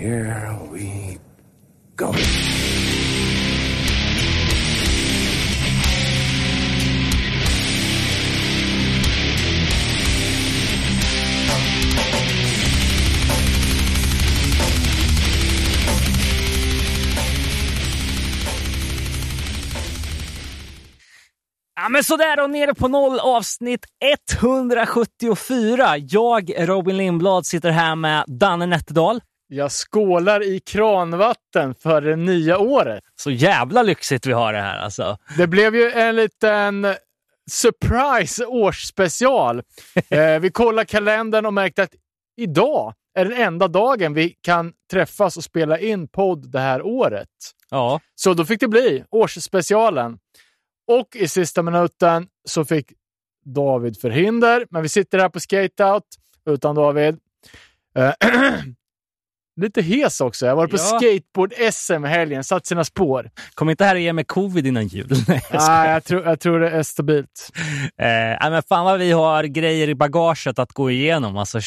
here 0.00 0.56
we 0.72 1.18
go. 1.94 2.14
Ja, 21.82 21.88
men 21.88 22.04
sådär 22.04 22.40
och 22.40 22.50
nere 22.50 22.74
på 22.74 22.88
noll 22.88 23.18
avsnitt 23.18 23.84
174. 24.40 25.98
Jag, 25.98 26.68
Robin 26.68 26.96
Lindblad, 26.96 27.46
sitter 27.46 27.70
här 27.70 27.94
med 27.94 28.24
Danne 28.26 28.66
Nätterdal. 28.66 29.20
Jag 29.52 29.72
skålar 29.72 30.42
i 30.42 30.60
kranvatten 30.60 31.74
för 31.74 32.00
det 32.00 32.16
nya 32.16 32.58
året. 32.58 33.04
Så 33.16 33.30
jävla 33.30 33.82
lyxigt 33.82 34.26
vi 34.26 34.32
har 34.32 34.52
det 34.52 34.60
här 34.60 34.78
alltså. 34.78 35.18
Det 35.36 35.46
blev 35.46 35.76
ju 35.76 35.90
en 35.90 36.16
liten 36.16 36.86
surprise 37.50 38.46
årsspecial. 38.46 39.62
eh, 40.08 40.38
vi 40.38 40.50
kollade 40.50 40.86
kalendern 40.86 41.46
och 41.46 41.54
märkte 41.54 41.82
att 41.82 41.94
idag 42.36 42.94
är 43.14 43.24
den 43.24 43.32
enda 43.42 43.68
dagen 43.68 44.14
vi 44.14 44.36
kan 44.40 44.72
träffas 44.90 45.36
och 45.36 45.44
spela 45.44 45.78
in 45.78 46.08
podd 46.08 46.50
det 46.52 46.60
här 46.60 46.82
året. 46.82 47.28
Ja. 47.70 48.00
Så 48.14 48.34
då 48.34 48.44
fick 48.44 48.60
det 48.60 48.68
bli 48.68 49.04
årsspecialen. 49.10 50.18
Och 50.86 51.16
i 51.16 51.28
sista 51.28 51.62
minuten 51.62 52.28
så 52.44 52.64
fick 52.64 52.92
David 53.44 54.00
förhinder, 54.00 54.66
men 54.70 54.82
vi 54.82 54.88
sitter 54.88 55.18
här 55.18 55.28
på 55.28 55.40
skateout 55.40 56.04
utan 56.46 56.74
David. 56.74 57.18
Eh, 57.94 58.12
Lite 59.56 59.82
hes 59.82 60.20
också. 60.20 60.46
Jag 60.46 60.56
var 60.56 60.66
på 60.66 60.76
Ja. 60.76 60.98
skateboard-SM 60.98 62.06
i 62.06 62.08
helgen, 62.08 62.44
satt 62.44 62.66
sina 62.66 62.84
spår. 62.84 63.30
Kom 63.54 63.70
inte 63.70 63.84
här 63.84 63.94
och 63.94 64.00
ge 64.00 64.12
mig 64.12 64.24
covid 64.24 64.66
innan 64.66 64.86
jul. 64.86 65.08
Nej, 65.28 65.42
jag. 65.50 65.60
Nej, 65.68 65.90
jag 65.90 66.04
tror, 66.04 66.24
jag 66.24 66.40
tror 66.40 66.60
det 66.60 66.70
är 66.70 66.82
stabilt. 66.82 67.50
Eh, 67.98 68.50
men 68.50 68.62
fan 68.62 68.84
vad 68.84 68.98
vi 68.98 69.12
har 69.12 69.44
grejer 69.44 69.88
i 69.88 69.94
bagaget 69.94 70.58
att 70.58 70.72
gå 70.72 70.90
igenom. 70.90 71.36
Alltså, 71.36 71.60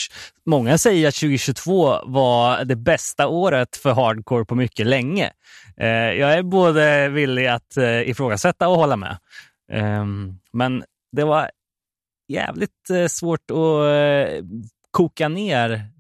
många 0.46 0.78
säger 0.78 1.08
att 1.08 1.16
2022 1.16 2.00
var 2.06 2.66
det 2.66 2.76
bästa 2.76 3.28
året 3.28 3.76
för 3.78 3.92
hardcore 3.94 4.46
på 4.46 4.56
mycket 4.56 4.88
länge. 4.88 5.32
Eh, 5.78 5.88
jag 5.88 6.34
är 6.34 6.44
både 6.44 7.10
villig 7.10 7.48
att 7.48 7.78
eh, 7.78 8.10
ifrågasätta 8.10 8.68
och 8.68 8.76
hålla 8.76 8.96
med. 8.96 9.18
Ehm, 9.72 10.34
men 10.54 10.84
det 11.12 11.24
var 11.24 11.50
jävligt 12.28 12.90
eh, 12.90 13.08
svårt 13.08 13.52
att 13.52 13.58
eh, 13.58 14.44
koka 14.92 15.28
ner 15.30 15.93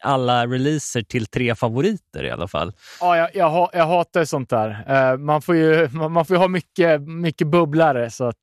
alla 0.00 0.46
releaser 0.46 1.02
till 1.02 1.26
tre 1.26 1.54
favoriter 1.54 2.24
i 2.24 2.30
alla 2.30 2.48
fall. 2.48 2.72
Ja, 3.00 3.16
jag, 3.16 3.28
jag, 3.34 3.70
jag 3.72 3.86
hatar 3.86 4.24
sånt 4.24 4.50
där. 4.50 4.84
Eh, 4.88 5.16
man, 5.18 5.42
får 5.42 5.56
ju, 5.56 5.88
man, 5.88 6.12
man 6.12 6.24
får 6.26 6.36
ju 6.36 6.40
ha 6.40 6.48
mycket, 6.48 7.00
mycket 7.02 7.46
bubblare. 7.46 8.10
Så 8.10 8.24
att, 8.24 8.36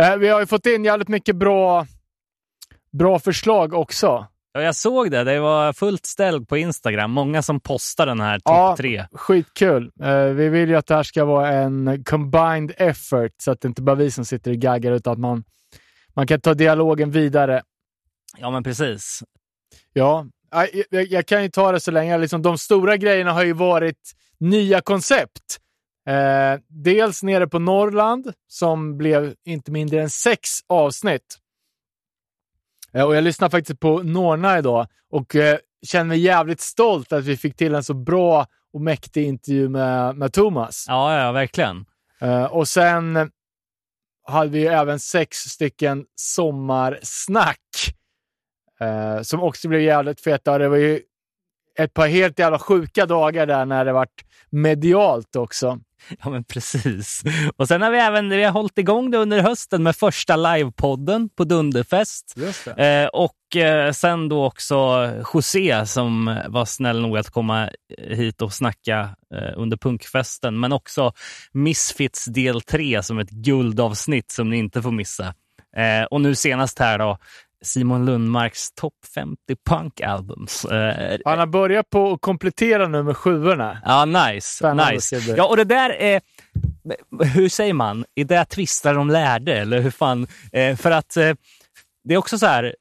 eh, 0.00 0.16
vi 0.16 0.28
har 0.28 0.40
ju 0.40 0.46
fått 0.46 0.66
in 0.66 0.84
jävligt 0.84 1.08
mycket 1.08 1.36
bra, 1.36 1.86
bra 2.98 3.18
förslag 3.18 3.74
också. 3.74 4.26
Ja, 4.52 4.62
jag 4.62 4.74
såg 4.76 5.10
det. 5.10 5.24
Det 5.24 5.40
var 5.40 5.72
fullt 5.72 6.06
ställd 6.06 6.48
på 6.48 6.56
Instagram. 6.56 7.10
Många 7.10 7.42
som 7.42 7.60
postar 7.60 8.06
den 8.06 8.20
här 8.20 8.36
topp 8.38 8.42
Ja. 8.44 8.74
tre. 8.78 9.06
Skitkul. 9.12 9.90
Eh, 10.02 10.22
vi 10.24 10.48
vill 10.48 10.68
ju 10.68 10.76
att 10.76 10.86
det 10.86 10.94
här 10.94 11.02
ska 11.02 11.24
vara 11.24 11.48
en 11.48 12.04
combined 12.04 12.72
effort 12.76 13.32
så 13.42 13.50
att 13.50 13.60
det 13.60 13.68
inte 13.68 13.82
bara 13.82 13.96
vi 13.96 14.10
som 14.10 14.24
sitter 14.24 14.50
och 14.50 14.56
gaggar 14.56 14.92
utan 14.92 15.12
att 15.12 15.18
man, 15.18 15.44
man 16.14 16.26
kan 16.26 16.40
ta 16.40 16.54
dialogen 16.54 17.10
vidare. 17.10 17.62
Ja, 18.38 18.50
men 18.50 18.62
precis. 18.62 19.22
Ja, 19.92 20.26
jag, 20.50 21.06
jag, 21.06 21.26
kan 21.26 21.42
ju 21.42 21.48
ta 21.48 21.72
det 21.72 21.80
så 21.80 21.90
länge. 21.90 22.18
Liksom, 22.18 22.42
de 22.42 22.58
stora 22.58 22.96
grejerna 22.96 23.32
har 23.32 23.44
ju 23.44 23.52
varit 23.52 24.12
nya 24.40 24.80
koncept. 24.80 25.58
Eh, 26.08 26.60
dels 26.68 27.22
nere 27.22 27.46
på 27.46 27.58
Norrland 27.58 28.32
som 28.48 28.98
blev 28.98 29.34
inte 29.44 29.70
mindre 29.70 30.02
än 30.02 30.10
sex 30.10 30.50
avsnitt. 30.66 31.38
Eh, 32.92 33.04
och 33.04 33.16
jag 33.16 33.24
lyssnade 33.24 33.50
faktiskt 33.50 33.80
på 33.80 34.02
Norna 34.02 34.58
idag 34.58 34.86
och 35.10 35.36
eh, 35.36 35.58
känner 35.86 36.04
mig 36.04 36.18
jävligt 36.18 36.60
stolt 36.60 37.12
att 37.12 37.24
vi 37.24 37.36
fick 37.36 37.56
till 37.56 37.74
en 37.74 37.84
så 37.84 37.94
bra 37.94 38.46
och 38.72 38.80
mäktig 38.80 39.24
intervju 39.24 39.68
med, 39.68 40.16
med 40.16 40.32
Thomas. 40.32 40.84
Ja, 40.88 41.20
ja, 41.20 41.32
verkligen. 41.32 41.86
Eh, 42.20 42.44
och 42.44 42.68
sen 42.68 43.30
hade 44.26 44.50
vi 44.50 44.58
ju 44.58 44.66
även 44.66 45.00
sex 45.00 45.36
stycken 45.38 46.04
sommarsnack 46.14 47.58
eh, 48.80 49.22
som 49.22 49.42
också 49.42 49.68
blev 49.68 49.80
jävligt 49.80 50.20
feta. 50.20 50.58
Det 50.58 50.68
var 50.68 50.76
ju 50.76 51.00
ett 51.78 51.94
par 51.94 52.08
helt 52.08 52.38
jävla 52.38 52.58
sjuka 52.58 53.06
dagar 53.06 53.46
där 53.46 53.64
när 53.64 53.84
det 53.84 53.92
vart 53.92 54.24
medialt 54.50 55.36
också. 55.36 55.80
Ja, 56.22 56.30
men 56.30 56.44
precis. 56.44 57.22
Och 57.56 57.68
sen 57.68 57.82
har 57.82 57.90
vi 57.90 57.98
även 57.98 58.28
vi 58.28 58.44
har 58.44 58.52
hållit 58.52 58.78
igång 58.78 59.10
det 59.10 59.18
under 59.18 59.42
hösten 59.42 59.82
med 59.82 59.96
första 59.96 60.36
livepodden 60.36 61.28
på 61.28 61.44
Dunderfest. 61.44 62.34
Eh, 62.76 63.06
och 63.06 63.56
eh, 63.56 63.92
sen 63.92 64.28
då 64.28 64.44
också 64.44 65.10
José 65.34 65.86
som 65.86 66.40
var 66.48 66.64
snäll 66.64 67.00
nog 67.00 67.18
att 67.18 67.30
komma 67.30 67.70
hit 67.98 68.42
och 68.42 68.52
snacka 68.52 69.16
eh, 69.34 69.52
under 69.56 69.76
punkfesten. 69.76 70.60
Men 70.60 70.72
också 70.72 71.12
Misfits 71.52 72.24
del 72.24 72.60
3 72.60 73.02
som 73.02 73.18
ett 73.18 73.30
guldavsnitt 73.30 74.30
som 74.30 74.50
ni 74.50 74.56
inte 74.56 74.82
får 74.82 74.92
missa. 74.92 75.34
Eh, 75.76 76.04
och 76.10 76.20
nu 76.20 76.34
senast 76.34 76.78
här 76.78 76.98
då 76.98 77.18
Simon 77.64 78.06
Lundmarks 78.06 78.72
topp 78.72 78.94
50 79.14 79.36
punk 79.66 80.00
albums. 80.00 80.64
Eh, 80.64 81.18
Han 81.24 81.38
har 81.38 81.46
börjat 81.46 81.90
på 81.90 82.12
att 82.12 82.20
komplettera 82.20 82.88
nu 82.88 83.02
med 83.02 83.16
sjuorna. 83.16 83.78
Ja, 83.84 84.04
nice. 84.04 84.56
Spännande 84.56 84.92
nice. 84.92 85.34
Ja, 85.36 85.46
och 85.48 85.56
det 85.56 85.64
där 85.64 85.90
är... 85.90 86.20
Hur 87.34 87.48
säger 87.48 87.72
man? 87.74 88.04
I 88.14 88.24
det 88.24 88.44
tvistar 88.44 88.94
de 88.94 89.10
lärde, 89.10 89.58
eller 89.58 89.80
hur 89.80 89.90
fan? 89.90 90.26
Eh, 90.52 90.76
för 90.76 90.90
att 90.90 91.16
eh, 91.16 91.34
det 92.04 92.14
är 92.14 92.18
också 92.18 92.38
så 92.38 92.46
här, 92.46 92.74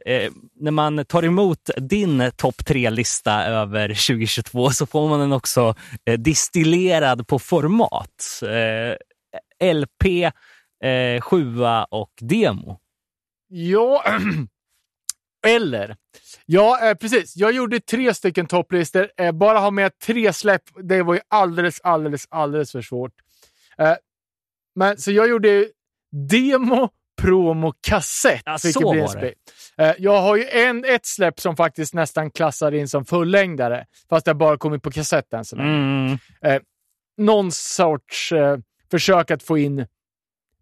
när 0.59 0.71
man 0.71 1.05
tar 1.05 1.23
emot 1.25 1.69
din 1.77 2.31
topp 2.35 2.65
tre-lista 2.65 3.43
över 3.45 3.87
2022 3.87 4.69
så 4.71 4.85
får 4.85 5.09
man 5.09 5.19
den 5.19 5.33
också 5.33 5.75
distillerad 6.17 7.27
på 7.27 7.39
format. 7.39 8.41
LP, 9.63 10.31
sjua 11.21 11.83
och 11.83 12.11
demo. 12.21 12.79
Ja, 13.47 14.03
eller... 15.45 15.95
Ja, 16.45 16.89
eh, 16.89 16.93
precis. 16.95 17.35
Jag 17.35 17.51
gjorde 17.51 17.79
tre 17.79 18.13
stycken 18.13 18.45
topplistor. 18.47 19.11
Eh, 19.17 19.31
bara 19.31 19.59
ha 19.59 19.71
med 19.71 19.99
tre 19.99 20.33
släpp, 20.33 20.61
det 20.83 21.03
var 21.03 21.13
ju 21.13 21.19
alldeles, 21.27 21.81
alldeles, 21.81 22.27
alldeles 22.29 22.71
för 22.71 22.81
svårt. 22.81 23.13
Eh, 23.77 23.95
men 24.75 24.97
så 24.97 25.11
jag 25.11 25.29
gjorde 25.29 25.67
demo, 26.29 26.89
promo, 27.21 27.73
kassett. 27.87 28.41
Ja, 28.45 28.57
så 28.57 28.79
var 28.81 29.21
det. 29.21 29.33
Eh, 29.77 29.95
jag 29.97 30.21
har 30.21 30.35
ju 30.35 30.45
en, 30.49 30.85
ett 30.85 31.05
släpp 31.05 31.39
som 31.39 31.55
faktiskt 31.55 31.93
nästan 31.93 32.31
klassar 32.31 32.71
in 32.71 32.87
som 32.87 33.05
fullängdare, 33.05 33.85
fast 34.09 34.27
har 34.27 34.33
bara 34.33 34.57
kommit 34.57 34.83
på 34.83 34.91
kassett 34.91 35.33
än 35.33 35.45
så 35.45 35.55
länge 35.55 36.17
Mm. 36.41 36.61
någon 37.17 37.51
sorts 37.51 38.31
eh, 38.31 38.57
försök 38.91 39.31
att 39.31 39.43
få 39.43 39.57
in 39.57 39.87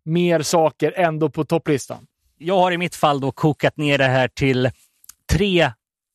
mer 0.03 0.41
saker 0.41 0.93
ändå 0.95 1.29
på 1.29 1.45
topplistan. 1.45 2.07
Jag 2.37 2.57
har 2.59 2.71
i 2.71 2.77
mitt 2.77 2.95
fall 2.95 3.19
då 3.19 3.31
kokat 3.31 3.77
ner 3.77 3.97
det 3.97 4.07
här 4.07 4.27
till 4.27 4.69
tre 5.31 5.71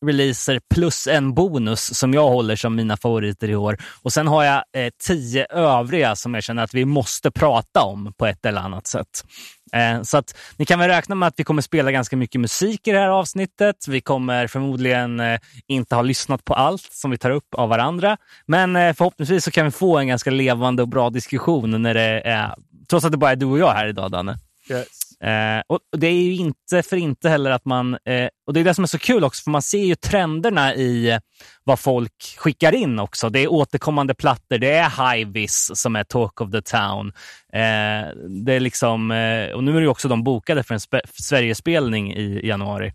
releaser 0.06 0.60
plus 0.74 1.06
en 1.06 1.34
bonus 1.34 1.98
som 1.98 2.14
jag 2.14 2.28
håller 2.28 2.56
som 2.56 2.74
mina 2.74 2.96
favoriter 2.96 3.50
i 3.50 3.56
år. 3.56 3.78
Och 4.02 4.12
sen 4.12 4.26
har 4.28 4.44
jag 4.44 4.64
eh, 4.72 4.92
tio 5.06 5.46
övriga 5.50 6.16
som 6.16 6.34
jag 6.34 6.42
känner 6.42 6.62
att 6.62 6.74
vi 6.74 6.84
måste 6.84 7.30
prata 7.30 7.82
om 7.82 8.12
på 8.18 8.26
ett 8.26 8.46
eller 8.46 8.60
annat 8.60 8.86
sätt. 8.86 9.24
Eh, 9.72 10.02
så 10.02 10.18
att 10.18 10.36
ni 10.56 10.66
kan 10.66 10.78
väl 10.78 10.88
räkna 10.88 11.14
med 11.14 11.26
att 11.26 11.34
vi 11.36 11.44
kommer 11.44 11.62
spela 11.62 11.92
ganska 11.92 12.16
mycket 12.16 12.40
musik 12.40 12.88
i 12.88 12.90
det 12.90 12.98
här 12.98 13.08
avsnittet. 13.08 13.88
Vi 13.88 14.00
kommer 14.00 14.46
förmodligen 14.46 15.20
eh, 15.20 15.40
inte 15.66 15.94
ha 15.94 16.02
lyssnat 16.02 16.44
på 16.44 16.54
allt 16.54 16.88
som 16.92 17.10
vi 17.10 17.18
tar 17.18 17.30
upp 17.30 17.54
av 17.54 17.68
varandra. 17.68 18.16
Men 18.46 18.76
eh, 18.76 18.94
förhoppningsvis 18.94 19.44
så 19.44 19.50
kan 19.50 19.64
vi 19.64 19.70
få 19.70 19.98
en 19.98 20.08
ganska 20.08 20.30
levande 20.30 20.82
och 20.82 20.88
bra 20.88 21.10
diskussion 21.10 21.82
när 21.82 21.94
det 21.94 22.20
är, 22.24 22.54
trots 22.88 23.04
att 23.04 23.12
det 23.12 23.18
bara 23.18 23.30
är 23.30 23.36
du 23.36 23.46
och 23.46 23.58
jag 23.58 23.72
här 23.72 23.88
idag, 23.88 24.10
Danne. 24.10 24.38
Eh, 25.24 25.62
och 25.66 25.78
det 25.96 26.06
är 26.06 26.22
ju 26.22 26.34
inte 26.36 26.82
för 26.82 26.96
inte 26.96 27.28
heller 27.28 27.50
att 27.50 27.64
man, 27.64 27.94
eh, 28.04 28.28
och 28.46 28.52
det 28.54 28.60
är 28.60 28.64
det 28.64 28.74
som 28.74 28.84
är 28.84 28.88
så 28.88 28.98
kul 28.98 29.24
också, 29.24 29.42
för 29.42 29.50
man 29.50 29.62
ser 29.62 29.84
ju 29.84 29.94
trenderna 29.94 30.74
i 30.74 31.20
vad 31.64 31.78
folk 31.80 32.34
skickar 32.38 32.72
in 32.74 32.98
också. 32.98 33.28
Det 33.30 33.40
är 33.40 33.52
återkommande 33.52 34.14
plattor, 34.14 34.58
det 34.58 34.72
är 34.72 35.14
Highvis 35.14 35.70
som 35.74 35.96
är 35.96 36.04
Talk 36.04 36.40
of 36.40 36.50
the 36.50 36.62
Town. 36.62 37.08
Eh, 37.52 38.08
det 38.44 38.52
är 38.54 38.60
liksom, 38.60 39.10
eh, 39.10 39.50
och 39.50 39.64
nu 39.64 39.70
är 39.70 39.74
det 39.76 39.80
ju 39.82 39.88
också 39.88 40.08
de 40.08 40.24
bokade 40.24 40.62
för 40.62 40.74
en 40.74 40.80
spe- 40.80 41.06
Sverigespelning 41.12 42.12
i 42.14 42.46
januari. 42.48 42.92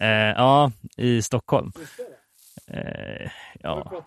Eh, 0.00 0.08
ja, 0.08 0.72
i 0.96 1.22
Stockholm. 1.22 1.72
Eh, 2.70 3.30
ja. 3.60 4.04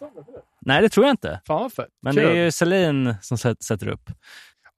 Nej, 0.66 0.82
det 0.82 0.90
tror 0.90 1.06
jag 1.06 1.14
inte. 1.14 1.42
Fan. 1.48 1.70
Men 2.02 2.16
Kul. 2.16 2.24
det 2.24 2.30
är 2.32 2.36
ju 2.36 2.52
Celine 2.52 3.16
som 3.22 3.38
sät- 3.38 3.64
sätter 3.64 3.88
upp. 3.88 4.10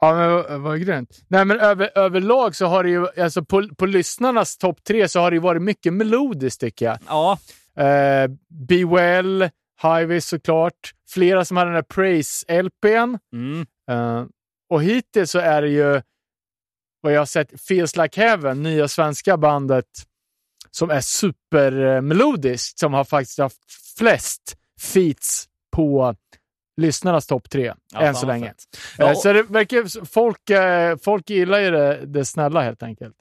Ja, 0.07 0.43
men 0.45 0.61
vad- 0.63 0.81
grymt. 0.81 1.19
Nej, 1.27 1.45
men 1.45 1.59
över, 1.59 1.97
överlag 1.97 2.55
så 2.55 2.65
har 2.65 2.83
det 2.83 2.89
ju, 2.89 3.07
alltså 3.21 3.43
på, 3.45 3.67
på 3.77 3.85
lyssnarnas 3.85 4.57
topp 4.57 4.83
tre 4.83 5.07
så 5.07 5.19
har 5.19 5.31
det 5.31 5.35
ju 5.35 5.41
varit 5.41 5.61
mycket 5.61 5.93
melodiskt 5.93 6.61
tycker 6.61 6.85
jag. 6.85 6.97
Ja, 7.07 7.39
Eh, 7.77 8.27
Be 8.49 8.85
Well, 8.85 9.49
Highways 9.81 10.27
såklart. 10.27 10.93
Flera 11.09 11.45
som 11.45 11.57
hade 11.57 11.69
den 11.71 11.75
där 11.75 11.81
Praise-LPn. 11.95 13.19
Mm. 13.33 13.65
Uh, 13.91 14.25
och 14.69 14.83
hittills 14.83 15.31
så 15.31 15.39
är 15.39 15.61
det 15.61 15.69
ju 15.69 16.01
vad 17.01 17.13
jag 17.13 17.21
har 17.21 17.25
sett 17.25 17.61
Feels 17.61 17.95
Like 17.95 18.21
Heaven, 18.21 18.63
nya 18.63 18.87
svenska 18.87 19.37
bandet 19.37 19.85
som 20.71 20.89
är 20.89 21.01
supermelodiskt, 21.01 22.79
som 22.79 22.93
har 22.93 23.03
faktiskt 23.03 23.39
haft 23.39 23.59
flest 23.97 24.57
feats 24.93 25.47
på 25.75 26.15
lyssnarnas 26.77 27.27
topp 27.27 27.49
tre 27.49 27.73
Ja, 27.93 28.01
än 28.01 28.15
så 28.15 28.25
länge. 28.25 28.47
Eh, 28.47 28.53
Ja, 28.97 29.15
Så 29.15 29.33
det 29.33 29.43
verkar, 29.43 30.05
folk, 30.05 30.49
eh, 30.49 30.97
folk 31.03 31.29
gillar 31.29 31.59
ju 31.59 31.71
det, 31.71 32.05
det 32.05 32.25
snälla 32.25 32.61
helt 32.61 32.83
enkelt. 32.83 33.15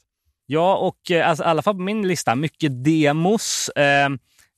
Ja, 0.46 0.76
och 0.76 1.10
eh, 1.10 1.28
alltså, 1.28 1.44
i 1.44 1.46
alla 1.46 1.62
fall 1.62 1.74
på 1.74 1.80
min 1.80 2.08
lista, 2.08 2.34
mycket 2.34 2.84
demos, 2.84 3.68
eh, 3.68 4.08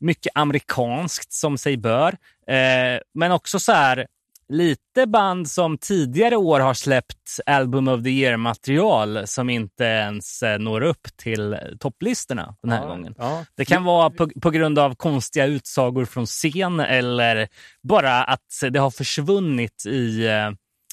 mycket 0.00 0.32
amerikanskt 0.34 1.32
som 1.32 1.58
sig 1.58 1.76
bör. 1.76 2.16
Eh, 2.48 3.00
men 3.14 3.32
också 3.32 3.58
så 3.60 3.72
här, 3.72 4.06
lite 4.48 5.06
band 5.06 5.48
som 5.48 5.78
tidigare 5.78 6.36
år 6.36 6.60
har 6.60 6.74
släppt 6.74 7.40
Album 7.46 7.88
of 7.88 8.02
the 8.02 8.10
Year-material 8.10 9.26
som 9.26 9.50
inte 9.50 9.84
ens 9.84 10.42
eh, 10.42 10.58
når 10.58 10.80
upp 10.80 11.06
till 11.16 11.56
topplistorna 11.80 12.56
den 12.62 12.70
här 12.70 12.82
ja, 12.82 12.88
gången. 12.88 13.14
Ja. 13.18 13.44
Det 13.56 13.64
kan 13.64 13.84
vara 13.84 14.10
på, 14.10 14.30
på 14.42 14.50
grund 14.50 14.78
av 14.78 14.94
konstiga 14.94 15.46
utsagor 15.46 16.04
från 16.04 16.26
scen 16.26 16.80
eller 16.80 17.48
bara 17.82 18.24
att 18.24 18.40
det 18.70 18.78
har 18.78 18.90
försvunnit 18.90 19.86
i, 19.86 20.26
eh, 20.26 20.50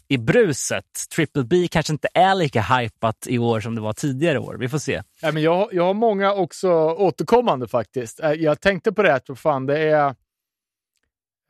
i 0.08 0.18
bruset. 0.18 0.86
Triple 1.16 1.44
B 1.44 1.68
kanske 1.72 1.94
inte 1.94 2.08
är 2.14 2.36
lika 2.36 2.62
hypat 2.62 3.28
i 3.28 3.40
år 3.40 3.60
som 3.60 3.76
det 3.76 3.82
var 3.82 3.94
tidigare 3.94 4.40
år. 4.40 4.56
Vi 4.60 4.70
får 4.70 4.78
se. 4.78 5.02
Ja, 5.22 5.32
men 5.32 5.44
jag, 5.44 5.70
jag 5.72 5.84
har 5.84 5.94
många 5.94 6.34
också 6.34 6.72
återkommande 6.92 7.68
faktiskt. 7.68 8.20
Eh, 8.20 8.32
Jag 8.32 8.62
tänkte 8.62 8.92
på 8.92 9.04
det, 9.04 9.14
att 9.16 9.40
fan, 9.40 9.66
det 9.66 9.80
är... 9.80 10.16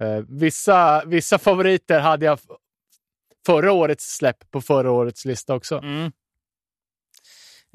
Eh, 0.01 0.23
vissa, 0.29 1.03
vissa 1.05 1.37
favoriter 1.39 1.99
hade 1.99 2.25
jag 2.25 2.39
förra 3.45 3.71
årets 3.71 4.15
släpp 4.15 4.51
på 4.51 4.61
förra 4.61 4.91
årets 4.91 5.25
lista 5.25 5.55
också. 5.55 5.77
Mm. 5.77 6.11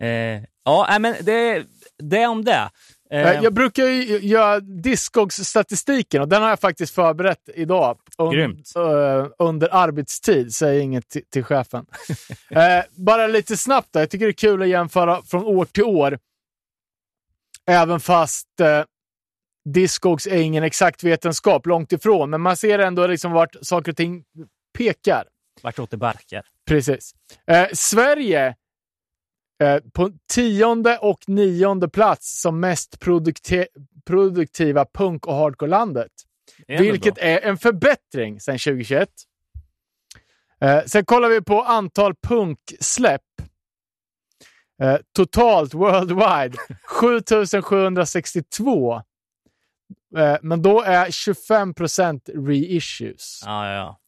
Eh, 0.03 0.45
ja, 0.65 0.99
men 1.01 1.15
det, 1.21 1.67
det 1.99 2.27
om 2.27 2.45
det. 2.45 2.53
Eh, 2.53 2.71
Eh, 3.11 3.43
Jag 3.43 3.55
brukar 3.55 3.85
ju 3.85 4.19
göra 4.19 4.61
Discogs-statistiken 4.61 6.23
och 6.23 6.29
den 6.29 6.43
har 6.43 6.49
jag 6.49 6.61
faktiskt 6.61 6.95
förberett 6.95 7.49
idag. 7.55 7.99
un- 8.19 8.33
Grymt. 8.33 8.73
eh, 8.77 9.27
under 9.39 9.69
arbetstid, 9.75 10.55
säger 10.55 10.81
inget 10.81 11.09
till, 11.31 11.45
chefen. 11.45 11.87
Eh, 12.51 12.85
bara 12.97 13.27
lite 13.27 13.57
snabbt 13.57 13.89
då. 13.93 14.01
Jag 14.01 14.11
tycker 14.11 14.27
det 14.27 14.31
är 14.31 14.33
kul 14.33 14.63
att 14.63 14.69
jämföra 14.69 15.23
från 15.23 15.45
år 15.45 15.65
till 15.65 15.85
år. 15.85 16.19
Även 17.67 18.01
fast 18.01 18.61
Discogs 19.73 20.27
är 20.27 20.37
ingen 20.37 20.65
exakt 20.65 21.05
vetenskap, 21.05 21.67
långt 21.67 21.93
ifrån. 21.93 22.31
Men 22.31 22.41
man 22.41 22.57
ser 22.57 22.79
ändå 22.79 23.07
liksom 23.07 23.33
vart 23.33 23.57
saker 23.63 23.93
och 23.93 23.97
ting 23.97 24.25
pekar. 24.79 25.25
Vartåt 25.63 25.91
det 25.91 25.97
barkar. 25.97 26.47
Precis. 26.67 27.15
Eh, 27.47 27.67
Sverige 27.73 28.55
eh, 29.63 29.79
på 29.93 30.11
tionde 30.33 30.99
och 30.99 31.19
nionde 31.27 31.89
plats 31.89 32.41
som 32.41 32.61
mest 32.61 32.99
produkti- 33.01 33.67
produktiva 34.07 34.85
punk 34.95 35.27
och 35.27 35.35
hardcore-landet. 35.35 36.13
Vilket 36.67 37.19
är 37.19 37.41
en 37.41 37.59
förbättring 37.59 38.41
sedan 38.41 38.59
2021. 38.59 39.09
Eh, 40.61 40.83
sen 40.85 41.05
kollar 41.05 41.29
vi 41.29 41.43
på 41.43 41.63
antal 41.63 42.15
punksläpp. 42.15 43.23
Eh, 44.83 44.97
totalt 45.17 45.75
worldwide 45.75 46.57
7762. 46.85 49.03
Eh, 50.17 50.37
men 50.43 50.63
då 50.63 50.83
är 50.83 51.07
25% 51.07 52.47
reissues. 52.47 53.43
Ja, 53.45 53.73
ja, 53.75 54.01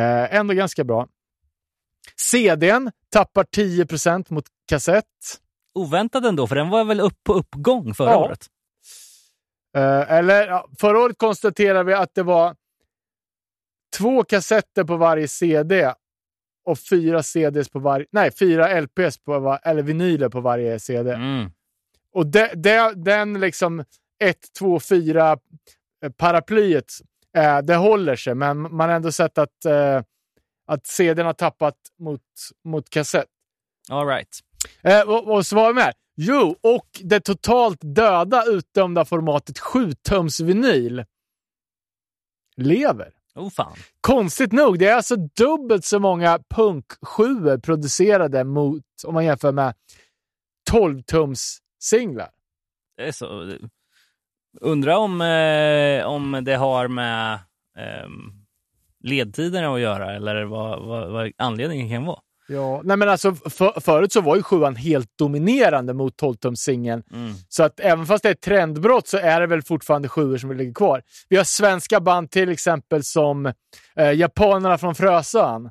Eh, 0.00 0.34
ändå 0.34 0.54
ganska 0.54 0.84
bra. 0.84 1.08
CDn 2.16 2.90
tappar 3.10 3.44
10% 3.44 4.30
mot 4.30 4.44
kassett. 4.68 5.04
Oväntat 5.74 6.24
ändå, 6.24 6.46
för 6.46 6.54
den 6.56 6.68
var 6.70 6.84
väl 6.84 7.00
upp 7.00 7.24
på 7.24 7.32
uppgång 7.34 7.94
förra 7.94 8.10
Ja. 8.10 8.24
året? 8.24 8.46
Eh, 9.76 10.12
eller 10.12 10.62
förra 10.80 10.98
året 10.98 11.18
konstaterade 11.18 11.84
vi 11.84 11.94
att 11.94 12.14
det 12.14 12.22
var 12.22 12.56
två 13.98 14.24
kassetter 14.24 14.84
på 14.84 14.96
varje 14.96 15.28
CD 15.28 15.94
och 16.64 16.78
fyra 16.78 17.22
CDs 17.22 17.68
på 17.68 17.78
varje... 17.78 18.06
Nej, 18.10 18.30
fyra 18.32 18.80
LPs 18.80 19.18
på 19.18 19.38
var, 19.38 19.60
eller 19.62 19.82
vinyler 19.82 20.28
på 20.28 20.40
varje 20.40 20.80
CD. 20.80 21.12
Mm. 21.12 21.50
Och 22.14 22.26
de, 22.26 22.48
de, 22.54 22.92
den 22.96 23.40
liksom 23.40 23.84
1, 24.22 24.36
2, 24.58 24.80
4 24.80 25.38
paraplyet, 26.16 26.92
eh, 27.36 27.58
det 27.58 27.76
håller 27.76 28.16
sig, 28.16 28.34
men 28.34 28.60
man 28.76 28.88
har 28.88 28.96
ändå 28.96 29.12
sett 29.12 29.38
att, 29.38 29.64
eh, 29.64 30.02
att 30.66 30.86
CDn 30.86 31.26
har 31.26 31.32
tappat 31.32 31.76
mot, 31.98 32.20
mot 32.64 32.90
kassett. 32.90 33.28
All 33.90 34.06
right. 34.06 34.38
Eh, 34.82 35.00
och, 35.00 35.34
och 35.34 35.46
så 35.46 35.56
var 35.56 35.68
vi 35.68 35.74
med. 35.74 35.94
Jo, 36.16 36.56
och 36.60 36.88
det 37.02 37.20
totalt 37.20 37.78
döda 37.82 38.44
utdömda 38.44 39.04
formatet 39.04 39.58
7-tums 39.58 40.40
vinyl 40.40 41.04
lever. 42.56 43.12
Oh 43.34 43.50
fan. 43.50 43.76
Konstigt 44.00 44.52
nog, 44.52 44.78
det 44.78 44.86
är 44.86 44.94
alltså 44.94 45.16
dubbelt 45.16 45.84
så 45.84 45.98
många 45.98 46.40
punk 46.50 46.84
7 47.02 47.58
producerade 47.58 48.44
mot, 48.44 48.84
om 49.04 49.14
man 49.14 49.24
jämför 49.24 49.52
med 49.52 49.74
12-tums 50.70 51.58
singlar. 51.82 52.30
Det 52.96 53.08
är 53.08 53.12
så. 53.12 53.58
Undrar 54.60 54.96
om, 54.96 55.20
eh, 55.20 56.06
om 56.06 56.44
det 56.44 56.54
har 56.54 56.88
med 56.88 57.32
eh, 57.78 58.08
ledtiderna 59.00 59.74
att 59.74 59.80
göra 59.80 60.14
eller 60.14 60.44
vad, 60.44 60.86
vad, 60.86 61.10
vad 61.10 61.32
anledningen 61.38 61.88
kan 61.88 62.04
vara. 62.04 62.20
Ja, 62.48 62.80
nej 62.84 62.96
men 62.96 63.08
alltså 63.08 63.34
för, 63.34 63.80
förut 63.80 64.12
så 64.12 64.20
var 64.20 64.36
ju 64.36 64.42
7 64.42 64.64
helt 64.64 65.18
dominerande 65.18 65.94
mot 65.94 66.22
12-tums 66.22 66.56
singeln. 66.56 67.02
Mm. 67.12 67.34
Så 67.48 67.62
att 67.62 67.80
även 67.80 68.06
fast 68.06 68.22
det 68.22 68.28
är 68.28 68.32
ett 68.32 68.40
trendbrott 68.40 69.08
så 69.08 69.18
är 69.18 69.40
det 69.40 69.46
väl 69.46 69.62
fortfarande 69.62 70.08
sjuor 70.08 70.38
som 70.38 70.56
ligger 70.56 70.74
kvar. 70.74 71.02
Vi 71.28 71.36
har 71.36 71.44
svenska 71.44 72.00
band 72.00 72.30
till 72.30 72.48
exempel 72.48 73.04
som 73.04 73.46
eh, 73.96 74.12
japanerna 74.12 74.78
från 74.78 74.94
Frösön. 74.94 75.70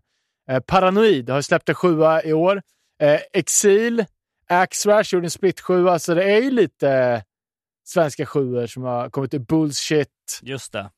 Eh, 0.49 0.59
Paranoid 0.59 1.29
har 1.29 1.41
släppt 1.41 1.69
en 1.69 1.75
sjua 1.75 2.23
i 2.23 2.33
år. 2.33 2.61
Eh, 3.01 3.19
Exil, 3.33 4.05
Axrash 4.49 5.13
gjorde 5.13 5.25
en 5.25 5.31
split 5.31 5.59
sjua, 5.59 5.99
så 5.99 6.13
det 6.13 6.23
är 6.23 6.41
ju 6.41 6.51
lite 6.51 7.23
svenska 7.91 8.25
sjuor 8.25 8.67
som 8.67 8.83
har 8.83 9.09
kommit 9.09 9.33
ut. 9.33 9.47
Bullshit, 9.47 10.39
Just 10.41 10.71
det. 10.73 10.89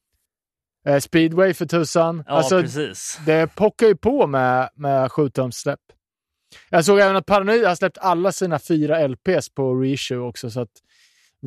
eh, 0.87 0.99
Speedway 0.99 1.53
för 1.53 1.65
tusan. 1.65 2.23
Ja, 2.27 2.33
alltså, 2.33 2.62
precis. 2.62 3.19
det 3.25 3.55
pockar 3.55 3.88
ju 3.88 3.95
på 3.95 4.27
med, 4.27 4.69
med 4.75 5.07
7-tumssläpp. 5.09 5.79
Jag 6.69 6.85
såg 6.85 7.00
även 7.00 7.15
att 7.15 7.25
Paranoid 7.25 7.65
har 7.65 7.75
släppt 7.75 7.97
alla 7.97 8.31
sina 8.31 8.59
fyra 8.59 9.07
LPs 9.07 9.50
på 9.50 9.75
reissue 9.75 10.17
också, 10.17 10.50
så 10.51 10.62
att 10.62 10.71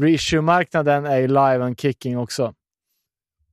reissue-marknaden 0.00 1.06
är 1.06 1.16
ju 1.16 1.26
live 1.28 1.64
and 1.64 1.80
kicking 1.80 2.18
också. 2.18 2.54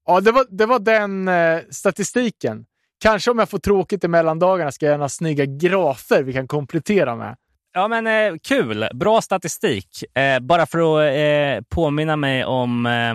Ja, 0.05 0.21
det 0.21 0.31
var, 0.31 0.45
det 0.49 0.65
var 0.65 0.79
den 0.79 1.27
eh, 1.27 1.59
statistiken. 1.69 2.65
Kanske 2.99 3.31
om 3.31 3.39
jag 3.39 3.49
får 3.49 3.59
tråkigt 3.59 4.03
i 4.03 4.07
mellandagarna 4.07 4.71
ska 4.71 4.85
jag 4.85 4.89
göra 4.89 4.97
några 4.97 5.09
snygga 5.09 5.45
grafer 5.45 6.23
vi 6.23 6.33
kan 6.33 6.47
komplettera 6.47 7.15
med. 7.15 7.35
Ja, 7.73 7.87
men 7.87 8.07
eh, 8.07 8.37
kul. 8.43 8.87
Bra 8.93 9.21
statistik. 9.21 10.03
Eh, 10.17 10.39
bara 10.39 10.65
för 10.65 10.79
att 10.79 11.15
eh, 11.59 11.65
påminna 11.69 12.15
mig 12.15 12.45
om, 12.45 12.85
eh, 12.85 13.13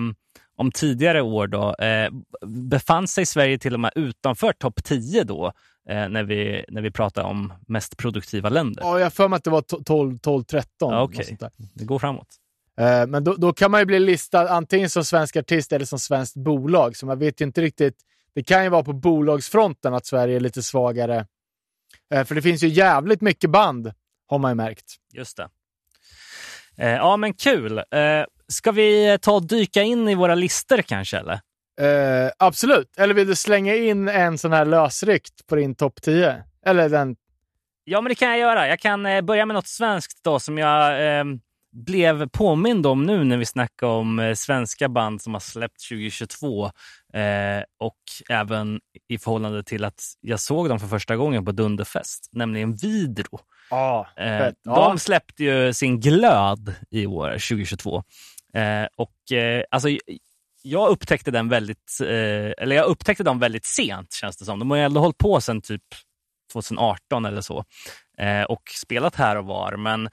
om 0.57 0.73
tidigare 0.73 1.23
år 1.23 1.47
då. 1.47 1.75
Eh, 1.75 2.11
befann 2.47 3.09
sig 3.09 3.27
Sverige 3.27 3.59
till 3.59 3.75
och 3.75 3.81
med 3.81 3.93
utanför 3.95 4.53
topp 4.53 4.85
10 4.85 5.25
då, 5.25 5.53
eh, 5.89 6.09
när, 6.09 6.25
vi, 6.25 6.65
när 6.69 6.83
vi 6.83 6.91
pratar 6.91 7.23
om 7.23 7.53
mest 7.69 7.97
produktiva 7.97 8.49
länder. 8.49 8.83
Ja, 8.83 8.99
jag 8.99 9.05
har 9.07 9.11
för 9.11 9.29
mig 9.29 9.37
att 9.37 9.45
det 9.45 9.51
var 9.51 9.63
to- 9.63 9.85
12, 9.85 10.19
12 10.19 10.45
13. 10.45 10.69
Ja, 10.79 10.91
något 11.01 11.11
okej. 11.11 11.25
sånt 11.25 11.41
där. 11.41 11.51
Det 11.75 11.85
går 11.85 11.99
framåt. 11.99 12.29
Men 13.09 13.25
då, 13.25 13.35
då 13.35 13.53
kan 13.53 13.71
man 13.71 13.81
ju 13.81 13.87
bli 13.87 13.99
listad 13.99 14.49
antingen 14.49 14.91
som 14.91 15.05
svensk 15.05 15.37
artist 15.37 15.73
eller 15.73 15.85
som 15.85 15.99
svenskt 15.99 16.37
bolag. 16.37 16.97
Så 16.97 17.07
man 17.07 17.19
vet 17.19 17.41
ju 17.41 17.45
inte 17.45 17.61
riktigt. 17.61 17.95
Det 18.35 18.43
kan 18.43 18.65
ju 18.65 18.69
vara 18.71 18.83
på 18.85 18.93
bolagsfronten 18.93 19.95
att 19.95 20.07
Sverige 20.07 20.37
är 20.37 20.41
lite 20.41 20.63
svagare. 20.63 21.27
För 22.27 22.35
det 22.35 22.43
finns 22.43 22.63
ju 22.63 22.69
jävligt 22.69 23.21
mycket 23.21 23.51
band, 23.51 23.93
har 24.29 24.39
man 24.39 24.51
ju 24.51 24.55
märkt. 24.55 24.95
Just 25.13 25.37
det. 25.37 25.49
Eh, 26.79 26.91
ja, 26.91 27.17
men 27.17 27.35
kul. 27.35 27.79
Eh, 27.79 28.25
ska 28.49 28.73
vi 28.73 29.19
ta 29.23 29.33
och 29.33 29.47
dyka 29.47 29.83
in 29.83 30.09
i 30.09 30.15
våra 30.15 30.35
listor 30.35 30.83
kanske? 30.83 31.19
Eller? 31.19 31.41
Eh, 31.81 32.31
absolut. 32.39 32.99
Eller 32.99 33.15
vill 33.15 33.27
du 33.27 33.37
slänga 33.37 33.75
in 33.75 34.09
en 34.09 34.39
sån 34.39 34.53
här 34.53 34.65
lösryckt 34.65 35.47
på 35.47 35.57
din 35.57 35.75
topp 35.75 36.03
10? 36.03 36.45
Eller 36.67 36.89
den... 36.89 37.17
Ja, 37.85 38.01
men 38.01 38.09
det 38.09 38.15
kan 38.15 38.29
jag 38.29 38.39
göra. 38.39 38.69
Jag 38.69 38.81
kan 38.81 39.07
eh, 39.07 39.21
börja 39.21 39.47
med 39.47 39.55
något 39.55 39.67
svenskt 39.67 40.25
då 40.25 40.41
som 40.41 40.59
jag 40.59 41.19
eh, 41.19 41.25
blev 41.73 42.29
påmind 42.29 42.87
om 42.87 43.03
nu 43.03 43.25
när 43.25 43.37
vi 43.37 43.47
snackar 43.47 43.87
om 43.87 44.19
eh, 44.19 44.35
svenska 44.35 44.89
band 44.89 45.23
som 45.23 45.33
har 45.33 45.41
släppt 45.41 45.89
2022 45.89 46.65
eh, 46.65 47.63
och 47.79 47.97
även 48.29 48.81
i 49.09 49.19
förhållande 49.19 49.63
till 49.63 49.85
att 49.85 50.03
jag 50.21 50.41
såg 50.41 50.69
dem 50.69 50.81
för 50.81 50.87
första 50.87 51.17
gången 51.17 51.45
på 51.45 51.53
Dunderfest, 51.53 52.29
nämligen 52.33 52.75
Vidro. 52.75 53.41
Ja, 53.71 54.09
Eh, 54.17 54.39
fett. 54.39 54.55
De 54.65 54.99
släppte 54.99 55.45
ju 55.45 55.73
sin 55.73 56.01
glöd 56.01 56.75
i 56.91 57.07
år, 57.07 57.31
2022. 57.31 58.03
Eh, 58.55 58.87
och 58.97 59.33
eh, 59.33 59.65
alltså, 59.71 59.89
jag 60.63 60.89
upptäckte 60.89 61.31
den 61.31 61.49
väldigt, 61.49 61.99
eh, 62.01 62.53
eller 62.59 62.77
jag 62.77 62.87
upptäckte 62.87 63.25
dem 63.25 63.39
väldigt 63.39 63.65
sent 63.67 64.13
känns 64.13 64.37
det 64.37 64.45
som. 64.45 64.59
De 64.59 64.71
har 64.71 64.79
ju 64.79 64.85
ändå 64.85 65.01
hållit 65.01 65.19
på 65.19 65.41
sedan 65.41 65.63
typ 65.63 65.83
2018 66.53 67.25
eller 67.25 67.41
så 67.41 67.65
eh, 68.19 68.43
och 68.43 68.63
spelat 68.75 69.15
här 69.15 69.37
och 69.37 69.45
var. 69.45 69.77
Men 69.77 70.07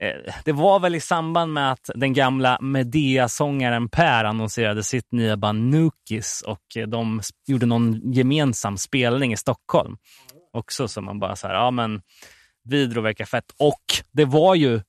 eh, 0.00 0.32
det 0.44 0.52
var 0.52 0.80
väl 0.80 0.94
i 0.94 1.00
samband 1.00 1.52
med 1.52 1.72
att 1.72 1.90
den 1.94 2.12
gamla 2.12 2.58
Medea-sångaren 2.60 3.88
Per 3.88 4.24
annonserade 4.24 4.82
sitt 4.82 5.12
nya 5.12 5.36
band 5.36 5.70
Nukis 5.70 6.42
och 6.46 6.88
de 6.88 7.20
gjorde 7.46 7.66
någon 7.66 8.12
gemensam 8.12 8.78
spelning 8.78 9.32
i 9.32 9.36
Stockholm. 9.36 9.96
Också 10.52 10.88
så 10.88 11.00
man 11.00 11.18
bara 11.18 11.36
så 11.36 11.46
här, 11.46 11.54
ja 11.54 11.70
men 11.70 12.02
Vidro 12.64 13.00
verkar 13.00 13.24
fett. 13.24 13.44
Och 13.58 13.82
det 14.12 14.24
var 14.24 14.54
ju 14.54 14.80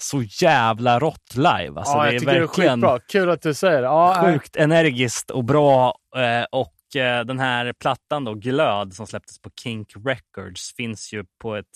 så 0.00 0.22
jävla 0.22 0.98
rått 0.98 1.34
live. 1.36 1.72
Alltså, 1.76 1.92
ja, 1.92 2.02
det 2.02 2.06
jag 2.06 2.14
är 2.14 2.18
tycker 2.20 2.40
verkligen 2.40 2.80
det 2.80 2.86
är 2.86 2.90
skitbra. 2.90 3.20
Kul 3.20 3.30
att 3.30 3.42
du 3.42 3.54
säger 3.54 3.76
det. 3.82 3.86
Ja, 3.86 4.22
sjukt 4.24 4.56
energiskt 4.56 5.30
och 5.30 5.44
bra. 5.44 5.98
eh, 6.16 6.44
Och 6.52 6.96
eh, 7.00 7.24
den 7.24 7.38
här 7.38 7.72
plattan 7.72 8.24
då, 8.24 8.34
Glöd, 8.34 8.94
som 8.94 9.06
släpptes 9.06 9.38
på 9.38 9.50
Kink 9.60 9.92
Records, 10.04 10.74
finns 10.76 11.12
ju 11.12 11.24
på 11.38 11.56
ett 11.56 11.66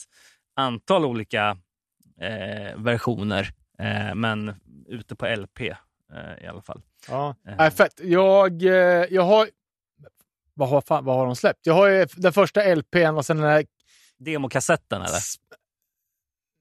antal 0.57 1.05
olika 1.05 1.57
eh, 2.21 2.77
versioner, 2.77 3.49
eh, 3.79 4.15
men 4.15 4.55
ute 4.89 5.17
på 5.17 5.27
LP 5.27 5.61
eh, 5.61 6.45
i 6.45 6.47
alla 6.47 6.63
fall. 6.63 6.83
Ja. 7.09 7.35
Nej, 7.59 7.71
fett. 7.71 8.01
Jag, 8.03 8.63
jag 9.11 9.23
har... 9.23 9.49
Vad 10.55 10.69
har, 10.69 10.81
fan, 10.81 11.05
vad 11.05 11.17
har 11.17 11.27
de 11.27 11.37
släppt? 11.37 11.61
Jag 11.63 11.75
har 11.75 11.87
ju 11.89 12.07
den 12.17 12.33
första 12.33 12.75
LPn 12.75 13.17
och 13.17 13.27
sen 13.27 13.37
den 13.37 13.51
här... 13.51 13.65
Demokassetten 14.19 15.03
eller? 15.03 15.21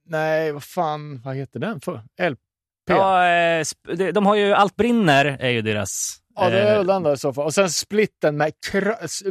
Nej, 0.08 0.52
vad 0.52 0.64
fan, 0.64 1.22
vad 1.22 1.36
heter 1.36 1.60
den 1.60 1.82
för? 1.82 2.02
LP? 2.30 2.40
Ja, 2.88 3.28
eh, 3.28 3.66
de- 4.14 4.26
har 4.26 4.36
ju 4.36 4.54
Allt 4.54 4.76
brinner, 4.76 5.26
är 5.26 5.50
ju 5.50 5.62
deras... 5.62 6.18
Ja, 6.36 6.50
det 6.50 6.60
är 6.62 6.72
eh, 6.72 6.78
väl 6.78 6.88
den 6.88 7.04
då 7.04 7.14
i 7.14 7.18
så 7.18 7.34
fall. 7.34 7.46
Och 7.46 7.54
sen 7.54 7.70
splitten 7.70 8.38
med 8.38 8.54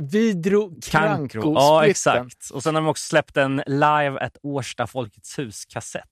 Vidro. 0.01 0.81
Kranko. 0.83 1.53
Ja, 1.55 1.87
exakt. 1.87 2.51
Och 2.53 2.63
sen 2.63 2.75
har 2.75 2.83
de 2.83 2.89
också 2.89 3.07
släppt 3.09 3.37
en 3.37 3.63
Live 3.67 4.19
at 4.21 4.37
Årsta 4.43 4.87
Folkets 4.87 5.39
hus-kassett 5.39 6.03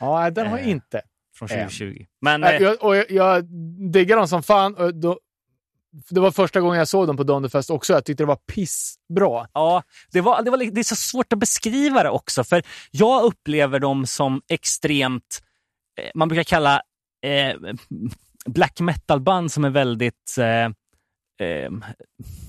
Ja, 0.00 0.30
den 0.30 0.46
har 0.46 0.58
jag 0.58 0.66
Eh, 0.66 0.70
inte. 0.70 1.02
från 1.34 1.48
Eh. 1.50 1.56
2020. 1.56 2.04
Men 2.20 2.44
eh, 2.44 2.50
jag, 2.56 2.82
och 2.84 2.96
jag, 2.96 3.10
jag 3.10 3.44
diggar 3.92 4.16
dem 4.16 4.28
som 4.28 4.42
fan. 4.42 4.74
Och 4.76 4.94
då, 4.94 5.18
det 6.10 6.20
var 6.20 6.30
första 6.30 6.60
gången 6.60 6.78
jag 6.78 6.88
såg 6.88 7.06
dem 7.06 7.16
på 7.16 7.24
Donnerfest 7.24 7.70
också. 7.70 7.92
Jag 7.92 8.04
tyckte 8.04 8.22
det 8.22 8.28
var 8.28 8.36
pissbra. 8.36 9.48
Ja, 9.52 9.82
det, 10.12 10.20
var, 10.20 10.42
det, 10.42 10.50
var, 10.50 10.58
det 10.58 10.80
är 10.80 10.84
så 10.84 10.96
svårt 10.96 11.32
att 11.32 11.38
beskriva 11.38 12.02
det 12.02 12.10
också, 12.10 12.44
för 12.44 12.62
jag 12.90 13.24
upplever 13.24 13.78
dem 13.78 14.06
som 14.06 14.42
extremt, 14.48 15.42
eh, 16.00 16.10
man 16.14 16.28
brukar 16.28 16.44
kalla 16.44 16.82
eh, 17.26 17.56
black 18.46 18.80
metal-band 18.80 19.52
som 19.52 19.64
är 19.64 19.70
väldigt 19.70 20.36
eh, 20.38 20.64
eh, 21.48 21.70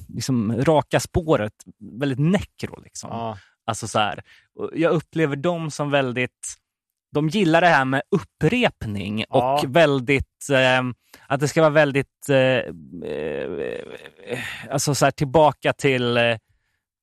liksom 0.07 0.63
raka 0.63 0.99
spåret, 0.99 1.53
väldigt 1.99 2.19
necro. 2.19 2.81
Liksom. 2.83 3.09
Ja. 3.09 3.37
Alltså 3.65 3.87
så 3.87 3.99
här, 3.99 4.23
jag 4.73 4.91
upplever 4.91 5.35
dem 5.35 5.71
som 5.71 5.91
väldigt... 5.91 6.57
De 7.13 7.29
gillar 7.29 7.61
det 7.61 7.67
här 7.67 7.85
med 7.85 8.01
upprepning 8.11 9.25
Ja. 9.29 9.59
och 9.63 9.75
väldigt... 9.75 10.49
Eh, 10.51 10.81
att 11.27 11.39
det 11.39 11.47
ska 11.47 11.61
vara 11.61 11.69
väldigt... 11.71 12.29
Eh, 12.29 12.37
eh, 13.09 14.39
alltså 14.69 14.95
så 14.95 15.11
tillbaka 15.11 15.73
till... 15.73 16.17
Eh, 16.17 16.37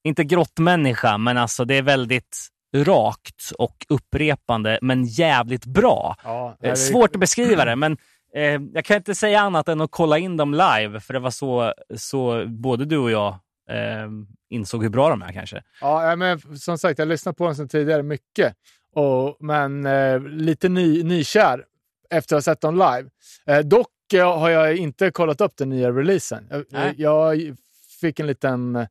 inte 0.04 0.24
grottmänniska, 0.24 1.18
men 1.18 1.36
alltså 1.36 1.64
det 1.64 1.74
är 1.74 1.82
väldigt 1.82 2.48
rakt 2.76 3.50
och 3.58 3.86
upprepande, 3.88 4.78
men 4.82 5.04
jävligt 5.04 5.66
bra. 5.66 6.16
Ja, 6.24 6.56
Eh, 6.62 6.74
Svårt 6.74 7.14
att 7.14 7.20
beskriva 7.20 7.64
det, 7.64 7.76
men 7.76 7.96
eh, 8.34 8.60
jag 8.74 8.84
kan 8.84 8.96
inte 8.96 9.14
säga 9.14 9.40
annat 9.40 9.68
än 9.68 9.80
att 9.80 9.90
kolla 9.90 10.18
in 10.18 10.36
dem 10.36 10.52
live, 10.52 11.00
för 11.00 11.12
det 11.14 11.20
var 11.20 11.30
så, 11.30 11.74
så 11.96 12.44
både 12.46 12.84
du 12.84 12.98
och 12.98 13.10
jag 13.10 13.28
eh, 13.70 14.08
insåg 14.50 14.82
hur 14.82 14.90
bra 14.90 15.08
de 15.10 15.22
är 15.22 15.32
kanske. 15.32 15.62
Ja, 15.80 16.16
men 16.16 16.40
som 16.58 16.78
sagt, 16.78 16.98
jag 16.98 17.08
lyssnat 17.08 17.36
på 17.36 17.44
dem 17.44 17.54
sedan 17.54 17.68
tidigare 17.68 18.02
mycket. 18.02 18.54
Och, 18.94 19.36
men 19.40 19.86
eh, 19.86 20.20
lite 20.20 20.68
ny, 20.68 21.02
nykär 21.02 21.64
efter 22.10 22.36
att 22.36 22.46
ha 22.46 22.52
sett 22.52 22.60
dem 22.60 22.74
live. 22.74 23.10
Eh, 23.46 23.58
dock 23.66 23.88
eh, 24.14 24.38
har 24.38 24.50
jag 24.50 24.76
inte 24.76 25.10
kollat 25.10 25.40
upp 25.40 25.56
den 25.56 25.68
nya 25.68 25.90
releasen. 25.90 26.46
Jag, 26.50 26.64
Nej. 26.70 26.94
jag 26.98 27.56
fick 28.00 28.20
en 28.20 28.26
liten 28.26 28.76
eh, 28.76 28.86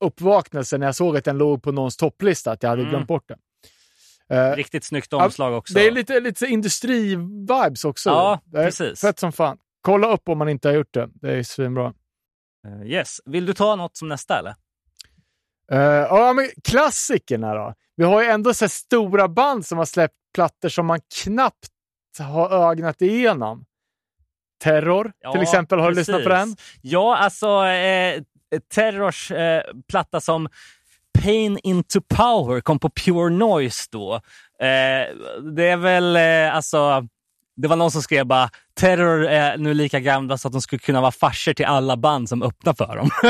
uppvaknelse 0.00 0.78
när 0.78 0.86
jag 0.86 0.94
såg 0.96 1.16
att 1.16 1.24
den 1.24 1.38
låg 1.38 1.62
på 1.62 1.72
någons 1.72 1.96
topplista, 1.96 2.52
att 2.52 2.62
jag 2.62 2.70
hade 2.70 2.82
Mm. 2.82 2.90
glömt 2.90 3.06
bort 3.08 3.28
den. 3.28 3.38
Eh, 4.30 4.56
Riktigt 4.56 4.84
snyggt 4.84 5.12
omslag 5.12 5.54
också. 5.54 5.74
det 5.74 5.86
är 5.86 5.90
lite, 5.90 6.20
lite 6.20 6.46
industri-vibes 6.46 7.84
också. 7.84 8.10
Ja, 8.10 8.40
precis. 8.52 9.00
Fett 9.00 9.18
som 9.18 9.32
fan. 9.32 9.58
Kolla 9.80 10.12
upp 10.12 10.28
om 10.28 10.38
man 10.38 10.48
inte 10.48 10.68
har 10.68 10.74
gjort 10.74 10.94
det. 10.94 11.08
Det 11.14 11.32
är 11.32 11.42
svinbra. 11.42 11.94
Eh, 12.66 12.86
Yes. 12.86 13.20
Vill 13.24 13.46
du 13.46 13.54
ta 13.54 13.76
något 13.76 13.96
som 13.96 14.08
nästa 14.08 14.38
eller? 14.38 14.54
Uh, 15.72 15.78
ja, 15.80 16.32
men 16.32 16.48
klassikerna 16.64 17.54
då. 17.54 17.74
Vi 17.96 18.04
har 18.04 18.22
ju 18.22 18.28
ändå 18.28 18.54
så 18.54 18.68
stora 18.68 19.28
band 19.28 19.66
som 19.66 19.78
har 19.78 19.84
släppt 19.84 20.14
plattor 20.34 20.68
som 20.68 20.86
man 20.86 21.00
knappt 21.24 21.68
har 22.18 22.70
ögnat 22.70 23.02
igenom. 23.02 23.64
Terror, 24.62 25.12
Ja, 25.20 25.32
till 25.32 25.42
exempel. 25.42 25.78
Har 25.78 25.90
du 25.90 25.96
lyssnat 25.96 26.22
på 26.22 26.28
den? 26.28 26.56
Ja, 26.82 27.16
alltså 27.16 27.66
eh, 27.66 28.22
Terrors 28.74 29.30
eh, 29.30 29.62
platta 29.88 30.20
som 30.20 30.48
Pain 31.22 31.58
into 31.62 32.00
Power 32.00 32.60
kom 32.60 32.78
på 32.78 32.90
Pure 32.90 33.30
Noise 33.30 33.88
då. 33.90 34.14
Eh, 34.60 35.14
det 35.54 35.68
är 35.68 35.76
väl 35.76 36.16
eh, 36.16 36.56
alltså 36.56 37.08
det 37.56 37.68
var 37.68 37.76
någon 37.76 37.90
som 37.90 38.02
skrev 38.02 38.26
bara 38.26 38.50
Terror 38.74 39.24
är 39.24 39.58
nu 39.58 39.74
lika 39.74 40.00
gamla 40.00 40.38
så 40.38 40.48
att 40.48 40.52
de 40.52 40.60
skulle 40.60 40.78
kunna 40.80 41.00
vara 41.00 41.12
farsor 41.12 41.52
till 41.52 41.64
alla 41.64 41.96
band 41.96 42.28
som 42.28 42.42
öppnar 42.42 42.74
för 42.74 42.96
dem. 42.96 43.10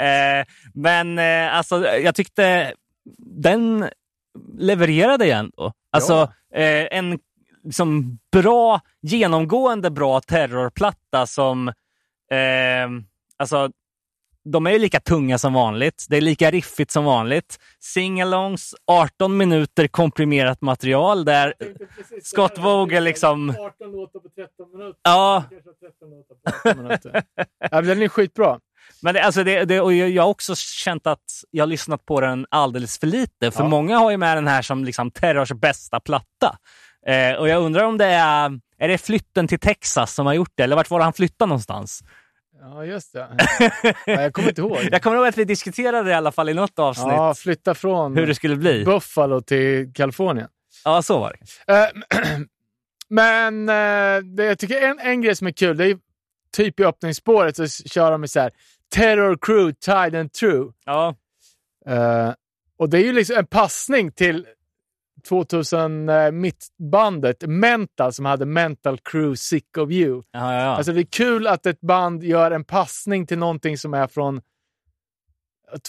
Eh, 0.00 0.46
men 0.74 1.18
eh, 1.18 1.56
alltså, 1.56 1.86
jag 1.86 2.14
tyckte 2.14 2.72
den 3.18 3.88
levererade 4.58 5.24
igen. 5.24 5.50
Då. 5.56 5.72
Alltså, 5.90 6.32
eh, 6.54 6.86
en 6.90 7.18
liksom, 7.64 8.18
bra, 8.32 8.80
genomgående 9.02 9.90
bra 9.90 10.20
terrorplatta 10.20 11.26
som... 11.26 11.72
Alltså, 13.36 13.70
de 14.44 14.66
är 14.66 14.70
ju 14.70 14.78
lika 14.78 15.00
tunga 15.00 15.38
som 15.38 15.52
vanligt. 15.52 16.06
Det 16.08 16.16
är 16.16 16.20
lika 16.20 16.50
riffigt 16.50 16.90
som 16.90 17.04
vanligt. 17.04 17.58
Singalongs, 17.80 18.74
18 18.86 19.36
minuter 19.36 19.86
komprimerat 19.88 20.60
material 20.60 21.24
där 21.24 21.54
Scott 22.22 22.58
Vogel 22.58 23.04
liksom... 23.04 23.50
18 23.50 23.92
låtar 23.92 24.20
på 24.20 24.28
13 24.28 24.72
minuter. 24.72 25.00
Ja, 25.02 25.44
Kanske 25.50 25.70
13 25.70 26.10
låtar 26.10 26.34
på 26.62 26.68
18 26.70 26.82
minuter. 26.84 27.22
ja, 27.70 27.80
den 27.82 28.02
är 28.02 28.08
skitbra. 28.08 28.58
Men 29.02 29.14
det, 29.14 29.22
alltså 29.22 29.44
det, 29.44 29.64
det, 29.64 29.80
och 29.80 29.92
jag 29.94 30.22
har 30.22 30.30
också 30.30 30.54
känt 30.56 31.06
att 31.06 31.24
jag 31.50 31.62
har 31.62 31.66
lyssnat 31.66 32.06
på 32.06 32.20
den 32.20 32.46
alldeles 32.50 32.98
för 32.98 33.06
lite. 33.06 33.50
För 33.50 33.62
Ja. 33.62 33.68
många 33.68 33.98
har 33.98 34.10
ju 34.10 34.16
med 34.16 34.36
den 34.36 34.46
här 34.48 34.62
som 34.62 34.84
liksom 34.84 35.10
Terrors 35.10 35.52
bästa 35.52 36.00
platta. 36.00 36.56
Eh, 37.06 37.32
och 37.34 37.48
jag 37.48 37.62
undrar 37.62 37.84
om 37.84 37.98
det 37.98 38.06
är, 38.06 38.60
är 38.78 38.88
det 38.88 38.98
flytten 38.98 39.48
till 39.48 39.58
Texas 39.58 40.14
som 40.14 40.26
har 40.26 40.34
gjort 40.34 40.52
det? 40.54 40.62
Eller 40.62 40.76
vart 40.76 40.90
var 40.90 41.00
han 41.00 41.12
flyttade 41.12 41.48
någonstans? 41.48 42.02
Ja, 42.60 42.84
just 42.84 43.12
det. 43.12 43.28
Ja, 44.06 44.22
jag 44.22 44.32
kommer 44.32 44.48
inte 44.48 44.60
ihåg. 44.60 44.78
Jag 44.90 45.02
kommer 45.02 45.16
ihåg 45.16 45.26
att 45.26 45.38
vi 45.38 45.44
diskuterade 45.44 46.02
det 46.02 46.10
i 46.10 46.14
alla 46.14 46.32
fall 46.32 46.48
i 46.48 46.54
något 46.54 46.78
avsnitt. 46.78 47.06
Ja, 47.12 47.34
flytta 47.34 47.74
från 47.74 48.16
hur 48.16 48.26
det 48.26 48.34
skulle 48.34 48.56
bli. 48.56 48.84
Buffalo 48.84 49.40
till 49.40 49.92
Kalifornien. 49.92 50.48
Ja, 50.84 51.02
så 51.02 51.18
var 51.18 51.36
det. 51.66 51.72
Eh, 51.72 51.88
Men 53.08 53.68
eh, 53.68 54.24
det, 54.24 54.44
jag 54.44 54.58
tycker 54.58 54.82
en, 54.82 54.98
en 54.98 55.22
grej 55.22 55.36
som 55.36 55.46
är 55.46 55.52
kul, 55.52 55.76
det 55.76 55.86
är 55.86 55.98
typ 56.56 56.80
i 56.80 56.84
öppningsspåret 56.84 57.56
så 57.56 57.66
kör 57.68 58.10
de 58.10 58.20
med 58.20 58.30
så 58.30 58.40
här 58.40 58.50
Terror 58.94 59.38
Crew, 59.40 59.74
Tide 59.80 60.20
and 60.20 60.32
True. 60.32 60.72
Ja, 60.84 61.14
Eh, 61.86 62.32
och 62.78 62.88
det 62.90 62.98
är 62.98 63.02
ju 63.02 63.12
liksom 63.12 63.36
en 63.36 63.46
passning 63.46 64.12
till 64.12 64.46
2000 65.20 66.08
uh, 66.08 66.30
mittbandet 66.30 67.44
Mental 67.46 68.12
som 68.12 68.24
hade 68.24 68.46
Mental 68.46 68.98
Crew 68.98 69.36
Sick 69.36 69.76
of 69.76 69.90
You. 69.90 70.22
ja, 70.30 70.54
ja. 70.54 70.60
Alltså 70.60 70.92
det 70.92 71.00
är 71.00 71.04
kul 71.04 71.46
att 71.46 71.66
ett 71.66 71.80
band 71.80 72.24
gör 72.24 72.50
en 72.50 72.64
passning 72.64 73.26
till 73.26 73.38
någonting 73.38 73.78
som 73.78 73.94
är 73.94 74.06
från 74.06 74.40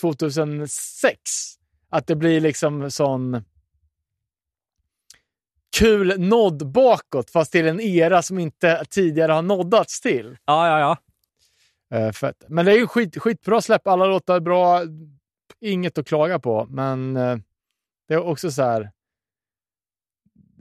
2006. 0.01 1.19
Att 1.89 2.07
det 2.07 2.15
blir 2.15 2.41
liksom 2.41 2.91
sån 2.91 3.43
kul 5.77 6.19
nodd 6.19 6.71
bakåt, 6.71 7.29
fast 7.29 7.51
till 7.51 7.67
en 7.67 7.79
era 7.79 8.21
som 8.21 8.39
inte 8.39 8.85
tidigare 8.89 9.31
har 9.31 9.41
noddats 9.41 10.01
till. 10.01 10.37
ja, 10.45 10.67
ja, 10.67 10.79
ja. 10.79 10.97
Uh, 11.97 12.11
fett. 12.11 12.43
Men 12.47 12.65
det 12.65 12.71
är 12.71 12.77
ju 12.77 12.87
skit, 12.87 13.21
skitbra 13.21 13.61
släpp. 13.61 13.87
Alla 13.87 14.05
låtar 14.05 14.39
bra. 14.39 14.81
Inget 15.59 15.97
att 15.97 16.07
klaga 16.07 16.39
på, 16.39 16.67
men 16.69 17.17
eh, 17.17 17.37
det 18.07 18.13
är 18.13 18.23
också 18.23 18.51
så 18.51 18.61
här. 18.61 18.91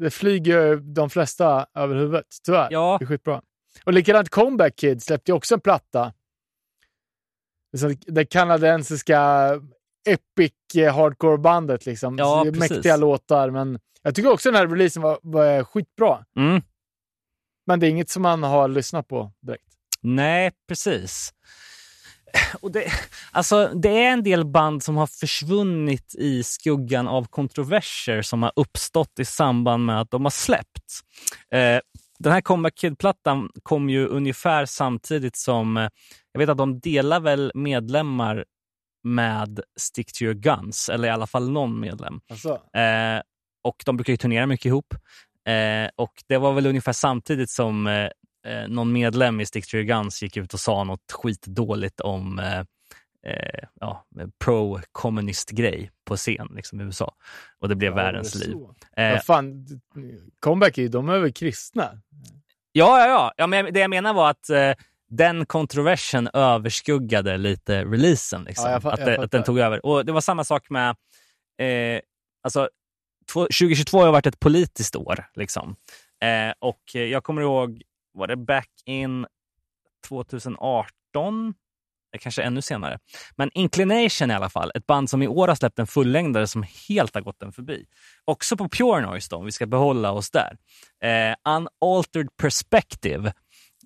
Det 0.01 0.11
flyger 0.11 0.77
de 0.77 1.11
flesta 1.11 1.67
över 1.75 1.95
huvudet, 1.95 2.27
tyvärr. 2.45 2.69
Ja. 2.71 2.97
Det 2.99 3.05
är 3.05 3.07
skitbra. 3.07 3.43
Och 3.85 3.93
likadant 3.93 4.29
Comeback 4.29 4.77
Kid 4.77 5.03
släppte 5.03 5.33
också 5.33 5.55
en 5.55 5.61
platta. 5.61 6.13
Det 8.07 8.25
kanadensiska 8.25 9.51
epic 10.09 10.53
hardcore-bandet. 10.93 11.87
Liksom. 11.87 12.19
Ja, 12.19 12.45
precis. 12.45 12.71
mäktiga 12.71 12.97
låtar, 12.97 13.51
men 13.51 13.79
jag 14.03 14.15
tycker 14.15 14.31
också 14.31 14.51
den 14.51 14.61
här 14.61 14.69
releasen 14.69 15.03
var, 15.03 15.19
var 15.23 15.65
skitbra. 15.65 16.25
Mm. 16.37 16.63
Men 17.67 17.81
det 17.81 17.87
är 17.87 17.91
inget 17.91 18.11
som 18.11 18.23
man 18.23 18.43
har 18.43 18.69
lyssnat 18.69 19.09
på 19.09 19.33
direkt. 19.41 19.65
Nej, 20.01 20.53
precis. 20.69 21.35
Och 22.61 22.73
det, 22.73 22.85
alltså, 23.33 23.73
det 23.75 24.05
är 24.05 24.13
en 24.13 24.23
del 24.23 24.45
band 24.45 24.83
som 24.83 24.97
har 24.97 25.07
försvunnit 25.07 26.15
i 26.15 26.43
skuggan 26.43 27.09
av 27.09 27.25
kontroverser 27.25 28.23
som 28.23 28.43
har 28.43 28.53
uppstått 28.57 29.19
i 29.19 29.25
samband 29.25 29.87
med 29.87 30.01
att 30.01 30.11
de 30.11 30.25
har 30.25 30.31
släppts. 30.31 31.01
Eh, 31.55 31.81
den 32.19 32.33
här 32.33 32.41
Comeback 32.41 32.75
Kid-plattan 32.75 33.51
kom 33.63 33.91
ju 33.91 34.07
ungefär 34.07 34.67
samtidigt 34.67 35.37
som, 35.37 35.77
eh, 35.77 35.89
jag 36.33 36.39
vet 36.39 36.49
att 36.49 36.59
de 36.59 36.81
delar 36.81 37.21
väl 37.21 37.53
medlemmar 37.55 38.45
med 39.05 39.61
Stick 39.77 40.13
to 40.13 40.23
your 40.23 40.35
guns, 40.35 40.89
eller 40.89 41.09
i 41.09 41.11
alla 41.11 41.27
fall 41.27 41.51
någon 41.51 41.81
medlem. 41.81 42.21
Alltså. 42.31 42.51
Eh, 42.53 43.23
och 43.65 43.83
de 43.87 43.97
brukar 43.97 44.13
ju 44.13 44.17
turnera 44.17 44.47
mycket 44.47 44.67
ihop. 44.67 44.95
Eh, 45.49 45.91
och 45.97 46.13
det 46.27 46.39
var 46.39 46.53
väl 46.53 46.67
ungefär 46.67 46.93
samtidigt 46.93 47.51
som 47.51 48.09
eh, 48.47 48.69
någon 48.69 48.93
medlem 48.93 49.41
i 49.41 49.47
Stick 49.47 49.71
to 49.71 49.77
your 49.77 49.87
guns 49.87 50.23
gick 50.23 50.37
ut 50.37 50.55
och 50.55 50.61
sa 50.61 50.85
något 50.85 51.13
skitdåligt 51.13 52.01
om 52.01 52.39
eh, 52.39 52.59
eh 53.27 53.65
ja, 53.81 54.07
pro-kommunist-grej 54.45 55.91
på 56.05 56.17
scen 56.17 56.49
liksom, 56.57 56.81
i 56.81 56.85
USA. 56.85 57.15
Och 57.59 57.69
det 57.69 57.75
blev 57.77 57.91
Ja, 57.93 57.97
världens 57.97 58.35
liv. 58.35 58.57
Eh, 58.97 59.05
Ja, 59.05 59.19
fan, 59.21 59.67
comeback 60.41 60.79
är 60.79 60.89
de 60.89 61.09
är 61.09 61.19
väl 61.19 61.33
kristna? 61.33 61.91
Ja, 62.73 63.01
ja, 63.01 63.07
ja. 63.09 63.33
ja 63.37 63.47
men 63.47 63.73
det 63.73 63.81
jag 63.81 63.91
menar 63.91 64.15
var 64.15 64.31
att 64.31 64.51
eh, 64.51 64.73
den 65.11 65.47
kontroversen 65.47 66.29
överskuggade 66.33 67.37
lite 67.37 67.85
releasen. 67.85 68.45
Liksom. 68.45 68.65
Ja, 68.65 68.73
jag 68.73 68.83
fa- 68.83 68.93
att, 68.93 69.01
jag 69.01 69.25
att 69.25 69.31
den 69.31 69.43
tog 69.43 69.59
över. 69.59 69.87
Och 69.87 70.07
Det 70.07 70.13
var 70.13 70.21
samma 70.21 70.45
sak 70.45 70.71
med... 70.71 70.89
Eh, 71.59 72.01
alltså, 72.43 72.69
två- 73.33 73.45
2022 73.47 73.99
har 73.99 74.13
varit 74.13 74.27
ett 74.27 74.41
politiskt 74.41 74.97
år. 74.97 75.25
Liksom. 75.35 75.77
Eh, 76.23 76.55
och 76.59 76.81
jag 76.95 77.25
kommer 77.25 77.43
ihåg, 77.43 77.83
var 78.13 78.27
det 78.27 78.37
back 78.37 78.69
in 78.87 79.27
2018? 80.09 81.55
Eh, 82.15 82.19
Kanske 82.21 82.43
ännu 82.43 82.63
senare. 82.63 82.99
Men 83.37 83.51
Inclination 83.55 84.31
i 84.31 84.35
alla 84.35 84.49
fall, 84.49 84.73
ett 84.75 84.87
band 84.87 85.11
som 85.11 85.23
i 85.23 85.29
år 85.29 85.49
har 85.49 85.55
släppt 85.55 85.79
en 85.79 85.87
fullängdare 85.87 86.47
som 86.47 86.65
helt 86.89 87.15
har 87.15 87.23
gått 87.23 87.41
den 87.41 87.53
förbi. 87.53 87.85
Också 88.25 88.57
på 88.57 88.69
Pure 88.69 89.01
Noise 89.07 89.29
då, 89.31 89.37
om 89.37 89.45
vi 89.45 89.53
ska 89.53 89.67
behålla 89.67 90.13
oss 90.13 90.31
där. 90.31 90.57
Eh, 91.05 91.35
Unaltered 91.55 92.29
Perspective, 92.37 93.33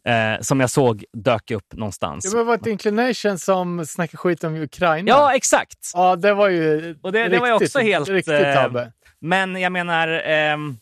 eh, 0.09 0.41
som 0.41 0.61
jag 0.61 0.71
såg 0.71 1.05
dök 1.13 1.51
upp 1.51 1.73
någonstans. 1.73 2.33
Det 2.33 2.45
var 2.45 2.55
ett 2.55 2.67
Inclination 2.67 3.39
som 3.39 3.87
snackade 3.87 4.17
skit 4.17 4.45
om 4.45 4.55
Ukraina. 4.55 5.09
Ja, 5.09 5.35
exakt! 5.35 5.79
Ja, 5.95 6.17
det 6.17 6.35
var 6.35 6.49
ju 6.49 6.99
Och 7.03 7.13
det- 7.13 7.29
det 7.29 7.39
var 7.39 7.47
ju 7.47 7.53
riktigt, 7.53 7.69
också 7.69 7.79
helt, 7.79 8.09
riktigt 8.09 8.35
eh. 8.35 8.87
Men 9.21 9.57
jag 9.61 9.73
menar, 9.73 10.09
ehm, 10.09 10.77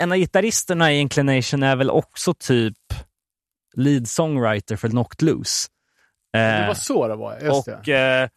en 0.00 0.12
av 0.12 0.18
gitarristerna 0.18 0.92
i 0.92 0.98
Inclination 0.98 1.62
är 1.62 1.76
väl 1.76 1.90
också 1.90 2.34
typ 2.34 2.76
lead 3.76 4.08
songwriter 4.08 4.76
för 4.76 4.88
Knocked 4.88 5.22
Loose. 5.28 5.68
Det 6.32 6.38
Eh, 6.38 6.66
var 6.66 6.74
så 6.74 7.08
det 7.08 7.16
var, 7.16 7.34
just 7.40 7.68
och 7.68 7.84
det. 7.84 8.20
eh, 8.22 8.28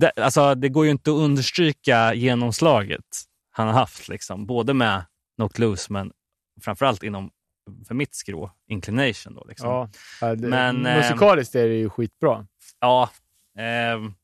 det, 0.00 0.12
alltså, 0.16 0.54
det 0.54 0.68
går 0.68 0.84
ju 0.84 0.90
inte 0.90 1.10
att 1.10 1.16
understryka 1.16 2.14
genomslaget 2.14 3.04
han 3.50 3.66
har 3.66 3.74
haft, 3.74 4.08
liksom. 4.08 4.46
både 4.46 4.74
med 4.74 5.04
Knocked 5.36 5.58
Loose 5.60 5.92
men 5.92 6.12
framförallt 6.62 7.02
inom, 7.02 7.30
för 7.88 7.94
mitt 7.94 8.14
skrå, 8.14 8.50
Inclination. 8.68 9.34
Då, 9.34 9.44
liksom. 9.48 9.68
Ja, 10.20 10.34
det, 10.34 10.48
Men, 10.48 10.86
ehm, 10.86 10.98
musikaliskt 10.98 11.54
är 11.54 11.68
det 11.68 11.74
ju 11.74 11.90
skitbra. 11.90 12.46
Ja, 12.80 13.10
ehm, 13.58 14.14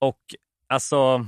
och 0.00 0.18
alltså 0.68 1.26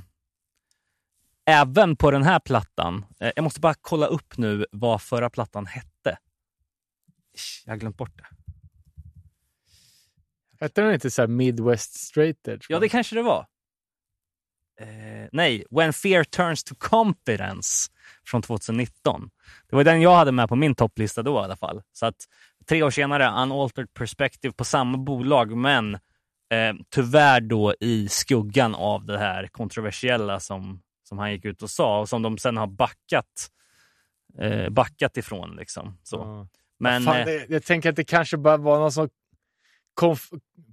även 1.47 1.97
på 1.97 2.11
den 2.11 2.23
här 2.23 2.41
plattan. 2.41 3.07
Eh, 3.21 3.33
jag 3.37 3.43
måste 3.43 3.61
bara 3.61 3.75
kolla 3.75 4.07
upp 4.07 4.39
nu 4.39 4.67
vad 4.71 5.03
förra 5.03 5.31
plattan 5.31 5.67
hette. 5.67 6.19
Jag 7.65 7.73
har 7.73 7.79
glömt 7.79 7.97
bort 7.97 8.19
det. 8.19 8.27
Hette 10.61 10.83
den 10.83 10.95
inte 10.95 11.11
så 11.11 11.23
här 11.23 11.27
Midwest 11.27 11.95
Straight 11.95 12.49
Edge? 12.49 12.67
Ja, 12.69 12.79
det 12.79 12.89
kanske 12.89 13.17
det 13.17 13.23
var. 13.23 13.47
Eh, 14.81 15.29
nej, 15.33 15.65
When 15.71 15.93
Fear 15.93 16.25
Turns 16.25 16.65
to 16.65 16.75
Confidence 16.79 17.93
från 18.27 18.43
2019. 18.43 19.31
Det 19.71 19.77
var 19.77 19.85
den 19.85 20.01
jag 20.01 20.17
hade 20.17 20.33
med 20.33 20.49
på 20.49 20.57
min 20.57 20.75
topplista 20.75 21.23
då 21.23 21.35
i 21.41 21.45
alla 21.45 21.57
fall. 21.57 21.83
Så 21.93 22.07
att 22.07 22.17
tre 22.69 22.83
år 22.83 22.91
senare, 22.91 23.43
Unaltered 23.43 23.95
Perspective 23.95 24.55
på 24.55 24.65
samma 24.65 24.99
bolag, 24.99 25.57
men 25.57 25.95
eh, 25.95 26.75
tyvärr 26.91 27.41
då 27.41 27.75
i 27.81 28.09
skuggan 28.09 28.75
av 28.75 29.07
det 29.07 29.19
här 29.19 29.47
kontroversiella 29.47 30.41
som, 30.41 30.83
som 31.09 31.19
han 31.19 31.33
gick 31.33 31.45
ut 31.45 31.63
och 31.63 31.71
sa 31.71 32.01
och 32.01 32.09
som 32.09 32.23
de 32.23 32.39
sen 32.39 32.57
har 32.57 32.67
backat, 32.67 33.51
eh, 34.39 34.69
backat 34.69 35.17
ifrån. 35.17 35.57
Liksom. 35.57 35.99
Så. 36.03 36.17
Ja. 36.17 36.49
Men, 36.79 37.03
Fan, 37.03 37.17
eh, 37.17 37.25
det, 37.25 37.47
jag 37.49 37.65
tänker 37.65 37.91
att 37.91 37.97
det 37.97 38.05
kanske 38.05 38.37
bara 38.37 38.57
var 38.57 38.79
någon 38.79 38.93
som 38.93 39.09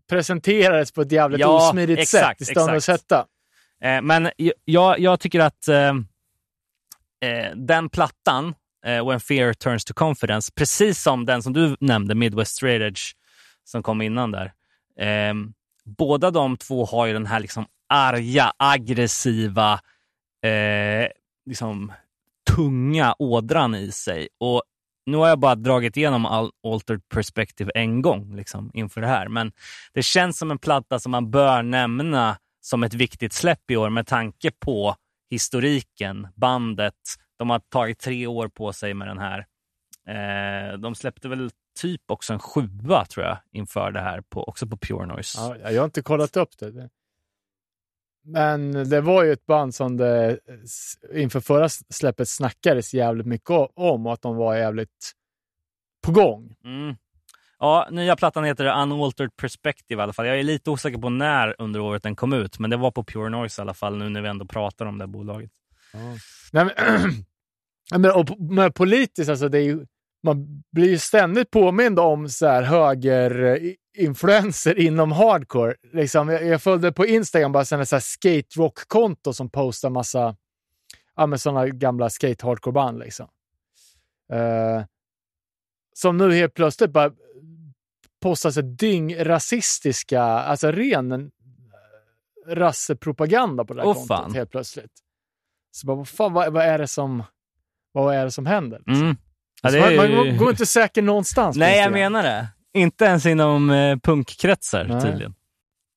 presenterades 0.09 0.91
på 0.91 1.01
ett 1.01 1.11
jävligt 1.11 1.39
Ja, 1.39 1.69
osmidigt 1.69 1.99
exakt, 1.99 2.39
sätt 2.39 2.49
i 2.49 2.51
stånd 2.51 2.75
exakt. 2.75 3.01
sätta. 3.01 3.25
Eh, 3.81 4.01
men 4.01 4.29
jag, 4.65 4.99
jag 4.99 5.19
tycker 5.19 5.39
att 5.39 5.67
eh, 5.67 5.93
eh, 7.29 7.55
den 7.55 7.89
plattan, 7.89 8.55
eh, 8.85 9.07
When 9.07 9.19
Fear 9.19 9.53
Turns 9.53 9.85
to 9.85 9.93
Confidence, 9.93 10.51
precis 10.55 11.01
som 11.01 11.25
den 11.25 11.43
som 11.43 11.53
du 11.53 11.77
nämnde, 11.79 12.15
Midwest 12.15 12.55
Straight 12.55 12.81
Edge, 12.81 13.01
som 13.63 13.83
kom 13.83 14.01
innan 14.01 14.31
där. 14.31 14.53
Eh, 14.99 15.33
båda 15.85 16.31
de 16.31 16.57
två 16.57 16.85
har 16.85 17.05
ju 17.05 17.13
den 17.13 17.25
här 17.25 17.39
liksom 17.39 17.65
arga, 17.89 18.53
aggressiva, 18.57 19.79
eh, 20.43 21.07
liksom 21.45 21.91
tunga 22.55 23.15
ådran 23.19 23.75
i 23.75 23.91
sig. 23.91 24.27
Och 24.39 24.63
nu 25.05 25.17
har 25.17 25.27
jag 25.27 25.39
bara 25.39 25.55
dragit 25.55 25.97
igenom 25.97 26.25
all 26.25 26.51
Altered 26.67 27.09
Perspective 27.09 27.71
en 27.75 28.01
gång 28.01 28.35
liksom, 28.35 28.71
inför 28.73 29.01
det 29.01 29.07
här, 29.07 29.27
men 29.27 29.51
det 29.93 30.03
känns 30.03 30.37
som 30.37 30.51
en 30.51 30.57
platta 30.57 30.99
som 30.99 31.11
man 31.11 31.31
bör 31.31 31.63
nämna 31.63 32.37
som 32.61 32.83
ett 32.83 32.93
viktigt 32.93 33.33
släpp 33.33 33.71
i 33.71 33.77
år 33.77 33.89
med 33.89 34.07
tanke 34.07 34.51
på 34.51 34.95
historiken, 35.29 36.27
bandet. 36.35 36.93
De 37.37 37.49
har 37.49 37.59
tagit 37.59 37.99
tre 37.99 38.27
år 38.27 38.47
på 38.47 38.73
sig 38.73 38.93
med 38.93 39.07
den 39.07 39.19
här. 39.19 39.45
Eh, 40.07 40.77
de 40.77 40.95
släppte 40.95 41.29
väl 41.29 41.51
typ 41.81 42.01
också 42.07 42.33
en 42.33 42.39
sjua 42.39 43.05
tror 43.05 43.25
jag 43.25 43.37
inför 43.51 43.91
det 43.91 44.01
här, 44.01 44.21
på, 44.21 44.43
också 44.43 44.67
på 44.67 44.77
Pure 44.77 45.05
Noise. 45.05 45.37
Ja, 45.41 45.71
jag 45.71 45.81
har 45.81 45.85
inte 45.85 46.01
kollat 46.01 46.37
upp 46.37 46.57
det. 46.57 46.89
Men 48.23 48.89
det 48.89 49.01
var 49.01 49.23
ju 49.23 49.31
ett 49.33 49.45
band 49.45 49.75
som 49.75 49.97
det 49.97 50.39
s- 50.63 50.93
inför 51.13 51.39
förra 51.39 51.69
släppet 51.69 52.29
snackades 52.29 52.93
jävligt 52.93 53.25
mycket 53.27 53.49
om 53.75 54.05
och 54.07 54.13
att 54.13 54.21
de 54.21 54.35
var 54.35 54.55
jävligt 54.55 55.11
på 56.05 56.11
gång. 56.11 56.55
Mm. 56.65 56.95
Ja, 57.59 57.87
nya 57.91 58.15
plattan 58.15 58.43
heter 58.43 58.81
Unaltered 58.81 59.35
Perspective 59.35 60.01
i 60.01 60.03
alla 60.03 60.13
fall. 60.13 60.27
Jag 60.27 60.39
är 60.39 60.43
lite 60.43 60.69
osäker 60.69 60.97
på 60.97 61.09
när 61.09 61.55
under 61.61 61.79
året 61.79 62.03
den 62.03 62.15
kom 62.15 62.33
ut, 62.33 62.59
men 62.59 62.69
det 62.69 62.77
var 62.77 62.91
på 62.91 63.03
Pure 63.03 63.29
Noise 63.29 63.61
i 63.61 63.63
alla 63.63 63.73
fall 63.73 63.97
nu 63.97 64.09
när 64.09 64.21
vi 64.21 64.27
ändå 64.27 64.45
pratar 64.45 64.85
om 64.85 64.97
det 64.97 65.03
här 65.03 65.07
bolaget. 65.11 65.51
Nej, 66.51 66.65
men, 66.65 66.71
Ja, 67.91 67.97
men, 67.97 68.11
och, 68.11 68.39
men 68.41 68.71
politiskt, 68.73 69.29
alltså, 69.29 69.49
det 69.49 69.57
är 69.57 69.63
ju, 69.63 69.85
man 70.23 70.63
blir 70.71 70.89
ju 70.89 70.97
ständigt 70.97 71.51
påmind 71.51 71.99
om 71.99 72.29
så 72.29 72.47
här 72.47 72.63
högerinfluenser 73.93 74.79
inom 74.79 75.11
hardcore. 75.11 75.75
Liksom, 75.93 76.29
jag, 76.29 76.45
jag 76.45 76.61
följde 76.61 76.91
på 76.91 77.05
Instagram 77.05 77.51
bara 77.51 77.65
sen 77.65 77.81
ett 77.81 78.03
skate 78.03 78.47
rock-konto 78.57 79.33
som 79.33 79.49
postar 79.49 79.89
massa 79.89 80.35
ja, 81.15 81.27
men 81.27 81.39
sådana 81.39 81.67
gamla 81.67 82.09
skate 82.09 82.45
hardcore-band. 82.45 82.99
Liksom. 82.99 83.27
Eh, 84.33 84.83
som 85.93 86.17
nu 86.17 86.33
helt 86.33 86.53
plötsligt 86.53 86.91
bara 86.91 87.11
postar 88.21 88.51
så 88.51 88.61
dyngrasistiska, 88.61 90.21
alltså 90.21 90.71
ren 90.71 91.11
eh, 91.11 91.19
rassepropaganda 92.47 93.65
på 93.65 93.73
det 93.73 93.81
här 93.81 93.87
Åh, 93.87 93.93
kontot 93.93 94.07
fan. 94.07 94.33
helt 94.33 94.51
plötsligt. 94.51 94.91
Så 95.71 95.87
bara, 95.87 95.97
vad, 95.97 96.07
fan, 96.07 96.33
vad, 96.33 96.53
vad 96.53 96.63
är 96.63 96.77
det 96.77 96.87
som 96.87 97.23
vad 97.91 98.15
är 98.15 98.25
det 98.25 98.31
som 98.31 98.45
händer? 98.45 98.77
liksom? 98.77 99.03
Mm. 99.03 99.17
Ja, 99.61 99.69
Så 99.69 99.75
det 99.75 99.95
är 99.95 100.15
man, 100.15 100.37
går 100.37 100.49
inte 100.49 100.65
säker 100.65 101.01
någonstans. 101.01 101.57
Nej, 101.57 101.79
jag 101.79 101.91
menar 101.91 102.23
det. 102.23 102.47
Inte 102.73 103.05
ens 103.05 103.25
inom 103.25 103.69
eh, 103.69 103.97
punkkretsar 103.97 104.83
Nej. 104.83 105.01
tydligen. 105.01 105.33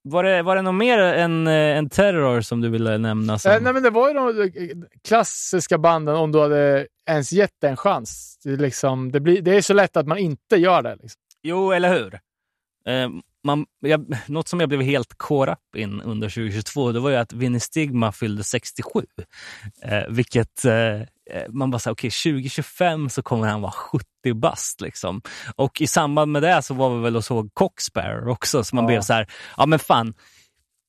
Var 0.09 0.25
det, 0.25 0.43
var 0.43 0.57
det 0.57 0.63
något 0.63 0.75
mer 0.75 0.99
än, 0.99 1.47
eh, 1.47 1.77
än 1.77 1.89
Terror 1.89 2.41
som 2.41 2.61
du 2.61 2.69
ville 2.69 2.99
nämna? 2.99 3.39
Som... 3.39 3.53
Eh, 3.53 3.61
nej, 3.61 3.73
men 3.73 3.83
det 3.83 3.91
var 3.91 4.09
ju 4.09 4.15
de 4.15 4.41
eh, 4.41 4.69
klassiska 5.09 5.79
banden 5.79 6.17
om 6.17 6.33
du 6.33 6.41
hade 6.41 6.87
ens 7.09 7.33
gett 7.33 7.55
det 7.61 7.69
en 7.69 7.77
chans. 7.77 8.39
Det 8.45 8.51
är, 8.51 8.57
liksom, 8.57 9.13
det, 9.13 9.21
blir, 9.21 9.43
det 9.43 9.57
är 9.57 9.63
så 9.63 9.75
lätt 9.75 9.97
att 9.97 10.07
man 10.07 10.19
inte 10.19 10.57
gör 10.57 10.83
det. 10.83 10.97
Liksom. 10.97 11.21
Jo, 11.43 11.73
eller 11.73 11.95
hur? 11.95 12.15
Eh, 12.87 13.09
man, 13.45 13.67
jag, 13.81 14.17
något 14.27 14.49
som 14.49 14.61
jag 14.61 14.69
blev 14.69 14.83
helt 14.83 15.15
up 15.31 15.77
in 15.77 16.01
under 16.01 16.29
2022, 16.29 16.93
det 16.93 17.01
var 17.01 17.11
ju 17.11 17.17
att 17.17 17.33
Vinnie 17.33 17.61
Stigma 17.61 18.13
fyllde 18.13 18.45
67. 18.45 19.01
Eh, 19.83 20.03
vilket 20.09 20.65
eh, 20.65 21.01
man 21.49 21.71
bara 21.71 21.79
sa, 21.79 21.91
okej, 21.91 22.11
2025 22.11 23.09
så 23.11 23.23
kommer 23.23 23.47
han 23.47 23.61
vara 23.61 23.73
70 23.73 24.07
bast. 24.35 24.81
Liksom. 24.81 25.23
Och 25.57 25.81
i 25.81 25.87
samband 25.87 26.33
med 26.33 26.43
det 26.43 26.63
så 26.63 26.75
var 26.75 26.97
vi 26.97 27.03
väl 27.03 27.17
och 27.17 27.25
såg 27.25 27.55
Coxbearer 27.55 28.29
också, 28.29 28.65
så 28.65 28.77
man 28.77 28.85
Ja. 28.85 28.89
blev 28.89 29.01
så 29.01 29.13
här, 29.13 29.27
ja 29.57 29.67
men 29.67 29.79
fan, 29.79 30.15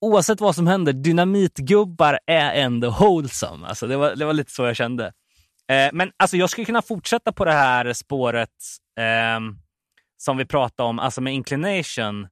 oavsett 0.01 0.41
vad 0.41 0.55
som 0.55 0.67
händer, 0.67 0.93
dynamitgubbar 0.93 2.19
är 2.27 2.51
ändå 2.63 2.89
wholesome. 2.89 3.67
Alltså, 3.67 3.87
det, 3.87 3.97
var, 3.97 4.15
det 4.15 4.25
var 4.25 4.33
lite 4.33 4.51
så 4.51 4.63
jag 4.65 4.75
kände. 4.75 5.05
Eh, 5.71 5.89
men 5.93 6.11
alltså, 6.17 6.37
jag 6.37 6.49
skulle 6.49 6.65
kunna 6.65 6.81
fortsätta 6.81 7.31
på 7.31 7.45
det 7.45 7.53
här 7.53 7.93
spåret 7.93 8.49
ehm, 8.99 9.57
som 10.17 10.37
vi 10.37 10.45
pratade 10.45 10.89
om, 10.89 10.99
alltså 10.99 11.21
med 11.21 11.33
Inclination, 11.33 12.27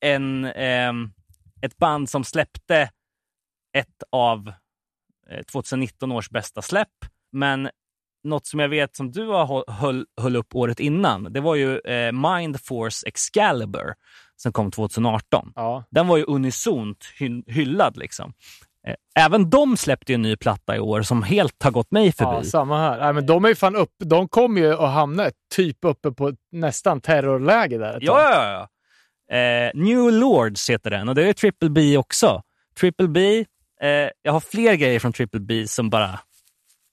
en, 0.00 0.44
ehm, 0.44 1.10
ett 1.62 1.76
band 1.76 2.10
som 2.10 2.24
släppte 2.24 2.90
ett 3.76 4.02
av 4.12 4.52
eh, 5.30 5.42
2019 5.52 6.12
års 6.12 6.30
bästa 6.30 6.62
släpp. 6.62 6.88
Men 7.32 7.70
något 8.24 8.46
som 8.46 8.60
jag 8.60 8.68
vet 8.68 8.96
som 8.96 9.12
du 9.12 9.26
har 9.26 9.70
höll, 9.72 10.06
höll 10.20 10.36
upp 10.36 10.54
året 10.54 10.80
innan, 10.80 11.32
det 11.32 11.40
var 11.40 11.54
ju 11.54 11.78
eh, 11.78 12.12
Mind 12.12 12.60
Force 12.60 13.06
Excalibur 13.08 13.94
som 14.36 14.52
kom 14.52 14.70
2018. 14.70 15.52
Ja. 15.54 15.84
Den 15.90 16.06
var 16.08 16.16
ju 16.16 16.24
unisont 16.24 17.04
hy- 17.20 17.42
hyllad. 17.52 17.96
Liksom. 17.96 18.32
Eh, 18.86 18.94
Även 19.24 19.50
de 19.50 19.76
släppte 19.76 20.14
en 20.14 20.22
ny 20.22 20.36
platta 20.36 20.76
i 20.76 20.80
år 20.80 21.02
som 21.02 21.22
helt 21.22 21.62
har 21.62 21.70
gått 21.70 21.90
mig 21.90 22.12
förbi. 22.12 22.30
Ja, 22.36 22.44
samma 22.44 22.78
här. 22.78 22.98
Nej, 23.00 23.12
men 23.12 23.26
de 23.26 23.44
är 23.44 23.54
fan 23.54 23.76
upp. 23.76 23.92
De 24.04 24.28
kommer 24.28 24.60
ju 24.60 24.72
att 24.72 24.90
hamna 24.92 25.30
typ 25.54 25.78
uppe 25.84 26.10
på 26.12 26.32
nästan 26.52 27.00
terrorläge 27.00 27.78
där. 27.78 27.98
Ja, 28.00 28.20
ja, 28.34 28.52
ja. 28.52 28.68
Eh, 29.36 29.70
New 29.74 30.12
Lords 30.12 30.70
heter 30.70 30.90
den 30.90 31.08
och 31.08 31.14
det 31.14 31.28
är 31.28 31.32
Triple 31.32 31.70
B 31.70 31.96
också. 31.98 32.42
Triple 32.80 33.08
B, 33.08 33.44
eh, 33.82 33.88
jag 34.22 34.32
har 34.32 34.40
fler 34.40 34.74
grejer 34.74 35.00
från 35.00 35.12
Triple 35.12 35.40
B 35.40 35.66
som 35.68 35.90
bara 35.90 36.20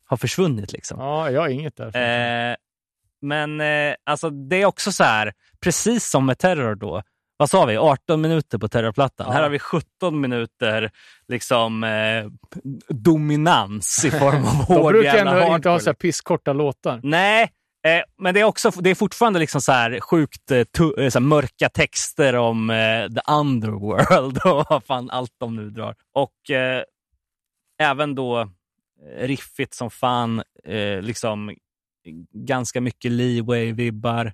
har 0.07 0.17
försvunnit. 0.17 0.71
Liksom. 0.73 0.99
ja, 0.99 1.31
jag 1.31 1.41
har 1.41 1.49
inget 1.49 1.77
där. 1.77 2.49
Eh, 2.51 2.55
men 3.21 3.61
eh, 3.61 3.95
alltså 4.05 4.29
det 4.29 4.61
är 4.61 4.65
också 4.65 4.91
så 4.91 5.03
här, 5.03 5.33
precis 5.61 6.09
som 6.09 6.25
med 6.25 6.37
Terror 6.37 6.75
då. 6.75 7.01
Vad 7.39 7.49
sa 7.49 7.65
vi? 7.65 7.77
18 7.77 8.21
minuter 8.21 8.57
på 8.57 8.67
Terrorplattan. 8.67 9.27
Ja. 9.27 9.33
Här 9.33 9.43
har 9.43 9.49
vi 9.49 9.59
17 9.59 10.21
minuter 10.21 10.91
liksom 11.27 11.83
eh, 11.83 12.25
dominans 12.89 14.05
i 14.05 14.11
form 14.11 14.45
av 14.45 14.65
de 14.67 14.73
hård 14.73 14.93
brukar 14.93 15.15
jävla 15.15 15.41
ändå 15.43 15.55
inte 15.55 15.69
ha 15.69 15.79
så 15.79 15.89
här 15.89 15.93
pisskorta 15.93 16.53
låtar. 16.53 16.99
Nej, 17.03 17.43
eh, 17.87 18.01
men 18.17 18.33
det 18.33 18.39
är, 18.39 18.43
också, 18.43 18.69
det 18.71 18.89
är 18.89 18.95
fortfarande 18.95 19.39
liksom 19.39 19.61
så 19.61 19.71
här 19.71 19.99
sjukt 19.99 20.51
eh, 20.51 20.61
tu- 20.61 21.03
eh, 21.03 21.09
så 21.09 21.19
här 21.19 21.25
mörka 21.25 21.69
texter 21.69 22.35
om 22.35 22.67
the 23.15 23.31
underworld 23.31 24.37
och 24.45 24.65
vad 24.69 24.83
fan 24.83 25.09
allt 25.09 25.33
de 25.39 25.55
nu 25.55 25.69
drar. 25.69 25.95
Och 26.13 26.33
även 27.81 28.15
då 28.15 28.49
riffigt 29.17 29.73
som 29.73 29.89
fan, 29.89 30.43
eh, 30.63 31.01
liksom 31.01 31.55
ganska 32.33 32.81
mycket 32.81 33.11
leeway-vibbar 33.11 34.31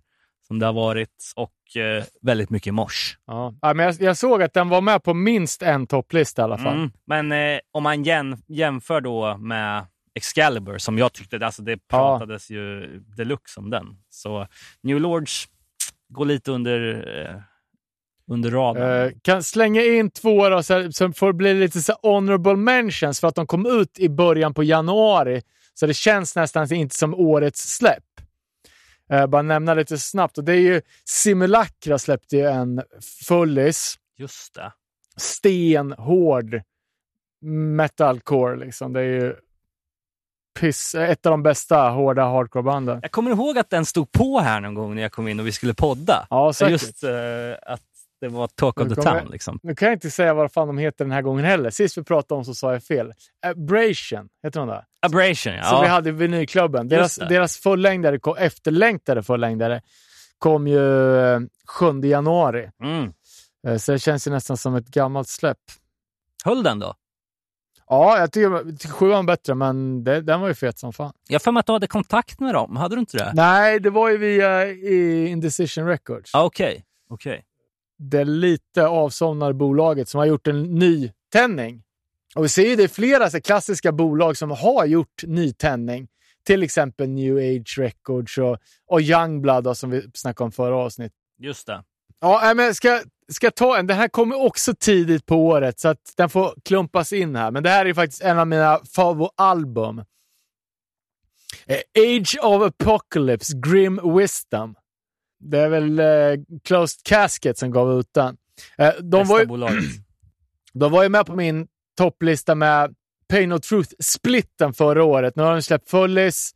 som 0.47 0.60
det 0.60 0.65
har 0.65 0.73
varit 0.73 1.34
och 1.36 1.78
eh, 1.82 2.04
väldigt 2.21 2.49
mycket 2.49 2.73
mors. 2.73 3.17
Ja. 3.26 3.56
Ja, 3.62 3.73
men 3.73 3.86
jag, 3.86 3.95
jag 3.99 4.17
såg 4.17 4.43
att 4.43 4.54
den 4.54 4.69
var 4.69 4.82
med 4.82 5.04
på 5.04 5.13
minst 5.13 5.62
en 5.62 5.88
topplista 5.88 6.41
i 6.41 6.43
alla 6.43 6.58
fall. 6.58 6.78
Mm. 6.78 6.91
Men 7.06 7.32
eh, 7.32 7.60
om 7.71 7.84
man 7.84 8.04
jäm, 8.04 8.38
jämför 8.47 9.02
då 9.02 9.38
med 9.38 9.86
Excalibur, 10.15 10.78
som 10.78 10.97
jag 10.97 11.13
tyckte, 11.13 11.45
alltså 11.45 11.62
det 11.62 11.88
pratades 11.88 12.52
ju 12.52 12.88
deluxe 13.17 13.60
om 13.60 13.69
den. 13.69 13.86
Så 14.10 14.47
New 14.82 14.99
Lords 14.99 15.47
går 16.10 16.26
lite 16.26 16.52
under, 16.52 17.08
eh, 17.19 17.41
under 18.34 18.52
radarn. 18.52 19.06
Eh, 19.06 19.12
kan 19.22 19.43
slänga 19.43 19.84
in 19.84 20.10
två 20.10 20.50
då, 20.50 20.63
så 20.63 20.74
här, 20.74 20.91
som 20.91 21.13
får 21.13 21.34
bli 21.34 21.54
lite 21.54 21.82
så 21.82 21.93
honorable 22.02 22.56
mentions 22.56 23.19
för 23.19 23.28
att 23.28 23.36
de 23.36 23.48
kom 23.48 23.65
ut 23.65 24.00
i 24.00 24.10
början 24.10 24.54
på 24.54 24.63
januari. 24.63 25.41
Så 25.74 25.86
det 25.86 25.93
känns 25.93 26.36
nästan 26.36 26.74
inte 26.74 26.96
som 26.96 27.13
årets 27.13 27.76
släpp. 27.78 28.04
Eh, 29.12 29.28
bara 29.28 29.41
nämna 29.41 29.74
lite 29.74 29.98
snabbt. 29.98 30.38
Och 30.38 30.43
det 30.43 30.54
är 30.54 30.62
ju 30.62 30.82
Simulacra 31.06 32.00
släppte 32.00 32.38
ju 32.38 32.46
en 32.46 32.82
fullis. 33.28 33.96
Just 34.17 34.54
det. 34.54 34.72
Stenhård 35.17 36.62
metalcore 37.76 38.56
liksom. 38.56 38.93
Det 38.93 39.00
är 39.00 39.04
ju 39.04 39.36
piss, 40.60 40.96
ett 40.96 41.26
av 41.26 41.32
de 41.32 41.43
bästa 41.43 41.89
hårda 41.89 42.24
hardcorebanden. 42.24 43.00
Jag 43.02 43.12
kommer 43.12 43.32
ihåg 43.32 43.58
att 43.58 43.69
den 43.69 43.86
stod 43.86 44.12
på 44.12 44.39
här 44.39 44.62
någon 44.62 44.74
gång 44.74 44.96
när 44.96 45.02
jag 45.02 45.12
kom 45.12 45.28
in 45.28 45.39
och 45.39 45.48
vi 45.48 45.52
skulle 45.52 45.74
podda. 45.74 46.28
Ja, 46.30 46.54
säkert. 46.54 46.72
Just 46.72 47.04
eh, 47.04 47.12
att 47.62 47.82
det 48.24 48.30
var 48.30 48.48
Talk 48.48 48.80
of 48.80 48.88
Nu 48.90 48.96
the 48.96 49.02
Town. 49.02 49.28
Liksom. 49.32 49.60
Nu 49.64 49.76
kan 49.76 49.88
jag 49.88 49.96
inte 49.96 50.12
säga 50.12 50.34
vad 50.34 50.52
fan 50.52 50.68
de 50.68 50.78
heter 50.78 51.06
den 51.06 51.12
här 51.12 51.22
gången 51.22 51.46
heller. 51.46 51.70
Sist 51.70 51.98
vi 51.98 52.04
pratade 52.04 52.38
om 52.40 52.46
så 52.46 52.54
sa 52.56 52.74
jag 52.74 52.84
fel. 52.84 53.14
Abrasion, 53.46 54.30
heter 54.44 54.60
de 54.60 54.70
där? 54.70 54.86
Abrasion, 55.02 55.54
ja. 55.54 55.64
Som 55.64 55.82
vi 55.82 55.88
hade 55.88 56.10
i 56.10 56.12
vinylklubben. 56.12 56.88
Deras, 56.88 57.16
deras 57.16 57.58
fullängdare, 57.58 58.20
efterlängtade 58.38 59.24
fullängdare, 59.24 59.82
kom 60.38 60.68
ju 60.68 61.16
eh, 61.34 61.40
7 61.68 62.02
januari. 62.04 62.70
Mm. 62.84 63.14
Eh, 63.68 63.78
Så 63.78 63.92
det 63.92 64.00
känns 64.00 64.28
ju 64.28 64.32
nästan 64.32 64.58
som 64.58 64.76
ett 64.76 64.88
gammalt 64.88 65.28
släpp. 65.30 65.58
Höll 66.46 66.64
den 66.64 66.80
då? 66.80 66.94
Ja, 67.88 68.20
jag 68.20 68.32
tycker, 68.32 68.88
sjuan 68.88 69.26
bättre, 69.26 69.56
men 69.56 70.04
det, 70.04 70.22
den 70.22 70.42
var 70.42 70.48
ju 70.48 70.54
fet 70.54 70.80
som 70.80 70.94
fan. 70.94 71.14
Jag 71.28 71.34
har 71.36 71.40
för 71.40 71.52
mig 71.52 71.60
att 71.60 71.66
du 71.66 71.72
hade 71.74 71.88
kontakt 71.88 72.40
med 72.40 72.54
dem. 72.54 72.76
Hade 72.76 72.96
du 72.96 73.00
inte 73.00 73.18
det? 73.18 73.32
Nej, 73.36 73.80
det 73.80 73.90
var 73.90 74.10
ju 74.10 74.18
via 74.18 74.68
i 74.68 75.28
Indecision 75.28 75.86
Records. 75.88 76.36
Ah, 76.36 76.44
Okej. 76.44 76.84
okej. 77.10 77.44
Det 78.10 78.24
lite 78.24 78.88
avsomnade 78.88 79.54
bolaget 79.54 80.10
som 80.10 80.18
har 80.18 80.26
gjort 80.26 80.48
en 80.48 80.63
ny 80.63 81.12
tändning. 81.32 81.84
Och 82.36 82.44
vi 82.44 82.50
ser 82.50 82.70
ju 82.70 82.76
det 82.76 82.84
är 82.84 82.88
flera 82.88 83.30
så 83.30 83.42
klassiska 83.42 83.92
bolag 83.92 84.38
som 84.38 84.52
har 84.52 84.86
gjort 84.86 85.24
nytändning. 85.24 86.08
Till 86.46 86.63
exempel 86.63 87.10
New 87.10 87.38
Age 87.38 87.78
Records 87.78 88.38
och, 88.38 88.58
och 88.88 89.02
Youngblood 89.02 89.63
då, 89.63 89.76
som 89.76 89.89
vi 89.89 90.12
snackade 90.13 90.46
om 90.46 90.52
förra 90.52 90.76
avsnittet. 90.76 91.18
Just 91.39 91.68
det. 91.68 91.84
Ja, 92.22 92.54
men 92.56 92.76
ska, 92.76 93.02
ska 93.32 93.52
ta 93.52 93.78
en. 93.78 93.88
Den 93.88 93.98
här 93.98 94.08
kommer 94.08 94.46
också 94.46 94.74
tidigt 94.80 95.26
på 95.26 95.36
året 95.36 95.80
så 95.80 95.88
att 95.88 96.13
den 96.18 96.30
får 96.30 96.54
klumpas 96.66 97.13
in 97.13 97.36
här. 97.36 97.52
Men 97.52 97.63
det 97.63 97.70
här 97.70 97.86
är 97.86 97.94
faktiskt 97.94 98.22
en 98.22 98.39
av 98.39 98.48
mina 98.48 98.80
favoritalbum. 98.96 100.04
Eh, 101.66 101.80
Age 101.98 102.38
of 102.42 102.62
Apocalypse, 102.62 103.54
Grim 103.58 104.18
Wisdom. 104.18 104.76
Det 105.43 105.60
är 105.60 105.69
väl 105.69 105.99
eh, 105.99 106.06
Closed 106.63 107.03
Casket 107.03 107.58
som 107.58 107.71
gav 107.71 107.99
ut 107.99 108.13
den. 108.13 108.38
Eh, 108.77 108.93
de, 109.01 109.27
var 109.27 109.39
ju, 109.39 109.45
de 110.73 110.91
var 110.91 111.03
ju 111.03 111.10
med 111.10 111.25
på 111.25 111.36
min 111.36 111.67
topplista 111.97 112.56
med 112.56 112.95
Pain 113.29 113.51
of 113.51 113.62
Truth-splitten 113.62 114.73
förra 114.73 115.03
året. 115.03 115.36
Nu 115.36 115.43
har 115.43 115.53
de 115.53 115.62
släppt 115.62 115.89
fullis 115.89 116.51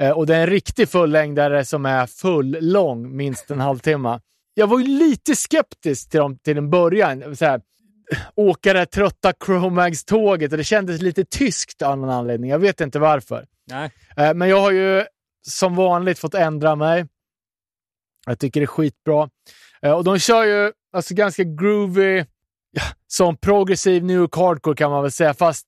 eh, 0.00 0.10
och 0.10 0.26
det 0.26 0.36
är 0.36 0.40
en 0.40 0.46
riktig 0.46 0.88
fullängdare 0.88 1.64
som 1.64 1.86
är 1.86 2.06
full 2.06 2.56
lång, 2.60 3.16
minst 3.16 3.50
en 3.50 3.60
halvtimme. 3.60 4.20
Jag 4.54 4.66
var 4.66 4.78
ju 4.78 4.86
lite 4.86 5.36
skeptisk 5.36 6.10
till 6.10 6.20
dem 6.20 6.38
till 6.38 6.58
en 6.58 6.70
början. 6.70 7.36
Så 7.36 7.44
här, 7.44 7.60
åka 8.34 8.72
det 8.72 8.78
här 8.78 8.86
trötta 8.86 9.32
Chromags-tåget 9.46 10.52
och 10.52 10.58
det 10.58 10.64
kändes 10.64 11.02
lite 11.02 11.24
tyskt 11.24 11.82
av 11.82 11.98
någon 11.98 12.10
anledning. 12.10 12.50
Jag 12.50 12.58
vet 12.58 12.80
inte 12.80 12.98
varför. 12.98 13.46
Nej. 13.70 13.90
Eh, 14.16 14.34
Men 14.34 14.48
jag 14.48 14.60
har 14.60 14.70
ju 14.70 15.04
som 15.46 15.76
vanligt 15.76 16.18
fått 16.18 16.34
ändra 16.34 16.76
mig. 16.76 17.06
Jag 18.28 18.38
tycker 18.38 18.60
det 18.60 18.64
är 18.64 18.66
skitbra. 18.66 19.30
Eh, 19.82 19.92
Och 19.92 20.04
de 20.04 20.18
kör 20.18 20.44
ju 20.44 20.72
alltså 20.92 21.14
ganska 21.14 21.44
groovy, 21.44 22.24
som 23.06 23.36
progressiv 23.36 24.04
New 24.04 24.16
York 24.16 24.36
hardcore 24.36 24.76
kan 24.76 24.90
man 24.90 25.02
väl 25.02 25.12
säga, 25.12 25.34
fast 25.34 25.66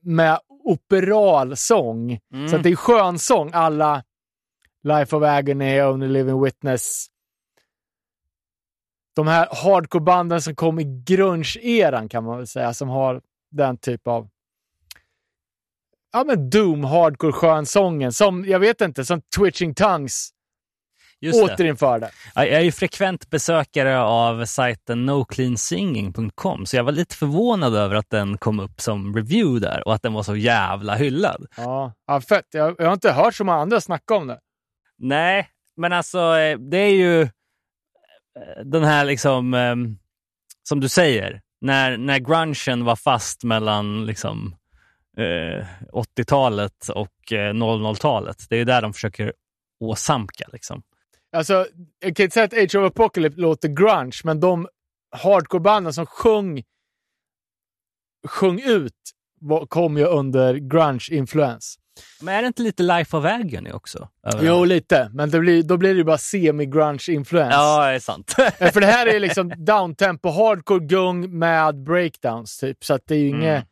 med 0.00 0.38
operalsång. 0.64 2.18
Mm. 2.34 2.48
Så 2.48 2.58
det 2.58 2.68
är 2.68 2.76
skönsång 2.76 3.50
alla 3.52 4.04
Life 4.82 5.16
of 5.16 5.22
Agony, 5.22 5.82
Only 5.82 6.08
Living 6.08 6.42
Witness. 6.44 7.06
De 9.16 9.26
här 9.26 9.48
hardcore-banden 9.52 10.40
som 10.40 10.54
kom 10.54 10.78
i 10.80 10.84
grunge-eran 10.84 12.08
kan 12.08 12.24
man 12.24 12.38
väl 12.38 12.46
säga, 12.46 12.74
som 12.74 12.88
har 12.88 13.20
den 13.50 13.76
typ 13.76 14.06
av 14.06 14.28
ja, 16.12 16.24
men 16.24 16.50
doom, 16.50 16.84
hardcore, 16.84 17.32
skönsången. 17.32 18.12
Som, 18.12 18.44
jag 18.44 18.58
vet 18.58 18.80
inte, 18.80 19.04
som 19.04 19.20
Twitching 19.36 19.74
Tongues 19.74 20.30
Just 21.22 21.46
det. 21.46 21.54
återinförde. 21.54 22.10
Ja, 22.34 22.46
Jag 22.46 22.60
är 22.60 22.64
ju 22.64 22.72
frekvent 22.72 23.30
besökare 23.30 24.00
av 24.00 24.44
sajten 24.44 25.06
nocleansinging.com 25.06 26.66
så 26.66 26.76
jag 26.76 26.84
var 26.84 26.92
lite 26.92 27.16
förvånad 27.16 27.74
över 27.74 27.94
att 27.94 28.10
den 28.10 28.38
kom 28.38 28.60
upp 28.60 28.80
som 28.80 29.16
review 29.16 29.66
där 29.66 29.88
och 29.88 29.94
att 29.94 30.02
den 30.02 30.12
var 30.12 30.22
så 30.22 30.36
jävla 30.36 30.94
hyllad. 30.94 31.46
Ja, 31.56 31.92
ja 32.06 32.20
fett. 32.20 32.46
Jag, 32.52 32.74
jag 32.78 32.86
har 32.86 32.92
inte 32.92 33.12
hört 33.12 33.34
så 33.34 33.44
många 33.44 33.58
andra 33.58 33.80
snacka 33.80 34.14
om 34.14 34.26
det. 34.26 34.38
Nej, 34.98 35.48
men 35.76 35.92
alltså 35.92 36.18
eh, 36.18 36.58
det 36.58 36.78
är 36.78 36.94
ju 36.94 37.22
eh, 37.22 37.28
den 38.64 38.84
här 38.84 39.04
liksom, 39.04 39.54
eh, 39.54 39.76
som 40.68 40.80
du 40.80 40.88
säger, 40.88 41.40
när, 41.60 41.96
när 41.96 42.18
grungen 42.18 42.84
var 42.84 42.96
fast 42.96 43.44
mellan 43.44 44.06
liksom 44.06 44.56
eh, 45.18 45.66
80-talet 45.92 46.88
och 46.88 47.32
eh, 47.32 47.52
00-talet. 47.54 48.46
Det 48.48 48.56
är 48.56 48.64
där 48.64 48.82
de 48.82 48.92
försöker 48.92 49.32
åsamka 49.80 50.44
liksom. 50.52 50.82
Alltså, 51.32 51.66
jag 52.00 52.16
kan 52.16 52.24
inte 52.24 52.34
säga 52.34 52.44
att 52.44 52.52
Age 52.54 52.74
of 52.74 52.86
Apocalypse 52.90 53.40
låter 53.40 53.68
grunge, 53.68 54.20
men 54.24 54.40
de 54.40 54.68
hardcore-banden 55.16 55.92
som 55.92 56.06
sjöng, 56.06 56.62
sjöng 58.28 58.60
ut 58.64 58.94
kom 59.68 59.96
ju 59.96 60.04
under 60.04 60.54
grunge-influens. 60.54 61.78
Men 62.20 62.34
är 62.34 62.42
det 62.42 62.46
inte 62.46 62.62
lite 62.62 62.82
Life 62.82 63.16
of 63.16 63.24
Agony 63.24 63.70
också? 63.72 64.08
över 64.26 64.44
Jo, 64.46 64.64
lite. 64.64 65.10
Men 65.14 65.30
blir, 65.30 65.62
då 65.62 65.76
blir 65.76 65.90
det 65.90 65.98
ju 65.98 66.04
bara 66.04 66.16
semi-grunge-influens. 66.18 67.52
Ja, 67.52 67.86
det 67.88 67.94
är 67.94 67.98
sant. 67.98 68.32
För 68.72 68.80
det 68.80 68.86
här 68.86 69.06
är 69.06 69.20
liksom 69.20 69.48
downtempo, 69.64 70.28
hardcore 70.30 70.86
gung 70.86 71.38
med 71.38 71.82
breakdowns, 71.82 72.58
typ. 72.58 72.84
Så 72.84 72.94
att 72.94 73.02
det 73.06 73.14
är 73.14 73.18
ju 73.18 73.28
Mm. 73.28 73.40
inget... 73.42 73.64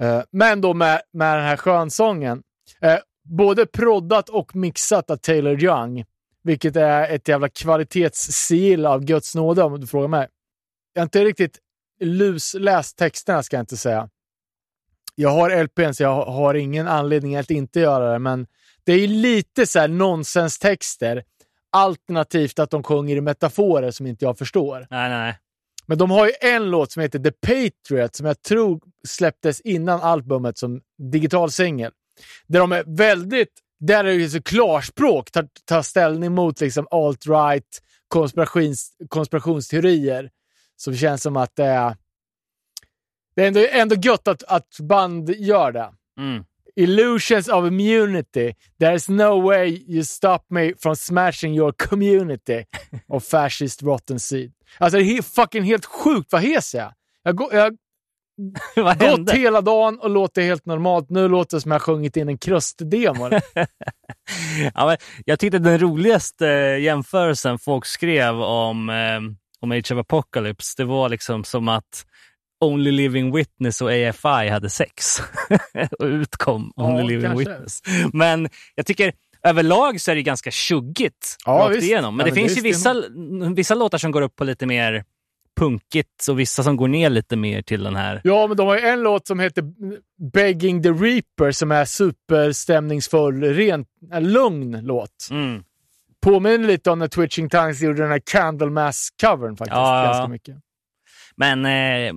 Eh, 0.00 0.22
men 0.30 0.60
då 0.60 0.74
med, 0.74 1.00
med 1.12 1.38
den 1.38 1.44
här 1.46 1.56
skönsången. 1.56 2.42
Eh, 2.80 2.98
både 3.24 3.66
proddat 3.66 4.28
och 4.28 4.56
mixat 4.56 5.10
av 5.10 5.16
Taylor 5.16 5.64
Young. 5.64 6.04
Vilket 6.42 6.76
är 6.76 7.08
ett 7.14 7.28
jävla 7.28 7.48
kvalitetssigill 7.48 8.86
av 8.86 9.04
Guds 9.04 9.34
nåde 9.34 9.62
om 9.62 9.80
du 9.80 9.86
frågar 9.86 10.08
mig. 10.08 10.28
Jag 10.92 11.00
har 11.00 11.04
inte 11.04 11.24
riktigt 11.24 11.58
lusläst 12.00 12.98
texterna 12.98 13.42
ska 13.42 13.56
jag 13.56 13.62
inte 13.62 13.76
säga. 13.76 14.08
Jag 15.14 15.30
har 15.30 15.64
LPn 15.64 15.94
så 15.94 16.02
jag 16.02 16.24
har 16.24 16.54
ingen 16.54 16.88
anledning 16.88 17.36
att 17.36 17.50
inte 17.50 17.80
göra 17.80 18.12
det, 18.12 18.18
men 18.18 18.46
det 18.84 18.92
är 18.92 19.08
lite 19.08 19.66
så 19.66 19.78
här 19.78 19.88
nonsenstexter 19.88 21.24
alternativt 21.72 22.58
att 22.58 22.70
de 22.70 22.82
sjunger 22.82 23.16
i 23.16 23.20
metaforer 23.20 23.90
som 23.90 24.06
inte 24.06 24.24
jag 24.24 24.38
förstår. 24.38 24.86
Nej, 24.90 25.10
nej. 25.10 25.38
Men 25.86 25.98
de 25.98 26.10
har 26.10 26.26
ju 26.26 26.32
en 26.40 26.70
låt 26.70 26.92
som 26.92 27.02
heter 27.02 27.18
The 27.18 27.32
Patriot 27.32 28.14
som 28.14 28.26
jag 28.26 28.42
tror 28.42 28.80
släpptes 29.08 29.60
innan 29.60 30.00
albumet 30.00 30.58
som 30.58 30.80
digital 31.12 31.50
singel. 31.50 31.92
Där 32.46 32.60
de 32.60 32.72
är 32.72 32.84
väldigt, 32.86 33.52
där 33.86 34.04
är 34.04 34.18
det 34.18 34.28
så 34.28 34.42
klarspråk, 34.42 35.30
tar, 35.30 35.48
tar 35.64 35.82
ställning 35.82 36.32
mot 36.32 36.60
liksom 36.60 36.86
alt-right 36.90 37.82
konspirations, 38.08 38.92
konspirationsteorier. 39.08 40.30
Som 40.76 40.96
känns 40.96 41.22
som 41.22 41.36
att 41.36 41.56
det 41.56 41.64
är... 41.64 41.96
Det 43.34 43.42
är 43.42 43.46
ändå, 43.46 43.66
ändå 43.70 43.94
gött 43.94 44.28
att, 44.28 44.42
att 44.42 44.80
band 44.80 45.30
gör 45.30 45.72
det. 45.72 45.92
Mm. 46.18 46.44
Illusions 46.76 47.48
of 47.48 47.66
immunity. 47.66 48.54
There's 48.80 49.10
no 49.10 49.40
way 49.42 49.84
you 49.88 50.04
stop 50.04 50.38
me 50.48 50.74
from 50.78 50.96
smashing 50.96 51.54
your 51.54 51.72
community. 51.72 52.64
of 53.08 53.24
fascist 53.24 53.82
rotten 53.82 54.20
seed. 54.20 54.52
Alltså 54.78 54.98
det 54.98 55.04
är 55.04 55.22
fucking 55.22 55.62
helt 55.62 55.84
sjukt 55.86 56.32
vad 56.32 56.42
hes 56.42 56.74
jag 56.74 56.84
är. 56.84 56.92
Jag 57.22 57.36
går- 57.36 57.54
gått 58.98 59.30
hela 59.32 59.60
dagen 59.60 59.98
och 59.98 60.10
låter 60.10 60.42
helt 60.42 60.66
normalt. 60.66 61.10
Nu 61.10 61.28
låter 61.28 61.56
det 61.56 61.60
som 61.60 61.70
jag 61.70 61.82
sjungit 61.82 62.16
in 62.16 62.28
en 62.28 62.38
krustdemo. 62.38 63.30
Ja, 64.74 64.86
men 64.86 64.96
jag 65.24 65.38
tyckte 65.38 65.58
den 65.58 65.78
roligaste 65.78 66.46
jämförelsen 66.80 67.58
folk 67.58 67.86
skrev 67.86 68.40
om, 68.42 68.90
eh, 68.90 69.20
om 69.60 69.72
Age 69.72 69.92
of 69.92 69.98
Apocalypse, 69.98 70.74
det 70.76 70.84
var 70.84 71.08
liksom 71.08 71.44
som 71.44 71.68
att 71.68 72.06
Only 72.64 72.90
Living 72.90 73.36
Witness 73.36 73.80
och 73.80 73.90
AFI 73.90 74.48
hade 74.48 74.70
sex. 74.70 75.18
och 75.98 76.04
utkom 76.06 76.72
Ja, 76.76 76.84
Only 76.84 77.02
Living 77.02 77.22
kanske. 77.30 77.50
Witness. 77.50 77.80
Men 78.12 78.48
jag 78.74 78.86
tycker 78.86 79.12
överlag 79.42 80.00
så 80.00 80.10
är 80.10 80.14
det 80.14 80.22
ganska 80.22 80.50
tjuggigt 80.50 81.36
Ja, 81.44 81.52
rakt 81.52 81.76
visst. 81.76 81.82
igenom. 81.82 82.16
Men 82.16 82.26
Ja, 82.26 82.30
det 82.34 82.40
men 82.40 82.48
finns 82.48 82.54
det 82.62 82.68
ju 82.68 82.72
vissa, 82.72 82.94
vissa 83.54 83.74
låtar 83.74 83.98
som 83.98 84.10
går 84.10 84.22
upp 84.22 84.36
på 84.36 84.44
lite 84.44 84.66
mer 84.66 85.04
punkigt 85.56 86.28
och 86.28 86.38
vissa 86.38 86.62
som 86.62 86.76
går 86.76 86.88
ner 86.88 87.10
lite 87.10 87.36
mer 87.36 87.62
till 87.62 87.82
den 87.82 87.96
här. 87.96 88.20
ja, 88.24 88.46
men 88.46 88.56
de 88.56 88.66
har 88.66 88.78
ju 88.78 88.82
en 88.82 89.02
låt 89.02 89.26
som 89.26 89.40
heter 89.40 89.64
Begging 90.32 90.82
the 90.82 90.88
Reaper 90.88 91.52
som 91.52 91.72
är 91.72 91.84
superstämningsfull, 91.84 93.42
rent, 93.42 93.88
en 94.12 94.32
lugn 94.32 94.80
låt. 94.82 95.28
Mm. 95.30 95.64
Påminner 96.22 96.68
lite 96.68 96.90
om 96.90 96.98
när 96.98 97.08
Twitching 97.08 97.48
Tongues 97.48 97.82
gjorde 97.82 98.02
den 98.02 98.10
här 98.10 98.18
Candlemass-covern 98.18 99.56
faktiskt. 99.56 99.76
Ja. 99.76 100.04
Ganska 100.04 100.28
mycket. 100.28 100.56
Men 101.36 101.66
eh, 101.66 102.14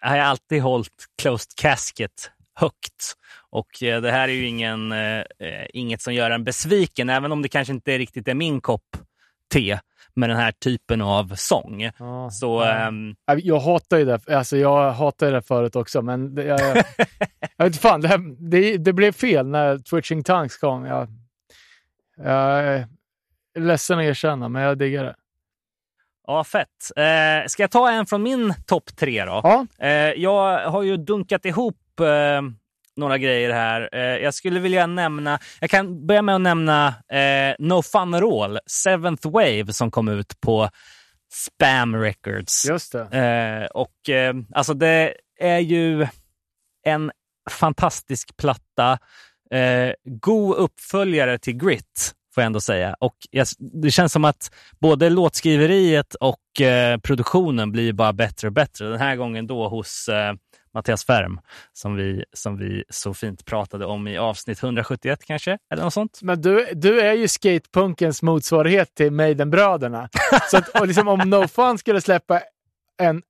jag 0.00 0.08
har 0.08 0.18
alltid 0.18 0.62
hållit 0.62 1.06
Closed 1.22 1.54
Casket 1.56 2.30
högt. 2.54 3.14
Och 3.50 3.82
eh, 3.82 4.00
det 4.00 4.10
här 4.10 4.28
är 4.28 4.32
ju 4.32 4.46
ingen, 4.46 4.92
eh, 4.92 5.18
eh, 5.18 5.66
inget 5.72 6.02
som 6.02 6.14
gör 6.14 6.30
en 6.30 6.44
besviken, 6.44 7.08
även 7.08 7.32
om 7.32 7.42
det 7.42 7.48
kanske 7.48 7.72
inte 7.72 7.98
riktigt 7.98 8.28
är 8.28 8.34
min 8.34 8.60
kopp 8.60 8.96
te 9.52 9.78
med 10.18 10.30
den 10.30 10.36
här 10.36 10.52
typen 10.52 11.00
av 11.02 11.34
sång. 11.34 11.90
Ja, 11.98 12.30
Så 12.30 12.62
ja. 12.62 12.72
ehm, 12.72 13.14
Jag- 13.42 13.60
hatar 13.60 13.98
ju 13.98 14.04
det. 14.04 14.28
Alltså, 14.36 14.56
jag 14.56 14.92
hatade 14.92 15.32
det 15.32 15.42
förut 15.42 15.76
också, 15.76 16.02
men 16.02 16.34
det, 16.34 16.44
jag, 16.44 16.60
jag, 16.60 16.84
jag 17.56 17.64
vet 17.64 17.76
fan, 17.76 18.00
det, 18.00 18.08
här, 18.08 18.50
det, 18.50 18.76
det 18.76 18.92
blev 18.92 19.12
fel 19.12 19.46
när 19.46 19.78
Twitching 19.78 20.24
Tongues 20.24 20.56
kom. 20.56 20.84
Jag, 20.86 21.08
jag 22.16 22.64
är 22.64 22.88
ledsen 23.58 23.98
att 23.98 24.04
erkänna, 24.04 24.48
men 24.48 24.62
jag 24.62 24.78
diggar 24.78 25.04
det. 25.04 25.14
ja, 26.26 26.44
fett. 26.44 26.68
Eh, 26.96 27.46
ska 27.46 27.62
jag 27.62 27.70
ta 27.70 27.90
en 27.90 28.06
från 28.06 28.22
min 28.22 28.54
topp 28.66 28.96
tre 28.96 29.24
då? 29.24 29.40
Ja, 29.44 29.66
Eh, 29.78 29.90
jag 30.12 30.70
har 30.70 30.82
ju 30.82 30.96
dunkat 30.96 31.44
ihop 31.44 32.00
eh, 32.00 32.42
några 32.98 33.18
grejer 33.18 33.50
här. 33.50 33.88
Eh, 33.92 34.00
jag 34.00 34.34
skulle 34.34 34.60
vilja 34.60 34.86
nämna, 34.86 35.38
jag 35.60 35.70
kan 35.70 36.06
börja 36.06 36.22
med 36.22 36.34
att 36.34 36.40
nämna 36.40 36.88
eh, 36.88 37.54
No 37.58 37.82
Fun 37.82 38.14
At 38.14 38.22
All, 38.22 38.58
Seventh 38.66 39.30
Wave 39.30 39.72
som 39.72 39.90
kom 39.90 40.08
ut 40.08 40.40
på 40.40 40.70
Spam 41.32 41.96
Records. 41.96 42.68
just 42.68 42.92
det. 42.92 43.00
Eh, 43.18 43.66
och 43.66 44.10
eh, 44.10 44.34
alltså 44.54 44.74
det 44.74 45.14
är 45.40 45.58
ju 45.58 46.06
en 46.86 47.10
fantastisk 47.50 48.36
platta. 48.36 48.98
Eh, 49.50 49.92
god 50.04 50.56
uppföljare 50.56 51.38
till 51.38 51.56
Grit, 51.56 52.12
får 52.34 52.42
jag 52.42 52.46
ändå 52.46 52.60
säga. 52.60 52.96
Och 53.00 53.16
jag, 53.30 53.46
det 53.82 53.90
känns 53.90 54.12
som 54.12 54.24
att 54.24 54.50
både 54.80 55.10
låtskriveriet 55.10 56.14
och 56.14 56.60
eh, 56.60 56.98
produktionen 56.98 57.72
blir 57.72 57.92
bara 57.92 58.12
bättre 58.12 58.48
och 58.48 58.52
bättre. 58.52 58.88
Den 58.88 59.00
här 59.00 59.16
gången 59.16 59.46
då 59.46 59.68
hos 59.68 60.08
eh, 60.08 60.32
Mattias 60.74 61.04
Färm, 61.04 61.40
som 61.72 61.96
vi, 61.96 62.24
som 62.32 62.56
vi 62.56 62.84
så 62.88 63.14
fint 63.14 63.44
pratade 63.44 63.86
om 63.86 64.08
i 64.08 64.18
avsnitt 64.18 64.62
171 64.62 65.24
kanske, 65.24 65.58
eller 65.72 65.82
något 65.82 65.94
sånt. 65.94 66.18
Men 66.22 66.42
du, 66.42 66.68
du 66.72 67.00
är 67.00 67.12
ju 67.12 67.28
skatepunkens 67.28 68.22
motsvarighet 68.22 68.94
till 68.94 69.12
Maidenbröderna. 69.12 70.08
Så 70.50 70.56
att, 70.56 70.68
och 70.68 70.86
liksom, 70.86 71.08
om 71.08 71.18
No 71.18 71.48
Fun 71.48 71.78
skulle 71.78 72.00
släppa 72.00 72.40
en, 72.98 73.22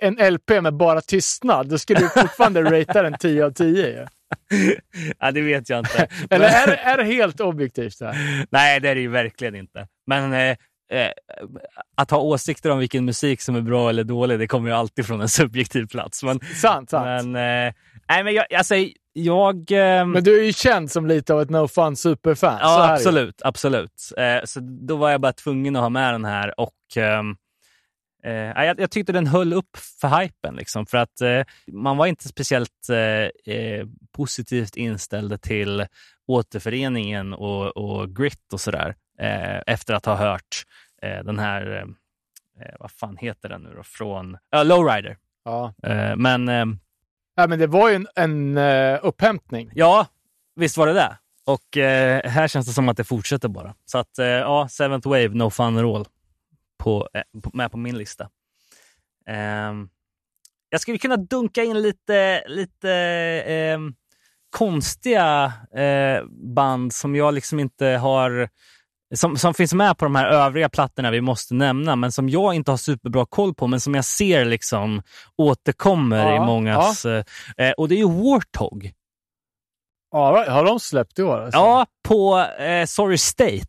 en 0.00 0.34
LP 0.34 0.50
med 0.62 0.74
bara 0.74 1.00
tystnad, 1.00 1.68
då 1.68 1.78
skulle 1.78 2.00
du 2.00 2.08
fortfarande 2.08 2.62
ratea 2.62 3.02
den 3.02 3.18
10 3.18 3.44
av 3.44 3.50
10. 3.50 3.86
Ju. 3.86 4.06
ja, 5.18 5.30
det 5.30 5.40
vet 5.40 5.68
jag 5.68 5.78
inte. 5.78 6.08
Eller 6.30 6.46
är, 6.46 6.68
är 6.68 6.96
det 6.96 7.04
helt 7.04 7.40
objektivt? 7.40 8.00
Här? 8.00 8.46
Nej, 8.50 8.80
det 8.80 8.88
är 8.88 8.94
det 8.94 9.00
ju 9.00 9.08
verkligen 9.08 9.54
inte. 9.54 9.88
Men 10.06 10.32
eh, 10.32 10.56
eh, 10.90 11.10
att 11.96 12.10
ha 12.10 12.18
åsikter 12.18 12.70
om 12.70 12.78
vilken 12.78 13.04
musik 13.04 13.40
som 13.40 13.56
är 13.56 13.60
bra 13.60 13.88
eller 13.90 14.04
dålig, 14.04 14.38
det 14.38 14.46
kommer 14.46 14.70
ju 14.70 14.76
alltid 14.76 15.06
från 15.06 15.20
en 15.20 15.28
subjektiv 15.42 15.86
plats. 15.86 16.22
Men, 16.22 16.40
Sant, 16.40 16.90
sant. 16.90 17.04
Men, 17.04 17.32
men, 17.32 17.66
eh, 17.66 17.74
nej, 18.08 18.24
men 18.24 18.34
jag, 18.34 18.54
alltså, 18.54 18.74
jag... 19.12 19.70
ehm, 19.70 20.12
du 20.12 20.40
är 20.40 20.44
ju 20.44 20.52
känd 20.52 20.90
som 20.90 21.06
lite 21.06 21.34
av 21.34 21.40
ett 21.40 21.50
No 21.50 21.68
Fun 21.68 21.96
superfan. 21.96 22.58
Ja, 22.60 22.92
absolut. 22.92 23.42
absolut. 23.44 24.12
Eh, 24.16 24.44
så 24.44 24.60
då 24.60 24.96
var 24.96 25.10
jag 25.10 25.20
bara 25.20 25.32
tvungen 25.32 25.76
att 25.76 25.82
ha 25.82 25.88
med 25.88 26.14
den 26.14 26.24
här. 26.24 26.60
Och 26.60 26.96
ehm, 26.96 27.36
eh, 28.24 28.32
ja, 28.32 28.64
jag, 28.64 28.80
jag 28.80 28.90
tyckte 28.90 29.12
den 29.12 29.26
höll 29.26 29.52
upp 29.52 29.76
för 30.00 30.20
hypen. 30.20 30.56
Liksom, 30.56 30.86
för 30.86 30.98
att 30.98 31.20
eh, 31.20 31.42
man 31.72 31.96
var 31.96 32.06
inte 32.06 32.28
speciellt 32.28 32.88
eh, 32.90 33.54
eh, 33.54 33.86
positivt 34.12 34.76
inställd 34.76 35.42
till 35.42 35.86
återföreningen 36.26 37.34
och, 37.34 37.76
och 37.76 38.16
Grit 38.16 38.52
och 38.52 38.60
sådär. 38.60 38.94
Eh, 39.18 39.60
efter 39.66 39.94
att 39.94 40.06
ha 40.06 40.14
hört 40.14 40.62
eh, 41.02 41.24
den 41.24 41.38
här, 41.38 41.76
eh, 42.60 42.74
vad 42.80 42.90
fan 42.90 43.16
heter 43.16 43.48
den 43.48 43.62
nu 43.62 43.74
då? 43.76 43.82
Från 43.82 44.38
ja, 44.50 44.62
Lowrider. 44.62 45.16
Ja. 45.44 45.74
Eh, 45.82 46.16
men 46.16 46.48
ja, 47.34 47.46
men 47.46 47.58
det 47.58 47.66
var 47.66 47.88
ju 47.88 47.94
en, 47.94 48.06
en 48.14 48.56
eh, 48.56 48.98
upphämtning. 49.02 49.70
Ja, 49.74 50.06
visst 50.54 50.76
var 50.76 50.86
det 50.86 50.92
det. 50.92 51.16
Och 51.46 51.76
eh, 51.76 52.30
här 52.30 52.48
känns 52.48 52.66
det 52.66 52.72
som 52.72 52.88
att 52.88 52.96
det 52.96 53.04
fortsätter 53.04 53.48
bara. 53.48 53.74
Så 53.84 53.98
att 53.98 54.18
eh, 54.18 54.26
ja, 54.26 54.68
Seventh 54.68 55.08
Wave, 55.08 55.28
No 55.28 55.50
Fun 55.50 55.78
At 55.78 55.84
All 55.84 56.06
på, 56.78 57.08
eh, 57.14 57.40
på, 57.42 57.50
med 57.54 57.70
på 57.70 57.76
min 57.76 57.98
lista. 57.98 58.28
Ehm, 59.26 59.88
jag 60.70 60.80
skulle 60.80 60.98
kunna 60.98 61.16
dunka 61.16 61.62
in 61.62 61.82
lite, 61.82 62.44
lite 62.48 62.92
ehm, 63.46 63.94
konstiga 64.50 65.52
eh, 65.74 66.24
band 66.54 66.92
som 66.94 67.16
jag 67.16 67.34
liksom 67.34 67.60
inte 67.60 67.86
har 67.86 68.48
som, 69.14 69.36
som 69.36 69.54
finns 69.54 69.74
med 69.74 69.98
på 69.98 70.04
de 70.04 70.14
här 70.14 70.26
övriga 70.26 70.68
plattorna 70.68 71.10
vi 71.10 71.20
måste 71.20 71.54
nämna, 71.54 71.96
men 71.96 72.12
som 72.12 72.28
jag 72.28 72.54
inte 72.54 72.70
har 72.70 72.78
superbra 72.78 73.26
koll 73.26 73.54
på, 73.54 73.66
men 73.66 73.80
som 73.80 73.94
jag 73.94 74.04
ser 74.04 74.44
liksom 74.44 75.02
återkommer 75.36 76.30
Ja, 76.32 76.36
i 76.36 76.46
mångas... 76.46 77.04
Eh, 77.04 77.24
eh, 77.56 77.70
och 77.72 77.88
det 77.88 77.94
är 77.94 77.98
ju 77.98 78.08
Warthog. 78.08 78.92
Ja, 80.10 80.44
har 80.50 80.64
de 80.64 80.80
släppt 80.80 81.18
i 81.18 81.22
år? 81.22 81.40
Alltså? 81.40 81.58
Ja, 81.58 81.86
på 82.08 82.38
eh, 82.38 82.84
Sorry 82.86 83.18
State, 83.18 83.66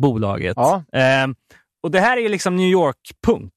bolaget. 0.00 0.54
Ja. 0.56 0.84
Eh, 0.92 1.26
och 1.82 1.90
det 1.90 2.00
här 2.00 2.16
är 2.16 2.20
ju 2.20 2.28
liksom 2.28 2.56
New 2.56 2.68
York-punk. 2.70 3.52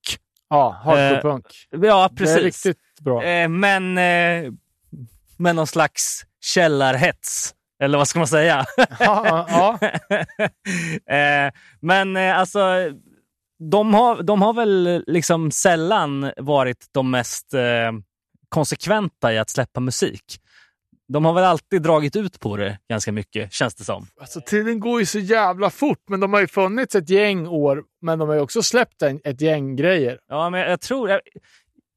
Ja, 0.49 0.81
hardcore 0.83 1.15
Eh, 1.17 1.21
punk. 1.21 1.45
Ja, 1.69 2.09
precis. 2.17 2.35
Det 2.35 2.41
är 2.41 2.43
riktigt 2.73 2.99
bra. 3.01 3.23
Eh, 3.23 3.49
men 3.49 3.97
eh, 3.97 4.51
med 5.37 5.55
någon 5.55 5.67
slags 5.67 6.25
källarhets. 6.41 7.53
Eller 7.81 7.97
vad 7.97 8.07
ska 8.07 8.19
man 8.19 8.27
säga? 8.27 8.65
Ja, 8.99 9.47
ja, 9.49 9.79
eh, 11.15 11.53
men 11.79 12.17
eh, 12.17 12.39
alltså, 12.39 12.59
de 13.69 13.93
har, 13.93 14.23
de 14.23 14.41
har 14.41 14.53
väl 14.53 15.03
liksom 15.07 15.51
sällan 15.51 16.31
varit 16.37 16.85
de 16.91 17.11
mest 17.11 17.53
eh, 17.53 17.91
konsekventa 18.49 19.33
i 19.33 19.37
att 19.37 19.49
släppa 19.49 19.79
musik. 19.79 20.23
De 21.13 21.25
har 21.25 21.33
väl 21.33 21.43
alltid 21.43 21.81
dragit 21.81 22.15
ut 22.15 22.39
på 22.39 22.57
det 22.57 22.79
ganska 22.89 23.11
mycket, 23.11 23.53
känns 23.53 23.75
det 23.75 23.83
som. 23.83 24.07
Alltså, 24.19 24.41
tiden 24.41 24.79
går 24.79 24.99
ju 24.99 25.05
så 25.05 25.19
jävla 25.19 25.69
fort, 25.69 26.03
men 26.09 26.19
de 26.19 26.33
har 26.33 26.39
ju 26.39 26.47
funnits 26.47 26.95
ett 26.95 27.09
gäng 27.09 27.47
år, 27.47 27.83
men 28.01 28.19
de 28.19 28.29
har 28.29 28.35
ju 28.35 28.41
också 28.41 28.63
släppt 28.63 29.01
en, 29.01 29.21
ett 29.23 29.41
gäng 29.41 29.75
grejer. 29.75 30.19
Ja, 30.27 30.49
men 30.49 30.59
jag 30.59 30.81
tror... 30.81 31.09
Jag, 31.09 31.21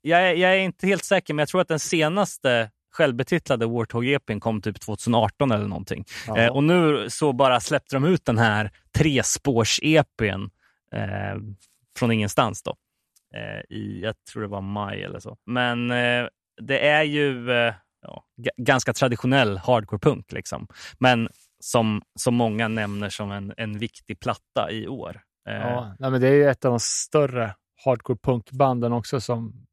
jag, 0.03 0.37
jag 0.37 0.55
är 0.55 0.59
inte 0.59 0.87
helt 0.87 1.05
säker, 1.05 1.35
men 1.35 1.43
jag 1.43 1.49
tror 1.49 1.61
att 1.61 1.69
den 1.69 1.81
senaste 1.81 2.71
självbetitlade 2.95 3.67
Warthog 3.67 4.07
EPn 4.07 4.41
kom 4.41 4.63
typ 4.63 4.81
2018 4.81 5.51
eller 5.53 5.67
någonting. 5.69 6.05
Ja. 6.27 6.39
Eh, 6.39 6.53
och 6.53 6.65
nu 6.65 7.11
så 7.11 7.33
bara 7.33 7.61
släppte 7.61 7.97
de 7.97 8.05
ut 8.05 8.25
den 8.25 8.39
här 8.39 8.71
trespårs-EPn 8.99 10.51
eh, 10.93 11.37
från 11.99 12.13
ingenstans 12.13 12.63
då. 12.63 12.77
Eh, 13.35 13.77
I, 13.77 14.01
jag 14.03 14.15
tror 14.33 14.43
det 14.43 14.49
var 14.49 14.61
maj 14.61 15.03
eller 15.03 15.19
så. 15.21 15.37
Men 15.47 15.91
eh, 15.91 16.27
det 16.63 16.89
är 16.89 17.03
ju 17.03 17.51
eh, 17.53 17.75
ja, 18.03 18.25
g- 18.43 18.51
ganska 18.57 18.93
traditionell 18.93 19.59
hardcore-punk 19.59 20.33
liksom. 20.33 20.67
Men 20.99 21.29
som, 21.61 22.03
som 22.19 22.35
många 22.35 22.69
nämner 22.69 23.09
som 23.09 23.31
en, 23.31 23.55
en 23.57 23.79
viktig 23.79 24.21
platta 24.21 24.71
i 24.71 24.89
år. 24.89 25.21
Eh, 25.49 25.55
Ja, 25.55 25.95
nej, 25.99 26.11
men 26.11 26.21
det 26.21 26.29
är 26.29 26.33
ju 26.33 26.49
ett 26.49 26.65
av 26.65 26.71
de 26.71 26.81
större 26.81 27.55
hardcore 27.85 28.19
punkbanden 28.23 28.93
också 28.93 29.21
som 29.21 29.67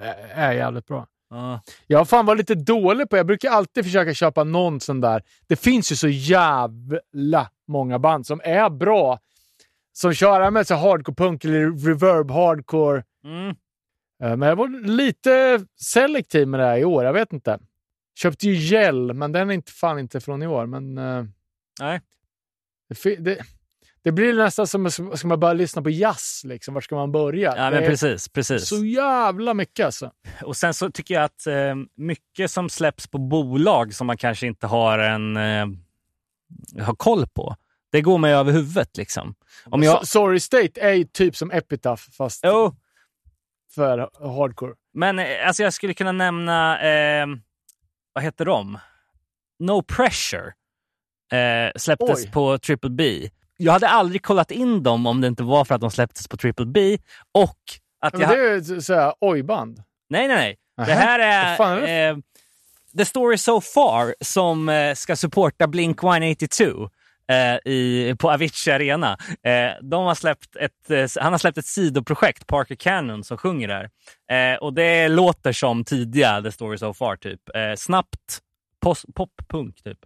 är- 0.00 0.28
är 0.34 0.52
jävligt 0.52 0.86
bra. 0.86 1.06
Ja. 1.32 1.60
Jag 1.86 1.98
har 1.98 2.04
fan 2.04 2.26
varit 2.26 2.38
lite 2.38 2.54
dålig 2.54 3.10
på, 3.10 3.16
jag 3.16 3.26
brukar 3.26 3.50
alltid 3.50 3.84
försöka 3.84 4.14
köpa 4.14 4.44
någon 4.44 4.80
sån 4.80 5.00
där. 5.00 5.22
Det 5.46 5.56
finns 5.56 5.92
ju 5.92 5.96
så 5.96 6.08
jävla 6.08 7.50
många 7.68 7.98
band 7.98 8.26
som 8.26 8.40
är 8.44 8.70
bra. 8.70 9.18
Som 9.92 10.14
kör 10.14 10.50
med 10.50 10.66
så 10.66 10.74
hardcore 10.74 11.14
punk 11.14 11.44
eller 11.44 11.86
reverb 11.86 12.30
hardcore. 12.30 13.04
Mm. 13.24 13.48
Eh, 14.22 14.36
Men 14.36 14.48
jag 14.48 14.56
var 14.56 14.86
lite 14.86 15.64
selektiv 15.76 16.48
med 16.48 16.60
det 16.60 16.66
här 16.66 16.78
i 16.78 16.84
år, 16.84 17.04
jag 17.04 17.12
vet 17.12 17.32
inte. 17.32 17.58
Köpte 18.18 18.46
ju 18.48 18.54
gel, 18.54 19.12
men 19.12 19.32
den 19.32 19.50
är 19.50 19.54
inte, 19.54 19.72
fan 19.72 19.98
inte 19.98 20.20
från 20.20 20.42
i 20.42 20.46
år. 20.46 20.66
Men, 20.66 20.98
eh, 20.98 21.24
Nej. 21.80 22.00
det, 23.04 23.16
det, 23.16 23.38
det 24.04 24.12
blir 24.12 24.34
nästan 24.34 24.66
som, 24.66 24.90
ska 24.90 25.28
man 25.28 25.40
börja 25.40 25.52
lyssna 25.54 25.82
på 25.82 25.90
jazz, 25.90 26.42
liksom. 26.44 26.74
var 26.74 26.80
ska 26.80 26.94
man 26.94 27.12
börja? 27.12 27.56
Ja, 27.56 27.70
men 27.70 27.82
precis. 27.84 28.28
precis. 28.28 28.68
så 28.68 28.84
jävla 28.84 29.54
mycket 29.54 29.86
alltså. 29.86 30.10
Och 30.42 30.56
sen 30.56 30.74
så 30.74 30.90
tycker 30.90 31.14
jag 31.14 31.24
att 31.24 31.46
eh, 31.46 31.74
mycket 31.96 32.50
som 32.50 32.68
släpps 32.68 33.06
på 33.08 33.18
bolag 33.18 33.94
som 33.94 34.06
man 34.06 34.16
kanske 34.16 34.46
inte 34.46 34.66
har 34.66 34.98
en 34.98 35.36
eh, 35.36 35.66
har 36.84 36.94
koll 36.94 37.26
på, 37.26 37.56
det 37.92 38.00
går 38.00 38.18
mig 38.18 38.34
över 38.34 38.52
huvudet 38.52 38.96
liksom. 38.96 39.34
Om 39.64 39.82
jag, 39.82 40.00
So- 40.00 40.04
Sorry 40.04 40.40
State 40.40 40.80
är 40.80 40.92
ju 40.92 41.04
typ 41.04 41.36
som 41.36 41.50
Epitaph, 41.50 42.02
fast 42.16 42.40
jo, 42.44 42.76
för 43.74 43.98
hardcore. 44.38 44.72
men 44.94 45.18
eh, 45.18 45.46
alltså 45.46 45.62
jag 45.62 45.72
skulle 45.72 45.94
kunna 45.94 46.12
nämna, 46.12 46.80
eh, 46.80 47.26
vad 48.12 48.24
heter 48.24 48.44
de? 48.44 48.78
No 49.58 49.82
Pressure 49.82 50.52
eh, 51.32 51.72
släpptes 51.76 52.24
Oj. 52.24 52.30
på 52.32 52.58
Triple 52.58 52.90
B. 52.90 53.30
Jag 53.64 53.72
hade 53.72 53.88
aldrig 53.88 54.22
kollat 54.22 54.50
in 54.50 54.82
dem 54.82 55.06
om 55.06 55.20
det 55.20 55.26
inte 55.26 55.42
var 55.42 55.64
för 55.64 55.74
att 55.74 55.80
de 55.80 55.90
släpptes 55.90 56.28
på 56.28 56.36
Triple 56.36 56.66
B 56.66 56.98
och 57.32 57.56
att 58.00 58.12
Men 58.12 58.20
jag... 58.22 58.30
det 58.30 58.34
är 58.48 58.54
ju 58.54 58.64
så- 58.64 58.80
såhär 58.82 59.14
oj-band. 59.20 59.82
Nej, 60.10 60.28
nej, 60.28 60.36
nej. 60.36 60.56
Det 60.86 60.94
Nähä? 60.94 61.00
här 61.00 61.18
är 61.18 61.82
är, 61.86 62.10
eh, 62.10 62.16
The 62.98 63.04
Story 63.04 63.38
So 63.38 63.60
Far 63.60 64.14
som 64.20 64.68
eh, 64.68 64.94
ska 64.94 65.16
supporta 65.16 65.66
Blink 65.66 66.02
182 66.04 66.64
eh, 67.28 67.72
i, 67.72 68.14
på 68.18 68.30
Avicii 68.32 68.72
Arena. 68.72 69.16
Eh, 69.42 69.82
de 69.82 70.04
har 70.04 70.14
släppt 70.14 70.56
ett, 70.56 70.90
eh, 70.90 71.22
han 71.22 71.32
har 71.32 71.38
släppt 71.38 71.58
ett 71.58 71.66
sidoprojekt, 71.66 72.46
Parker 72.46 72.74
Cannon, 72.74 73.24
som 73.24 73.38
sjunger 73.38 73.68
där. 73.68 73.88
Och 74.60 74.74
det 74.74 75.08
låter 75.08 75.52
som 75.52 75.84
tidiga 75.84 76.42
The 76.42 76.52
Story 76.52 76.78
So 76.78 76.94
Far, 76.94 77.16
typ. 77.16 77.40
Snabbt 77.76 78.38
pop-punk, 79.14 79.82
typ. 79.84 79.98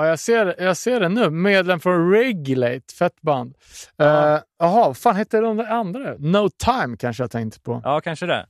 Ja, 0.00 0.06
jag 0.06 0.18
ser, 0.18 0.54
jag 0.62 0.76
ser 0.76 1.00
det 1.00 1.08
nu. 1.08 1.30
Medlem 1.30 1.80
från 1.80 2.10
Regulate, 2.12 2.94
fett 2.98 3.20
band. 3.20 3.54
Eh, 3.98 4.06
Jaha, 4.58 4.86
vad 4.86 4.96
fan 4.96 5.16
hette 5.16 5.40
de 5.40 5.60
andra? 5.60 6.14
No 6.18 6.48
Time 6.48 6.96
kanske 6.96 7.22
jag 7.22 7.30
tänkte 7.30 7.60
på. 7.60 7.80
Ja, 7.84 8.00
kanske 8.00 8.26
det. 8.26 8.46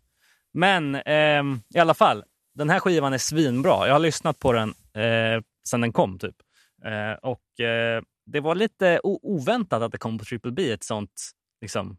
Men 0.55 0.95
ehm, 0.95 1.61
i 1.75 1.79
alla 1.79 1.95
fall, 1.95 2.25
den 2.55 2.71
här 2.71 2.81
skivan 2.81 3.13
är 3.13 3.19
svinbra. 3.19 3.87
Jag 3.87 3.95
har 3.95 3.99
lyssnat 3.99 4.39
på 4.39 4.53
den 4.53 4.69
eh, 4.95 5.43
sedan 5.69 5.81
den 5.81 5.93
kom. 5.93 6.19
typ. 6.19 6.37
Eh, 6.85 7.13
och 7.31 7.61
eh, 7.65 8.03
Det 8.27 8.41
var 8.41 8.55
lite 8.55 9.01
oväntat 9.03 9.83
att 9.83 9.93
det 9.93 9.99
kom 9.99 10.19
på 10.19 10.25
Triple 10.25 10.53
B, 10.53 10.73
ett 10.73 10.85
sånt 10.85 11.13
liksom, 11.61 11.97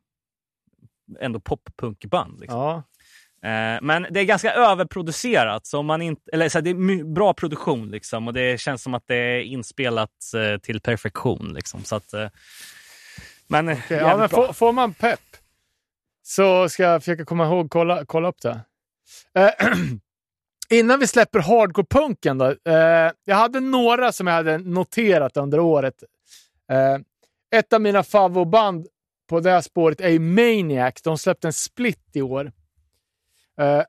ändå 1.20 1.40
pop-punkband. 1.40 2.40
Liksom. 2.40 2.60
Ja. 2.60 2.84
Eh, 3.44 3.80
men 3.82 4.08
det 4.10 4.20
är 4.20 4.24
ganska 4.24 4.54
överproducerat. 4.54 5.66
Så 5.66 5.82
man 5.84 6.02
inte, 6.02 6.22
eller, 6.34 6.50
så 6.50 6.62
det 6.62 6.70
är 6.70 7.14
bra 7.14 7.34
produktion 7.34 7.92
liksom, 7.92 8.28
och 8.28 8.34
det 8.34 8.60
känns 8.60 8.84
som 8.84 8.94
att 8.94 9.04
det 9.08 9.16
är 9.16 9.42
inspelat 9.42 10.34
eh, 10.36 10.58
till 10.58 10.82
perfektion. 10.82 11.54
Liksom, 11.54 11.84
så 11.84 11.96
att, 11.96 12.14
eh, 12.14 12.28
men 13.48 13.70
Okej, 13.70 13.98
ja, 13.98 14.18
men 14.18 14.30
får, 14.30 14.54
får 14.54 14.72
man 14.72 14.94
pepp 14.94 15.20
så 16.24 16.70
ska 16.70 16.84
jag 16.84 17.02
försöka 17.02 17.26
komma 17.26 17.46
ihåg 17.46 17.70
kolla, 17.70 18.06
kolla 18.06 18.28
upp 18.28 18.42
det. 18.42 18.60
Eh, 19.34 19.68
innan 20.80 21.00
vi 21.00 21.08
släpper 21.08 21.40
hardcore-punken 21.40 22.38
då. 22.38 22.46
Eh, 22.72 23.12
jag 23.26 23.36
hade 23.36 23.60
några 23.60 24.12
som 24.12 24.28
jag 24.28 24.34
hade 24.34 24.58
noterat 24.58 25.38
under 25.38 25.60
året. 25.60 26.04
Eh, 26.72 26.98
ett 27.60 27.74
av 27.74 27.82
mina 27.82 28.04
favoritband 28.04 28.88
på 29.30 29.40
det 29.40 29.52
här 29.52 29.62
spåret 29.62 30.02
är 30.02 30.10
ju 30.10 30.20
Maniacs. 30.20 31.02
De 31.02 31.18
släppte 31.18 31.48
en 31.48 31.54
split 31.54 32.10
i 32.14 32.22
år. 32.22 32.52
Eh, 33.62 33.84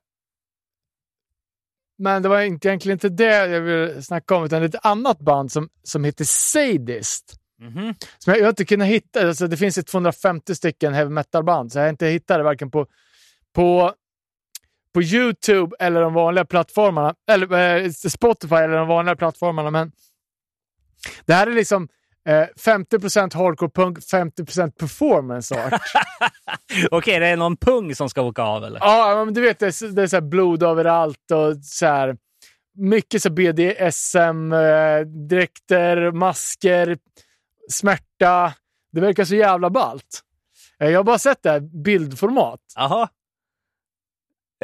men 1.98 2.22
det 2.22 2.28
var 2.28 2.40
inte, 2.40 2.68
egentligen 2.68 2.96
inte 2.96 3.08
det 3.08 3.46
jag 3.46 3.60
ville 3.60 4.02
snacka 4.02 4.34
om, 4.34 4.44
utan 4.44 4.62
ett 4.62 4.86
annat 4.86 5.18
band 5.18 5.52
som, 5.52 5.68
som 5.82 6.04
heter 6.04 6.24
Sadist. 6.24 7.34
Mhm. 7.60 7.94
Som 8.18 8.32
jag, 8.32 8.40
jag 8.40 8.48
inte 8.48 8.64
kunnat 8.64 8.88
hitta. 8.88 9.28
Alltså 9.28 9.46
det 9.46 9.56
finns 9.56 9.78
ju 9.78 9.82
250 9.82 10.54
stycken 10.54 10.94
heavy 10.94 11.10
metal-band, 11.10 11.72
så 11.72 11.78
jag 11.78 11.84
har 11.84 11.90
inte 11.90 12.06
hittat 12.06 12.38
det 12.38 12.42
varken 12.42 12.70
på, 12.70 12.86
på, 13.52 13.94
på 14.94 15.02
YouTube 15.02 15.76
eller 15.78 16.00
de 16.00 16.14
vanliga 16.14 16.44
plattformarna. 16.44 17.14
Eller 17.30 17.76
eh, 17.76 17.90
Spotify 17.90 18.54
eller 18.54 18.76
de 18.76 18.88
vanliga 18.88 19.16
plattformarna. 19.16 19.70
Men 19.70 19.92
det 21.24 21.34
här 21.34 21.46
är 21.46 21.54
liksom 21.54 21.88
eh, 22.28 22.46
50% 22.56 23.34
hardcore 23.34 23.70
punk, 23.70 23.98
50% 23.98 24.70
performance 24.70 25.64
art. 25.64 25.80
Okej, 26.90 27.20
det 27.20 27.26
är 27.26 27.36
någon 27.36 27.56
pung 27.56 27.94
som 27.94 28.08
ska 28.08 28.22
åka 28.22 28.42
av 28.42 28.64
eller? 28.64 28.80
ja, 28.80 29.24
men 29.24 29.34
du 29.34 29.40
vet, 29.40 29.58
det 29.58 29.66
är, 29.66 29.88
det 29.94 30.02
är 30.02 30.06
så 30.06 30.16
här 30.16 30.20
blod 30.20 30.62
överallt 30.62 31.30
och 31.30 31.56
så 31.64 31.86
här. 31.86 32.16
Mycket 32.74 33.22
så 33.22 33.30
BDSM-dräkter, 33.30 36.12
masker, 36.12 36.98
smärta. 37.70 38.54
Det 38.92 39.00
verkar 39.00 39.24
så 39.24 39.34
jävla 39.34 39.70
ballt. 39.70 40.20
Eh, 40.80 40.90
Jag 40.90 40.98
har 40.98 41.04
bara 41.04 41.18
sett 41.18 41.42
det 41.42 41.50
här 41.50 41.60
bildformat. 41.60 42.60
Jaha. 42.76 43.08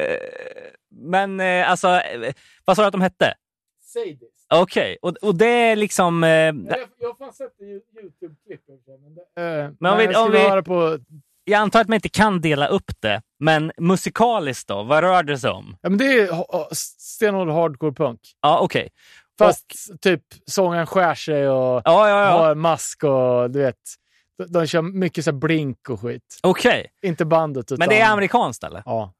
Eh, 0.01 0.17
Men 0.91 1.39
eh, 1.39 1.71
alltså, 1.71 1.87
eh, 1.87 2.33
vad 2.65 2.75
sa 2.75 2.81
du 2.81 2.85
att 2.87 2.91
de 2.91 3.01
hette? 3.01 3.33
Sadist. 3.83 4.38
Okej, 4.53 4.97
och, 5.01 5.15
och 5.21 5.35
det 5.35 5.45
är 5.45 5.75
liksom... 5.75 6.23
Eh, 6.23 6.29
Jag, 6.29 6.53
jag 6.99 7.07
har 7.09 7.15
fan 7.15 7.33
sett 7.33 7.51
det 7.59 7.65
i 7.65 7.81
YouTube-klipp. 8.01 8.61
Men, 9.03 9.15
det, 9.15 9.61
eh, 9.61 9.71
Men 9.79 9.91
om 9.91 9.97
vi- 9.97 10.05
jag 10.05 10.25
om 10.25 10.31
vi- 10.31 10.61
på... 10.63 10.99
jag 11.43 11.57
antar 11.59 11.81
att 11.81 11.87
man 11.87 11.95
inte 11.95 12.09
kan 12.09 12.41
dela 12.41 12.67
upp 12.67 12.91
det, 12.99 13.21
men 13.39 13.71
musikaliskt 13.77 14.67
då? 14.67 14.83
Vad 14.83 15.03
rör 15.03 15.23
det 15.23 15.37
sig 15.37 15.49
om? 15.49 15.77
Ja, 15.81 15.89
men 15.89 15.97
det 15.97 16.05
är 16.05 16.67
stenhård 16.75 17.49
hardcore 17.49 17.93
punk. 17.93 18.19
Ja, 18.41 18.59
okej. 18.59 18.89
Fast 19.39 20.01
typ 20.01 20.21
sången 20.45 20.85
skär 20.87 21.15
sig 21.15 21.49
och 21.49 21.81
Ja, 21.85 22.09
ja, 22.09 22.23
ja. 22.25 22.29
har 22.31 22.55
mask 22.55 23.03
och 23.03 23.51
du 23.51 23.59
vet. 23.59 23.75
De, 24.37 24.45
de 24.45 24.67
kör 24.67 24.81
mycket 24.81 25.25
så 25.25 25.31
blink 25.31 25.89
och 25.89 26.01
skit. 26.01 26.39
Okej, 26.43 26.87
Inte 27.01 27.25
bandet 27.25 27.65
utan... 27.71 27.77
men 27.79 27.89
det 27.89 27.99
är 28.01 28.11
amerikanskt 28.11 28.63
eller? 28.63 28.83
Ja. 28.85 29.13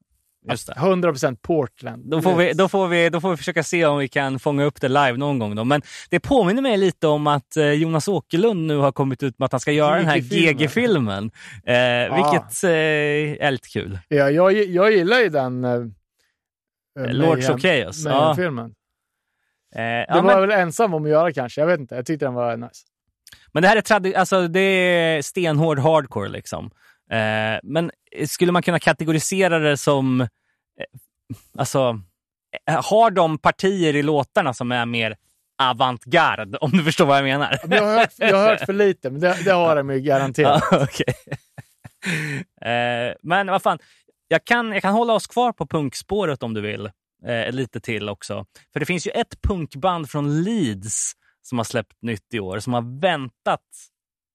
Just 0.50 0.68
det. 0.68 0.74
100% 0.74 1.38
Portland. 1.42 2.10
Då 2.12 2.22
får, 2.22 2.36
vi, 2.36 2.54
då, 2.54 2.68
får 2.70 2.88
vi, 2.88 3.10
då 3.10 3.22
får 3.22 3.32
vi 3.32 3.38
försöka 3.38 3.64
se 3.64 3.86
om 3.86 3.98
vi 3.98 4.08
kan 4.08 4.40
fånga 4.40 4.64
upp 4.64 4.82
det 4.82 4.88
live 4.88 5.18
någon 5.18 5.40
gång. 5.40 5.56
Då. 5.56 5.64
Men 5.64 5.82
det 6.10 6.20
påminner 6.20 6.62
mig 6.62 6.78
lite 6.78 7.08
om 7.08 7.28
att 7.28 7.58
eh, 7.58 7.72
Jonas 7.72 8.08
Åkerlund 8.08 8.68
nu 8.68 8.78
har 8.78 8.92
kommit 8.92 9.24
ut 9.24 9.40
med 9.40 9.46
att 9.46 9.52
han 9.52 9.60
ska 9.60 9.72
göra 9.72 9.96
den 9.96 10.06
här 10.06 10.18
GG-filmen. 10.18 11.32
Eh, 11.66 12.16
vilket 12.16 12.64
eh, 12.64 13.48
är 13.48 13.52
lite 13.52 13.70
kul. 13.70 14.00
Ja, 14.08 14.30
jag, 14.30 14.54
jag 14.54 14.92
gillar 14.92 15.20
ju 15.20 15.30
den... 15.30 15.66
Uh, 15.66 15.86
Lords 17.14 17.50
of 17.50 17.62
Chaos. 17.62 18.06
Ja. 18.06 18.34
filmen 18.36 18.74
Eh, 19.76 19.82
Det 19.82 20.06
ja, 20.10 20.22
var 20.22 20.32
jag 20.32 20.40
men, 20.40 20.50
väl 20.50 20.60
ensam 20.60 20.94
om 20.94 21.04
att 21.04 21.10
göra 21.10 21.34
kanske. 21.34 21.62
Jag 21.62 21.68
vet 21.68 21.80
inte. 21.80 21.96
Jag 21.96 22.06
tyckte 22.06 22.26
den 22.26 22.34
var 22.34 22.58
nice. 22.58 22.86
men 23.52 23.64
det 23.64 23.70
här 23.70 23.76
är, 23.78 23.82
tradi- 23.82 24.16
alltså, 24.16 24.48
det 24.48 24.60
är 24.60 25.22
stenhård 25.22 25.80
hardcore. 25.80 26.30
liksom. 26.30 26.72
Eh, 27.12 27.60
men 27.64 27.92
skulle 28.28 28.52
man 28.52 28.62
kunna 28.62 28.80
kategorisera 28.80 29.60
det 29.60 29.78
som... 29.78 30.22
Eh, 30.22 30.28
alltså, 31.58 32.02
eh, 32.70 32.84
har 32.86 33.12
de 33.12 33.38
partier 33.38 33.96
i 33.96 34.04
låtarna 34.04 34.54
som 34.54 34.72
är 34.72 34.86
mer 34.86 35.18
avantgarde, 35.62 36.58
om 36.58 36.72
du 36.72 36.84
förstår 36.84 37.06
vad 37.06 37.18
jag 37.18 37.24
menar? 37.24 37.60
Men 37.64 37.78
Jag 37.78 37.86
har 37.86 37.98
hört, 37.98 38.14
jag 38.18 38.38
har 38.38 38.48
hört 38.48 38.66
för 38.66 38.74
lite, 38.74 39.10
men 39.10 39.22
det, 39.22 39.44
det 39.46 39.52
har 39.52 39.76
de 39.76 39.90
ju 39.90 40.00
garanterat. 40.00 40.64
Okej. 40.72 41.14
eh, 42.62 43.16
men 43.22 43.48
vad 43.48 43.62
fan, 43.62 43.80
jag 44.28 44.46
kan, 44.46 44.72
jag 44.72 44.82
kan 44.82 44.94
hålla 44.94 45.14
oss 45.14 45.28
kvar 45.28 45.52
på 45.54 45.68
punkspåret 45.68 46.44
om 46.44 46.54
du 46.54 46.62
vill. 46.62 46.92
Eh, 47.26 47.52
lite 47.52 47.80
till 47.80 48.10
också. 48.10 48.46
För 48.74 48.80
det 48.80 48.86
finns 48.86 49.08
ju 49.08 49.12
ett 49.12 49.42
punkband 49.42 50.10
från 50.10 50.44
Leeds 50.44 51.14
som 51.42 51.58
har 51.58 51.66
släppt 51.66 52.02
nytt 52.02 52.34
i 52.34 52.40
år, 52.40 52.60
som 52.60 52.74
har 52.74 53.00
väntat 53.02 53.66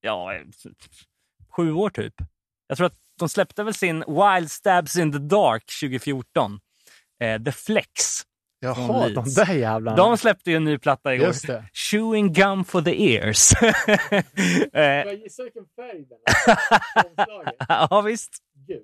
ja, 0.00 0.32
sju 1.56 1.72
år 1.72 1.90
typ. 1.90 2.14
Jag 2.66 2.76
tror 2.76 2.86
att 2.86 2.98
de 3.18 3.28
släppte 3.28 3.62
väl 3.64 3.74
sin 3.74 4.04
Wild 4.08 4.50
Stabs 4.50 4.96
in 4.96 5.12
the 5.12 5.18
Dark 5.18 5.64
2014. 5.80 6.60
Eh, 7.22 7.42
The 7.42 7.52
Flex. 7.52 8.22
Jaha, 8.60 9.08
de 9.08 9.24
där 9.24 9.54
jävlarna. 9.54 9.96
De 9.96 10.16
släppte 10.18 10.50
ju 10.50 10.56
en 10.56 10.64
ny 10.64 10.78
platta 10.78 11.14
igår. 11.14 11.26
Just 11.26 11.46
det. 11.46 11.64
Chewing 11.72 12.32
gum 12.32 12.64
for 12.64 12.82
the 12.82 13.14
ears. 13.14 13.52
Eh, 14.72 14.82
jag 14.82 15.14
gissa 15.14 15.42
vilken 15.42 15.64
färg 15.76 16.04
den 16.08 16.18
ja, 17.90 18.00
visst. 18.00 18.30
Gul. 18.68 18.82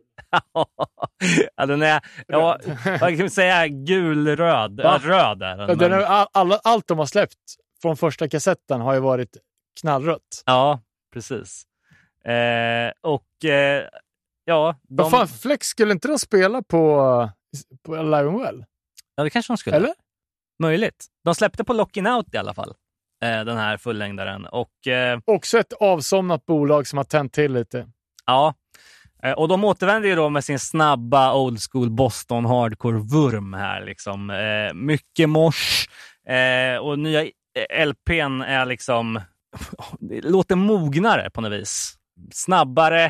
ja, 1.57 1.66
den 1.66 1.83
är, 1.83 2.01
ja, 2.26 2.59
vad 2.85 3.01
kan 3.01 3.18
man 3.18 3.31
säga, 3.31 3.68
gulröd. 3.68 4.81
Ja, 4.85 5.01
röd 5.03 5.43
är 5.43 5.57
den. 5.57 5.78
Den 5.78 5.93
är, 5.93 6.01
all, 6.01 6.26
alla, 6.33 6.61
allt 6.64 6.87
de 6.87 6.99
har 6.99 7.07
släppt 7.07 7.35
från 7.83 7.97
första 7.97 8.28
kassetten 8.28 8.81
har 8.81 8.95
ju 8.95 9.01
varit 9.01 9.37
knallrött. 9.81 10.43
Ja, 10.47 10.81
precis. 11.12 11.62
Eh, 12.25 12.93
och 13.01 13.45
eh, 13.45 13.85
ja, 14.45 14.77
de, 14.83 14.97
Vad 14.97 15.11
fan, 15.11 15.29
Flex, 15.29 15.66
skulle 15.66 15.93
inte 15.93 16.09
de 16.09 16.18
spela 16.18 16.62
på, 16.62 16.79
på 17.87 17.95
and 17.95 18.11
Well? 18.41 18.64
ja, 19.16 19.25
det 19.25 19.31
kanske 19.31 19.53
de 19.53 19.57
skulle. 19.57 19.77
Eller? 19.77 19.93
Möjligt. 20.62 21.07
De 21.25 21.35
släppte 21.35 21.64
på 21.64 21.73
Locking 21.73 22.07
Out 22.07 22.35
i 22.35 22.37
alla 22.37 22.55
fall, 22.55 22.75
eh, 23.25 23.45
den 23.45 23.57
här 23.57 23.77
fullängdaren. 23.77 24.47
Och 24.47 24.87
eh, 24.87 25.18
Också 25.25 25.59
ett 25.59 25.73
avsomnat 25.73 26.47
bolag 26.47 26.87
som 26.87 26.97
har 26.97 27.05
tänt 27.05 27.33
till 27.33 27.53
lite. 27.53 27.87
ja, 28.27 28.55
eh, 29.23 29.33
och 29.33 29.49
de 29.49 29.64
återvänder 29.64 30.09
ju 30.09 30.14
då 30.14 30.29
med 30.29 30.45
sin 30.45 30.59
snabba 30.59 31.35
old 31.35 31.59
school 31.71 31.91
Boston 31.91 32.47
hardcore-vurm 32.47 33.57
här. 33.57 33.85
Liksom. 33.85 34.31
Eh, 34.31 34.75
mycket 34.75 35.29
mosh 35.29 35.89
eh, 36.35 36.77
och 36.79 36.99
nya 36.99 37.23
eh, 37.25 37.87
LPn 37.87 38.43
är 38.43 38.66
liksom, 38.66 39.21
det 39.99 40.21
låter 40.21 40.57
mognare 40.57 41.31
på 41.31 41.41
något 41.41 41.53
vis. 41.53 41.97
Snabbare 42.33 43.05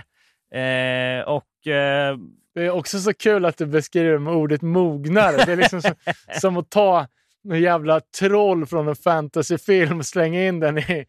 eh, 0.55 1.25
och 1.27 1.67
eh, 1.67 2.17
Det 2.55 2.67
är 2.67 2.71
också 2.71 2.99
så 2.99 3.15
kul 3.15 3.45
att 3.45 3.59
du 3.59 3.67
beskriver 3.67 4.19
med 4.19 4.35
ordet 4.35 4.63
mognare. 4.63 5.45
Det 5.45 5.53
är 5.53 5.57
liksom 5.57 5.83
som, 5.83 5.95
som 6.41 6.57
att 6.57 6.71
ta 6.71 7.07
en 7.49 7.61
jävla 7.61 8.01
troll 8.01 8.67
från 8.67 8.89
en 8.89 8.97
fantasyfilm 8.97 9.99
och 9.99 10.07
slänga 10.07 10.45
in 10.45 10.61
den 10.61 10.79
i 10.79 11.07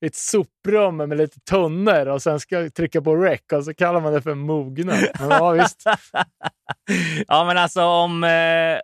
i 0.00 0.06
ett 0.06 0.14
soprum 0.14 0.96
med 0.96 1.18
lite 1.18 1.40
tunnor 1.40 2.06
och 2.06 2.22
sen 2.22 2.40
ska 2.40 2.70
trycka 2.70 3.02
på 3.02 3.16
rec 3.16 3.40
och 3.52 3.64
så 3.64 3.74
kallar 3.74 4.00
man 4.00 4.12
det 4.12 4.22
för 4.22 4.34
mognad. 4.34 4.98
Men 5.20 5.28
Ja, 5.28 5.50
visst. 5.50 5.82
ja, 7.28 7.44
men 7.44 7.58
alltså 7.58 7.82
om... 7.82 8.24
Eh, 8.24 8.80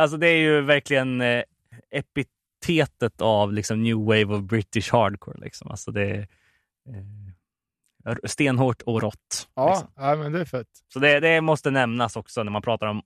alltså 0.00 0.16
det 0.16 0.28
är 0.28 0.36
ju 0.36 0.60
verkligen 0.60 1.20
eh, 1.20 1.42
epitetet 1.90 3.20
av 3.20 3.52
liksom 3.52 3.82
new 3.82 3.96
wave 3.96 4.24
of 4.24 4.42
British 4.42 4.92
hardcore. 4.92 5.40
Liksom. 5.40 5.70
Alltså 5.70 5.90
det 5.90 6.14
eh, 6.14 6.26
stenhårt 8.24 8.82
och 8.82 9.02
rått. 9.02 9.48
Ja, 9.54 9.68
liksom. 9.68 9.88
ja 9.96 10.16
men 10.16 10.32
det 10.32 10.40
är 10.40 10.44
fett. 10.44 10.66
Så 10.92 10.98
det, 10.98 11.20
det 11.20 11.40
måste 11.40 11.70
nämnas 11.70 12.16
också 12.16 12.42
när 12.42 12.52
man 12.52 12.62
pratar 12.62 12.86
om 12.86 13.02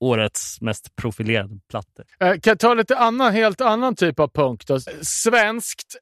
årets 0.00 0.60
mest 0.60 0.96
profilerade 0.96 1.60
plattor. 1.68 2.04
Eh, 2.20 2.30
kan 2.30 2.50
jag 2.50 2.58
ta 2.58 2.74
lite 2.74 2.98
annan, 2.98 3.32
helt 3.32 3.60
annan 3.60 3.96
typ 3.96 4.20
av 4.20 4.28
punk 4.28 4.66
då? 4.66 4.80
Svenskt 5.02 5.96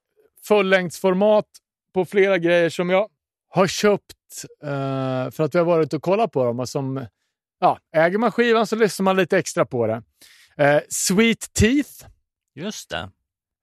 fullängdsformat 0.47 1.47
på 1.95 2.05
flera 2.05 2.39
grejer 2.39 2.71
som 2.71 2.91
jag 2.91 3.09
har 3.49 3.67
köpt 3.67 4.45
eh, 4.63 5.31
för 5.31 5.41
att 5.41 5.55
vi 5.55 5.59
har 5.59 5.67
varit 5.67 5.93
och 5.93 6.03
kollat 6.03 6.33
på 6.33 6.45
dem. 6.45 6.61
Och 6.61 6.69
som, 6.69 7.07
ja, 7.61 7.79
äger 7.97 8.19
man 8.19 8.33
skivan 8.33 8.67
så 8.67 8.77
lyssnar 8.77 9.05
man 9.05 9.17
lite 9.17 9.39
extra 9.39 9.67
på 9.67 9.87
det. 9.87 10.03
Eh, 10.57 10.81
Sweet 10.89 11.53
Teeth 11.53 12.07
Just 12.55 12.91
det. 12.91 13.11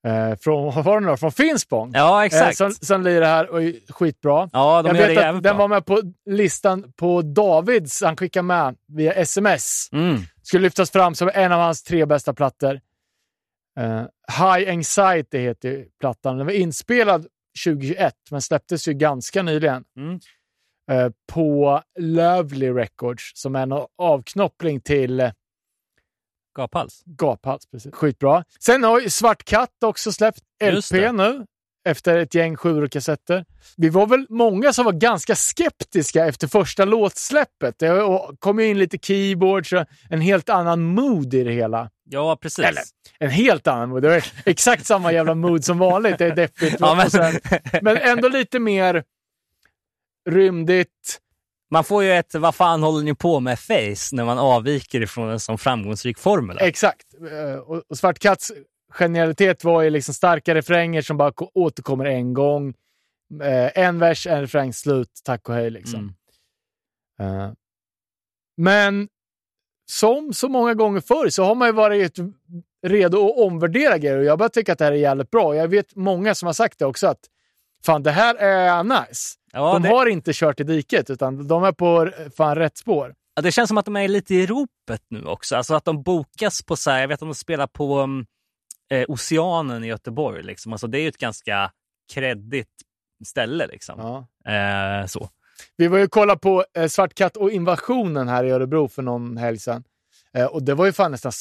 Eh, 0.07 0.35
från, 0.39 0.75
vad 0.75 0.83
var 0.85 0.95
det 0.99 1.05
nu 1.05 1.11
då? 1.11 1.17
Från 1.17 1.31
Finspång. 1.31 1.91
Ja, 1.93 2.19
Eh, 2.19 2.25
exakt. 2.25 2.57
som, 2.57 2.71
som 2.71 3.03
lirar 3.03 3.25
här 3.25 3.49
och 3.49 3.63
är 3.63 3.73
skitbra. 3.93 4.49
ja, 4.53 4.81
de 4.81 4.87
jag 4.95 5.07
vet 5.07 5.17
att 5.17 5.33
den 5.33 5.41
bra. 5.41 5.53
var 5.53 5.67
med 5.67 5.85
på 5.85 6.01
listan 6.29 6.93
på 6.97 7.21
Davids, 7.21 8.01
han 8.03 8.17
skickade 8.17 8.43
med 8.43 8.75
via 8.87 9.13
sms. 9.13 9.89
Mm. 9.91 10.17
Skulle 10.43 10.63
lyftas 10.63 10.91
fram 10.91 11.15
som 11.15 11.31
en 11.33 11.51
av 11.51 11.59
hans 11.61 11.83
tre 11.83 12.05
bästa 12.05 12.33
plattor. 12.33 12.79
Eh, 13.79 14.01
High 14.39 14.69
Anxiety 14.71 15.37
heter 15.39 15.85
plattan. 15.99 16.37
Den 16.37 16.45
var 16.45 16.53
inspelad 16.53 17.27
2021, 17.65 18.13
men 18.31 18.41
släpptes 18.41 18.87
ju 18.87 18.93
ganska 18.93 19.43
nyligen. 19.43 19.83
Mm. 19.97 20.19
Eh, 20.91 21.11
på 21.31 21.81
Lovely 21.99 22.69
Records, 22.71 23.31
som 23.35 23.55
är 23.55 23.63
en 23.63 23.73
avknoppling 23.97 24.81
till 24.81 25.19
eh, 25.19 25.31
Gaphals. 26.59 27.01
Gaphals. 27.05 27.65
Precis. 27.65 27.93
Skitbra. 27.93 28.43
Sen 28.59 28.83
har 28.83 28.99
ju 28.99 29.09
Svart 29.09 29.43
Katt 29.45 29.83
också 29.85 30.11
släppt 30.11 30.39
LP 30.63 31.11
nu, 31.13 31.45
efter 31.89 32.17
ett 32.17 32.35
gäng 32.35 32.55
sju 32.55 32.87
kassetter. 32.87 33.45
Vi 33.77 33.89
var 33.89 34.07
väl 34.07 34.25
många 34.29 34.73
som 34.73 34.85
var 34.85 34.91
ganska 34.93 35.35
skeptiska 35.35 36.25
efter 36.25 36.47
första 36.47 36.85
låtsläppet. 36.85 37.79
Det 37.79 38.01
kom 38.39 38.59
ju 38.59 38.65
in 38.67 38.77
lite 38.79 38.97
keyboards 38.97 39.73
och 39.73 39.85
en 40.09 40.21
helt 40.21 40.49
annan 40.49 40.81
mood 40.83 41.33
i 41.33 41.43
det 41.43 41.51
hela. 41.51 41.89
Ja, 42.09 42.35
precis. 42.41 42.65
Eller, 42.65 42.81
en 43.19 43.29
helt 43.29 43.67
annan 43.67 43.89
mood. 43.89 44.01
Det 44.01 44.09
var 44.09 44.23
exakt 44.45 44.85
samma 44.85 45.11
jävla 45.13 45.35
mood 45.35 45.65
som 45.65 45.77
vanligt. 45.77 46.17
Det 46.17 46.25
är 46.25 46.35
deppigt. 46.35 46.75
Ja, 46.79 47.05
men- 47.13 47.39
men 47.81 47.97
ändå 47.97 48.27
lite 48.27 48.59
mer 48.59 49.03
rymdigt. 50.29 51.19
Man 51.71 51.83
får 51.83 52.03
ju 52.03 52.11
ett 52.11 52.35
vad 52.35 52.55
fan 52.55 52.83
håller 52.83 53.03
ni 53.05 53.15
på 53.15 53.39
med 53.39 53.59
face 53.59 54.15
när 54.15 54.25
man 54.25 54.39
avviker 54.39 55.01
ifrån 55.01 55.29
en 55.29 55.39
sån 55.39 55.57
framgångsrik 55.57 56.17
formel. 56.17 56.57
Exakt. 56.61 57.05
Eh, 57.31 57.59
Och, 57.59 57.97
Svart 57.97 58.19
Katts 58.19 58.51
genialitet 58.91 59.63
var 59.63 59.81
ju 59.81 59.89
liksom 59.89 60.13
starka 60.13 60.55
refränger 60.55 61.01
som 61.01 61.17
bara 61.17 61.31
ko- 61.31 61.51
återkommer 61.53 62.05
en 62.05 62.33
gång. 62.33 62.73
Eh, 63.43 63.83
En 63.85 63.99
vers, 63.99 64.27
en 64.27 64.41
refräng, 64.41 64.73
slut, 64.73 65.11
tack 65.23 65.49
och 65.49 65.55
hej 65.55 65.69
liksom. 65.69 66.13
Mm. 67.19 67.41
Eh, 67.41 67.51
Men 68.57 69.07
som 69.91 70.33
så 70.33 70.49
många 70.49 70.73
gånger 70.73 71.01
förr 71.01 71.29
så 71.29 71.43
har 71.43 71.55
man 71.55 71.67
ju 71.67 71.71
varit 71.73 72.15
redo 72.87 73.25
att 73.29 73.37
omvärdera 73.37 73.97
grejer 73.97 74.17
och 74.17 74.23
jag 74.23 74.39
bara 74.39 74.49
tycker 74.49 74.71
att 74.73 74.79
det 74.79 74.85
här 74.85 74.91
är 74.91 74.95
jävligt 74.95 75.31
bra. 75.31 75.55
Jag 75.55 75.67
vet 75.67 75.95
många 75.95 76.35
som 76.35 76.45
har 76.45 76.53
sagt 76.53 76.79
det 76.79 76.85
också 76.85 77.07
att 77.07 77.19
fan 77.85 78.03
det 78.03 78.11
här 78.11 78.35
är 78.35 78.83
nice. 78.83 79.35
Ja, 79.51 79.73
de 79.73 79.81
det, 79.81 79.89
har 79.89 80.05
inte 80.05 80.31
kört 80.33 80.59
i 80.59 80.63
diket 80.63 81.09
utan 81.09 81.47
de 81.47 81.63
är 81.63 81.71
på 81.71 82.11
fan 82.37 82.55
rätt 82.55 82.77
spår. 82.77 83.15
ja, 83.35 83.41
det 83.41 83.51
känns 83.51 83.67
som 83.67 83.77
att 83.77 83.85
de 83.85 83.95
är 83.95 84.07
lite 84.07 84.35
i 84.35 84.45
ropet 84.45 85.01
nu 85.09 85.23
också. 85.25 85.55
Alltså 85.55 85.75
att 85.75 85.85
de 85.85 86.03
bokas 86.03 86.61
på 86.61 86.75
så 86.75 86.91
här, 86.91 87.01
jag 87.01 87.07
vet 87.07 87.21
att 87.21 87.27
de 87.27 87.35
spelar 87.35 87.67
på 87.67 87.99
um, 87.99 88.25
eh, 88.91 89.05
Oceanen 89.07 89.83
i 89.83 89.87
Göteborg. 89.87 90.43
Liksom. 90.43 90.71
Alltså, 90.71 90.87
det 90.87 90.99
är 90.99 91.01
ju 91.01 91.07
ett 91.07 91.17
ganska 91.17 91.71
kreddigt 92.13 92.69
ställe. 93.25 93.67
Liksom. 93.67 93.99
Ja. 93.99 94.51
Eh, 94.53 95.05
så. 95.05 95.29
Vi 95.77 95.87
var 95.87 95.97
ju 95.97 96.03
och 96.03 96.11
kollade 96.11 96.39
på 96.39 96.65
eh, 96.77 96.87
Svart 96.87 97.13
katt 97.13 97.37
och 97.37 97.51
invasionen 97.51 98.27
här 98.27 98.43
i 98.43 98.51
Örebro 98.51 98.87
för 98.87 99.01
någon 99.01 99.37
helg 99.37 99.59
sedan. 99.59 99.83
Eh, 100.37 100.45
och 100.45 100.63
det 100.63 100.73
var 100.73 100.85
ju 100.85 100.91
fan 100.91 101.11
nästan 101.11 101.31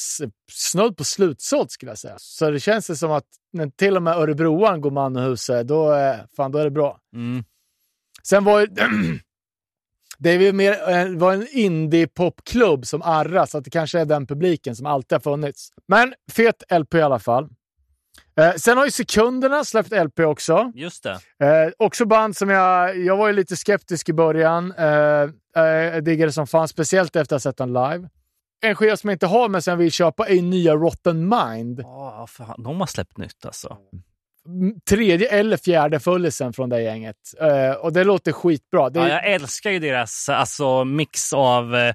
snudd 0.53 0.97
på 0.97 1.05
slutsålt 1.05 1.70
skulle 1.70 1.91
jag 1.91 1.99
säga. 1.99 2.14
Så 2.18 2.51
det 2.51 2.61
känns 2.61 2.86
det 2.86 2.97
som 2.97 3.11
att 3.11 3.26
när 3.53 3.70
till 3.70 3.97
och 3.97 4.03
med 4.03 4.16
örebroaren 4.16 4.80
går 4.80 4.91
man 4.91 5.16
ur 5.16 5.28
huset, 5.28 5.68
då, 5.68 5.95
eh, 5.95 6.16
fan, 6.36 6.53
då 6.53 6.59
är 6.59 6.64
det 6.64 6.70
bra. 6.70 7.01
Mm. 7.14 7.45
Sen 8.22 8.45
var 8.45 8.61
ju, 8.61 8.66
det 10.18 10.53
mer, 10.53 10.91
eh, 10.91 11.09
var 11.18 11.32
en 11.32 11.47
indie-popklubb 11.51 12.86
som 12.86 13.03
Arra, 13.03 13.47
så 13.47 13.59
att 13.59 13.64
det 13.64 13.70
kanske 13.70 14.01
är 14.01 14.05
den 14.05 14.26
publiken 14.26 14.76
som 14.76 14.86
alltid 14.86 15.16
har 15.16 15.20
funnits. 15.20 15.70
Men 15.89 16.14
fet 16.32 16.62
LP 16.70 16.95
i 16.95 17.03
alla 17.03 17.18
fall. 17.18 17.49
Eh, 18.41 18.55
sen 18.55 18.78
har 18.78 18.84
ju 18.84 18.91
Sekunderna 18.91 19.64
släppt 19.64 19.93
LP 19.93 20.20
också. 20.20 20.72
Just 20.74 21.03
det. 21.03 21.47
Eh, 21.47 21.72
också 21.78 22.07
band 22.07 22.36
som 22.36 22.51
jag... 22.51 22.99
Jag 22.99 23.16
var 23.16 23.26
ju 23.26 23.32
lite 23.32 23.57
skeptisk 23.57 24.09
i 24.09 24.12
början. 24.12 24.72
Eh, 24.78 25.30
jag 25.64 26.05
diggade 26.05 26.32
som 26.32 26.47
fan, 26.47 26.68
speciellt 26.68 27.16
efter 27.16 27.36
att 27.36 27.43
ha 27.45 27.51
sett 27.51 27.57
den 27.57 27.72
live. 27.72 28.09
En 28.61 28.74
skiva 28.74 28.96
som 28.96 29.09
jag 29.09 29.14
inte 29.14 29.26
har 29.26 29.48
men 29.48 29.62
jag 29.66 29.76
vill 29.76 29.92
köpa 29.92 30.28
är 30.28 30.42
nya 30.42 30.74
Rotten 30.74 31.28
Mind. 31.28 31.80
Ja, 31.80 32.26
fan, 32.30 32.62
de 32.62 32.80
har 32.80 32.86
släppt 32.86 33.16
nytt 33.18 33.46
alltså. 33.46 33.76
Mm, 34.46 34.74
Tredje 34.88 35.28
eller 35.28 35.56
fjärde 35.56 36.00
fullisen 36.00 36.52
från 36.52 36.68
det 36.68 36.82
gänget. 36.82 37.16
Eh, 37.40 37.70
och 37.72 37.92
det 37.92 38.04
låter 38.04 38.32
skitbra. 38.32 38.90
Det, 38.90 39.00
Ja, 39.00 39.09
jag 39.09 39.26
älskar 39.32 39.70
ju 39.70 39.78
deras 39.78 40.28
alltså, 40.28 40.84
mix 40.84 41.32
av 41.32 41.76
eh, 41.76 41.94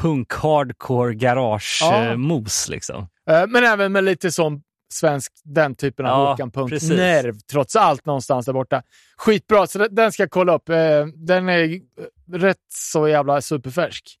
punk, 0.00 0.32
hardcore, 0.32 1.14
garage, 1.14 1.78
Ja. 1.82 2.04
eh, 2.04 2.16
mos. 2.16 2.68
Liksom. 2.68 3.08
men 3.48 3.64
även 3.64 3.92
med 3.92 4.04
lite 4.04 4.32
som 4.32 4.62
svensk, 4.92 5.32
den 5.44 5.74
typen 5.74 6.06
av 6.06 6.10
Ja, 6.24 6.30
Håkan 6.30 6.50
Punk. 6.50 6.70
precis. 6.70 6.90
Nerv, 6.90 7.34
trots 7.50 7.76
allt 7.76 8.06
någonstans 8.06 8.46
där 8.46 8.52
borta. 8.52 8.82
Skitbra, 9.16 9.66
så 9.66 9.78
den- 9.88 10.12
ska 10.12 10.22
jag 10.22 10.30
kolla 10.30 10.54
upp. 10.54 10.66
Den 11.14 11.48
är 11.48 11.80
rätt 12.32 12.56
så 12.74 13.08
jävla 13.08 13.40
superfärsk. 13.40 14.16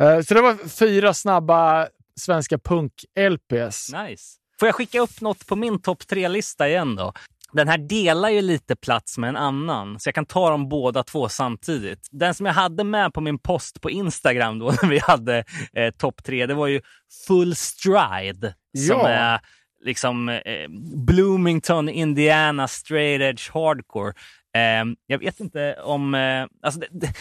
Eh, 0.00 0.20
så 0.20 0.34
det 0.34 0.40
var 0.40 0.68
fyra 0.68 1.14
snabba 1.14 1.88
svenska 2.20 2.58
punk-LPs. 2.58 4.04
Nice. 4.08 4.36
Får 4.60 4.68
jag 4.68 4.74
skicka 4.74 5.00
upp 5.00 5.20
något 5.20 5.46
på 5.46 5.56
min 5.56 5.82
topp 5.82 6.06
tre-lista 6.06 6.68
igen 6.68 6.96
då? 6.96 7.12
Den 7.52 7.68
här 7.68 7.78
delar 7.78 8.28
ju 8.28 8.40
lite 8.40 8.76
plats 8.76 9.18
med 9.18 9.28
en 9.28 9.36
annan, 9.36 10.00
så 10.00 10.08
jag 10.08 10.14
kan 10.14 10.26
ta 10.26 10.50
dem 10.50 10.68
båda 10.68 11.02
två 11.02 11.28
samtidigt. 11.28 12.08
Den 12.10 12.34
som 12.34 12.46
jag 12.46 12.52
hade 12.52 12.84
med 12.84 13.12
på 13.14 13.20
min 13.20 13.38
post 13.38 13.80
på 13.80 13.90
Instagram 13.90 14.58
då, 14.58 14.66
när 14.82 14.88
vi 14.88 14.98
hade 14.98 15.44
eh, 15.72 15.90
topp 15.98 16.24
tre, 16.24 16.46
det 16.46 16.54
var 16.54 16.66
ju 16.66 16.80
Full 17.26 17.56
Stride. 17.56 18.54
Som 18.88 18.98
Ja. 18.98 19.08
är 19.08 19.40
liksom 19.84 20.28
eh, 20.28 20.68
Bloomington, 21.06 21.88
Indiana, 21.88 22.68
straight 22.68 23.20
edge 23.22 23.50
hardcore. 23.54 24.12
Eh, 24.54 24.84
jag 25.06 25.18
vet 25.18 25.40
inte 25.40 25.74
om... 25.82 26.14
Eh, 26.14 26.46
alltså 26.62 26.80
det, 26.80 26.86
det, 26.90 27.14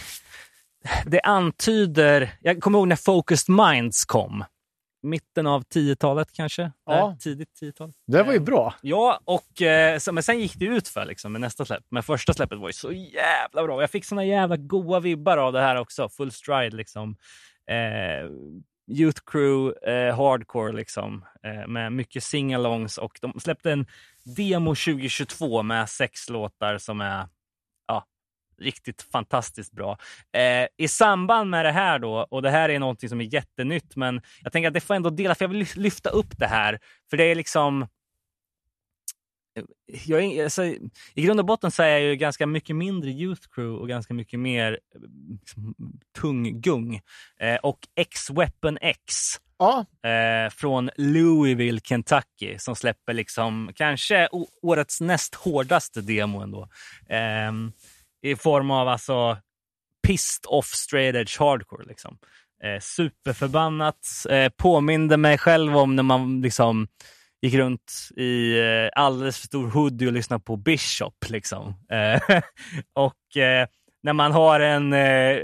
det 1.05 1.21
antyder... 1.21 2.31
Jag 2.41 2.61
kommer 2.61 2.79
ihåg 2.79 2.87
när 2.87 2.95
Focused 2.95 3.55
Minds 3.55 4.05
kom. 4.05 4.43
mitten 5.03 5.47
av 5.47 5.63
10-talet 5.63 6.31
kanske. 6.33 6.71
Ja. 6.85 7.07
Nej, 7.07 7.17
tidigt 7.19 7.49
10-tal. 7.61 7.93
Det 8.07 8.23
var 8.23 8.31
ju 8.33 8.37
Eh, 8.37 8.43
bra. 8.43 8.73
Ja, 8.81 9.19
och, 9.25 9.61
eh, 9.61 9.97
så, 9.97 10.11
men 10.11 10.23
sen 10.23 10.39
gick 10.39 10.55
det 10.55 10.65
ut 10.65 10.87
för 10.87 11.05
liksom, 11.05 11.31
med 11.31 11.41
nästa 11.41 11.65
släpp. 11.65 11.83
Men 11.89 12.03
första 12.03 12.33
släppet 12.33 12.57
var 12.59 12.69
ju 12.69 12.73
så 12.73 12.91
jävla 12.91 13.63
bra. 13.63 13.81
Jag 13.81 13.89
fick 13.91 14.05
såna 14.05 14.25
jävla 14.25 14.57
goa 14.57 14.99
vibbar 14.99 15.37
av 15.37 15.53
det 15.53 15.61
här 15.61 15.75
också. 15.75 16.09
Full 16.09 16.31
stride 16.31 16.75
liksom. 16.77 17.15
Eh, 17.71 18.29
Youth 18.91 19.21
Crew, 19.25 19.91
eh, 19.91 20.15
Hardcore 20.17 20.73
liksom. 20.73 21.25
Eh, 21.43 21.67
med 21.67 21.91
mycket 21.93 22.23
singalongs 22.23 22.97
och 22.97 23.19
de 23.21 23.39
släppte 23.39 23.71
en 23.71 23.85
demo 24.37 24.75
2022 24.75 25.63
med 25.63 25.89
sex 25.89 26.29
låtar 26.29 26.77
som 26.77 27.01
är 27.01 27.27
riktigt 28.61 29.01
fantastiskt 29.01 29.71
bra. 29.71 29.97
Eh, 30.33 30.67
I 30.77 30.87
samband 30.87 31.49
med 31.49 31.65
det 31.65 31.71
här 31.71 31.99
då, 31.99 32.27
och 32.31 32.41
det 32.41 32.49
här 32.49 32.69
är 32.69 32.79
någonting 32.79 33.09
som 33.09 33.21
är 33.21 33.33
jättenytt, 33.33 33.95
men 33.95 34.21
jag 34.41 34.51
tänker 34.51 34.67
att 34.67 34.73
det 34.73 34.81
får 34.81 34.93
ändå 34.93 35.09
dela, 35.09 35.35
för 35.35 35.45
jag 35.45 35.49
vill 35.49 35.63
lyf- 35.63 35.79
lyfta 35.79 36.09
upp 36.09 36.37
det 36.37 36.47
här. 36.47 36.79
För 37.09 37.17
det 37.17 37.23
är 37.23 37.35
liksom 37.35 37.87
jag 40.05 40.23
är, 40.23 40.43
alltså, 40.43 40.63
I 40.63 40.91
grund 41.15 41.39
och 41.39 41.45
botten 41.45 41.71
så 41.71 41.83
är 41.83 41.87
jag 41.87 42.01
ju 42.01 42.15
ganska 42.15 42.47
mycket 42.47 42.75
mindre 42.75 43.09
Youth 43.09 43.47
Crew 43.51 43.81
och 43.81 43.89
ganska 43.89 44.13
mycket 44.13 44.39
mer 44.39 44.79
eh, 44.95 45.01
liksom, 45.41 45.75
tung 46.19 46.61
gung. 46.61 47.01
Eh, 47.39 47.55
och 47.55 47.79
X-Weapon 47.95 48.77
X 48.81 49.03
Ja, 49.61 49.85
eh, 50.09 50.49
från 50.49 50.89
Louisville, 50.97 51.79
Kentucky 51.83 52.57
som 52.57 52.75
släpper 52.75 53.13
liksom 53.13 53.71
kanske 53.75 54.27
årets 54.61 55.01
näst 55.01 55.35
hårdaste 55.35 56.01
demo 56.01 56.41
ändå. 56.41 56.69
Eh, 57.09 57.51
i 58.21 58.35
form 58.35 58.71
av 58.71 58.87
alltså 58.87 59.37
pissed 60.07 60.45
off 60.47 60.65
straight 60.65 61.15
edge 61.15 61.39
hardcore. 61.39 61.85
Liksom. 61.87 62.17
Eh, 62.63 62.79
superförbannat. 62.79 64.25
Eh, 64.29 64.49
påminde 64.57 65.17
mig 65.17 65.37
själv 65.37 65.77
om 65.77 65.95
när 65.95 66.03
man 66.03 66.41
liksom 66.41 66.87
gick 67.41 67.53
runt 67.53 68.09
i 68.15 68.59
eh, 68.59 69.03
alldeles 69.03 69.39
för 69.39 69.47
stor 69.47 69.69
hoodie 69.69 70.07
och 70.07 70.13
lyssnade 70.13 70.43
på 70.43 70.57
Bishop. 70.57 71.25
Liksom. 71.29 71.73
Eh, 71.91 72.21
och 72.93 73.37
eh, 73.37 73.67
när 74.03 74.13
man 74.13 74.31
har 74.31 74.59
en, 74.59 74.93
eh, 74.93 75.37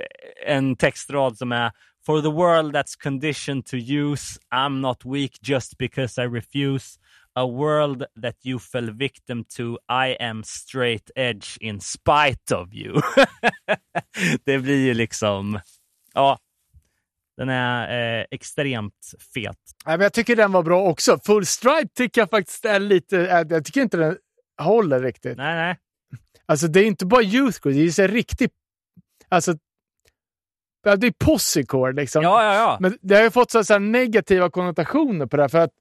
en 0.46 0.76
textrad 0.76 1.38
som 1.38 1.52
är 1.52 1.72
For 2.06 2.22
the 2.22 2.30
world 2.30 2.76
that's 2.76 2.96
conditioned 3.04 3.66
to 3.66 3.78
use 3.78 4.40
I'm 4.54 4.80
not 4.80 5.06
weak 5.06 5.32
just 5.42 5.78
because 5.78 6.22
I 6.22 6.26
refuse 6.26 7.00
A 7.38 7.46
world 7.46 8.06
that 8.22 8.36
you 8.46 8.60
fell 8.60 8.92
victim 8.92 9.44
to 9.58 9.64
I 9.90 10.16
am 10.24 10.44
straight 10.44 11.12
edge 11.16 11.58
in 11.60 11.80
spite 11.80 12.56
of 12.56 12.74
you. 12.74 13.02
det 14.46 14.60
blir 14.60 14.86
ju 14.86 14.94
liksom... 14.94 15.60
Ja, 16.14 16.40
den 17.38 17.50
är 17.50 18.20
eh, 18.20 18.26
extremt 18.32 19.12
fet. 19.34 19.58
Nej, 19.86 19.98
men 19.98 20.02
jag 20.02 20.14
tycker 20.14 20.36
den 20.36 20.52
var 20.52 20.64
bra 20.64 20.84
också. 20.84 21.20
Full 21.26 21.46
Stride 21.46 21.90
tycker 21.94 22.22
jag 22.22 22.30
faktiskt 22.30 22.66
är 22.66 22.80
lite... 22.80 23.20
äh, 23.28 23.46
Jag 23.50 23.66
tycker 23.66 23.82
inte 23.82 23.98
den 23.98 24.18
håller 24.62 25.00
riktigt. 25.00 25.38
Nej, 25.38 25.56
nej. 25.56 25.78
Alltså 26.46 26.68
det 26.68 26.80
är 26.80 26.86
inte 26.86 27.06
bara 27.06 27.24
youth 27.24 27.60
det 27.64 28.00
är 28.00 28.02
här 28.02 28.08
riktigt... 28.08 28.54
Alltså... 29.30 29.58
Det 30.84 31.08
är 31.08 31.12
possecore 31.26 31.94
liksom. 31.94 32.24
Ja, 32.24 32.44
ja, 32.44 32.54
ja. 32.56 32.78
Men 32.80 32.98
det 33.02 33.16
har 33.16 33.24
ju 33.24 33.32
fått 33.32 33.52
så 33.52 33.64
så 33.64 33.74
här 33.74 33.80
negativa 33.80 34.50
konnotationer 34.50 35.26
på 35.26 35.38
det 35.38 35.44
här, 35.44 35.50
för 35.50 35.60
att 35.60 35.72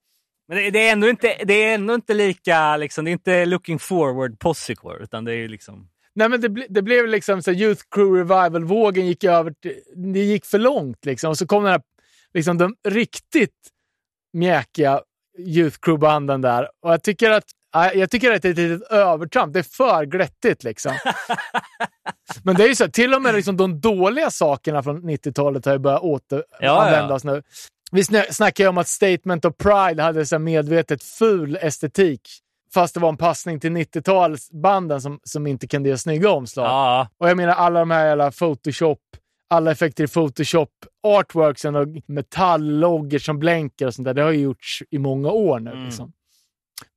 Men 0.49 0.73
det, 0.73 0.89
är 0.89 0.93
ändå 0.93 1.09
inte, 1.09 1.37
det 1.45 1.55
är 1.55 1.75
ändå 1.75 1.95
inte 1.95 2.15
lika, 2.15 2.77
liksom, 2.77 3.05
det 3.05 3.11
är 3.11 3.13
inte 3.13 3.45
looking 3.45 3.79
forward 3.79 4.39
possecore, 4.39 5.03
utan 5.03 5.25
det 5.25 5.33
är 5.33 5.37
ju 5.37 5.49
liksom... 5.49 5.89
Nej, 6.15 6.29
men 6.29 6.41
det, 6.41 6.49
ble, 6.49 6.67
det 6.69 6.83
blev 6.83 7.09
liksom 7.09 7.43
så 7.43 7.51
Youth 7.51 7.83
Crew 7.91 8.19
Revival-vågen 8.19 9.07
gick 9.07 9.25
över 9.25 9.55
Det 10.13 10.19
gick 10.19 10.47
för 10.47 10.59
långt 10.59 11.05
liksom. 11.05 11.31
Och 11.31 11.39
så 11.39 11.47
kom 11.47 11.63
den 11.63 11.73
här, 11.73 11.83
liksom 12.35 12.59
de 12.59 12.77
riktigt 12.89 13.71
mjäkiga 14.33 15.01
Youth 15.39 15.79
Crew-banden 15.81 16.43
där. 16.43 16.69
Och 16.83 16.93
jag 16.93 17.03
tycker 17.03 17.31
att 17.31 17.45
ja, 17.73 17.93
jag 17.93 18.11
tycker 18.11 18.33
att 18.33 18.43
det 18.43 18.49
är 18.49 18.53
ett 18.53 18.59
litet 18.59 18.91
övertramp. 18.91 19.53
Det 19.53 19.59
är 19.59 19.63
för 19.63 20.05
glättigt 20.05 20.65
liksom. 20.65 20.93
men 22.45 22.57
det 22.57 22.65
är 22.65 22.69
ju 22.69 22.75
så 22.75 22.89
till 22.89 23.15
och 23.15 23.23
med 23.23 23.35
liksom 23.35 23.57
de 23.57 23.81
dåliga 23.81 24.31
sakerna 24.31 24.83
från 24.83 25.11
90-talet 25.11 25.65
har 25.65 25.73
ju 25.73 25.79
börjat 25.79 26.03
återanvändas 26.03 27.25
nu. 27.25 27.43
Vi 27.95 28.03
sna- 28.03 28.33
snackade 28.33 28.65
ju 28.65 28.69
om 28.69 28.79
att 28.79 28.89
Statement 28.89 29.45
of 29.45 29.57
Pride 29.57 30.03
hade 30.03 30.27
så 30.27 30.39
medvetet 30.39 31.03
ful 31.03 31.59
estetik. 31.61 32.21
Fast 32.75 32.95
det 32.95 33.01
var 33.01 33.09
en 33.09 33.17
passning 33.17 33.61
till 33.61 33.71
90-talsbanden 33.73 34.99
som, 35.01 35.21
som 35.23 35.47
inte 35.47 35.67
kunde 35.67 35.89
göra 35.89 35.99
snygga 35.99 36.31
omslag. 36.31 36.67
Ja, 36.67 37.09
Och 37.19 37.29
jag 37.29 37.37
menar 37.37 37.53
alla 37.55 37.81
de 37.81 37.91
här 37.91 38.07
jävla 38.07 38.31
Photoshop, 38.31 38.99
alla 39.51 39.71
effekter 39.73 40.05
i 40.05 40.09
Photoshop, 40.09 40.71
artworksen 41.07 41.75
och 41.77 41.87
metallogger 42.07 43.19
som 43.19 43.39
blänker 43.39 43.87
och 43.87 43.95
sånt 43.95 44.07
där. 44.07 44.15
Det 44.15 44.23
har 44.23 44.31
ju 44.31 44.41
gjorts 44.41 44.83
i 44.91 44.99
många 44.99 45.31
år 45.31 45.61
nu. 45.61 45.71
Mm. 45.71 45.85
Liksom. 45.85 46.13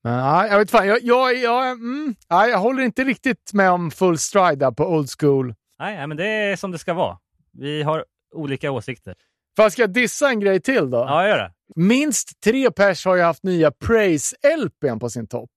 Men 0.03 0.13
ja, 0.13 0.47
jag 0.47 0.59
vet 0.59 0.71
fan, 0.71 0.87
jag, 0.87 1.03
jag, 1.03 1.35
jag, 1.37 1.71
mm, 1.71 2.15
ja, 2.27 2.47
jag 2.47 2.59
håller 2.59 2.83
inte 2.83 3.03
riktigt 3.03 3.53
med 3.53 3.71
om 3.71 3.91
full 3.91 4.17
stride 4.17 4.71
på 4.71 4.87
old 4.87 5.09
school. 5.19 5.53
nej, 5.79 6.07
men 6.07 6.17
det 6.17 6.27
är 6.27 6.55
som 6.55 6.71
det 6.71 6.77
ska 6.79 6.93
vara. 6.93 7.17
Vi 7.53 7.83
har 7.83 8.05
olika 8.35 8.71
åsikter. 8.71 9.15
Fast 9.57 9.73
ska 9.73 9.83
jag 9.83 9.93
dissa 9.93 10.29
en 10.29 10.39
grej 10.39 10.61
till 10.61 10.89
då? 10.89 10.97
Ja, 10.97 11.27
gör 11.27 11.37
det. 11.37 11.53
Minst 11.75 12.39
tre 12.41 12.71
pers 12.71 13.05
har 13.05 13.15
ju 13.15 13.21
haft 13.21 13.43
nya 13.43 13.71
Praise-LPn 13.71 14.99
på 14.99 15.09
sin 15.09 15.27
topp. 15.27 15.51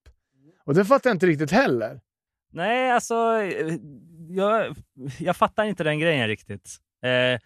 Och 0.65 0.75
det 0.75 0.85
fattar 0.85 1.11
jag 1.11 1.15
inte 1.15 1.27
riktigt 1.27 1.51
heller. 1.51 2.01
Nej, 2.53 2.91
alltså, 2.91 3.15
jag, 4.29 4.77
jag 5.19 5.37
fattar 5.37 5.65
inte 5.65 5.85
den 5.85 5.99
grejen 5.99 6.29
riktigt. 6.29 6.77
Eh, 7.05 7.41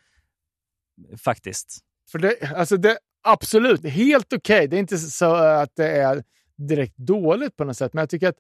faktiskt. 1.18 1.78
För 2.10 2.18
det, 2.18 2.52
alltså 2.56 2.76
det, 2.76 2.98
absolut, 3.22 3.84
helt 3.84 4.32
okej. 4.32 4.68
Det 4.68 4.76
är 4.76 4.80
inte 4.80 4.98
så 4.98 5.34
att 5.34 5.70
det 5.76 5.88
är 5.88 6.24
direkt 6.56 6.96
dåligt 6.96 7.56
på 7.56 7.64
något 7.64 7.76
sätt, 7.76 7.92
men 7.92 8.02
jag 8.02 8.10
tycker 8.10 8.28
att 8.28 8.38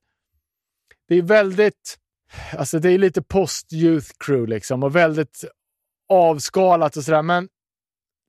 det 1.08 1.14
är 1.14 1.22
väldigt, 1.22 1.98
alltså 2.56 2.78
det 2.78 2.90
är 2.90 2.98
lite 2.98 3.20
post-youth 3.22 4.10
crew 4.18 4.54
liksom 4.54 4.82
och 4.82 4.96
väldigt 4.96 5.44
avskalat 6.08 6.96
och 6.96 7.04
sådär. 7.04 7.22
Men 7.22 7.48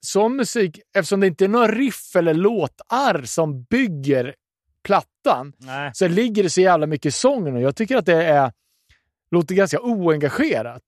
sån 0.06 0.36
musik, 0.36 0.80
eftersom 0.97 1.20
det 1.20 1.28
inte 1.28 1.43
är 1.45 1.49
några 1.49 1.68
riff 1.68 2.16
eller 2.16 2.34
låtar 2.34 3.22
som 3.26 3.64
bygger 3.64 4.36
plattan, 4.84 5.53
Nej. 5.58 5.91
så 5.93 6.08
ligger 6.08 6.43
det 6.43 6.49
så 6.49 6.62
jävla 6.62 6.88
mycket 6.88 7.06
i 7.06 7.12
sången 7.12 7.56
och 7.56 7.62
jag 7.62 7.76
tycker 7.76 7.97
att 7.97 8.06
det 8.06 8.24
är, 8.24 8.51
låter 9.32 9.56
ganska 9.56 9.80
oengagerat. 9.82 10.84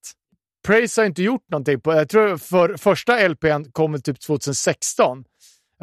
Praise 0.68 1.02
har 1.02 1.06
inte 1.06 1.24
gjort 1.24 1.50
någonting 1.50 1.82
på, 1.82 1.94
jag 1.94 2.10
tror 2.10 2.38
för 2.38 2.78
första 2.78 3.28
LPn 3.28 3.72
kom 3.72 4.02
typ 4.02 4.20
2016. 4.20 5.24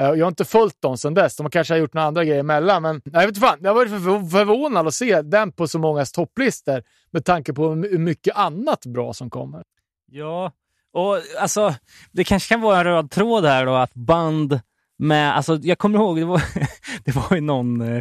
Eh, 0.00 0.04
Jag 0.06 0.24
har 0.24 0.28
inte 0.28 0.44
följt 0.44 0.80
dem 0.82 0.98
sedan 0.98 1.14
dess. 1.14 1.36
De 1.36 1.50
kanske 1.50 1.74
har 1.74 1.78
gjort 1.78 1.94
några 1.94 2.06
andra 2.08 2.24
grejer 2.24 2.40
emellan, 2.40 2.82
men 2.82 3.02
jag 3.04 3.26
vet 3.26 3.38
fan. 3.38 3.58
Jag 3.62 3.74
var 3.74 3.86
förv- 3.86 4.30
förvånad 4.30 4.86
att 4.86 4.94
se 4.94 5.22
den 5.22 5.52
på 5.52 5.68
så 5.68 5.78
många 5.78 6.04
topplistor 6.04 6.82
med 7.10 7.24
tanke 7.24 7.52
på 7.52 7.68
hur 7.68 7.98
mycket 7.98 8.36
annat 8.36 8.86
bra 8.86 9.12
som 9.12 9.30
kommer. 9.30 9.62
Ja, 10.10 10.52
och 10.94 11.18
alltså 11.38 11.74
det 12.12 12.24
kanske 12.24 12.48
kan 12.48 12.60
vara 12.60 12.78
en 12.78 12.84
röd 12.84 13.10
tråd 13.10 13.44
här 13.44 13.66
då 13.66 13.74
att 13.74 13.94
band 13.94 14.60
med, 14.98 15.36
alltså 15.36 15.58
jag 15.62 15.78
kommer 15.78 15.98
ihåg, 15.98 16.16
det 16.16 16.24
var, 16.24 16.42
det 17.04 17.16
var 17.16 17.34
ju 17.34 17.40
någon, 17.40 17.80
eh, 17.80 17.96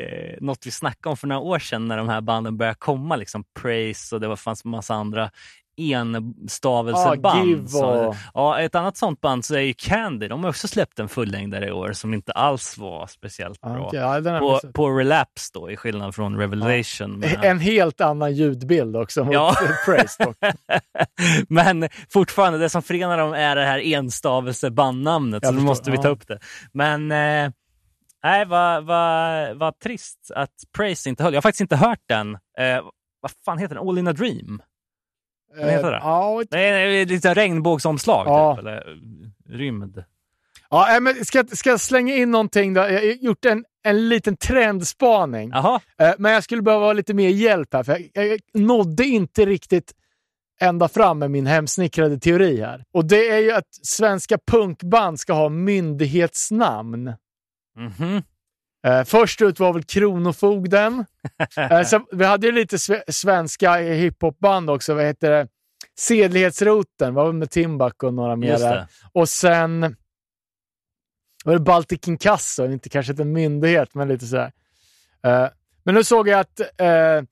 eh, 0.00 0.36
något 0.40 0.66
vi 0.66 0.70
snackade 0.70 1.10
om 1.10 1.16
för 1.16 1.26
några 1.26 1.42
år 1.42 1.58
sedan 1.58 1.88
när 1.88 1.96
de 1.96 2.08
här 2.08 2.20
banden 2.20 2.56
började 2.56 2.78
komma, 2.78 3.16
liksom 3.16 3.44
Praise 3.60 4.14
och 4.14 4.20
det 4.20 4.28
var, 4.28 4.36
fanns 4.36 4.64
en 4.64 4.70
massa 4.70 4.94
andra 4.94 5.30
enstavelseband. 5.78 7.68
Och- 7.74 8.16
Ja, 8.34 8.60
ett 8.60 8.74
annat 8.74 8.96
sånt 8.96 9.20
band 9.20 9.44
så 9.44 9.54
är 9.54 9.60
ju 9.60 9.74
Candy, 9.74 10.28
de 10.28 10.42
har 10.42 10.50
också 10.50 10.68
släppt 10.68 10.98
en 10.98 11.08
fullängdare 11.08 11.68
i 11.68 11.72
år 11.72 11.92
som 11.92 12.14
inte 12.14 12.32
alls 12.32 12.78
var 12.78 13.06
speciellt 13.06 13.58
Ja, 13.62 13.68
bra. 13.68 13.86
okej, 13.86 14.00
ja, 14.00 14.38
På, 14.38 14.60
på 14.72 14.90
Relapse 14.90 15.50
då, 15.54 15.70
i 15.70 15.76
skillnad 15.76 16.14
från 16.14 16.36
Revelation. 16.38 17.18
med- 17.18 17.44
En 17.44 17.58
helt 17.58 18.00
annan 18.00 18.34
ljudbild 18.34 18.96
också 18.96 19.24
mot 19.24 19.34
Ja. 19.34 19.54
Praise. 19.84 20.34
Men 21.48 21.88
fortfarande, 22.12 22.58
det 22.58 22.68
som 22.68 22.82
förenar 22.82 23.18
dem 23.18 23.32
är 23.32 23.56
det 23.56 23.64
här 23.64 23.78
enstavelsebandnamnet, 23.78 25.46
så 25.46 25.52
nu 25.52 25.60
måste 25.60 25.90
vi 25.90 25.96
ta 25.98 26.08
upp 26.08 26.28
det. 26.28 26.38
Men 26.72 27.12
eh, 27.12 27.50
nej, 28.24 28.44
vad 28.46 28.84
vad 28.84 29.56
vad 29.58 29.78
trist 29.78 30.30
att 30.34 30.50
Praise 30.76 31.08
inte 31.08 31.22
höll. 31.22 31.32
Jag 31.32 31.36
har 31.36 31.42
faktiskt 31.42 31.60
inte 31.60 31.76
hört 31.76 32.02
den. 32.08 32.34
Eh, 32.34 32.82
vad 33.20 33.30
fan 33.44 33.58
heter 33.58 33.74
den? 33.74 33.88
All 33.88 33.98
in 33.98 34.08
a 34.08 34.12
dream? 34.12 34.62
Vad 35.56 35.70
heter 35.70 35.90
det? 35.90 35.96
Eh, 35.96 36.02
Ja, 36.04 36.42
Det 36.50 36.58
är 36.64 37.06
lite 37.06 37.34
regnbågsomslag, 37.34 38.26
Ja. 38.26 38.54
typ, 38.56 38.60
eller 38.66 38.76
eh, 38.76 39.56
rymd. 39.58 40.04
Ja, 40.70 40.86
nej, 40.88 41.00
men 41.00 41.24
ska, 41.24 41.44
ska 41.44 41.70
jag 41.70 41.80
slänga 41.80 42.14
in 42.14 42.30
någonting 42.30 42.74
då? 42.74 42.80
Jag 42.80 42.92
har 42.92 43.00
gjort 43.24 43.44
en, 43.44 43.64
en 43.84 44.08
liten 44.08 44.36
trendspaning. 44.36 45.50
Jaha, 45.50 45.80
Eh, 45.98 46.12
Men 46.18 46.32
jag 46.32 46.44
skulle 46.44 46.62
behöva 46.62 46.92
lite 46.92 47.14
mer 47.14 47.28
hjälp 47.28 47.74
här, 47.74 47.82
för 47.82 47.98
jag, 48.12 48.26
jag 48.26 48.40
nådde 48.54 49.04
inte 49.04 49.46
riktigt 49.46 49.92
ända 50.60 50.88
fram 50.88 51.18
med 51.18 51.30
min 51.30 51.46
hemsnickrade 51.46 52.18
teori 52.18 52.60
här. 52.60 52.84
Och 52.92 53.04
det 53.04 53.28
är 53.28 53.38
ju 53.38 53.52
att 53.52 53.74
svenska 53.82 54.38
punkband 54.46 55.20
ska 55.20 55.32
ha 55.32 55.48
myndighetsnamn. 55.48 57.12
mhm. 57.76 58.22
Eh, 58.86 59.04
först 59.04 59.42
ut 59.42 59.60
var 59.60 59.72
väl 59.72 59.84
Kronofogden. 59.84 61.04
eh, 61.56 61.82
så 61.82 62.06
vi 62.12 62.24
hade 62.24 62.46
ju 62.46 62.52
lite 62.52 62.76
sve- 62.76 63.02
svenska 63.08 63.76
hiphopband 63.76 64.70
också. 64.70 64.94
Vad 64.94 65.04
heter 65.04 65.30
det? 65.30 65.48
Sedlighetsroten 65.98 67.14
var 67.14 67.32
med 67.32 67.50
Timbuk 67.50 68.02
och 68.02 68.14
några 68.14 68.36
mer 68.36 68.58
det. 68.58 68.88
Och 69.12 69.28
sen 69.28 69.96
var 71.44 71.52
det 71.52 71.60
Baltic 71.60 72.08
Inkasso, 72.08 72.64
inte 72.64 72.88
kanske 72.88 73.12
inte 73.12 73.22
en 73.22 73.32
myndighet, 73.32 73.94
men 73.94 74.08
lite 74.08 74.26
sådär. 74.26 74.52
Uh, 75.26 75.48
men 75.82 75.94
nu 75.94 76.04
såg 76.04 76.28
jag 76.28 76.40
att 76.40 76.60
uh, 76.60 77.26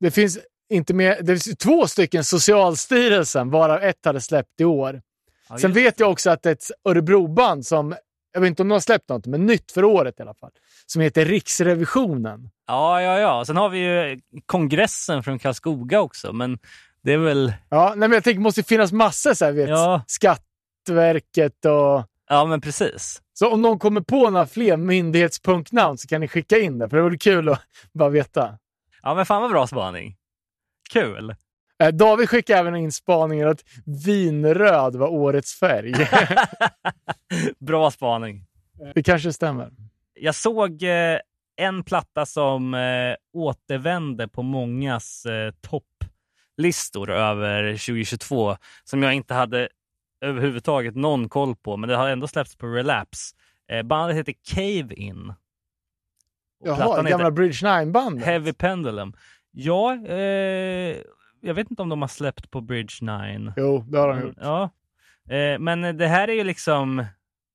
det 0.00 0.10
finns 0.10 0.38
inte 0.68 0.94
mer, 0.94 1.18
det 1.22 1.38
finns 1.38 1.56
två 1.56 1.86
stycken 1.86 2.24
Socialstyrelsen, 2.24 3.50
varav 3.50 3.82
ett 3.82 4.04
hade 4.04 4.20
släppt 4.20 4.60
i 4.60 4.64
år. 4.64 5.02
Ja, 5.48 5.58
Sen 5.58 5.72
vet 5.72 6.00
jag 6.00 6.10
också 6.10 6.30
att 6.30 6.46
ett 6.46 6.64
Örebroband 6.84 7.66
som, 7.66 7.94
jag 8.32 8.40
vet 8.40 8.48
inte 8.48 8.62
om 8.62 8.68
de 8.68 8.72
har 8.72 8.80
släppt 8.80 9.08
något, 9.08 9.26
men 9.26 9.46
nytt 9.46 9.72
för 9.72 9.84
året 9.84 10.18
i 10.18 10.22
alla 10.22 10.34
fall, 10.34 10.50
som 10.86 11.02
heter 11.02 11.24
Riksrevisionen. 11.24 12.50
Ja, 12.66 13.02
ja, 13.02 13.18
ja. 13.18 13.44
Sen 13.44 13.56
har 13.56 13.68
vi 13.68 13.78
ju 13.78 14.20
kongressen 14.46 15.22
från 15.22 15.38
Karlskoga 15.38 16.00
också, 16.00 16.32
men 16.32 16.58
det 17.02 17.12
är 17.12 17.18
väl... 17.18 17.52
Ja, 17.68 17.88
nej, 17.88 18.08
men 18.08 18.12
jag 18.12 18.24
tänker 18.24 18.38
det 18.38 18.42
måste 18.42 18.62
finnas 18.62 18.92
massor 18.92 19.34
så 19.34 19.44
här, 19.44 19.52
vet, 19.52 19.68
Ja. 19.68 20.02
Skatteverket 20.06 21.64
och... 21.64 22.04
Ja, 22.28 22.44
men 22.44 22.60
precis. 22.60 23.22
Så 23.32 23.52
om 23.52 23.62
någon 23.62 23.78
kommer 23.78 24.00
på 24.00 24.30
några 24.30 24.46
fler 24.46 24.76
myndighetspunktnamn 24.76 25.98
så 25.98 26.08
kan 26.08 26.20
ni 26.20 26.28
skicka 26.28 26.58
in 26.58 26.78
det, 26.78 26.88
för 26.88 26.96
det 26.96 27.02
vore 27.02 27.18
kul 27.18 27.48
att 27.48 27.60
bara 27.92 28.08
veta. 28.08 28.58
Ja, 29.02 29.14
men 29.14 29.26
fan 29.26 29.42
vad 29.42 29.50
bra 29.50 29.66
spaning. 29.66 30.16
Kul. 30.92 31.34
Eh, 31.80 31.88
David 31.88 32.28
skickade 32.28 32.58
även 32.58 32.76
in 32.76 32.92
spaningen 32.92 33.48
att 33.48 33.64
vinröd 34.06 34.96
var 34.96 35.08
årets 35.08 35.58
färg. 35.58 35.92
bra 37.58 37.90
spaning. 37.90 38.46
det 38.94 39.02
kanske 39.02 39.32
stämmer. 39.32 39.70
Jag 40.14 40.34
såg 40.34 40.82
eh, 40.82 41.18
en 41.56 41.84
platta 41.84 42.26
som 42.26 42.74
eh, 42.74 43.14
återvände 43.32 44.28
på 44.28 44.42
mångas 44.42 45.26
eh, 45.26 45.52
topplistor 45.60 47.10
över 47.10 47.72
2022 47.72 48.56
som 48.84 49.02
jag 49.02 49.14
inte 49.14 49.34
hade 49.34 49.68
överhuvudtaget 50.20 50.96
någon 50.96 51.28
koll 51.28 51.56
på, 51.56 51.76
men 51.76 51.88
det 51.88 51.96
har 51.96 52.08
ändå 52.08 52.28
släppts 52.28 52.56
på 52.56 52.66
Relapse. 52.66 53.36
Eh, 53.72 53.82
bandet 53.82 54.16
heter 54.16 54.34
Cave 54.54 54.94
In. 54.94 55.34
Jaha, 56.64 57.02
gamla 57.02 57.30
Bridge 57.30 57.66
9-bandet. 57.66 58.26
Heavy 58.26 58.52
Pendulum. 58.52 59.12
Ja, 59.50 60.06
eh, 60.06 60.96
jag 61.40 61.54
vet 61.54 61.70
inte 61.70 61.82
om 61.82 61.88
de 61.88 62.00
har 62.00 62.08
släppt 62.08 62.50
på 62.50 62.60
Bridge 62.60 62.94
9. 63.00 63.52
Jo, 63.56 63.84
det 63.88 63.98
har 63.98 64.08
de 64.08 64.20
gjort. 64.20 64.36
Ja, 64.40 64.70
eh, 65.30 65.58
men 65.58 65.96
det 65.96 66.06
här 66.06 66.28
är 66.28 66.32
ju 66.32 66.44
liksom 66.44 67.04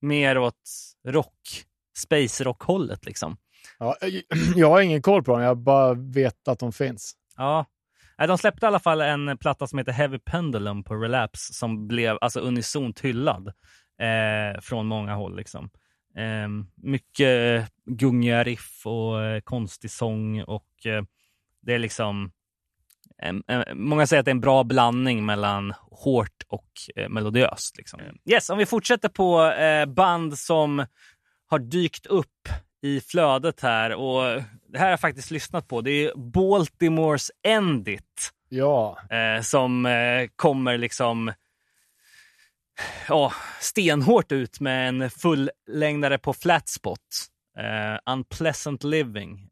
mer 0.01 0.38
åt 0.38 0.69
rock, 1.07 1.63
space 1.97 2.43
rock-hållet 2.43 3.05
liksom. 3.05 3.38
Ja, 3.79 3.95
jag- 4.01 4.11
jag 4.55 4.69
har 4.69 4.81
ingen 4.81 5.01
koll 5.01 5.23
på 5.23 5.31
dem, 5.31 5.41
jag 5.41 5.57
bara 5.57 5.93
vet 5.93 6.47
att 6.47 6.59
de 6.59 6.71
finns. 6.71 7.13
Ja. 7.38 7.65
Nej, 8.17 8.27
De 8.27 8.38
släppte 8.38 8.65
i 8.65 8.67
alla 8.67 8.79
fall 8.79 9.01
en 9.01 9.38
platta 9.38 9.67
som 9.67 9.79
heter 9.79 9.91
Heavy 9.91 10.19
Pendulum 10.19 10.83
på 10.83 10.95
Relapse 10.95 11.53
som 11.53 11.88
blev 11.88 12.17
alltså 12.21 12.39
unisont 12.39 12.99
hyllad 13.01 13.47
eh, 13.99 14.61
från 14.61 14.86
många 14.88 15.15
håll. 15.15 15.36
Liksom. 15.38 15.69
Eh, 16.17 16.47
mycket 16.75 17.61
eh, 17.61 17.67
gungiga 17.86 18.43
riff 18.43 18.81
och 18.86 19.21
eh, 19.23 19.41
konstig 19.41 19.91
sång 19.91 20.41
och 20.43 20.86
eh, 20.86 21.03
det 21.61 21.73
är 21.73 21.79
liksom 21.79 22.31
Många 23.74 24.07
säger 24.07 24.20
att 24.20 24.26
det 24.26 24.30
är 24.30 24.36
en 24.36 24.41
bra 24.41 24.63
blandning 24.63 25.26
mellan 25.26 25.74
hårt 25.91 26.43
och 26.47 26.70
eh, 26.95 27.09
melodiöst. 27.09 27.78
Liksom. 27.78 27.99
Yes, 28.30 28.49
om 28.49 28.57
vi 28.57 28.66
fortsätter 28.66 29.09
på 29.09 29.43
eh, 29.43 29.86
band 29.86 30.39
som 30.39 30.86
har 31.47 31.59
dykt 31.59 32.05
upp 32.05 32.49
i 32.82 33.01
flödet 33.01 33.61
här 33.61 33.93
och 33.93 34.24
det 34.68 34.78
här 34.78 34.86
har 34.86 34.89
jag 34.89 34.99
faktiskt 34.99 35.32
lyssnat 35.32 35.68
på. 35.68 35.82
Det 35.82 35.91
är 35.91 36.16
Baltimores 36.16 37.32
Endit 37.47 38.32
Ja, 38.49 38.97
eh, 39.09 39.41
som 39.41 39.86
eh, 39.86 40.28
kommer 40.36 40.78
liksom 40.78 41.32
ja, 43.07 43.34
stenhårt 43.59 44.32
ut 44.32 44.59
med 44.59 44.89
en 44.89 45.09
fullängdare 45.09 46.18
på 46.18 46.34
Flatspot. 46.34 46.99
Eh, 47.57 48.13
Unpleasant 48.13 48.84
Living. 48.84 49.49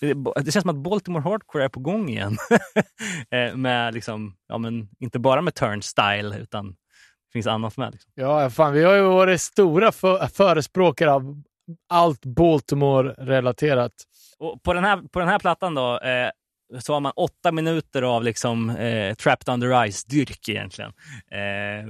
Det, 0.00 0.52
känns 0.52 0.62
som 0.62 0.70
att 0.70 0.76
Baltimore 0.82 1.22
Hardcore 1.22 1.64
är 1.64 1.68
på 1.68 1.80
gång 1.80 2.08
igen. 2.08 2.36
eh, 3.30 3.56
med 3.56 3.94
liksom, 3.94 4.36
ja, 4.48 4.58
men 4.58 4.88
inte 4.98 5.18
bara 5.18 5.42
med 5.42 5.54
Turnstyle 5.54 6.38
utan 6.38 6.68
det 6.68 7.32
finns 7.32 7.46
annat 7.46 7.76
med. 7.76 7.92
Liksom. 7.92 8.12
ja 8.14 8.50
fan, 8.50 8.72
vi 8.72 8.84
har 8.84 8.94
ju 8.94 9.02
varit 9.02 9.40
stora 9.40 9.92
för, 9.92 10.26
förespråkare 10.26 11.12
av 11.12 11.42
allt 11.88 12.24
Baltimore-relaterat. 12.24 13.92
Och 14.38 14.62
på, 14.62 14.72
den 14.72 14.84
här, 14.84 14.96
på 14.96 15.18
den 15.18 15.28
här 15.28 15.38
plattan 15.38 15.74
då, 15.74 15.98
eh, 15.98 16.30
så 16.78 16.92
har 16.92 17.00
man 17.00 17.12
åtta 17.16 17.52
minuter 17.52 18.02
av 18.02 18.24
liksom, 18.24 18.70
eh, 18.70 19.14
Trapped 19.14 19.54
Under 19.54 19.86
Ice-dyrk 19.86 20.48
egentligen. 20.48 20.92
Eh, 21.30 21.88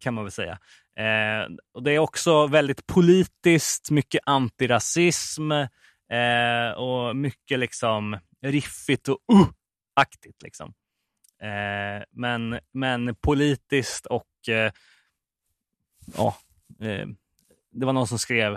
kan 0.00 0.14
man 0.14 0.24
väl 0.24 0.32
säga. 0.32 0.58
Eh, 0.96 1.52
och 1.74 1.82
Det 1.82 1.92
är 1.92 1.98
också 1.98 2.46
väldigt 2.46 2.86
politiskt, 2.86 3.90
mycket 3.90 4.20
antirasism 4.26 5.52
eh, 6.12 6.72
och 6.72 7.16
mycket 7.16 7.58
liksom 7.58 8.18
riffigt 8.42 9.08
och 9.08 9.18
uh-aktigt. 9.32 10.42
Liksom. 10.42 10.74
Eh, 11.42 12.04
men, 12.10 12.58
men 12.72 13.14
politiskt 13.14 14.06
och 14.06 14.48
eh, 14.48 14.72
ja, 16.16 16.36
eh, 16.80 17.06
det 17.74 17.86
var 17.86 17.92
någon 17.92 18.06
som 18.06 18.18
skrev 18.18 18.54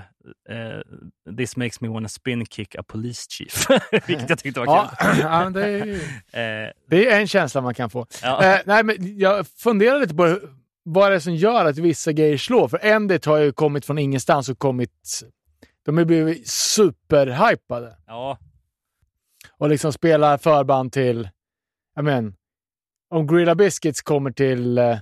eh, 0.49 1.35
“This 1.37 1.57
makes 1.57 1.81
me 1.81 1.87
wanna 1.87 2.09
spin 2.09 2.45
kick 2.45 2.75
a 2.75 2.83
police 2.87 3.25
chief”, 3.29 3.67
vilket 4.07 4.29
jag 4.29 4.39
tyckte 4.39 4.59
var 4.59 4.67
Ja, 4.67 4.91
kul. 4.99 5.19
ja, 5.21 5.49
det, 5.49 5.69
är, 5.69 5.85
Eh, 6.65 6.71
det 6.89 7.09
är 7.09 7.19
en 7.19 7.27
känsla 7.27 7.61
man 7.61 7.73
kan 7.73 7.89
få. 7.89 8.07
ja. 8.21 8.59
Nej, 8.65 8.83
men 8.83 9.17
jag 9.17 9.47
funderar 9.47 9.99
lite 9.99 10.15
på 10.15 10.39
vad 10.83 11.11
det 11.11 11.15
är 11.15 11.19
som 11.19 11.35
gör 11.35 11.65
att 11.65 11.77
vissa 11.77 12.11
grejer 12.11 12.37
slår. 12.37 12.67
För 12.67 12.85
Endit 12.85 13.25
har 13.25 13.37
ju 13.37 13.51
kommit 13.51 13.85
från 13.85 13.97
ingenstans 13.97 14.49
och 14.49 14.59
kommit... 14.59 15.21
De 15.85 15.97
har 15.97 16.05
blivit 16.05 16.47
superhypade 16.49 17.97
ja, 18.07 18.37
och 19.57 19.69
liksom 19.69 19.93
spelar 19.93 20.37
förband 20.37 20.91
till... 20.91 21.29
Jag 21.95 22.05
men, 22.05 22.35
om 23.09 23.27
Gorilla 23.27 23.55
Biscuits 23.55 24.01
kommer 24.01 24.31
till, 24.31 24.77
eh, 24.77 24.97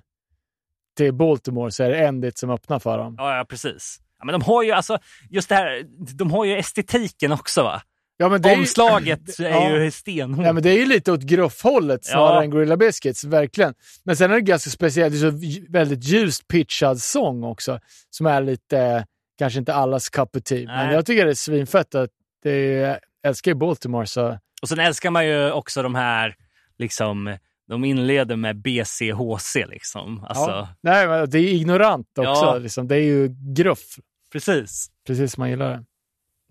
till 0.98 1.14
Baltimore 1.14 1.72
så 1.72 1.84
är 1.84 1.90
det 1.90 1.98
Endit 2.08 2.38
som 2.38 2.50
öppnar 2.50 2.80
för 2.80 2.98
dem. 2.98 3.16
ja, 3.18 3.38
ja, 3.38 3.46
precis. 3.46 4.00
Ja, 4.20 4.26
men 4.26 4.34
de 4.34 4.42
har 4.42 4.64
ju 4.64 4.72
alltså, 4.72 4.98
just 5.30 5.50
det 5.50 5.56
här, 5.56 5.84
de 6.16 6.32
har 6.32 6.46
ju 6.46 6.58
estetiken 6.58 7.32
också 7.32 7.64
va? 7.64 7.82
Ja, 8.18 8.30
men 8.30 8.42
det 8.42 8.50
är 8.50 8.54
ju- 8.56 8.60
Omslaget 8.60 9.20
är 9.40 9.50
Ja. 9.50 9.78
ju 9.84 9.92
stenhårt. 9.92 10.46
Ja, 10.46 10.54
men 10.54 10.64
det 10.64 10.70
är 10.70 10.78
ju 10.78 10.86
lite 10.86 11.12
åt 11.12 11.22
gruffhållet 11.22 12.06
snarare 12.06 12.36
Ja. 12.36 12.44
än 12.44 12.50
Gorilla 12.50 12.78
Biscuits, 12.78 13.24
verkligen. 13.24 13.74
Men 14.04 14.18
sen 14.18 14.32
är 14.32 14.36
det 14.36 14.42
ganska 14.42 14.70
speciellt, 14.70 15.14
det 15.22 15.28
är 15.28 15.32
så 15.66 15.72
väldigt 15.72 16.04
ljust 16.04 16.48
pitchad 16.48 17.02
sång 17.02 17.44
också, 17.44 17.80
som 18.10 18.26
är 18.26 18.42
lite, 18.42 19.06
kanske 19.38 19.60
inte 19.60 19.74
allas 19.74 20.10
cup 20.10 20.36
of 20.36 20.44
tea. 20.44 20.66
Men 20.66 20.94
jag 20.94 21.06
tycker 21.06 21.26
det 21.26 21.32
är 21.32 21.36
svinfett 21.36 21.96
att 21.96 22.10
det 22.44 22.52
är, 22.52 22.88
jag 22.88 23.00
älskar 23.24 23.52
ju 23.52 23.56
Baltimore 23.56 24.08
så... 24.08 24.40
Och 24.62 24.70
sen 24.70 24.80
älskar 24.80 25.12
man 25.12 25.26
ju 25.28 25.52
också 25.52 25.84
de 25.84 25.96
här, 25.96 26.36
liksom, 26.78 27.38
de 27.68 27.86
inleder 27.86 28.36
med 28.36 28.56
BCHC 28.62 29.56
liksom. 29.56 30.24
Alltså, 30.24 30.50
Ja. 30.52 30.70
Nej, 30.82 31.08
men 31.08 31.30
det 31.30 31.40
är 31.40 31.54
ignorant 31.54 32.18
också. 32.18 32.30
Ja. 32.46 32.58
Liksom. 32.58 32.88
Det 32.88 32.96
är 32.96 33.04
ju 33.04 33.30
gruff, 33.54 34.00
precis. 34.32 34.92
precis 35.08 35.34
som 35.34 35.42
man 35.42 35.50
gillar 35.50 35.70
det. 35.70 35.84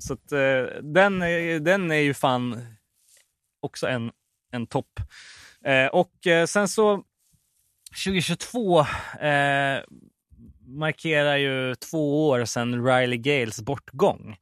Så 0.02 0.12
att, 0.12 0.32
eh, 0.32 0.82
den, 0.82 1.18
den 1.64 1.90
är 1.90 1.94
ju 1.94 2.14
fan 2.14 2.66
också 3.60 3.86
en, 3.86 4.10
en 4.52 4.66
topp. 4.66 5.00
Eh, 5.64 5.86
och 5.86 6.26
eh, 6.26 6.46
sen 6.46 6.68
så 6.68 7.04
2022 8.04 8.80
eh, 8.80 8.86
markerar 10.78 11.36
ju 11.36 11.74
två 11.74 12.28
år 12.28 12.44
sedan 12.44 12.86
Riley 12.86 13.18
Gales 13.18 13.62
bortgång. 13.62 14.36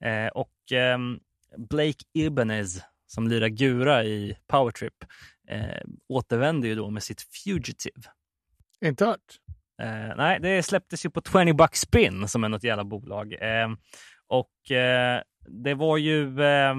Eh, 0.00 0.26
och 0.26 0.72
ehm, 0.72 1.18
Blake 1.56 2.04
Ibanez 2.12 2.82
som 3.06 3.28
lirar 3.28 3.48
Gura 3.48 4.04
i 4.04 4.36
Powertrip 4.46 5.04
eh, 5.48 5.82
återvänder 6.08 6.68
ju 6.68 6.74
då 6.74 6.90
med 6.90 7.02
sitt 7.02 7.22
Fugitive. 7.22 8.02
Inte 8.84 9.04
hört. 9.04 9.38
Eh, 9.82 10.16
nej, 10.16 10.38
det 10.40 10.62
släpptes 10.62 11.04
ju 11.04 11.10
på 11.10 11.22
20 11.32 11.52
bucks 11.52 11.80
spin 11.80 12.28
som 12.28 12.44
är 12.44 12.48
något 12.48 12.64
jävla 12.64 12.84
bolag. 12.84 13.32
Eh, 13.32 13.68
och 14.26 14.70
eh, 14.70 15.22
det 15.48 15.74
var 15.74 15.96
ju 15.96 16.42
eh, 16.42 16.76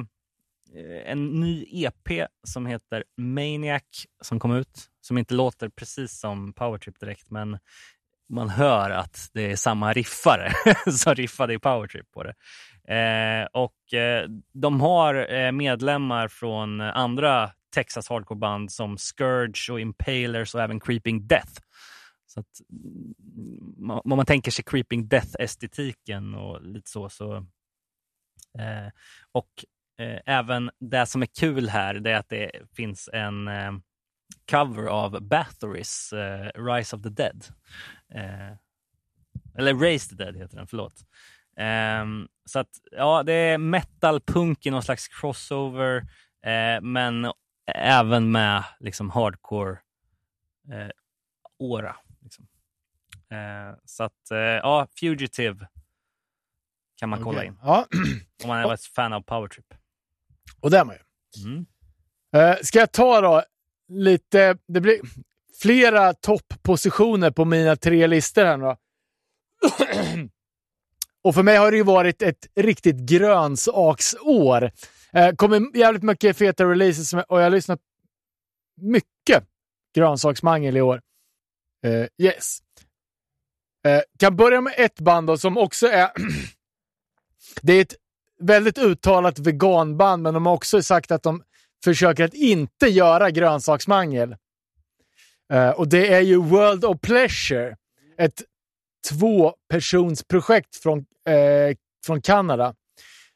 en 1.05 1.27
ny 1.27 1.65
EP 1.71 2.27
som 2.47 2.65
heter 2.65 3.03
Maniac 3.17 4.05
som 4.21 4.39
kom 4.39 4.55
ut. 4.55 4.89
Som 5.01 5.17
inte 5.17 5.33
låter 5.33 5.69
precis 5.69 6.19
som 6.19 6.53
Powertrip 6.53 6.99
direkt, 6.99 7.31
men 7.31 7.59
man 8.29 8.49
hör 8.49 8.89
att 8.89 9.29
det 9.33 9.51
är 9.51 9.55
samma 9.55 9.93
riffare 9.93 10.51
som 10.91 11.15
riffade 11.15 11.53
i 11.53 11.59
Powertrip 11.59 12.11
på 12.11 12.23
det. 12.23 12.33
Eh, 12.95 13.47
och 13.53 13.93
eh, 13.93 14.29
de 14.53 14.81
har 14.81 15.33
eh, 15.33 15.51
medlemmar 15.51 16.27
från 16.27 16.81
andra 16.81 17.51
Texas 17.75 18.09
hardcore-band 18.09 18.71
som 18.71 18.97
Scourge 18.97 19.71
och 19.71 19.79
Impalers 19.79 20.55
och 20.55 20.61
även 20.61 20.79
Creeping 20.79 21.27
Death. 21.27 21.61
Så 22.25 22.39
att, 22.39 22.47
mm, 22.69 23.91
om 23.91 24.17
man 24.17 24.25
tänker 24.25 24.51
sig 24.51 24.65
Creeping 24.65 25.07
Death-estetiken 25.07 26.35
och 26.35 26.61
lite 26.61 26.89
så, 26.89 27.09
så 27.09 27.35
eh, 28.59 28.91
och 29.31 29.49
eh, 29.99 30.19
även 30.25 30.71
det 30.79 31.05
som 31.05 31.21
är 31.21 31.29
kul 31.39 31.69
här, 31.69 31.93
det 31.93 32.11
är 32.11 32.15
att 32.15 32.29
det 32.29 32.51
finns 32.75 33.09
en 33.13 33.47
eh, 33.47 33.71
cover 34.51 34.85
av 34.87 35.19
Bathory's 35.21 36.13
eh, 36.13 36.63
Rise 36.63 36.95
of 36.95 37.01
the 37.01 37.09
Dead. 37.09 37.45
Eh, 38.13 38.57
Eller 39.57 39.73
Raised 39.73 40.17
Dead 40.17 40.37
heter 40.37 40.57
den, 40.57 40.67
förlåt. 40.67 40.93
Um, 42.01 42.27
så 42.45 42.59
att, 42.59 42.69
ja, 42.91 43.23
det 43.23 43.33
är 43.33 43.57
metal, 43.57 44.21
punk 44.21 44.65
i 44.65 44.69
någon 44.71 44.83
slags 44.83 45.07
crossover, 45.07 45.97
eh, 46.45 46.81
men 46.81 47.31
även 47.75 48.31
med 48.31 48.63
liksom 48.79 49.09
hardcore 49.09 49.77
eh, 50.71 50.89
åra. 51.59 51.95
Liksom. 52.21 52.47
Eh, 53.31 53.77
så 53.85 54.03
att, 54.03 54.31
eh, 54.31 54.37
ja, 54.37 54.87
Fugitive 54.99 55.67
kan 56.99 57.09
man 57.09 57.23
kolla 57.23 57.37
Okej. 57.37 57.47
in 57.47 57.59
Ja, 57.63 57.85
om 58.43 58.47
man 58.47 58.59
är 58.59 58.73
ett 58.73 58.85
fan 58.85 59.13
av 59.13 59.21
Powertrip. 59.21 59.73
och 60.61 60.71
det 60.71 60.77
är 60.77 60.85
man 60.85 60.95
ju. 60.95 61.01
Mm. 61.45 61.65
Eh, 62.35 62.57
ska 62.61 62.79
jag 62.79 62.91
ta 62.91 63.21
då 63.21 63.43
lite... 63.87 64.57
Det 64.67 64.81
blir 64.81 64.99
flera 65.61 66.13
topppositioner 66.13 67.31
på 67.31 67.45
mina 67.45 67.75
tre 67.75 68.07
listor 68.07 68.45
här 68.45 68.57
nu 68.57 68.63
då. 68.63 68.77
Och 71.23 71.35
för 71.35 71.43
mig 71.43 71.57
har 71.57 71.71
det 71.71 71.77
ju 71.77 71.83
varit 71.83 72.21
ett 72.21 72.47
riktigt 72.55 72.95
grönsaksår. 72.95 74.71
Eh, 75.13 75.35
kommer 75.35 75.77
jävligt 75.77 76.03
mycket 76.03 76.37
feta 76.37 76.65
releases 76.65 77.13
och 77.13 77.39
jag 77.39 77.43
har 77.43 77.49
lyssnat 77.49 77.79
mycket 78.81 79.43
grönsaksmangel 79.95 80.77
i 80.77 80.81
år. 80.81 81.01
Eh, 81.85 82.25
yes. 82.25 82.59
Eh, 83.85 84.01
kan 84.19 84.35
börja 84.35 84.61
med 84.61 84.73
ett 84.77 84.99
band 84.99 85.27
då, 85.27 85.37
som 85.37 85.57
också 85.57 85.87
är... 85.87 86.09
det 87.61 87.73
är 87.73 87.81
ett 87.81 87.95
väldigt 88.39 88.77
uttalat 88.77 89.39
veganband, 89.39 90.23
men 90.23 90.33
de 90.33 90.45
har 90.45 90.53
också 90.53 90.81
sagt 90.81 91.11
att 91.11 91.23
de 91.23 91.43
försöker 91.83 92.23
att 92.23 92.33
inte 92.33 92.87
göra 92.87 93.31
grönsaksmangel. 93.31 94.35
Uh, 95.53 95.69
och 95.69 95.87
det 95.87 96.13
är 96.13 96.21
ju 96.21 96.37
World 96.37 96.85
of 96.85 97.01
Pleasure. 97.01 97.77
Ett 98.17 98.43
tvåpersonsprojekt 99.09 100.75
från, 100.75 100.99
uh, 100.99 101.75
från 102.05 102.21
Kanada. 102.21 102.75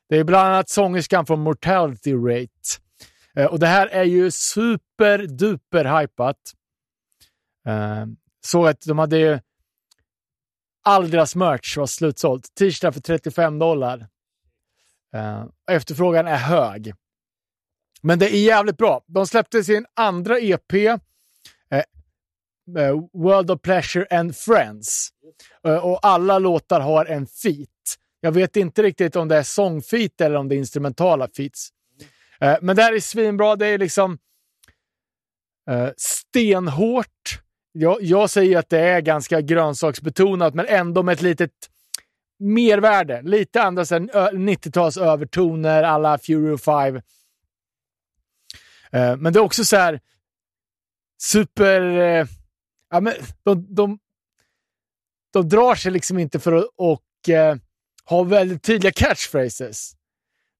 Det 0.09 0.17
är 0.17 0.23
bland 0.23 0.47
annat 0.47 0.69
sångerskan 0.69 1.25
från 1.25 1.39
Mortality 1.39 2.13
Rate. 2.13 2.49
Uh, 3.39 3.45
och 3.45 3.59
det 3.59 3.67
här 3.67 3.87
är 3.87 4.03
ju 4.03 4.31
superduper 4.31 5.99
hypat. 5.99 6.37
Eh, 7.67 8.05
så 8.45 8.65
att 8.65 8.81
de 8.81 8.99
hade 8.99 9.17
ju... 9.17 9.39
All 10.83 11.09
deras 11.09 11.35
merch 11.35 11.77
var 11.77 11.85
slutsålt. 11.85 12.55
T-shirtar 12.59 12.91
för 12.91 12.99
35 12.99 13.59
dollar. 13.59 14.07
Efterfrågan 15.71 16.27
är 16.27 16.37
hög. 16.37 16.93
Men 18.01 18.19
det 18.19 18.35
är 18.35 18.39
jävligt 18.39 18.77
bra. 18.77 19.03
De 19.07 19.27
släppte 19.27 19.63
sin 19.63 19.85
andra 19.93 20.39
EP, 20.39 20.73
eh, 20.73 20.95
eh, 22.77 22.95
World 23.13 23.51
of 23.51 23.61
Pleasure 23.61 24.07
and 24.19 24.35
Friends. 24.35 25.09
Eh, 25.67 25.85
och 25.85 25.99
alla 26.05 26.39
låtar 26.39 26.79
har 26.79 27.05
en 27.05 27.27
feat. 27.27 27.69
Jag 28.21 28.31
vet 28.31 28.55
inte 28.55 28.83
riktigt 28.83 29.15
om 29.15 29.27
det 29.27 29.35
är 29.35 29.43
sångfeat 29.43 30.21
eller 30.21 30.35
om 30.35 30.47
det 30.47 30.55
är 30.55 30.57
instrumentala 30.57 31.27
feats. 31.37 31.69
Eh, 32.41 32.57
men 32.61 32.75
det 32.75 32.81
här 32.81 32.93
är 32.93 32.99
svinbra. 32.99 33.55
Det 33.55 33.67
är 33.67 33.77
liksom 33.77 34.17
eh, 35.69 35.89
stenhårt. 35.97 37.39
Jag, 37.71 37.97
jag 38.01 38.29
säger 38.29 38.57
att 38.57 38.69
det 38.69 38.79
är 38.79 39.01
ganska 39.01 39.41
grönsaksbetonat, 39.41 40.53
men 40.53 40.65
ändå 40.67 41.03
med 41.03 41.13
ett 41.13 41.21
litet 41.21 41.51
mervärde. 42.39 43.21
Lite 43.21 43.61
andra 43.61 43.83
90-tals 43.83 44.97
övertoner 44.97 45.83
alla 45.83 46.17
Fury 46.17 46.57
5. 46.57 47.01
Eh, 48.93 49.17
men 49.17 49.33
det 49.33 49.39
är 49.39 49.43
också 49.43 49.65
så 49.65 49.75
här 49.75 49.99
super... 51.21 51.81
Eh, 51.81 52.27
ja, 52.89 52.99
men 52.99 53.13
de, 53.43 53.75
de, 53.75 53.99
de 55.33 55.49
drar 55.49 55.75
sig 55.75 55.91
liksom 55.91 56.19
inte 56.19 56.39
för 56.39 56.53
att 56.53 56.65
och, 56.75 57.29
eh, 57.29 57.55
ha 58.05 58.23
väldigt 58.23 58.63
tydliga 58.63 58.91
catchphrases. 58.91 59.91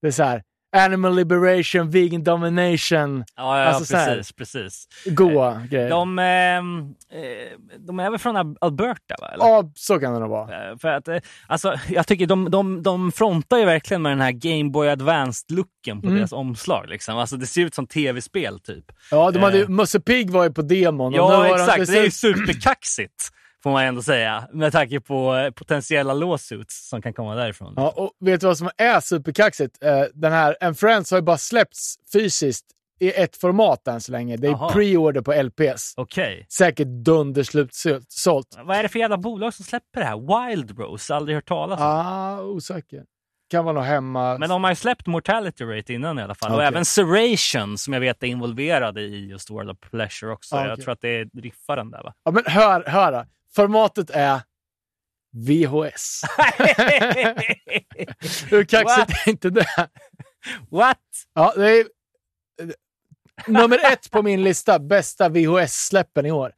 Det 0.02 0.08
är 0.08 0.12
så 0.12 0.24
här 0.24 0.44
animal 0.78 1.16
liberation, 1.16 1.90
vegan 1.90 2.24
domination, 2.24 3.24
Ja, 3.36 3.60
ja 3.60 3.66
Alltså 3.66 3.86
så 3.86 3.98
här. 3.98 4.16
precis. 4.16 4.32
precis. 4.32 4.88
goa 5.06 5.62
grejer. 5.70 5.90
De, 5.90 6.20
ehm, 6.20 6.80
eh, 7.12 7.78
de 7.80 8.00
är 8.00 8.10
väl 8.10 8.20
från 8.20 8.36
Al- 8.38 8.58
Alberta? 8.62 9.16
Va? 9.22 9.28
Eller? 9.34 9.46
Ja, 9.46 9.72
så 9.76 10.00
kan 10.00 10.14
det 10.14 10.20
nog 10.20 10.30
vara. 10.30 10.70
Eh, 10.72 10.78
För 10.78 10.88
att, 10.88 11.08
eh, 11.08 11.18
alltså, 11.48 11.76
jag 11.90 12.08
tycker 12.08 12.26
de, 12.28 12.52
de, 12.52 12.84
de 12.84 13.12
frontar 13.12 13.58
ju 13.58 13.66
verkligen 13.66 14.02
med 14.02 14.12
den 14.12 14.22
här 14.22 14.32
Game 14.32 14.70
Boy 14.70 14.88
Advanced-looken 14.90 16.02
på 16.02 16.08
Mm. 16.08 16.16
deras 16.16 16.32
omslag. 16.32 16.86
Liksom. 16.90 17.18
Alltså, 17.18 17.36
det 17.38 17.46
ser 17.46 17.62
ut 17.62 17.76
som 17.76 17.88
tv-spel 17.88 18.60
typ. 18.60 18.86
Ja, 19.12 19.32
de 19.32 19.40
hade, 19.40 19.58
ju- 19.58 19.64
Eh. 19.64 19.70
Musse 19.70 20.00
Pig 20.00 20.30
var 20.30 20.44
ju 20.44 20.52
på 20.54 20.62
demon. 20.62 21.14
Ja, 21.14 21.56
exakt. 21.56 21.80
Det 21.80 21.86
ser 21.86 22.00
är 22.00 22.04
ju 22.04 22.12
superkaxigt, 22.12 23.30
får 23.64 23.72
man 23.72 23.84
ändå 23.84 24.02
säga. 24.02 24.48
Med 24.54 24.72
tanke 24.72 25.00
på 25.00 25.36
eh, 25.36 25.52
potentiella 25.52 26.14
lawsuits 26.14 26.90
som 26.90 27.02
kan 27.02 27.14
komma 27.14 27.36
därifrån. 27.36 27.74
Ja, 27.78 27.94
och 27.96 28.12
vet 28.20 28.42
du 28.42 28.48
vad 28.48 28.58
som 28.58 28.70
är 28.78 29.00
superkaxigt? 29.00 29.84
Eh, 29.84 30.02
den 30.14 30.32
här 30.32 30.58
En 30.62 30.76
Friends 30.76 31.12
har 31.12 31.18
ju 31.18 31.22
bara 31.22 31.38
släppts 31.38 31.96
fysiskt 32.14 32.66
i 33.00 33.12
ett 33.12 33.38
format 33.38 33.88
än 33.88 34.02
så 34.02 34.12
länge. 34.12 34.38
Det 34.38 34.48
är 34.48 34.54
pre-order 34.54 35.22
på 35.22 35.34
LPS. 35.44 35.94
Okej. 35.98 36.46
Säkert 36.50 36.88
dunderslutsålt. 36.88 38.58
Vad 38.64 38.78
är 38.78 38.84
det 38.84 38.90
för 38.90 39.00
jävla 39.00 39.18
bolag 39.18 39.54
som 39.54 39.66
släpper 39.66 40.00
det 40.00 40.06
här? 40.06 40.50
Wild 40.50 40.80
Rose? 40.80 41.16
Aldrig 41.16 41.36
hört 41.38 41.48
talas 41.48 41.80
om. 41.80 41.86
Ah, 41.86 42.42
osäker. 42.42 43.04
Kan 43.52 43.66
vara 43.66 43.74
nog 43.76 43.84
hemma. 43.84 44.38
Men 44.38 44.50
de 44.50 44.64
har 44.64 44.72
ju 44.72 44.76
släppt 44.76 45.08
Mortality 45.08 45.64
Rate 45.64 45.94
innan 45.94 46.20
i 46.20 46.22
alla 46.22 46.36
fall. 46.36 46.52
Och 46.52 46.56
Okej. 46.58 46.68
även 46.68 46.86
Serration 46.86 47.78
som 47.78 47.94
jag 47.94 48.00
vet 48.00 48.24
är 48.24 48.28
involverade 48.28 49.02
i 49.02 49.28
just 49.30 49.50
World 49.52 49.70
of 49.70 49.78
Pleasure 49.80 50.32
också. 50.32 50.56
Ah, 50.56 50.68
Jag 50.68 50.82
tror 50.82 50.92
att 50.92 51.02
det 51.02 51.10
är 51.10 51.42
riffaren 51.42 51.92
där 51.92 52.04
va? 52.04 52.14
Ja, 52.24 52.32
men 52.32 52.44
hör, 52.46 52.84
hör. 52.88 53.26
Formatet 53.56 54.10
är 54.10 54.42
VHS. 55.32 56.22
Hur 58.50 58.64
kaxigt 58.64 59.28
är 59.28 59.30
inte 59.30 59.50
det? 59.50 59.90
What? 60.70 60.98
Ja, 61.34 61.54
det 61.56 61.70
är 61.72 61.86
nummer 63.48 63.92
ett 63.94 64.12
på 64.12 64.22
min 64.22 64.44
lista. 64.44 64.80
Bästa 64.80 65.30
VHS-släppen 65.30 66.26
i 66.26 66.32
år. 66.32 66.54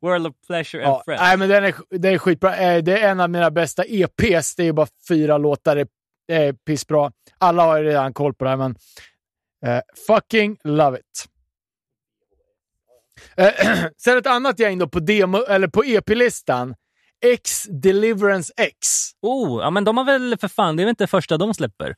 World 0.00 0.26
of 0.26 0.34
Pleasure 0.46 0.84
and 0.84 0.92
Ja, 0.94 1.02
Friends. 1.04 1.20
nej, 1.20 1.36
men 1.36 1.48
den 1.48 1.64
är, 1.64 1.74
det 1.98 2.08
är 2.08 2.18
skitbra. 2.18 2.56
Eh, 2.56 2.82
Det 2.82 2.98
är 3.00 3.08
en 3.10 3.20
av 3.20 3.30
mina 3.30 3.50
bästa 3.50 3.84
EPs. 3.84 4.54
Det 4.54 4.62
är 4.62 4.64
ju 4.64 4.72
bara 4.72 4.86
fyra 5.08 5.38
låtar. 5.38 5.76
Det 5.76 5.88
är 6.34 6.52
pissbra. 6.52 7.12
Alla 7.38 7.62
har 7.64 7.78
ju 7.78 7.84
redan 7.84 8.12
koll 8.14 8.34
på 8.34 8.44
det 8.44 8.50
här, 8.50 8.56
men 8.56 8.76
eh, 9.66 9.80
fucking 10.06 10.56
love 10.64 10.98
it. 10.98 11.26
Eh, 13.36 13.52
sen 13.96 14.18
ett 14.18 14.26
annat 14.26 14.58
gäng 14.58 14.78
då 14.78 14.88
på, 14.88 15.00
demo, 15.00 15.38
eller 15.38 15.68
på 15.68 15.84
EP-listan. 15.84 16.74
X 17.24 17.62
Deliverance 17.82 18.52
X. 18.56 18.76
Oh, 19.22 19.62
ja, 19.62 19.70
men 19.70 19.84
de 19.84 19.96
har 19.96 20.04
väl 20.04 20.36
för 20.40 20.48
fan, 20.48 20.76
det 20.76 20.82
är 20.82 20.84
väl 20.84 20.90
inte 20.90 21.06
första 21.06 21.36
de 21.36 21.54
släpper? 21.54 21.94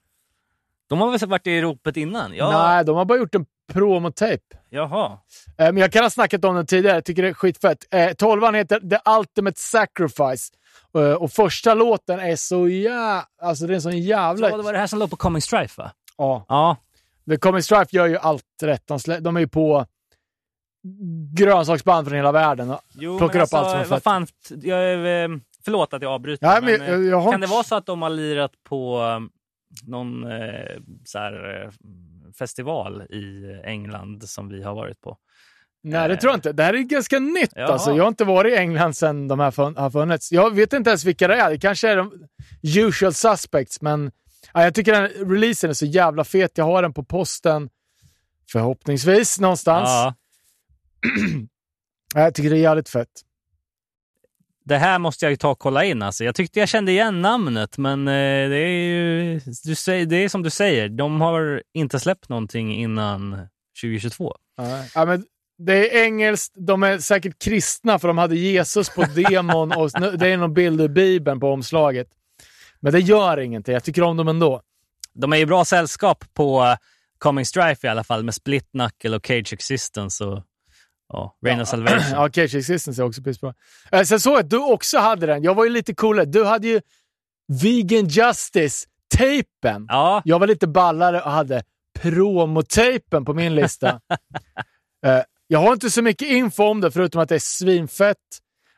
De 0.89 1.01
har 1.01 1.11
väl 1.19 1.29
varit 1.29 1.47
i 1.47 1.61
ropet 1.61 1.97
innan? 1.97 2.35
Ja. 2.35 2.69
Nej, 2.69 2.85
de 2.85 2.97
har 2.97 3.05
bara 3.05 3.19
gjort 3.19 3.35
en 3.35 3.47
promotape. 3.73 4.39
Jaha. 4.71 5.19
Eh, 5.59 5.65
Men 5.73 5.77
jag 5.77 5.93
kan 5.93 6.03
ha 6.03 6.11
snackat 6.11 6.45
om 6.45 6.55
den 6.57 6.67
tidigare. 6.67 6.97
Jag 6.97 7.05
tycker 7.05 7.23
det 7.23 7.29
är 7.29 7.35
skitfett. 7.35 7.95
Eh, 7.95 8.13
Tolvan 8.13 8.55
heter 8.55 8.81
The 8.81 9.11
Ultimate 9.19 9.61
Sacrifice. 9.61 10.53
Och 11.19 11.33
första 11.33 11.75
låten 11.75 12.21
är 12.21 12.37
så 12.37 12.69
jävla... 12.69 13.25
Alltså 13.43 13.67
det 13.67 13.73
är 13.73 13.75
en 13.75 13.83
sån 13.83 13.99
jävla... 13.99 14.51
Så 14.51 14.57
det 14.57 14.63
var 14.63 14.73
det 14.73 14.79
här 14.79 14.87
som 14.87 14.99
låg 14.99 15.11
på 15.11 15.17
Coming 15.17 15.43
Strife 15.43 15.83
va? 15.83 15.91
Ja. 16.19 16.45
Ja. 16.49 16.77
The 17.31 17.37
Comic 17.37 17.65
Strife 17.65 17.97
gör 17.97 18.07
ju 18.07 18.17
allt 18.19 18.43
rätt. 18.63 18.83
De, 18.87 18.99
de 19.21 19.37
är 19.37 19.41
ju 19.41 19.49
på 19.49 19.87
grönsaksband 21.35 22.07
från 22.09 22.17
hela 22.17 22.33
världen. 22.33 22.71
och 22.71 22.81
Jo, 22.95 23.19
Plockar 23.19 23.39
upp 23.39 23.43
allt 23.43 23.51
som 23.71 23.79
alltså, 23.79 23.91
vad 23.91 23.99
fett. 23.99 24.03
fan, 24.03 24.27
jag, 24.63 24.79
är, 24.85 25.25
eh, 25.31 25.37
förlåt 25.65 25.95
att 25.95 26.03
jag 26.03 26.13
avbryter. 26.13 26.47
Ja, 26.47 26.61
men 26.63 26.65
men, 26.65 26.89
jag- 26.89 27.01
eh, 27.01 27.07
jag 27.07 27.21
har 27.21 27.33
kan 27.33 27.41
det 27.41 27.47
vara 27.47 27.63
så 27.63 27.75
att 27.75 27.87
de 27.87 28.03
har 28.03 28.11
lirat 28.11 28.53
på 28.69 29.01
eh, 29.03 29.21
någon 29.89 30.25
eh, 30.33 30.77
så 31.05 31.19
här, 31.19 31.63
eh, 31.65 31.71
festival 32.39 33.03
i 33.03 33.45
England 33.65 34.29
som 34.29 34.49
vi 34.49 34.63
har 34.63 34.75
varit 34.75 35.01
på? 35.01 35.17
Nej, 35.83 36.09
det 36.09 36.17
tror 36.17 36.31
jag 36.31 36.37
inte. 36.37 36.53
Det 36.53 36.63
här 36.63 36.75
är 36.75 36.79
ganska 36.79 37.19
nytt 37.19 37.53
Jaha. 37.55 37.67
alltså. 37.73 37.91
Jag 37.93 38.05
har 38.05 38.09
inte 38.09 38.25
varit 38.25 38.53
i 38.53 38.57
England 38.57 38.95
sedan 38.97 39.29
de 39.29 39.41
här 39.41 39.81
har 39.81 39.91
funnits. 39.91 40.33
Jag 40.33 40.55
vet 40.55 40.73
inte 40.73 40.91
ens 40.91 41.05
vilka 41.05 41.29
det 41.29 41.35
är. 41.37 41.51
Det 41.51 41.59
kanske 41.59 41.89
är 41.89 41.97
de 41.97 42.13
usual 42.77 43.15
suspects, 43.15 43.81
men 43.83 44.11
ja, 44.55 44.63
jag 44.65 44.75
tycker 44.75 44.93
den 44.93 45.31
releasen 45.31 45.71
är 45.71 45.75
så 45.75 45.87
jävla 45.87 46.25
fet. 46.25 46.51
Jag 46.59 46.65
har 46.65 46.83
den 46.83 46.93
på 46.93 47.05
posten, 47.05 47.69
förhoppningsvis, 48.53 49.41
någonstans. 49.41 49.89
Ja. 49.89 50.15
Ja, 52.15 52.21
Jag 52.25 52.35
tycker 52.35 52.51
det 52.51 52.57
är 52.57 52.61
jävligt 52.61 52.89
fett. 52.89 53.09
Det 54.65 54.77
här 54.77 54.99
måste 54.99 55.25
jag 55.25 55.31
ju 55.31 55.37
ta 55.37 55.51
och 55.51 55.59
kolla 55.59 55.85
in. 55.85 56.03
Alltså. 56.03 56.25
Jag 56.25 56.35
tyckte 56.35 56.61
jag 56.61 56.69
kände 56.69 56.93
igen 56.93 57.23
namnet, 57.23 57.79
men 57.79 58.09
eh, 58.09 58.49
det 58.49 58.57
är 58.57 58.69
ju 58.69 59.41
du 59.65 60.05
det 60.05 60.17
är 60.17 60.29
som 60.29 60.43
du 60.43 60.51
säger. 60.51 60.89
De 60.89 61.21
har 61.21 61.63
inte 61.75 62.01
släppt 62.01 62.29
någonting 62.29 62.75
innan 62.75 63.49
2022. 63.83 64.35
Ja, 64.95 65.05
men 65.05 65.25
det 65.59 65.73
är 65.73 66.05
engelskt. 66.05 66.55
De 66.57 66.83
är 66.83 66.99
säkert 66.99 67.43
kristna, 67.43 67.99
för 67.99 68.09
de 68.09 68.19
hade 68.19 68.37
Jesus 68.37 68.89
på 68.89 69.03
demon 69.15 69.73
och 69.73 69.91
det 70.19 70.29
är 70.29 70.37
någon 70.37 70.55
bild 70.55 70.81
ur 70.81 70.89
Bibeln 70.89 71.41
på 71.41 71.53
omslaget. 71.53 72.09
Men 72.81 72.93
det 72.93 73.01
gör 73.01 73.39
ingenting. 73.39 73.75
Jag 73.75 73.85
tycker 73.85 74.03
om 74.03 74.17
dem 74.17 74.29
ändå. 74.29 74.63
De 75.15 75.33
är 75.33 75.37
ju 75.37 75.47
bra 75.47 75.65
sällskap 75.65 76.25
på 76.35 76.63
eh, 76.65 76.77
Coming 77.19 77.47
Strife 77.47 77.87
i 77.87 77.91
alla 77.91 78.05
fall 78.05 78.25
med 78.25 78.35
Split 78.35 78.71
Knuckle 78.71 79.17
och 79.17 79.27
Cage 79.27 79.53
Existence 79.53 80.25
och, 80.25 80.43
Ja, 81.09 81.37
Rain 81.47 81.61
of 81.61 81.69
Salvation. 81.69 82.11
Ja, 82.13 82.29
Cage 82.33 82.55
Existence 82.55 83.03
är 83.03 83.07
också 83.07 83.23
pissbra. 83.23 83.55
Eh, 83.93 84.03
sen 84.03 84.21
såg 84.21 84.33
jag 84.33 84.41
att 84.41 84.51
du 84.51 84.59
också 84.59 84.99
hade 84.99 85.27
den. 85.27 85.43
Jag 85.43 85.55
var 85.55 85.65
ju 85.65 85.71
lite 85.71 85.95
coolare. 85.95 86.25
Du 86.27 86.45
hade 86.45 86.69
ju 86.69 86.81
Vegan 87.63 88.09
Justice-tejpen. 88.09 89.87
Ja, 89.89 90.23
Jag 90.25 90.39
var 90.39 90.47
lite 90.47 90.67
ballare 90.67 91.21
och 91.23 91.31
hade 91.31 91.63
promotejpen 91.99 93.25
på 93.25 93.35
min 93.35 93.55
lista. 93.55 94.01
Eh, 95.07 95.21
jag 95.47 95.59
har 95.59 95.73
inte 95.73 95.91
så 95.91 96.03
mycket 96.03 96.29
info 96.29 96.65
om 96.65 96.81
det, 96.81 96.91
förutom 96.91 97.21
att 97.23 97.29
det 97.29 97.35
är 97.35 97.39
svinfett. 97.39 98.17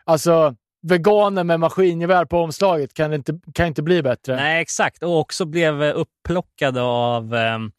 Alltså, 0.05 0.55
veganer 0.83 1.45
med 1.45 1.61
maskingevär 1.61 2.25
på 2.25 2.39
omslaget 2.41 2.95
kan 2.95 3.13
inte, 3.13 3.41
kan 3.55 3.67
inte 3.67 3.83
bli 3.83 4.03
bättre. 4.03 4.37
nej 4.37 4.63
exakt. 4.63 5.03
Och 5.03 5.19
också 5.19 5.45
blev 5.45 5.83
eh, 5.83 5.93
upplockade 5.97 6.83
av 6.83 7.35
ehm, 7.35 7.71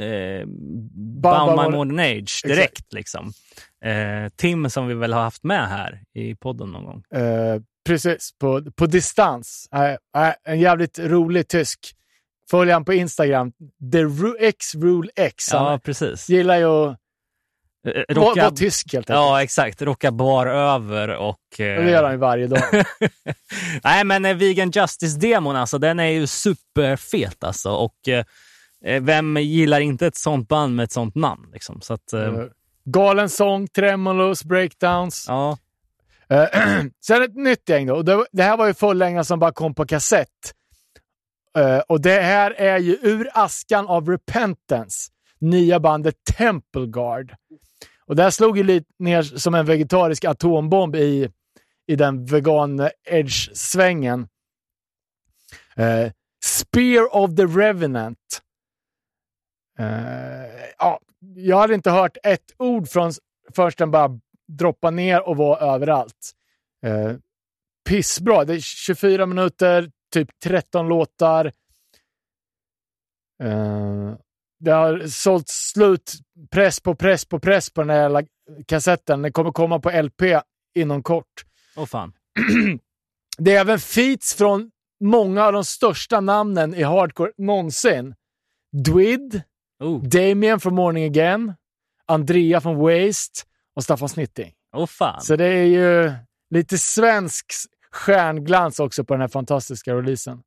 eh, 0.00 0.46
Bauman 1.22 1.56
Bauman 1.56 1.72
Modern- 1.74 2.00
Age 2.00 2.40
direkt. 2.44 2.92
Liksom. 2.92 3.32
Eh, 3.84 4.28
Tim 4.36 4.70
som 4.70 4.86
vi 4.86 4.94
väl 4.94 5.12
har 5.12 5.22
haft 5.22 5.44
med 5.44 5.68
här 5.68 6.00
i 6.14 6.34
podden 6.34 6.68
någon 6.72 6.84
gång. 6.84 7.02
Eh, 7.22 7.60
precis, 7.86 8.30
på, 8.40 8.62
på 8.76 8.86
distans. 8.86 9.68
Eh, 9.74 10.22
eh, 10.26 10.34
en 10.44 10.60
jävligt 10.60 10.98
rolig 10.98 11.48
tysk. 11.48 11.80
Följ 12.50 12.70
han 12.70 12.84
på 12.84 12.92
Instagram. 12.94 13.52
The 13.92 13.98
Ru- 14.02 14.36
X 14.40 14.74
Rule 14.74 15.10
X. 15.16 15.52
Han 15.52 15.64
Ja, 15.72 15.78
precis. 15.78 16.28
gillar 16.28 16.56
ju 16.58 16.64
att 16.66 16.96
Eh, 17.86 18.14
Rocka, 18.14 18.40
vara 18.42 18.50
tysk 18.50 18.92
helt 18.92 19.10
enkelt. 19.10 19.16
ja, 19.16 19.42
exakt. 19.42 19.82
Rocka 19.82 20.10
bar 20.12 20.46
över 20.46 21.08
och... 21.16 21.38
eh, 21.60 21.84
Det 21.84 21.90
gör 21.90 22.02
han 22.02 22.12
ju 22.12 22.18
varje 22.18 22.46
dag. 22.46 22.62
Nej, 23.84 24.04
men 24.04 24.24
eh, 24.24 24.34
Vegan 24.36 24.70
Justice-demon, 24.70 25.56
alltså, 25.56 25.78
den 25.78 26.00
är 26.00 26.04
ju 26.10 26.26
superfet. 26.26 27.44
Alltså, 27.44 27.70
och 27.70 27.94
vem 29.00 29.36
gillar 29.36 29.80
inte 29.80 30.06
ett 30.06 30.16
sånt 30.16 30.48
band 30.48 30.76
med 30.76 30.84
ett 30.84 30.92
sånt 30.92 31.14
namn? 31.14 31.50
Liksom? 31.52 31.80
Så 31.80 31.94
att, 31.94 32.12
eh, 32.12 32.20
Eh, 32.22 32.44
Galen 32.84 33.28
sång, 33.28 33.66
tremolos, 33.68 34.44
breakdowns. 34.44 35.24
ja. 35.28 35.58
Eh, 36.28 36.44
sen 37.06 37.22
ett 37.22 37.34
nytt 37.36 37.68
gäng 37.68 37.86
då. 37.86 38.02
Det, 38.02 38.26
det 38.32 38.42
här 38.42 38.56
var 38.56 38.66
ju 38.66 38.74
fullängden 38.74 39.24
som 39.24 39.38
bara 39.38 39.52
kom 39.52 39.74
på 39.74 39.86
kassett. 39.86 40.28
Eh, 41.58 41.78
och 41.78 42.00
det 42.00 42.20
här 42.20 42.50
är 42.50 42.78
ju 42.78 42.98
Ur 43.02 43.28
askan 43.34 43.86
av 43.86 44.08
Repentance, 44.08 45.10
nya 45.38 45.80
bandet 45.80 46.14
Temple 46.36 46.86
Guard. 46.86 47.34
Och 48.06 48.16
det 48.16 48.22
här 48.22 48.30
slog 48.30 48.56
ju 48.58 48.64
lite 48.64 48.86
ner 48.98 49.22
som 49.22 49.54
en 49.54 49.66
vegetarisk 49.66 50.24
atombomb 50.24 50.96
i, 50.96 51.30
i 51.86 51.96
den 51.96 52.26
vegan-edge-svängen. 52.26 54.28
Eh, 55.76 56.10
Spear 56.44 57.16
of 57.16 57.36
the 57.36 57.44
Revenant. 57.46 58.42
Eh, 59.78 60.66
ja, 60.78 61.00
jag 61.34 61.56
hade 61.56 61.74
inte 61.74 61.90
hört 61.90 62.16
ett 62.22 62.54
ord 62.58 62.88
från 62.88 63.12
först 63.54 63.78
den 63.78 63.90
bara 63.90 64.20
droppade 64.48 64.96
ner 64.96 65.28
och 65.28 65.36
var 65.36 65.58
överallt. 65.74 66.32
Eh, 66.86 67.12
pissbra. 67.88 68.44
Det 68.44 68.54
är 68.54 68.60
24 68.60 69.26
minuter, 69.26 69.90
typ 70.12 70.28
13 70.44 70.88
låtar. 70.88 71.52
Eh, 73.42 74.14
det 74.58 74.70
har 74.70 75.06
sålt 75.06 75.48
slut 75.48 76.12
press 76.50 76.80
på 76.80 76.94
press 76.94 77.24
på 77.24 77.38
press 77.38 77.70
på 77.70 77.80
den 77.80 77.90
här 77.90 78.02
jävla 78.02 78.22
kassetten. 78.66 79.22
Den 79.22 79.32
kommer 79.32 79.52
komma 79.52 79.80
på 79.80 79.90
LP 80.02 80.22
inom 80.74 81.02
kort. 81.02 81.44
Åh 81.76 81.86
fan. 81.86 82.12
Det 83.38 83.56
är 83.56 83.60
även 83.60 83.78
feats 83.78 84.34
från 84.34 84.70
många 85.00 85.44
av 85.44 85.52
de 85.52 85.64
största 85.64 86.20
namnen 86.20 86.74
i 86.74 86.82
hardcore 86.82 87.32
någonsin. 87.36 88.14
Dwid, 88.84 89.42
Oh, 89.80 90.02
Damien 90.02 90.60
från 90.60 90.74
Morning 90.74 91.04
Again, 91.04 91.54
Andrea 92.06 92.60
från 92.60 92.76
Waste 92.76 93.40
och 93.74 93.84
Staffan 93.84 94.08
Snitting. 94.08 94.52
oh 94.72 94.86
fan. 94.86 95.20
Så 95.20 95.36
det 95.36 95.44
är 95.46 95.64
ju 95.64 96.12
lite 96.50 96.78
svensk 96.78 97.46
stjärnglans 97.90 98.80
också 98.80 99.04
på 99.04 99.14
den 99.14 99.20
här 99.20 99.28
fantastiska 99.28 99.94
releasen. 99.94 100.42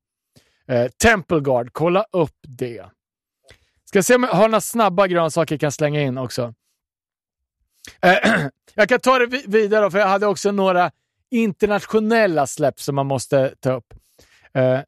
Eh, 0.68 0.88
Temple 1.04 1.40
Guard, 1.40 1.70
kolla 1.72 2.06
upp 2.12 2.36
det. 2.48 2.86
Ska 3.86 4.04
se 4.04 4.16
om 4.16 4.24
jag 4.24 4.32
har 4.32 4.48
några 4.48 4.62
snabba 4.62 5.08
grönsaker 5.08 5.56
jag 5.56 5.60
kan 5.60 5.72
slänga 5.72 6.02
in 6.02 6.18
också. 6.18 6.54
Eh, 8.02 8.18
jag 8.76 8.90
kan 8.90 9.00
ta 9.00 9.20
det 9.20 9.26
vi- 9.26 9.46
vidare, 9.48 9.92
för 9.92 10.00
jag 10.00 10.08
hade 10.08 10.28
också 10.28 10.52
några 10.52 10.92
internationella 11.32 12.48
släpp 12.48 12.80
som 12.80 12.96
man 12.96 13.06
måste 13.08 13.56
ta 13.60 13.72
upp. 13.74 13.94
Eh, 14.54 14.80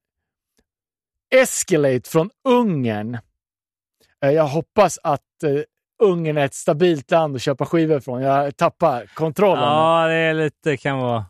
Escalate 1.33 2.09
från 2.09 2.29
Ungern. 2.43 3.17
Eh, 4.23 4.31
jag 4.31 4.47
hoppas 4.47 4.99
att 5.03 5.43
eh, 5.43 5.49
Ungern 6.03 6.37
är 6.37 6.45
ett 6.45 6.53
stabilt 6.53 7.11
land 7.11 7.35
att 7.35 7.41
köpa 7.41 7.65
skivor 7.65 7.99
från. 7.99 8.21
Jag 8.21 8.57
tappar 8.57 9.05
kontrollen. 9.13 9.63
Ja, 9.63 10.07
det 10.07 10.13
är 10.13 10.33
lite, 10.33 10.77
kan 10.77 10.97
vara... 10.97 11.25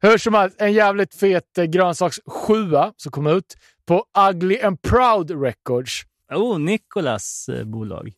Hur 0.00 0.18
som 0.18 0.34
helst, 0.34 0.56
en 0.60 0.72
jävligt 0.72 1.14
fet 1.14 1.58
eh, 1.58 1.64
grönsaks 1.64 2.16
sjua 2.26 2.92
som 2.96 3.12
kom 3.12 3.26
ut 3.26 3.56
på 3.86 4.04
Ugly 4.30 4.60
and 4.60 4.82
Proud 4.82 5.42
Records. 5.42 6.02
Oh, 6.30 6.58
Nikolas 6.58 7.50
bolag. 7.64 8.12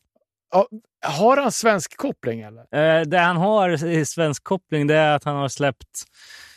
Ja, 0.51 0.67
har 1.05 1.37
han 1.37 1.51
svensk 1.51 1.97
koppling 1.97 2.41
eller? 2.41 2.61
Eh, 2.99 3.01
det 3.01 3.17
han 3.19 3.37
har 3.37 3.85
i 3.85 4.05
svensk 4.05 4.43
koppling 4.43 4.87
det 4.87 4.95
är 4.95 5.15
att 5.15 5.23
han 5.23 5.35
har 5.35 5.47
släppt 5.49 6.03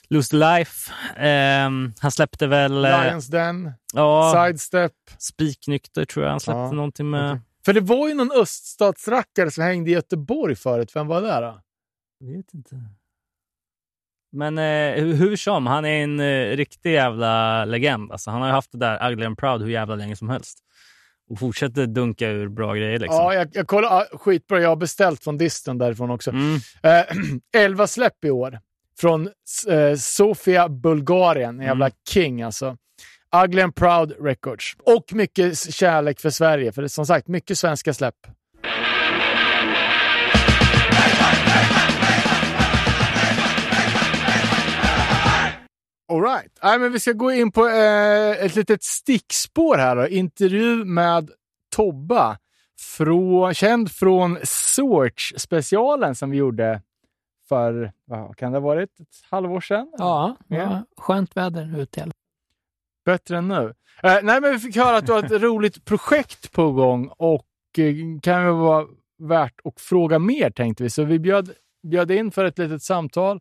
Lose 0.09 0.37
Life. 0.37 0.93
Eh, 1.17 1.71
han 2.01 2.11
släppte 2.11 2.47
väl... 2.47 2.85
Eh, 2.85 3.05
Lions 3.05 3.27
Den, 3.27 3.73
ja, 3.95 4.33
Sidestep. 4.47 4.93
Spiknykter 5.19 6.05
tror 6.05 6.25
jag 6.25 6.31
han 6.31 6.41
släppte 6.41 6.59
Ja, 6.59 6.73
någonting 6.73 7.11
med. 7.11 7.31
okej. 7.33 7.43
För 7.69 7.73
det 7.73 7.81
var 7.81 8.09
ju 8.09 8.15
någon 8.15 8.33
öststatsrackare 8.33 9.51
som 9.51 9.65
hängde 9.65 9.91
i 9.91 9.95
Göteborg 9.95 10.57
förut. 10.57 10.97
Vem 10.97 11.07
var 11.07 11.23
det 11.23 11.41
då? 11.41 11.61
Jag 12.19 12.37
vet 12.37 12.55
inte. 12.55 12.77
Men 14.33 14.59
eh, 14.59 15.05
hur, 15.05 15.37
som, 15.37 15.67
han 15.67 15.85
är 15.85 16.03
en 16.05 16.21
eh, 16.21 16.57
riktig 16.57 16.93
jävla 16.93 17.65
legend. 17.65 18.13
Alltså, 18.13 18.31
han 18.31 18.41
har 18.41 18.49
ju 18.49 18.55
haft 18.55 18.73
det 18.73 18.79
där 18.79 19.11
Ugly 19.11 19.27
and 19.27 19.39
Proud 19.39 19.63
hur 19.63 19.69
jävla 19.69 19.95
länge 19.95 20.17
som 20.17 20.29
helst. 20.29 20.59
Och 21.31 21.39
fortsätter 21.39 21.87
dunka 21.87 22.29
ur 22.29 22.49
bra 22.49 22.75
grejer. 22.75 22.99
Liksom. 22.99 23.17
Ja, 23.17 23.35
jag, 23.35 23.49
jag 23.53 23.67
kollar. 23.67 23.89
Ja, 23.89 24.19
skitbra. 24.19 24.61
Jag 24.61 24.69
har 24.69 24.77
beställt 24.77 25.25
från 25.25 25.39
disten 25.39 25.79
därifrån 25.79 26.11
också. 26.11 26.31
Mm. 26.31 26.57
Eh, 26.83 27.05
11 27.65 27.87
släpp 27.87 28.25
i 28.25 28.31
år. 28.31 28.61
Från 29.01 29.27
eh, 29.69 29.97
Sofia, 29.97 30.69
Bulgarien. 30.69 31.61
En 31.61 31.67
jävla 31.67 31.87
Mm. 31.87 31.97
king 32.09 32.43
alltså. 32.43 32.77
Ugly 33.37 33.63
and 33.63 33.75
Proud 33.75 34.13
Records. 34.21 34.77
Och 34.85 35.13
mycket 35.13 35.75
kärlek 35.75 36.21
för 36.21 36.31
Sverige. 36.31 36.73
För 36.73 36.83
det 36.83 36.87
är 36.87 36.89
som 36.89 37.07
sagt 37.07 37.29
mycket 37.29 37.59
svenska 37.59 37.95
släpp. 37.95 38.15
All 46.13 46.23
right. 46.23 46.59
Nej, 46.63 46.79
men 46.79 46.93
vi 46.93 47.01
ska 47.01 47.13
gå 47.13 47.33
in 47.33 47.53
på 47.53 47.69
eh, 47.69 48.31
ett 48.45 48.57
litet 48.57 48.83
stickspår 48.83 49.77
här. 49.77 49.97
Då. 49.97 50.09
Intervju 50.09 50.85
med 50.85 51.31
Tobba. 51.77 52.39
Från, 52.97 53.55
känd 53.55 53.91
från 53.93 54.39
Sorts-specialen 54.45 56.15
som 56.15 56.31
vi 56.31 56.37
gjorde 56.37 56.83
för, 57.49 57.93
vad 58.05 58.37
kan 58.37 58.53
det 58.53 58.59
ha 58.59 58.67
varit, 58.67 59.01
ett 59.01 59.09
halvår 59.31 59.61
sedan? 59.61 59.93
Ja, 59.99 60.37
Ja. 60.49 60.57
ja. 60.57 60.83
skönt 60.97 61.37
väder 61.37 61.79
ute 61.81 62.01
i 62.01 62.03
alla 62.03 62.11
fall. 62.11 62.13
Bättre 63.09 63.39
än 63.39 63.49
nu. 63.49 63.75
Eh, 64.03 64.19
nej, 64.23 64.41
men 64.41 64.53
vi 64.53 64.59
fick 64.59 64.77
höra 64.77 64.97
att 64.97 65.07
du 65.07 65.13
har 65.13 65.23
ett 65.23 65.43
roligt 65.43 65.85
projekt 65.85 66.53
på 66.53 66.73
gång 66.73 67.11
och 67.17 67.47
eh, 67.79 67.95
kan 68.23 68.45
ju 68.45 68.51
vara 68.51 68.87
värt 69.19 69.55
att 69.65 69.81
fråga 69.81 70.19
mer 70.19 70.51
tänkte 70.51 70.83
vi. 70.83 70.91
Så 70.91 71.05
vi 71.05 71.19
bjöd, 71.19 71.51
bjöd 71.83 72.11
in 72.11 72.31
för 72.31 72.45
ett 72.45 72.59
litet 72.59 72.83
samtal. 72.83 73.41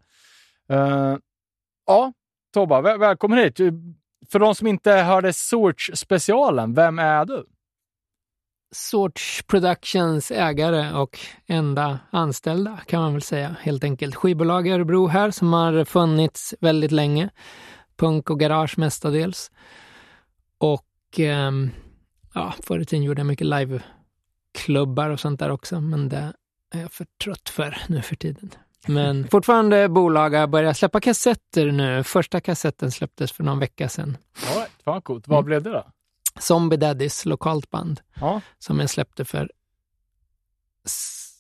Eh, 0.69 1.17
ja, 1.85 2.13
Tobba, 2.53 2.81
väl, 2.81 2.99
välkommen 2.99 3.39
hit. 3.39 3.57
För 4.31 4.39
de 4.39 4.55
som 4.55 4.67
inte 4.67 4.91
hörde 4.91 5.33
Sorts-specialen, 5.33 6.73
vem 6.73 6.99
är 6.99 7.25
du? 7.25 7.45
Sorts 8.75 9.43
Productions 9.47 10.31
ägare 10.31 10.93
och 10.93 11.19
enda 11.47 11.99
anställda 12.11 12.79
kan 12.85 13.01
man 13.01 13.13
väl 13.13 13.21
säga 13.21 13.55
helt 13.61 13.83
enkelt. 13.83 14.15
Skivbolag 14.15 14.67
i 14.67 14.71
Örebro 14.71 15.07
här 15.07 15.31
som 15.31 15.53
har 15.53 15.85
funnits 15.85 16.55
väldigt 16.59 16.91
länge. 16.91 17.29
Punk 17.97 18.29
och 18.29 18.39
garage 18.39 18.77
mestadels. 18.77 19.51
Och 20.57 20.85
ehm, 21.17 21.69
ja, 22.33 22.53
förr 22.63 22.79
i 22.79 22.85
tiden 22.85 23.03
gjorde 23.03 23.19
jag 23.19 23.27
mycket 23.27 23.47
liveklubbar 23.47 25.09
och 25.09 25.19
sånt 25.19 25.39
där 25.39 25.49
också, 25.49 25.81
men 25.81 26.09
det 26.09 26.33
är 26.73 26.81
jag 26.81 26.91
för 26.91 27.07
trött 27.23 27.49
för 27.49 27.77
nu 27.89 28.01
för 28.01 28.15
tiden. 28.15 28.49
Men 28.87 29.27
fortfarande 29.31 29.89
bolag 29.89 30.29
har 30.33 30.47
börjat 30.47 30.77
släppa 30.77 30.99
kassetter 31.01 31.71
nu. 31.71 32.03
Första 32.03 32.41
kassetten 32.41 32.91
släpptes 32.91 33.31
för 33.31 33.43
någon 33.43 33.59
vecka 33.59 33.89
sedan. 33.89 34.17
Right, 34.55 34.71
fan 34.83 35.01
coolt. 35.01 35.27
Vad 35.27 35.37
Mm. 35.37 35.45
blev 35.45 35.63
det 35.63 35.69
då? 35.69 35.85
Zombie 36.39 36.77
Daddies, 36.77 37.25
lokalt 37.25 37.69
band. 37.69 38.01
Ja. 38.19 38.41
som 38.59 38.79
jag 38.79 38.89
släppte 38.89 39.25
för 39.25 39.51
s- 40.85 41.33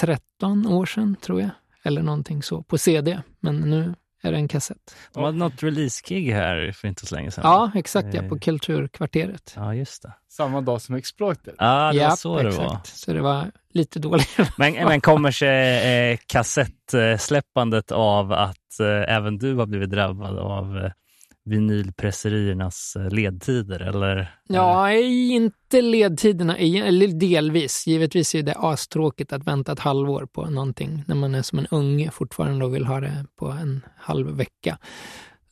13 0.00 0.66
år 0.66 0.86
sedan, 0.86 1.16
tror 1.20 1.40
jag. 1.40 1.50
Eller 1.82 2.02
någonting 2.02 2.42
så, 2.42 2.62
på 2.62 2.78
CD. 2.78 3.22
Men 3.40 3.56
nu 3.60 3.94
är 4.26 4.32
det 4.32 4.38
en 4.38 4.48
kassett. 4.48 4.96
De 5.12 5.24
hade 5.24 5.38
något 5.38 5.62
release-gig 5.62 6.32
här 6.32 6.72
för 6.72 6.88
inte 6.88 7.06
så 7.06 7.14
länge 7.14 7.30
sedan. 7.30 7.42
Ja, 7.44 7.70
exakt 7.74 8.14
ja, 8.14 8.22
på 8.22 8.34
Eh. 8.34 8.40
Kulturkvarteret. 8.40 9.52
Ja, 9.56 9.74
just 9.74 10.02
det. 10.02 10.12
Samma 10.28 10.60
dag 10.60 10.80
som 10.82 10.94
Exploited. 10.94 11.54
Ja, 11.58 11.92
det 11.92 11.98
var 11.98 12.04
Japp, 12.04 12.18
så 12.18 12.38
det 12.42 12.48
exakt. 12.48 12.70
var. 12.70 12.80
Så 12.84 13.12
det 13.12 13.20
var 13.20 13.50
lite 13.72 13.98
dåligt. 13.98 14.38
Men, 14.58 14.72
men 14.72 15.00
kommer 15.00 15.30
sig 15.30 16.12
eh, 16.12 16.18
kassettsläppandet 16.26 17.92
av 17.92 18.32
att 18.32 18.80
eh, 18.80 19.14
även 19.16 19.38
du 19.38 19.54
har 19.54 19.66
blivit 19.66 19.90
drabbad 19.90 20.38
av 20.38 20.78
eh, 20.78 20.90
vinylpresseriernas 21.46 22.96
eh, 22.96 23.10
ledtider? 23.10 23.80
Eller? 23.80 24.38
Ja, 24.48 24.92
inte 24.92 25.82
ledtiderna, 25.82 26.56
eller 26.56 27.08
delvis. 27.08 27.86
Givetvis 27.86 28.34
är 28.34 28.42
det 28.42 28.54
astråkigt 28.54 29.32
att 29.32 29.46
vänta 29.46 29.72
ett 29.72 29.78
halvår 29.78 30.26
på 30.26 30.50
någonting 30.50 31.04
när 31.06 31.14
man 31.14 31.34
är 31.34 31.42
som 31.42 31.58
en 31.58 31.66
unge 31.70 32.10
fortfarande 32.10 32.64
och 32.64 32.74
vill 32.74 32.86
ha 32.86 33.00
det 33.00 33.26
på 33.36 33.46
en 33.46 33.80
halv 33.96 34.36
vecka. 34.36 34.78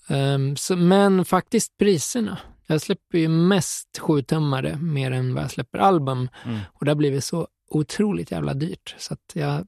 Ehm, 0.09 0.57
så, 0.57 0.77
men 0.77 1.25
faktiskt 1.25 1.79
priserna. 1.79 2.39
Jag 2.67 2.81
släpper 2.81 3.19
ju 3.19 3.29
mest 3.29 3.99
sjutummare 3.99 4.77
mer 4.77 5.11
än 5.11 5.35
vad 5.35 5.43
jag 5.43 5.51
släpper 5.51 5.79
album. 5.79 6.29
Mm. 6.45 6.61
Och 6.73 6.85
det 6.85 6.91
har 6.91 6.97
blivit 6.97 7.25
så 7.25 7.49
otroligt 7.71 8.31
jävla 8.31 8.55
dyrt. 8.55 8.95
Så 8.99 9.15
att 9.15 9.33
jag 9.35 9.67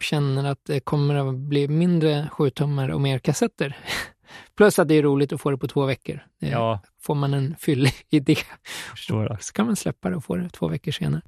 känner 0.00 0.44
att 0.44 0.64
det 0.64 0.80
kommer 0.80 1.14
att 1.14 1.34
bli 1.34 1.68
mindre 1.68 2.28
sjutummare 2.32 2.94
och 2.94 3.00
mer 3.00 3.18
kassetter. 3.18 3.76
Plus 4.56 4.78
att 4.78 4.88
det 4.88 4.94
är 4.94 5.02
roligt 5.02 5.32
att 5.32 5.40
få 5.40 5.50
det 5.50 5.58
på 5.58 5.68
två 5.68 5.84
veckor. 5.86 6.20
Det 6.40 6.48
Ja, 6.48 6.80
Får 7.02 7.14
man 7.14 7.34
en 7.34 7.56
fyllig 7.58 7.92
idé 8.10 8.36
förstår 8.90 9.28
det. 9.28 9.36
så 9.40 9.52
kan 9.52 9.66
man 9.66 9.76
släppa 9.76 10.10
det 10.10 10.16
och 10.16 10.24
få 10.24 10.36
det 10.36 10.48
två 10.48 10.68
veckor 10.68 10.92
senare. 10.92 11.22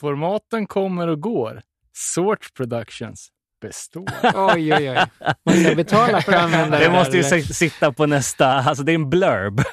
Formaten 0.00 0.66
kommer 0.66 1.08
och 1.08 1.20
går. 1.20 1.62
Sorts 1.92 2.52
Productions 2.52 3.28
består. 3.60 4.04
Oj, 4.34 4.74
oj, 4.74 4.90
oj. 4.90 4.98
Måste 5.44 5.60
jag 5.60 5.76
betala 5.76 6.22
för 6.22 6.32
att 6.32 6.42
använda 6.42 6.78
Det 6.78 6.90
måste 6.90 7.16
ju 7.16 7.22
eller? 7.24 7.40
sitta 7.42 7.92
på 7.92 8.06
nästa, 8.06 8.46
alltså 8.48 8.84
det 8.84 8.92
är 8.92 8.94
en 8.94 9.10
blurb. 9.10 9.60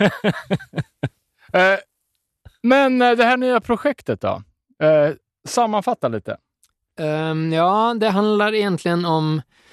Eh, 1.53 1.78
Men 2.61 3.01
eh, 3.01 3.11
det 3.11 3.23
här 3.23 3.38
nya 3.38 3.61
projektet 3.61 4.21
då? 4.21 4.43
Eh, 4.86 5.13
sammanfatta 5.47 6.07
lite. 6.07 6.38
Ehm, 6.99 7.53
ja, 7.53 7.95
det 7.99 8.09
handlar 8.09 8.53
egentligen 8.53 9.05
om 9.05 9.38
eh, 9.38 9.41
det- 9.41 9.64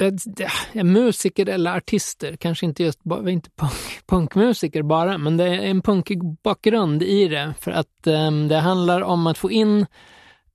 Eh, 0.00 0.84
musiker 0.84 1.48
eller 1.48 1.76
artister, 1.76 2.36
kanske 2.36 2.66
inte 2.66 2.82
just 2.82 3.00
inte 3.28 3.50
punk, 3.56 3.72
punkmusiker 4.06 4.82
bara, 4.82 5.18
men 5.18 5.36
det 5.36 5.44
är 5.44 5.58
en 5.62 5.82
punkig 5.82 6.18
bakgrund 6.42 7.02
i 7.02 7.28
det. 7.28 7.54
För 7.60 7.70
att 7.70 8.06
ehm, 8.06 8.48
det 8.48 8.56
handlar 8.58 9.00
om 9.00 9.26
att 9.26 9.38
få 9.38 9.50
in 9.50 9.86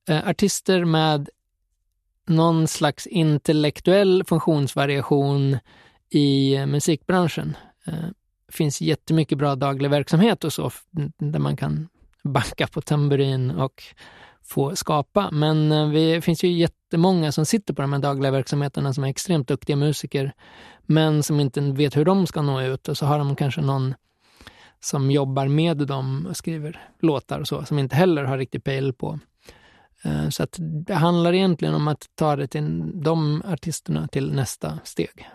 eh, 0.08 0.28
artister 0.28 0.84
med 0.84 1.28
någon 2.28 2.68
slags 2.68 3.06
intellektuell 3.06 4.24
funktionsvariation 4.24 5.58
i 6.10 6.54
eh, 6.54 6.66
musikbranschen. 6.66 7.56
Det 7.84 8.12
Det 8.46 8.52
finns 8.52 8.80
jättemycket 8.80 9.38
bra 9.38 9.54
daglig 9.54 9.90
verksamhet 9.90 10.44
och 10.44 10.52
så, 10.52 10.70
där 11.18 11.38
man 11.38 11.56
kan 11.56 11.88
banka 12.24 12.66
på 12.66 12.80
tamburin 12.80 13.50
och 13.50 13.82
få 14.44 14.76
skapa. 14.76 15.30
Men 15.32 15.72
eh, 15.72 15.88
vi- 15.88 16.12
det 16.14 16.20
finns 16.20 16.44
ju 16.44 16.48
jättemånga 16.90 17.32
som 17.32 17.46
sitter 17.46 17.74
på 17.74 17.82
de 17.82 17.92
här 17.92 18.00
dagliga 18.00 18.30
verksamheterna 18.30 18.92
som 18.92 19.04
är 19.04 19.08
extremt 19.08 19.48
duktiga 19.48 19.76
musiker, 19.76 20.32
men 20.86 21.22
som 21.22 21.40
inte 21.40 21.60
vet 21.60 21.96
hur 21.96 22.04
de 22.04 22.26
ska 22.26 22.42
nå 22.42 22.62
ut. 22.62 22.88
Och 22.88 22.96
så 22.98 23.06
har 23.06 23.18
de 23.18 23.36
kanske 23.36 23.60
någon 23.60 23.94
som 24.80 25.10
jobbar 25.10 25.48
med 25.48 25.76
dem 25.76 26.26
och 26.30 26.36
skriver 26.36 26.88
låtar 27.00 27.40
och 27.40 27.48
så, 27.48 27.64
som 27.64 27.78
inte 27.78 27.96
heller 27.96 28.24
har 28.24 28.38
riktigt 28.38 28.64
pejl 28.64 28.92
på. 28.92 29.18
Eh, 30.04 30.28
Så 30.28 30.42
att 30.42 30.56
det 30.86 30.94
handlar 30.94 31.32
egentligen 31.32 31.74
om 31.74 31.88
att 31.88 32.04
ta 32.14 32.36
det 32.36 32.46
till 32.46 32.92
de 33.02 33.42
artisterna 33.46 34.08
till 34.08 34.32
nästa 34.32 34.78
steg. 34.84 35.28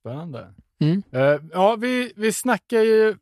Spännande. 0.00 0.54
Mm. 0.80 1.02
Eh, 1.12 1.40
ja, 1.52 1.76
vi, 1.76 2.12
vi 2.16 2.32
snackar 2.32 2.80
ju... 2.80 3.16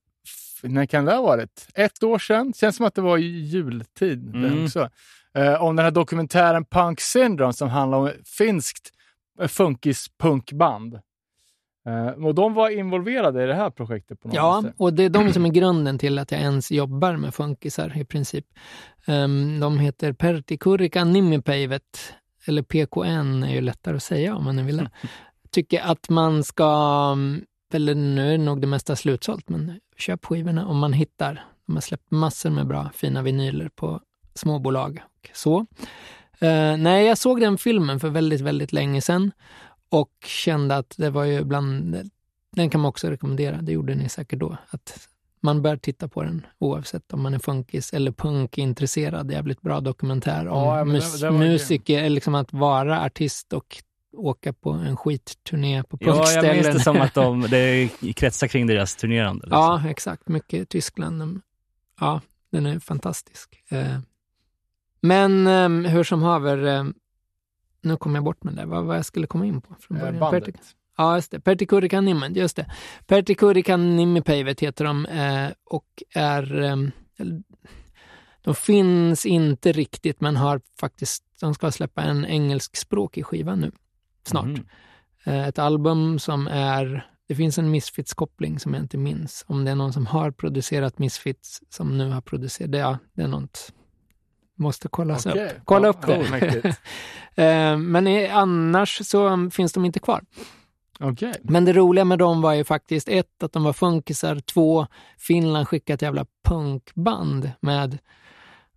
När 0.62 0.86
kan 0.86 1.04
det 1.04 1.12
ha 1.14 1.22
varit? 1.22 1.68
Ett 1.74 2.02
år 2.02 2.18
sedan? 2.18 2.52
Känns 2.56 2.76
som 2.76 2.86
att 2.86 2.94
det 2.94 3.02
var 3.02 3.16
jultid 3.18 4.34
Mm. 4.34 4.64
också. 4.64 4.88
Eh, 5.36 5.62
om 5.62 5.76
den 5.76 5.84
här 5.84 5.90
dokumentären 5.90 6.64
Punk 6.64 7.00
Syndrome 7.00 7.52
som 7.52 7.68
handlar 7.68 7.98
om 7.98 8.06
ett 8.06 8.28
finskt 8.28 8.90
eh, 9.40 9.48
funkis-punkband. 9.48 10.94
Eh, 11.86 12.24
och 12.24 12.34
de 12.34 12.54
var 12.54 12.70
involverade 12.70 13.44
i 13.44 13.46
det 13.46 13.54
här 13.54 13.70
projektet 13.70 14.20
på 14.20 14.28
något 14.28 14.34
Ja, 14.34 14.62
sätt. 14.64 14.74
och 14.78 14.92
det 14.94 15.02
är 15.02 15.10
de 15.10 15.32
som 15.32 15.44
är 15.44 15.50
grunden 15.50 15.98
till 15.98 16.18
att 16.18 16.30
jag 16.32 16.40
ens 16.40 16.70
jobbar 16.70 17.16
med 17.16 17.34
funkisar 17.34 17.98
i 17.98 18.04
princip. 18.04 18.46
Um, 19.06 19.60
de 19.60 19.78
heter 19.78 20.12
Pertti 20.12 20.58
Kurika 20.58 21.04
Nimipäivät, 21.04 22.14
eller 22.46 22.62
PKN 22.62 23.42
är 23.42 23.54
ju 23.54 23.60
lättare 23.60 23.96
att 23.96 24.02
säga 24.02 24.36
om 24.36 24.44
man 24.44 24.56
nu 24.56 24.62
vill 24.62 24.76
det. 24.76 24.90
Tycker 25.50 25.80
att 25.80 26.08
man 26.08 26.44
ska, 26.44 27.10
um, 27.12 27.44
eller 27.72 27.94
nu 27.94 28.34
är 28.34 28.38
nog 28.38 28.60
det 28.60 28.66
mesta 28.66 28.96
slutsålt, 28.96 29.48
men 29.48 29.80
köp 29.96 30.24
skivorna 30.24 30.66
om 30.66 30.78
man 30.78 30.92
hittar. 30.92 31.44
De 31.66 31.76
har 31.76 31.80
släppt 31.80 32.10
massor 32.10 32.50
med 32.50 32.66
bra 32.66 32.90
fina 32.94 33.22
vinyler 33.22 33.68
på 33.68 34.00
småbolag 34.34 35.02
så. 35.34 35.66
Eh, 36.40 36.76
nej, 36.76 37.06
jag 37.06 37.18
såg 37.18 37.40
den 37.40 37.58
filmen 37.58 38.00
för 38.00 38.08
väldigt, 38.08 38.40
väldigt 38.40 38.72
länge 38.72 39.00
sedan 39.00 39.30
och 39.88 40.10
kände 40.26 40.76
att 40.76 40.94
det 40.96 41.10
var 41.10 41.24
ju 41.24 41.44
bland 41.44 41.96
den 42.52 42.70
kan 42.70 42.80
man 42.80 42.88
också 42.88 43.10
rekommendera, 43.10 43.62
det 43.62 43.72
gjorde 43.72 43.94
ni 43.94 44.08
säkert 44.08 44.38
då. 44.38 44.56
Att 44.70 45.08
man 45.40 45.62
bör 45.62 45.76
titta 45.76 46.08
på 46.08 46.22
den 46.22 46.46
oavsett 46.58 47.12
om 47.12 47.22
man 47.22 47.34
är 47.34 47.38
funkis 47.38 47.92
eller 47.92 48.12
punkintresserad. 48.12 49.30
Jävligt 49.32 49.60
bra 49.60 49.80
dokumentär 49.80 50.48
om 50.48 50.64
Ja, 50.64 50.84
men 50.84 50.94
det- 50.94 51.00
mus- 51.00 51.20
det 51.20 51.30
var 51.30 51.38
musiker, 51.38 51.98
eller 51.98 52.10
liksom 52.10 52.34
att 52.34 52.52
vara 52.52 53.04
artist 53.04 53.52
och 53.52 53.76
åka 54.16 54.52
på 54.52 54.70
en 54.70 54.96
skitturné 54.96 55.82
på 55.82 55.98
Ja, 56.00 56.06
jag 56.06 56.16
punkställen. 56.16 56.52
minns 56.56 56.66
det 56.76 56.80
som 56.80 57.00
att 57.00 57.14
de, 57.14 57.40
det 57.50 57.88
kretsar 58.16 58.46
kring 58.46 58.66
deras 58.66 58.96
turnerande. 58.96 59.46
Liksom. 59.46 59.58
Ja, 59.60 59.82
exakt. 59.88 60.28
Mycket 60.28 60.60
i 60.60 60.66
Tyskland. 60.66 61.40
Ja, 62.00 62.20
den 62.52 62.66
är 62.66 62.78
fantastisk. 62.78 63.50
Men 65.06 65.46
eh, 65.46 65.90
hur 65.90 66.04
som 66.04 66.22
haver, 66.22 66.66
eh, 66.66 66.84
nu 67.80 67.96
kom 67.96 68.14
jag 68.14 68.24
bort 68.24 68.44
med 68.44 68.54
det. 68.54 68.66
Vad 68.66 68.84
var 68.84 68.94
jag 68.94 69.04
skulle 69.04 69.26
komma 69.26 69.46
in 69.46 69.60
på 69.60 69.74
från 69.80 69.96
Eh, 69.96 70.00
början? 70.02 70.18
bandet. 70.20 70.44
Pertti- 70.44 70.74
Ja, 70.98 71.14
just 71.16 71.30
det. 71.30 71.40
Pertti 71.40 71.66
Kurika 71.66 72.00
Nimmen, 72.00 72.34
just 72.34 72.56
det. 72.56 73.76
Nimipäivät 73.76 74.60
heter 74.60 74.84
de 74.84 75.06
eh, 75.06 75.48
och 75.64 76.02
är... 76.14 76.62
Eh, 76.62 76.76
de 78.42 78.54
finns 78.54 79.26
inte 79.26 79.72
riktigt, 79.72 80.20
men 80.20 80.36
har 80.36 80.60
faktiskt... 80.80 81.24
De 81.40 81.54
ska 81.54 81.70
släppa 81.72 82.02
en 82.02 82.24
engelskspråkig 82.26 83.26
skiva 83.26 83.54
nu, 83.54 83.72
snart. 84.26 84.44
Mhm. 84.46 84.66
Eh, 85.24 85.48
Ett 85.48 85.58
album 85.58 86.18
som 86.18 86.46
är... 86.46 87.10
Det 87.28 87.34
finns 87.34 87.58
en 87.58 87.70
Misfits-koppling 87.70 88.58
som 88.58 88.74
jag 88.74 88.82
inte 88.82 88.98
minns. 88.98 89.44
Om 89.48 89.64
det 89.64 89.70
är 89.70 89.74
någon 89.74 89.92
som 89.92 90.06
har 90.06 90.30
producerat 90.30 90.98
Misfits 90.98 91.60
som 91.68 91.98
nu 91.98 92.10
har 92.10 92.20
producerat... 92.20 92.70
Ja, 92.74 92.98
det 93.14 93.22
är 93.22 93.28
något... 93.28 93.72
Måste 94.56 94.88
kollas 94.88 95.26
Okej. 95.26 95.46
upp. 95.46 95.52
Kolla 95.64 95.86
Ja, 95.86 95.90
upp 95.90 96.06
det. 96.06 96.76
Eh, 97.38 97.76
Men 97.78 98.06
annars 98.30 99.06
så 99.06 99.50
finns 99.52 99.72
de 99.72 99.84
inte 99.84 99.98
kvar. 99.98 100.24
Okej. 101.00 101.32
Men 101.42 101.64
det 101.64 101.72
roliga 101.72 102.04
med 102.04 102.18
dem 102.18 102.40
var 102.42 102.52
ju 102.54 102.64
faktiskt 102.64 103.08
ett, 103.08 103.42
att 103.42 103.52
de 103.52 103.64
var 103.64 103.72
funkisar. 103.72 104.40
Två, 104.40 104.86
Finland 105.18 105.68
skickade 105.68 105.94
ett 105.94 106.02
jävla 106.02 106.26
punkband 106.44 107.50
med 107.60 107.98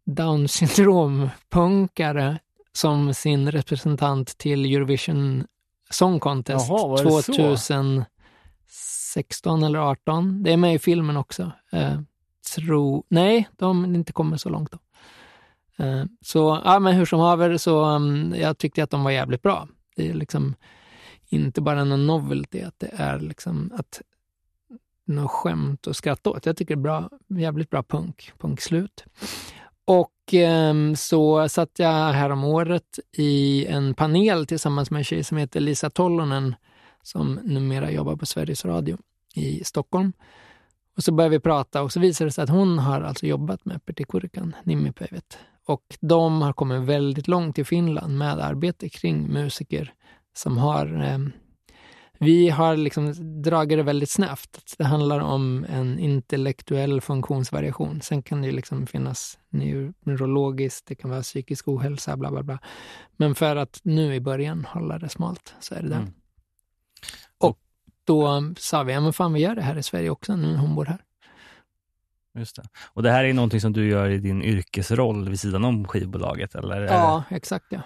down 0.05 0.47
syndrom-punkare 0.47 2.39
som 2.71 3.13
sin 3.13 3.51
representant 3.51 4.37
till 4.37 4.65
Eurovision 4.75 5.43
Song 5.89 6.19
Contest 6.19 6.69
Jaha, 6.69 6.87
var 6.87 7.03
det 7.03 7.23
så? 7.23 7.33
2016 8.67 9.63
eller 9.63 9.79
18. 9.79 10.43
Det 10.43 10.53
är 10.53 10.57
med 10.57 10.75
i 10.75 10.79
filmen 10.79 11.17
också. 11.17 11.51
Eh, 11.71 11.99
tro, 12.55 13.03
nej, 13.09 13.49
de 13.57 13.95
inte 13.95 14.13
kommit 14.13 14.41
så 14.41 14.49
långt 14.49 14.71
då. 14.71 14.77
Eh, 15.79 16.03
så, 16.21 16.61
ja 16.65 16.79
men 16.79 16.95
hur 16.95 17.05
som 17.05 17.19
haver 17.19 17.57
så 17.57 17.85
um, 17.85 18.35
jag 18.35 18.57
tyckte 18.57 18.83
att 18.83 18.89
de 18.89 19.03
var 19.03 19.11
jävligt 19.11 19.41
bra. 19.41 19.67
Det 19.95 20.09
är 20.09 20.13
liksom 20.13 20.55
inte 21.27 21.61
bara 21.61 21.83
någon 21.83 22.07
novelty, 22.07 22.61
att 22.61 22.79
det 22.79 22.91
är 22.93 23.19
liksom 23.19 23.71
att 23.75 24.01
något 25.05 25.31
skämt 25.31 25.87
att 25.87 25.95
skratta 25.95 26.29
åt. 26.29 26.45
Jag 26.45 26.57
tycker 26.57 26.75
det 26.75 26.79
är 26.79 26.83
bra, 26.83 27.09
jävligt 27.27 27.69
bra 27.69 27.83
punk, 27.83 28.31
punkslut. 28.37 29.03
Och 29.85 30.13
ehm, 30.31 30.95
så 30.95 31.49
satt 31.49 31.79
jag 31.79 32.13
här 32.13 32.29
om 32.29 32.43
året 32.43 32.99
i 33.11 33.65
en 33.65 33.93
panel 33.93 34.45
tillsammans 34.45 34.91
med 34.91 34.97
en 34.97 35.03
tjej 35.03 35.23
som 35.23 35.37
heter 35.37 35.59
Lisa 35.59 35.89
Tollonen 35.89 36.55
som 37.03 37.39
numera 37.43 37.91
jobbar 37.91 38.15
på 38.15 38.25
Sveriges 38.25 38.65
Radio 38.65 38.97
i 39.35 39.63
Stockholm. 39.63 40.13
Och 40.95 41.03
så 41.03 41.11
började 41.11 41.35
vi 41.35 41.39
prata 41.39 41.81
och 41.81 41.93
så 41.93 41.99
visade 41.99 42.27
det 42.27 42.31
sig 42.31 42.43
att 42.43 42.49
hon 42.49 42.79
har 42.79 43.01
alltså 43.01 43.25
jobbat 43.25 43.65
med 43.65 43.85
Pertti 43.85 44.03
Kurkan, 44.03 44.55
Nimipäivät. 44.63 45.37
Och 45.69 45.97
de 45.99 46.41
har 46.41 46.53
kommit 46.53 46.81
väldigt 46.81 47.27
långt 47.27 47.59
i 47.59 47.63
Finland 47.63 48.17
med 48.17 48.39
arbete 48.39 48.89
kring 48.89 49.33
musiker 49.33 49.93
som 50.33 50.57
har... 50.57 51.03
Eh, 51.03 51.17
vi 52.19 52.49
har 52.49 52.77
liksom 52.77 53.13
dragit 53.41 53.77
det 53.77 53.83
väldigt 53.83 54.09
snävt. 54.09 54.75
Det 54.77 54.83
handlar 54.83 55.19
om 55.19 55.65
en 55.69 55.99
intellektuell 55.99 57.01
funktionsvariation. 57.01 58.01
Sen 58.01 58.23
kan 58.23 58.41
det 58.41 58.51
liksom 58.51 58.87
finnas 58.87 59.37
neurologiskt, 59.49 60.85
det 60.87 60.95
kan 60.95 61.09
vara 61.09 61.21
psykisk 61.21 61.67
ohälsa, 61.67 62.17
bla 62.17 62.31
bla 62.31 62.43
bla. 62.43 62.59
Men 63.17 63.35
för 63.35 63.55
att 63.55 63.79
nu 63.83 64.15
i 64.15 64.19
början 64.19 64.65
hålla 64.65 64.99
det 64.99 65.09
smalt 65.09 65.55
så 65.59 65.75
är 65.75 65.81
det 65.81 65.89
det. 65.89 65.95
Mm. 65.95 66.13
då 68.03 68.53
sa 68.57 68.83
vi, 68.83 68.93
ja 68.93 69.01
men 69.01 69.13
fan 69.13 69.33
vi 69.33 69.39
gör 69.39 69.55
det 69.55 69.61
här 69.61 69.77
i 69.77 69.83
Sverige 69.83 70.09
också 70.09 70.35
nu 70.35 70.47
när 70.47 70.57
hon 70.57 70.75
bor 70.75 70.85
här. 70.85 71.03
Just 72.35 72.55
det. 72.55 72.63
Och 72.93 73.03
det 73.03 73.11
här 73.11 73.23
är 73.23 73.33
någonting 73.33 73.61
som 73.61 73.73
du 73.73 73.87
gör 73.87 74.09
i 74.09 74.17
din 74.17 74.43
yrkesroll 74.43 75.29
vid 75.29 75.39
sidan 75.39 75.65
om 75.65 75.87
skivbolaget? 75.87 76.55
Eller 76.55 76.81
ja, 76.81 77.23
exakt 77.29 77.65
ja. 77.69 77.81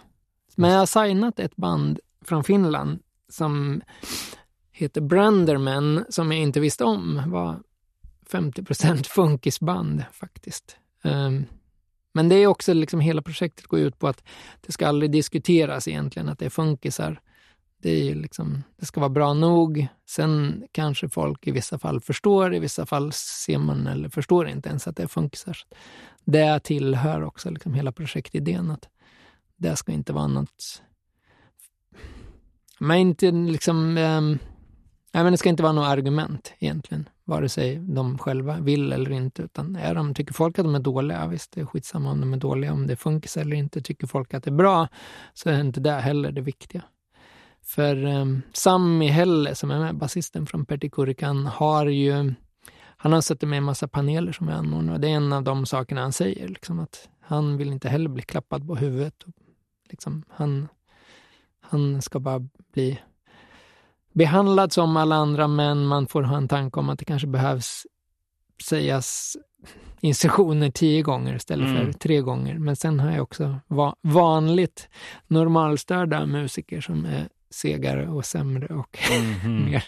Men 0.55 0.71
jag 0.71 0.79
har 0.79 0.85
signat 0.85 1.39
ett 1.39 1.55
band 1.55 1.99
från 2.25 2.43
Finland 2.43 2.99
som 3.29 3.81
heter 4.71 5.01
Branderman, 5.01 6.05
som 6.09 6.31
jag 6.31 6.41
inte 6.41 6.59
visste 6.59 6.83
om 6.83 7.21
var 7.25 7.59
50% 8.29 9.03
funkisband 9.09 10.03
faktiskt. 10.11 10.77
Um, 11.03 11.45
men 12.13 12.29
det 12.29 12.35
är 12.35 12.47
också 12.47 12.73
liksom 12.73 12.99
hela 12.99 13.21
projektet 13.21 13.67
går 13.67 13.79
ut 13.79 13.99
på 13.99 14.07
att 14.07 14.23
det 14.61 14.71
ska 14.71 14.87
aldrig 14.87 15.11
diskuteras 15.11 15.87
egentligen 15.87 16.29
att 16.29 16.39
det 16.39 16.45
är 16.45 16.49
funkisar. 16.49 17.21
Det, 17.83 18.09
är 18.09 18.15
liksom, 18.15 18.63
det 18.79 18.85
ska 18.85 18.99
vara 18.99 19.09
bra 19.09 19.33
nog. 19.33 19.87
Sen 20.09 20.63
kanske 20.71 21.09
folk 21.09 21.47
i 21.47 21.51
vissa 21.51 21.79
fall 21.79 22.01
förstår, 22.01 22.55
i 22.55 22.59
vissa 22.59 22.85
fall 22.85 23.11
ser 23.13 23.57
man 23.57 23.87
eller 23.87 24.09
förstår 24.09 24.47
inte 24.47 24.69
ens 24.69 24.87
att 24.87 24.95
det 24.95 25.07
funkar. 25.07 25.57
Det 26.25 26.59
tillhör 26.59 27.23
också 27.23 27.49
liksom 27.49 27.73
hela 27.73 27.91
projektidén 27.91 28.71
att 28.71 28.89
det 29.57 29.75
ska 29.75 29.91
inte 29.91 30.13
vara 30.13 30.27
något... 30.27 30.81
Men 32.79 32.97
inte 32.97 33.31
liksom... 33.31 33.97
Um, 33.97 34.39
nej, 35.11 35.23
men 35.23 35.31
det 35.31 35.37
ska 35.37 35.49
inte 35.49 35.63
vara 35.63 35.73
något 35.73 35.87
argument 35.87 36.53
egentligen, 36.59 37.09
vare 37.23 37.49
sig 37.49 37.75
de 37.75 38.17
själva 38.17 38.59
vill 38.59 38.93
eller 38.93 39.11
inte. 39.11 39.41
Utan 39.41 39.75
är 39.75 39.95
de, 39.95 40.13
tycker 40.13 40.33
folk 40.33 40.59
att 40.59 40.65
de 40.65 40.75
är 40.75 40.79
dåliga, 40.79 41.27
visst, 41.27 41.51
det 41.51 41.61
är 41.61 41.65
skitsamma 41.65 42.11
om 42.11 42.19
de 42.19 42.33
är 42.33 42.37
dåliga, 42.37 42.73
om 42.73 42.87
det 42.87 42.95
funkar 42.95 43.41
eller 43.41 43.55
inte. 43.55 43.81
Tycker 43.81 44.07
folk 44.07 44.33
att 44.33 44.43
det 44.43 44.49
är 44.49 44.55
bra, 44.55 44.87
så 45.33 45.49
är 45.49 45.59
inte 45.59 45.79
det 45.79 45.91
heller 45.91 46.31
det 46.31 46.41
viktiga. 46.41 46.83
För 47.63 48.05
um, 48.05 48.41
Sami 48.53 49.07
Helle, 49.07 49.55
som 49.55 49.71
är 49.71 49.79
med, 49.79 49.95
basisten 49.95 50.45
från 50.45 50.65
Pertikurikan, 50.65 51.45
har 51.45 51.85
ju 51.85 52.33
han 53.03 53.13
har 53.13 53.21
suttit 53.21 53.49
med 53.49 53.57
en 53.57 53.63
massa 53.63 53.87
paneler 53.87 54.31
som 54.31 54.49
är 54.49 54.53
anordnade 54.53 54.95
och 54.95 54.99
det 54.99 55.07
är 55.07 55.15
en 55.15 55.33
av 55.33 55.43
de 55.43 55.65
sakerna 55.65 56.01
han 56.01 56.13
säger. 56.13 56.47
Liksom, 56.47 56.79
att 56.79 57.09
han 57.21 57.57
vill 57.57 57.71
inte 57.71 57.89
heller 57.89 58.09
bli 58.09 58.23
klappad 58.23 58.67
på 58.67 58.75
huvudet. 58.75 59.25
Liksom, 59.89 60.23
han, 60.29 60.67
han 61.61 62.01
ska 62.01 62.19
bara 62.19 62.47
bli 62.73 62.99
behandlad 64.13 64.73
som 64.73 64.97
alla 64.97 65.15
andra, 65.15 65.47
men 65.47 65.85
man 65.85 66.07
får 66.07 66.23
ha 66.23 66.37
en 66.37 66.47
tanke 66.47 66.79
om 66.79 66.89
att 66.89 66.99
det 66.99 67.05
kanske 67.05 67.27
behövs 67.27 67.87
sägas 68.63 69.37
instruktioner 70.01 70.69
tio 70.69 71.01
gånger 71.01 71.35
istället 71.35 71.69
mm. 71.69 71.85
för 71.85 71.99
tre 71.99 72.21
gånger. 72.21 72.59
Men 72.59 72.75
sen 72.75 72.99
har 72.99 73.11
jag 73.11 73.23
också 73.23 73.59
va 73.67 73.95
vanligt 74.01 74.89
normalstörda 75.27 76.25
musiker 76.25 76.81
som 76.81 77.05
är 77.05 77.29
segare 77.53 78.07
och 78.07 78.25
sämre 78.25 78.67
och 78.67 78.97
mm. 79.11 79.65
mer 79.65 79.83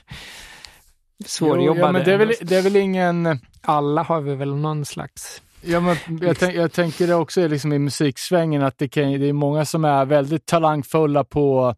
svårjobbade. 1.25 1.79
Jo, 1.79 1.85
ja, 1.85 1.91
men 1.91 2.03
det, 2.05 2.13
är 2.13 2.17
väl, 2.17 2.33
det 2.41 2.55
är 2.55 2.61
väl 2.61 2.75
ingen... 2.75 3.39
Alla 3.61 4.03
har 4.03 4.21
vi 4.21 4.35
väl 4.35 4.55
någon 4.55 4.85
slags... 4.85 5.41
Ja, 5.61 5.79
men 5.79 5.97
jag, 6.21 6.39
tänk, 6.39 6.55
jag 6.55 6.71
tänker 6.71 7.07
det 7.07 7.15
också 7.15 7.47
liksom 7.47 7.73
i 7.73 7.79
musiksvängen 7.79 8.63
att 8.63 8.77
det, 8.77 8.87
kan, 8.87 9.03
det 9.03 9.29
är 9.29 9.33
många 9.33 9.65
som 9.65 9.85
är 9.85 10.05
väldigt 10.05 10.45
talangfulla 10.45 11.23
på, 11.23 11.75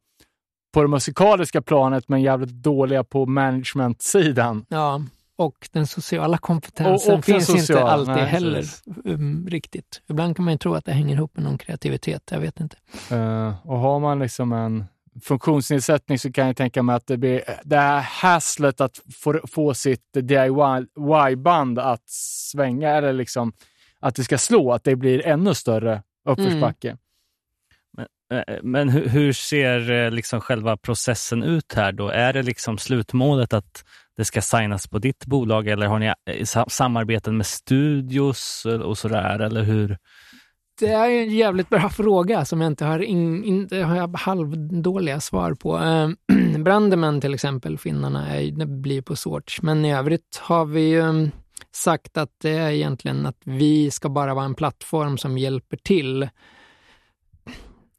på 0.73 0.81
det 0.81 0.88
musikaliska 0.88 1.61
planet 1.61 2.03
men 2.07 2.21
jävligt 2.21 2.49
dåliga 2.49 3.03
på 3.03 3.25
management-sidan. 3.25 4.65
Ja, 4.69 5.01
och 5.38 5.69
den 5.71 5.88
sociala 5.88 6.38
kompetensen 6.38 7.13
och, 7.13 7.19
och 7.19 7.25
finns 7.25 7.45
sociala, 7.45 7.81
inte 7.81 7.91
alltid 7.91 8.15
nej, 8.15 8.25
heller 8.25 8.65
um, 9.03 9.47
riktigt. 9.49 10.01
Ibland 10.07 10.35
kan 10.35 10.45
man 10.45 10.53
ju 10.53 10.57
tro 10.57 10.73
att 10.73 10.85
det 10.85 10.91
hänger 10.91 11.15
ihop 11.15 11.35
med 11.35 11.43
någon 11.43 11.57
kreativitet, 11.57 12.29
jag 12.31 12.39
vet 12.39 12.59
inte. 12.59 12.75
Uh, 13.11 13.67
och 13.67 13.79
har 13.79 13.99
man 13.99 14.19
liksom 14.19 14.53
en 14.53 14.85
funktionsnedsättning 15.24 16.20
så 16.20 16.32
kan 16.32 16.47
jag 16.47 16.57
tänka 16.57 16.84
mig 16.84 16.95
att 16.95 17.07
det 17.07 17.18
blir 17.18 17.43
det 17.63 17.78
här 17.78 18.01
hasslet 18.01 18.82
att 18.82 19.01
få, 19.13 19.39
få 19.47 19.74
sitt 19.74 20.13
DIY-band 20.13 21.80
att 21.80 22.09
svänga 22.51 22.89
eller 22.89 23.13
liksom 23.13 23.53
att 23.99 24.15
det 24.15 24.24
ska 24.24 24.38
slå, 24.38 24.74
att 24.74 24.84
det 24.84 24.95
blir 24.95 25.28
ännu 25.28 25.53
större 25.53 26.03
uppförsbacke. 26.30 26.89
Mm. 26.89 26.97
Men, 28.30 28.43
eh, 28.47 28.59
men 28.63 28.89
hur, 28.89 29.07
hur, 29.07 29.34
ser 29.34 29.91
eh, 29.91 30.11
liksom 30.11 30.41
själva 30.41 30.78
processen 30.78 31.43
ut 31.43 31.74
här 31.74 31.91
då? 31.91 32.09
Är 32.09 32.34
det 32.34 32.43
liksom 32.43 32.78
slutmålet 32.78 33.53
att 33.53 33.84
det 34.18 34.26
ska 34.26 34.41
signas 34.41 34.88
på 34.88 34.99
ditt 34.99 35.26
bolag 35.26 35.68
eller 35.68 35.88
har 35.88 35.99
ni 35.99 36.13
eh, 36.26 36.65
samarbeten 36.68 37.38
med 37.38 37.45
studios 37.45 38.65
och 38.65 38.97
sådär? 38.97 39.39
Eller 39.39 39.63
hur? 39.63 39.97
Det 40.80 40.88
är 40.88 41.09
en 41.09 41.30
jävligt 41.30 41.69
bra 41.69 41.89
fråga 41.97 42.45
som 42.45 42.61
jag 42.61 42.71
inte 42.71 42.86
har, 42.86 42.99
in, 42.99 43.43
in, 43.43 43.67
har 43.71 44.17
halvdåliga 44.17 45.19
svar 45.19 45.53
på. 45.53 45.78
Eh, 46.57 46.61
Brandeman 46.61 47.21
till 47.21 47.34
exempel, 47.34 47.78
finnarna, 47.78 48.36
är, 48.36 48.51
det 48.51 48.65
blir 48.65 49.01
på 49.01 49.15
sorts. 49.15 49.61
Men 49.61 49.86
i 49.86 49.93
övrigt 49.93 50.39
har 50.41 50.65
vi 50.65 50.89
ju 50.89 51.30
sagt 51.71 52.17
att 52.17 52.32
det 52.41 52.49
är 52.49 52.69
egentligen 52.71 53.25
att 53.25 53.41
vi 53.43 53.91
ska 53.91 54.09
bara 54.09 54.34
vara 54.34 54.45
en 54.45 54.55
plattform 54.55 55.17
som 55.17 55.38
hjälper 55.38 55.78
till. 55.78 56.30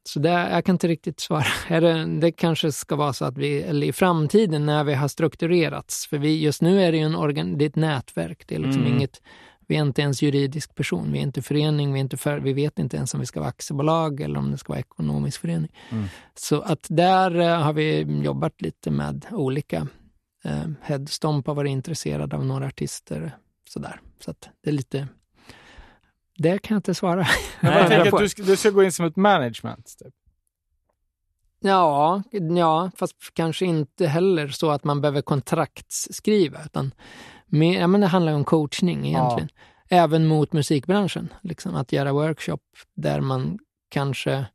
Så 0.03 0.19
det, 0.19 0.29
jag 0.29 0.65
kan 0.65 0.75
inte 0.75 0.87
riktigt 0.87 1.19
svara. 1.19 1.45
Det, 1.79 2.05
det 2.05 2.31
kanske 2.31 2.71
ska 2.71 2.95
vara 2.95 3.13
så 3.13 3.25
att 3.25 3.37
vi, 3.37 3.61
eller 3.61 3.87
i 3.87 3.93
framtiden 3.93 4.65
när 4.65 4.83
vi 4.83 4.93
har 4.93 5.07
strukturerats, 5.07 6.07
för 6.07 6.17
vi, 6.17 6.41
just 6.41 6.61
nu 6.61 6.83
är 6.83 6.91
det 6.91 6.97
ju 6.97 7.03
en 7.03 7.15
organ, 7.15 7.57
det 7.57 7.65
är 7.65 7.69
ett 7.69 7.75
nätverk, 7.75 8.43
det 8.47 8.55
är 8.55 8.59
liksom 8.59 8.81
mm. 8.81 8.95
inget 8.95 9.21
vi 9.69 9.75
är 9.75 9.81
inte 9.81 10.01
ens 10.01 10.21
juridisk 10.21 10.75
person, 10.75 11.11
vi 11.11 11.17
är 11.17 11.23
inte 11.23 11.41
förening, 11.41 11.93
vi, 11.93 11.99
är 11.99 12.01
inte 12.01 12.17
för, 12.17 12.39
vi 12.39 12.53
vet 12.53 12.79
inte 12.79 12.97
ens 12.97 13.13
om 13.13 13.19
vi 13.19 13.25
ska 13.25 13.39
vara 13.39 13.49
aktiebolag 13.49 14.21
eller 14.21 14.39
om 14.39 14.51
det 14.51 14.57
ska 14.57 14.73
vara 14.73 14.79
ekonomisk 14.79 15.41
förening. 15.41 15.71
Mm. 15.89 16.05
Så 16.35 16.61
att 16.61 16.87
där 16.89 17.35
uh, 17.35 17.47
har 17.47 17.73
vi 17.73 18.01
jobbat 18.23 18.61
lite 18.61 18.91
med 18.91 19.25
olika. 19.31 19.87
Uh, 20.45 20.71
Headstomp 20.81 21.47
har 21.47 21.55
varit 21.55 21.69
intresserad 21.69 22.33
av 22.33 22.45
några 22.45 22.67
artister. 22.67 23.37
Sådär. 23.69 24.01
Så 24.19 24.31
att 24.31 24.49
det 24.63 24.69
är 24.69 24.73
lite... 24.73 25.07
Det 26.37 26.59
kan 26.59 26.75
jag 26.75 26.79
inte 26.79 26.93
svara. 26.93 27.27
Men 27.59 27.73
jag 27.73 27.87
tänker 27.87 28.15
att 28.15 28.21
du 28.21 28.29
ska, 28.29 28.43
du 28.43 28.55
ska 28.57 28.69
gå 28.69 28.83
in 28.83 28.91
som 28.91 29.05
ett 29.05 29.15
management? 29.15 29.95
Typ. 30.03 30.13
Ja, 31.59 32.23
ja, 32.57 32.91
fast 32.95 33.15
kanske 33.33 33.65
inte 33.65 34.07
heller 34.07 34.47
så 34.47 34.71
att 34.71 34.83
man 34.83 35.01
behöver 35.01 35.21
kontraktsskriva, 35.21 36.59
utan 36.65 36.91
med, 37.49 37.81
ja, 37.81 37.87
men 37.87 38.01
det 38.01 38.07
handlar 38.07 38.33
om 38.33 38.43
coachning 38.43 39.07
egentligen. 39.07 39.49
Ja. 39.87 39.97
Även 39.97 40.27
mot 40.27 40.53
musikbranschen. 40.53 41.33
Liksom, 41.41 41.75
att 41.75 41.91
göra 41.91 42.13
workshop 42.13 42.59
där 42.95 43.21
man 43.21 43.59
kanske 43.89 44.45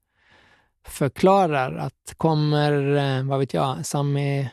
förklarar 0.86 1.76
att 1.76 2.14
kommer, 2.16 2.96
eh, 2.96 3.24
vad 3.24 3.38
vet 3.38 3.54
jag, 3.54 3.86
Sami 3.86 4.50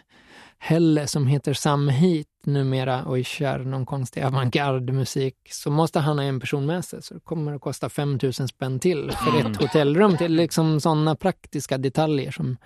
Helle 0.63 1.07
som 1.07 1.27
heter 1.27 1.53
Sam 1.53 1.89
Hit 1.89 2.27
numera 2.43 3.03
och 3.03 3.25
kör 3.25 3.59
någon 3.59 3.85
konstig 3.85 4.23
avantgarde-musik 4.23 5.35
så 5.49 5.71
måste 5.71 5.99
han 5.99 6.17
ha 6.17 6.25
en 6.25 6.39
person 6.39 6.65
med 6.65 6.85
sig. 6.85 7.03
Så 7.03 7.13
det 7.13 7.19
kommer 7.19 7.53
att 7.53 7.61
kosta 7.61 7.89
5 7.89 8.19
000 8.23 8.33
spänn 8.33 8.79
till 8.79 9.11
för 9.11 9.39
ett 9.39 9.45
mm. 9.45 9.57
hotellrum. 9.59 10.17
Till 10.17 10.35
liksom 10.35 10.81
sådana 10.81 11.15
praktiska 11.15 11.77
detaljer 11.77 12.31
som, 12.31 12.57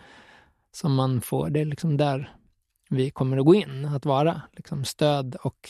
som 0.71 0.95
man 0.95 1.21
får. 1.21 1.49
Det 1.49 1.61
är 1.61 1.65
liksom 1.65 1.97
där 1.97 2.35
vi 2.89 3.11
kommer 3.11 3.37
att 3.37 3.45
gå 3.45 3.55
in, 3.55 3.85
att 3.85 4.05
vara 4.05 4.41
liksom 4.53 4.85
stöd 4.85 5.35
och 5.35 5.69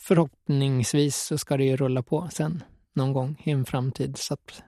förhoppningsvis 0.00 1.16
så 1.16 1.38
ska 1.38 1.56
det 1.56 1.64
ju 1.64 1.76
rulla 1.76 2.02
på 2.02 2.28
sen 2.32 2.64
någon 2.94 3.12
gång 3.12 3.42
i 3.44 3.50
en 3.50 3.64
framtid. 3.64 4.16
Så 4.16 4.34
att 4.34 4.62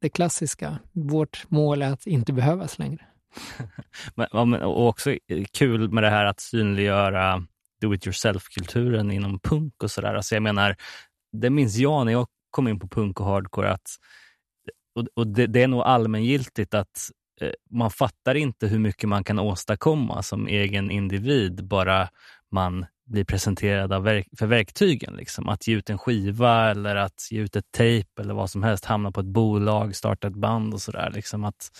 det 0.00 0.08
klassiska, 0.08 0.78
vårt 0.92 1.50
mål 1.50 1.82
är 1.82 1.92
att 1.92 2.06
inte 2.06 2.32
behövas 2.32 2.78
längre. 2.78 3.06
men, 4.14 4.54
och 4.54 4.88
också 4.88 5.16
kul 5.52 5.92
med 5.92 6.02
det 6.02 6.10
här 6.10 6.24
att 6.24 6.40
synliggöra 6.40 7.46
do 7.80 7.94
it 7.94 8.06
yourself-kulturen 8.06 9.10
inom 9.10 9.38
punk 9.38 9.82
och 9.82 9.90
sådär. 9.90 10.14
Alltså 10.14 10.34
jag 10.34 10.42
menar, 10.42 10.76
det 11.32 11.50
minns 11.50 11.76
jag 11.76 12.06
när 12.06 12.12
jag 12.12 12.26
kom 12.50 12.68
in 12.68 12.78
på 12.78 12.88
punk 12.88 13.20
och 13.20 13.26
hardcore 13.26 13.70
att 13.70 13.88
och, 14.94 15.06
och 15.14 15.26
det, 15.26 15.46
det, 15.46 15.62
är 15.62 15.68
nog 15.68 15.82
allmängiltigt 15.82 16.74
att 16.74 17.10
Eh, 17.40 17.50
man 17.70 17.90
fattar 17.90 18.34
inte 18.34 18.66
hur 18.66 18.78
mycket 18.78 19.08
man 19.08 19.24
kan 19.24 19.38
åstadkomma 19.38 20.22
som 20.22 20.46
egen 20.46 20.90
individ 20.90 21.64
bara 21.64 22.08
man 22.50 22.86
blir 23.06 23.24
presenterad 23.24 23.92
av 23.92 24.02
verk 24.02 24.28
för 24.38 24.46
verktygen. 24.46 25.16
Liksom. 25.16 25.48
Att 25.48 25.66
ge 25.66 25.76
ut 25.76 25.90
en 25.90 25.98
skiva 25.98 26.70
eller 26.70 26.96
att 26.96 27.28
ge 27.30 27.40
ut 27.40 27.56
ett 27.56 27.72
tejp 27.72 28.22
eller 28.22 28.34
vad 28.34 28.50
som 28.50 28.62
helst, 28.62 28.84
hamna 28.84 29.12
på 29.12 29.20
ett 29.20 29.26
bolag, 29.26 29.96
starta 29.96 30.28
ett 30.28 30.34
band 30.34 30.74
och 30.74 30.82
sådär. 30.82 31.10
Liksom 31.14 31.44
att, 31.44 31.70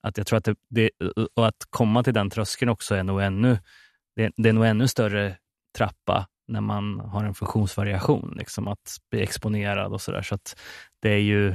att 0.00 0.18
jag 0.18 0.26
tror 0.26 0.36
att 0.36 0.44
det, 0.44 0.56
det, 0.68 0.90
och 1.34 1.46
att 1.46 1.66
komma 1.70 2.02
till 2.02 2.14
den 2.14 2.30
tröskeln 2.30 2.68
också 2.68 2.94
är 2.94 3.02
nog 3.02 3.22
ännu, 3.22 3.58
det, 4.16 4.32
det 4.36 4.48
är 4.48 4.52
nog 4.52 4.66
ännu 4.66 4.88
större 4.88 5.36
trappa 5.76 6.26
när 6.48 6.60
man 6.60 7.00
har 7.00 7.24
en 7.24 7.34
funktionsvariation, 7.34 8.34
liksom 8.38 8.68
att 8.68 8.96
bli 9.10 9.22
exponerad 9.22 9.92
och 9.92 10.00
sådär. 10.00 10.22
Så 10.22 10.34
att 10.34 10.56
det 11.00 11.10
är 11.10 11.18
ju 11.18 11.54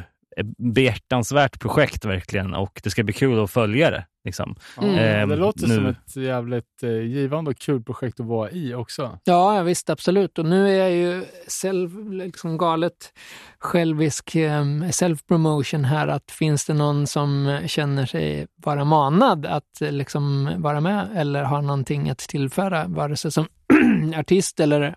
behjärtansvärt 0.57 1.59
projekt 1.59 2.05
verkligen 2.05 2.53
och 2.53 2.81
det 2.83 2.89
ska 2.89 3.03
bli 3.03 3.13
kul 3.13 3.43
att 3.43 3.51
följa 3.51 3.91
det. 3.91 4.05
Liksom. 4.25 4.55
Mm. 4.81 4.95
Ehm, 4.95 5.29
det 5.29 5.35
låter 5.35 5.67
nu. 5.67 5.75
som 5.75 5.85
ett 5.85 6.15
jävligt 6.15 6.83
eh, 6.83 6.89
givande 6.89 7.51
och 7.51 7.57
kul 7.57 7.83
projekt 7.83 8.19
att 8.19 8.25
vara 8.25 8.51
i 8.51 8.73
också. 8.73 9.19
Ja, 9.23 9.61
visst 9.61 9.89
absolut. 9.89 10.39
Och 10.39 10.45
nu 10.45 10.69
är 10.69 10.79
jag 10.79 10.91
ju 10.91 11.25
self, 11.47 11.91
liksom 12.11 12.57
galet 12.57 13.13
självisk 13.59 14.35
um, 14.35 14.83
self-promotion 14.83 15.83
här. 15.83 16.07
Att 16.07 16.31
finns 16.31 16.65
det 16.65 16.73
någon 16.73 17.07
som 17.07 17.59
känner 17.67 18.05
sig 18.05 18.47
vara 18.55 18.83
manad 18.83 19.45
att 19.45 19.81
eh, 19.81 19.91
liksom 19.91 20.53
vara 20.57 20.81
med 20.81 21.07
eller 21.15 21.43
har 21.43 21.61
någonting 21.61 22.09
att 22.09 22.19
tillföra, 22.19 22.87
vare 22.87 23.15
sig 23.15 23.31
som 23.31 23.47
artist 24.15 24.59
eller 24.59 24.95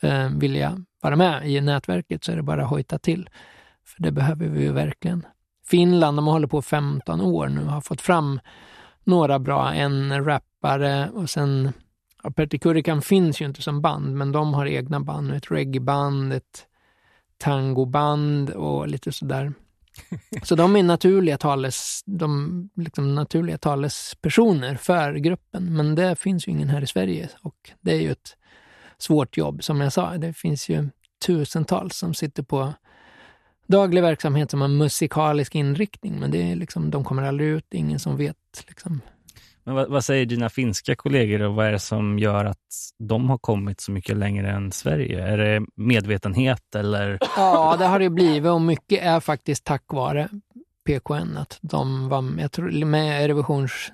eh, 0.00 0.28
vilja 0.28 0.84
vara 1.02 1.16
med 1.16 1.50
i 1.50 1.60
nätverket 1.60 2.24
så 2.24 2.32
är 2.32 2.36
det 2.36 2.42
bara 2.42 2.62
att 2.62 2.70
hojta 2.70 2.98
till. 2.98 3.28
För 3.88 4.02
det 4.02 4.12
behöver 4.12 4.48
vi 4.48 4.62
ju 4.62 4.72
verkligen. 4.72 5.26
Finland, 5.66 6.18
de 6.18 6.26
har 6.26 6.32
hållit 6.32 6.50
på 6.50 6.62
15 6.62 7.20
år 7.20 7.48
nu 7.48 7.64
har 7.64 7.80
fått 7.80 8.00
fram 8.00 8.40
några 9.04 9.38
bra, 9.38 9.72
en 9.72 10.24
rappare 10.24 11.10
och 11.10 11.30
sen 11.30 11.72
Ja, 12.22 12.30
Pertti 12.30 12.58
Kurikan 12.58 13.02
finns 13.02 13.40
ju 13.40 13.44
inte 13.44 13.62
som 13.62 13.82
band, 13.82 14.16
men 14.16 14.32
de 14.32 14.54
har 14.54 14.66
egna 14.66 15.00
band. 15.00 15.32
Ett 15.32 15.50
reggaeband, 15.50 16.32
ett 16.32 16.66
tangoband 17.38 18.50
och 18.50 18.88
lite 18.88 19.12
sådär. 19.12 19.52
Så 20.42 20.54
de 20.54 20.76
är 20.76 20.82
naturliga, 20.82 21.38
tales, 21.38 22.02
de, 22.06 22.70
liksom 22.76 23.14
naturliga 23.14 23.58
talespersoner 23.58 24.76
för 24.76 25.14
gruppen, 25.14 25.76
men 25.76 25.94
det 25.94 26.16
finns 26.16 26.48
ju 26.48 26.52
ingen 26.52 26.68
här 26.68 26.82
i 26.82 26.86
Sverige 26.86 27.28
och 27.42 27.70
det 27.80 27.92
är 27.92 28.00
ju 28.00 28.10
ett 28.10 28.36
svårt 28.98 29.36
jobb. 29.36 29.64
Som 29.64 29.80
jag 29.80 29.92
sa, 29.92 30.18
det 30.18 30.32
finns 30.32 30.68
ju 30.68 30.88
tusentals 31.26 31.96
som 31.96 32.14
sitter 32.14 32.42
på 32.42 32.72
daglig 33.68 34.02
verksamhet 34.02 34.50
som 34.50 34.60
har 34.60 34.68
musikalisk 34.68 35.54
inriktning, 35.54 36.20
men 36.20 36.30
det 36.30 36.52
är 36.52 36.56
liksom, 36.56 36.90
de 36.90 37.04
kommer 37.04 37.22
aldrig 37.22 37.48
ut, 37.48 37.74
ingen 37.74 37.98
som 37.98 38.16
vet. 38.16 38.64
Liksom. 38.68 39.00
Men 39.64 39.74
vad, 39.74 39.88
vad 39.88 40.04
säger 40.04 40.26
dina 40.26 40.48
finska 40.48 40.96
kollegor 40.96 41.42
och 41.42 41.54
vad 41.54 41.66
är 41.66 41.72
det 41.72 41.78
som 41.78 42.18
gör 42.18 42.44
att 42.44 42.56
de 42.98 43.30
har 43.30 43.38
kommit 43.38 43.80
så 43.80 43.92
mycket 43.92 44.16
längre 44.16 44.50
än 44.50 44.72
Sverige? 44.72 45.26
Är 45.26 45.38
det 45.38 45.66
medvetenhet 45.74 46.74
eller? 46.74 47.18
Ja, 47.36 47.76
det 47.78 47.86
har 47.86 47.98
det 47.98 48.10
blivit 48.10 48.50
och 48.50 48.60
mycket 48.60 49.02
är 49.02 49.20
faktiskt 49.20 49.64
tack 49.64 49.84
vare 49.86 50.28
PKN. 50.86 51.36
Att 51.36 51.58
de 51.60 52.08
var 52.08 52.22
med, 52.22 52.44
jag 52.44 52.52
tror, 52.52 52.84
med 52.84 53.26
revisions... 53.26 53.92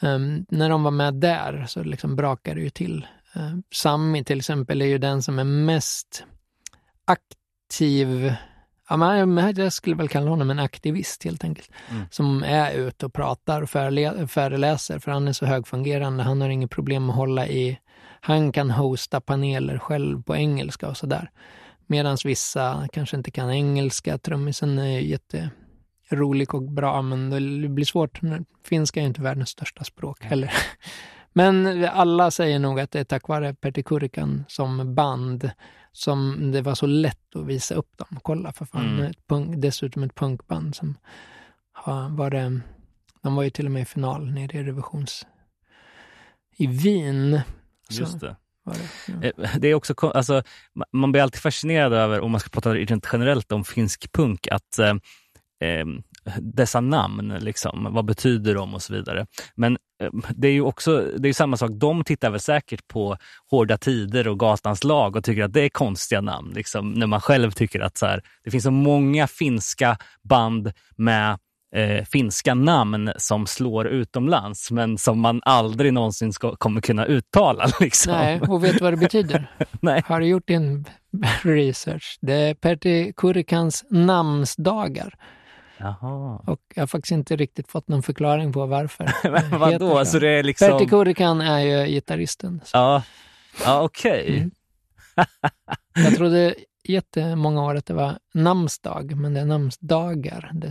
ehm, 0.00 0.46
när 0.48 0.68
de 0.68 0.82
var 0.82 0.90
med 0.90 1.14
där 1.14 1.64
så 1.68 1.82
liksom 1.82 2.16
brakade 2.16 2.60
det 2.60 2.64
ju 2.64 2.70
till. 2.70 3.06
Uh, 3.36 3.58
Sami 3.70 4.24
till 4.24 4.38
exempel 4.38 4.82
är 4.82 4.86
ju 4.86 4.98
den 4.98 5.22
som 5.22 5.38
är 5.38 5.44
mest 5.44 6.24
aktiv. 7.04 8.34
Ja, 8.88 9.26
jag 9.56 9.72
skulle 9.72 9.96
väl 9.96 10.08
kalla 10.08 10.30
honom 10.30 10.50
en 10.50 10.58
aktivist 10.58 11.24
helt 11.24 11.44
enkelt. 11.44 11.70
Mm. 11.90 12.02
Som 12.10 12.42
är 12.42 12.72
ute 12.72 13.06
och 13.06 13.12
pratar 13.12 13.62
och 13.62 13.70
föreläser 14.30 14.98
för 14.98 15.10
han 15.10 15.28
är 15.28 15.32
så 15.32 15.46
högfungerande. 15.46 16.22
Han 16.22 16.40
har 16.40 16.48
inget 16.48 16.70
problem 16.70 17.10
att 17.10 17.16
hålla 17.16 17.46
i... 17.46 17.78
Han 18.20 18.52
kan 18.52 18.70
hosta 18.70 19.20
paneler 19.20 19.78
själv 19.78 20.22
på 20.22 20.36
engelska 20.36 20.88
och 20.88 20.96
sådär. 20.96 21.30
Medan 21.86 22.16
vissa 22.24 22.88
kanske 22.92 23.16
inte 23.16 23.30
kan 23.30 23.50
engelska. 23.50 24.18
Trummisen 24.18 24.78
är 24.78 25.00
ju 25.00 25.08
jätterolig 25.08 26.54
och 26.54 26.62
bra, 26.62 27.02
men 27.02 27.30
det 27.62 27.68
blir 27.68 27.84
svårt. 27.84 28.20
Finska 28.64 29.00
är 29.00 29.02
ju 29.02 29.08
inte 29.08 29.22
världens 29.22 29.48
största 29.48 29.84
språk 29.84 30.24
heller. 30.24 30.52
Men 31.36 31.84
alla 31.84 32.30
säger 32.30 32.58
nog 32.58 32.80
att 32.80 32.90
det 32.90 33.00
är 33.00 33.04
tack 33.04 33.28
vare 33.28 33.54
Pertti 33.54 33.82
Kurikan 33.82 34.44
som 34.48 34.94
band 34.94 35.50
som 35.96 36.50
det 36.52 36.62
var 36.62 36.74
så 36.74 36.86
lätt 36.86 37.36
att 37.36 37.46
visa 37.46 37.74
upp 37.74 37.96
dem. 37.96 38.18
Kolla 38.22 38.52
för 38.52 38.64
fan, 38.64 38.86
Mm. 38.94 39.04
ett 39.10 39.26
punk, 39.26 39.54
dessutom 39.62 40.02
ett 40.02 40.14
punkband 40.14 40.74
som 40.76 40.98
har 41.72 42.08
var 42.08 42.30
det, 42.30 42.60
de 43.22 43.34
var 43.34 43.42
ju 43.42 43.50
till 43.50 43.66
och 43.66 43.72
med 43.72 43.82
i 43.82 43.84
final 43.84 44.30
nere 44.32 44.58
i 44.58 44.62
revisions 44.62 45.26
i 46.56 46.66
Wien. 46.66 47.40
Så 47.90 48.00
Just 48.00 48.20
det. 48.20 48.36
var 48.62 48.74
det. 48.74 48.88
Ja. 49.38 49.44
Eh, 49.44 49.56
Det 49.58 49.68
är 49.68 49.74
också, 49.74 49.94
alltså, 50.08 50.32
ma- 50.74 50.84
man 50.92 51.12
blir 51.12 51.22
alltid 51.22 51.40
fascinerad 51.42 51.92
över, 51.92 52.20
om 52.20 52.30
man 52.30 52.40
ska 52.40 52.50
prata 52.50 52.74
rent 52.74 53.08
generellt 53.12 53.52
om 53.52 53.64
finsk 53.64 54.12
punk, 54.12 54.48
att 54.48 54.78
eh, 54.78 54.94
eh, 55.68 55.86
dessa 56.40 56.80
namn, 56.80 57.28
liksom, 57.40 57.88
vad 57.94 58.04
betyder 58.04 58.54
de 58.54 58.74
och 58.74 58.82
så 58.82 58.92
vidare. 58.94 59.26
Men 59.54 59.72
eh, 59.72 59.78
det 60.34 60.48
är 60.48 60.52
ju 60.52 60.60
också 60.60 61.10
det 61.18 61.28
är 61.28 61.32
samma 61.32 61.56
sak, 61.56 61.70
de 61.70 62.04
tittar 62.04 62.30
väl 62.30 62.40
säkert 62.40 62.88
på 62.88 63.16
Hårda 63.50 63.76
Tider 63.76 64.28
och 64.28 64.38
Gatans 64.38 64.84
lag 64.84 65.16
och 65.16 65.24
tycker 65.24 65.42
att 65.42 65.52
det 65.52 65.60
är 65.60 65.68
konstiga 65.68 66.20
namn. 66.20 66.52
Liksom, 66.54 66.92
när 66.92 67.06
man 67.06 67.20
själv 67.20 67.50
tycker 67.50 67.80
att 67.80 67.98
så 67.98 68.06
här, 68.06 68.22
det 68.44 68.50
finns 68.50 68.64
så 68.64 68.70
många 68.70 69.26
finska 69.26 69.96
band 70.22 70.72
med 70.96 71.38
eh, 71.74 72.04
finska 72.04 72.54
namn 72.54 73.12
som 73.16 73.46
slår 73.46 73.86
utomlands, 73.86 74.70
men 74.70 74.98
som 74.98 75.20
man 75.20 75.40
aldrig 75.44 75.92
någonsin 75.92 76.32
ska, 76.32 76.56
kommer 76.56 76.80
kunna 76.80 77.06
uttala. 77.06 77.66
Liksom. 77.80 78.12
Nej, 78.12 78.40
och 78.40 78.64
vet 78.64 78.80
vad 78.80 78.92
det 78.92 78.96
betyder? 78.96 79.50
Nej. 79.80 80.02
Har 80.06 80.20
du 80.20 80.26
gjort 80.26 80.48
din 80.48 80.84
research? 81.42 82.18
Det 82.20 82.34
är 82.34 82.54
Pertti 82.54 83.12
Kurikans 83.16 83.84
namnsdagar. 83.90 85.14
Jaha. 85.78 86.42
Och 86.46 86.60
jag 86.74 86.82
har 86.82 86.86
faktiskt 86.86 87.12
inte 87.12 87.36
riktigt 87.36 87.68
fått 87.68 87.88
någon 87.88 88.02
förklaring 88.02 88.52
på 88.52 88.66
varför. 88.66 89.12
Men 89.50 89.60
vadå? 89.60 90.04
Så 90.04 90.18
det 90.18 90.28
är 90.28 90.42
liksom... 90.42 90.68
Pertti 90.68 90.86
Kurikan 90.86 91.40
är 91.40 91.58
ju 91.60 91.86
gitarristen. 91.86 92.60
Så 92.64 92.76
Ja, 92.76 93.02
ja 93.64 93.82
okej. 93.82 94.38
Mm. 94.38 94.50
Jag 96.04 96.16
trodde 96.16 96.54
jättemånga 96.84 97.64
år 97.64 97.74
att 97.74 97.86
det 97.86 97.94
var 97.94 98.18
namnsdag, 98.34 99.16
men 99.16 99.34
det 99.34 99.40
är 99.40 99.44
namnsdagar. 99.44 100.50
Det, 100.54 100.70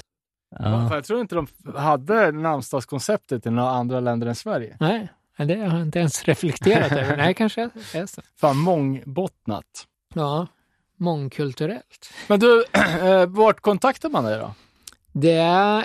Ja. 0.60 0.96
Jag 0.96 1.06
tror 1.06 1.22
inte 1.22 1.36
de 1.36 1.48
hade 1.76 2.32
namnsdagskonceptet 2.32 3.46
i 3.46 3.50
några 3.50 3.70
andra 3.70 4.00
länder 4.00 4.28
än 4.28 4.36
Sverige. 4.36 4.78
nej, 4.80 5.10
det 5.38 5.56
har 5.56 5.78
jag 5.78 5.82
inte 5.82 6.00
ens 6.00 6.24
reflekterat 6.24 6.92
över. 6.92 7.18
Nej, 7.18 7.34
kanske 7.34 7.70
är 7.94 8.06
så. 8.06 8.22
Fan, 8.40 8.58
mångbottnat. 8.58 9.88
Ja, 10.14 10.48
mångkulturellt. 10.98 12.14
Men 12.28 12.40
du, 12.40 12.66
eh, 13.02 13.26
vart 13.26 13.60
kontaktar 13.60 14.10
man 14.10 14.24
dig 14.24 14.40
då? 14.40 14.54
Det 15.14 15.38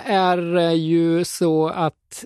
är 0.05 0.55
eh, 0.55 0.73
ju 0.73 1.25
så 1.25 1.67
att 1.67 2.25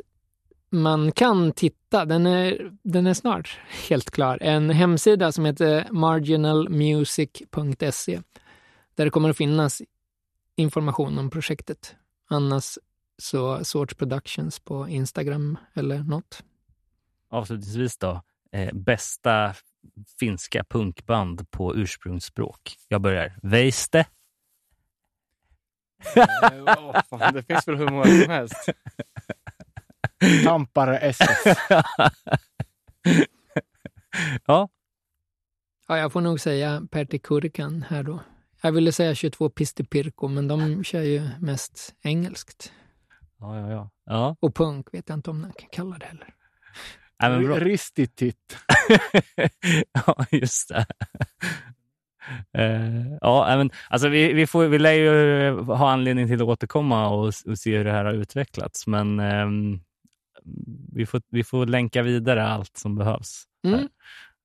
man 0.70 1.12
kan 1.12 1.52
titta, 1.52 2.06
den 2.06 2.26
är, 2.26 2.72
den 2.84 3.08
är 3.08 3.14
snart 3.14 3.60
helt 3.90 4.12
klar, 4.12 4.38
en 4.42 4.70
hemsida 4.70 5.32
som 5.32 5.46
heter 5.46 5.88
marginalmusic.se 5.92 8.22
där 8.96 9.06
det 9.06 9.12
kommer 9.12 9.30
att 9.30 9.38
finnas 9.38 9.82
information 10.56 11.18
om 11.18 11.30
projektet. 11.30 11.96
Annars 12.30 12.78
så 13.18 13.66
Sorts 13.66 13.96
Productions 13.96 14.60
på 14.60 14.90
Instagram 14.90 15.58
eller 15.74 16.04
något. 16.04 16.44
Avslutningsvis 17.30 17.98
då, 17.98 18.22
eh, 18.52 18.74
bästa 18.74 19.54
finska 20.20 20.64
punkband 20.64 21.52
på 21.52 21.76
ursprungsspråk. 21.76 22.76
Jag 22.88 23.02
börjar. 23.02 23.38
Veiste. 23.42 24.06
Åh, 26.68 27.02
fan, 27.10 27.34
det 27.34 27.44
finns 27.44 27.68
väl 27.68 27.76
hur 27.76 27.88
många 27.88 28.06
som 28.06 28.30
helst. 28.30 28.70
Tampere 30.46 30.98
SF. 30.98 31.48
ja, 34.48 34.70
Ja, 35.88 35.98
jag 35.98 36.12
får 36.12 36.22
nog 36.22 36.40
säga 36.40 36.82
Pertti 36.92 37.20
Kurikan 37.20 37.86
här 37.90 38.04
då. 38.04 38.20
Jag 38.62 38.72
ville 38.72 38.92
säga 38.92 39.16
22 39.16 39.50
Pisti 39.50 39.84
Pirko, 39.84 40.28
men 40.28 40.48
de 40.48 40.84
kör 40.84 41.02
ju 41.02 41.30
mest 41.40 41.96
engelskt. 42.02 42.72
ja, 43.40 43.60
ja. 43.60 43.70
ja. 43.70 43.90
ja. 44.06 44.36
Och 44.40 44.56
punk 44.56 44.94
vet 44.94 45.10
jag 45.10 45.18
inte 45.18 45.30
om 45.30 45.42
man 45.42 45.54
kan 45.54 45.70
kalla 45.72 45.98
det 45.98 46.06
heller. 46.06 46.34
Bra. 47.48 47.60
Ristitit. 47.60 48.58
ja, 49.94 50.26
just 50.32 50.70
det. 50.70 50.86
Eh, 52.58 53.18
ja, 53.22 53.58
men, 53.58 53.72
alltså 53.90 54.08
vi, 54.08 54.34
vi, 54.34 54.48
får, 54.48 54.66
vi 54.66 54.80
lär 54.80 54.94
ju 54.94 55.52
ha 55.62 55.92
anledning 55.92 56.28
till 56.28 56.42
att 56.42 56.48
återkomma 56.48 57.10
och, 57.10 57.26
och 57.26 57.58
se 57.58 57.78
hur 57.78 57.84
det 57.84 57.92
här 57.92 58.06
har 58.06 58.14
utvecklats. 58.14 58.88
Men 58.88 59.20
ehm, 59.20 59.80
vi, 60.94 61.06
får, 61.06 61.22
vi 61.30 61.44
får 61.44 61.66
länka 61.66 62.02
vidare 62.02 62.48
allt 62.48 62.78
som 62.78 62.96
behövs. 62.96 63.44
Mm. 63.68 63.88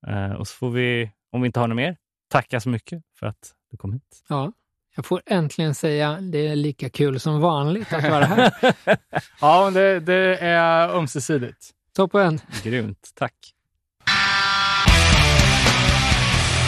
Eh, 0.07 0.31
och 0.35 0.47
så 0.47 0.55
får 0.55 0.69
vi, 0.69 1.11
om 1.31 1.41
vi 1.41 1.45
inte 1.45 1.59
har 1.59 1.67
något 1.67 1.75
mer, 1.75 1.97
tacka 2.29 2.59
så 2.59 2.69
mycket 2.69 3.03
för 3.19 3.27
att 3.27 3.53
du 3.71 3.77
kom 3.77 3.93
hit. 3.93 4.23
Ja, 4.29 4.51
jag 4.95 5.05
får 5.05 5.21
äntligen 5.25 5.75
säga 5.75 6.21
det 6.21 6.47
är 6.47 6.55
lika 6.55 6.89
kul 6.89 7.19
som 7.19 7.41
vanligt 7.41 7.93
att 7.93 8.03
vara 8.03 8.25
här. 8.25 8.53
Ja, 9.41 9.63
men 9.63 9.73
det, 9.73 9.99
det 9.99 10.37
är 10.37 10.89
ömsesidigt. 10.89 11.69
Toppen! 11.95 12.39
Grymt, 12.63 13.11
tack. 13.15 13.33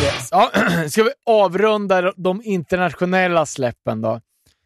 Yes. 0.02 0.30
Ja, 0.32 0.52
ska 0.90 1.04
vi 1.04 1.12
avrunda 1.26 2.14
de 2.18 2.42
internationella 2.44 3.46
släppen 3.46 4.02
då? 4.02 4.22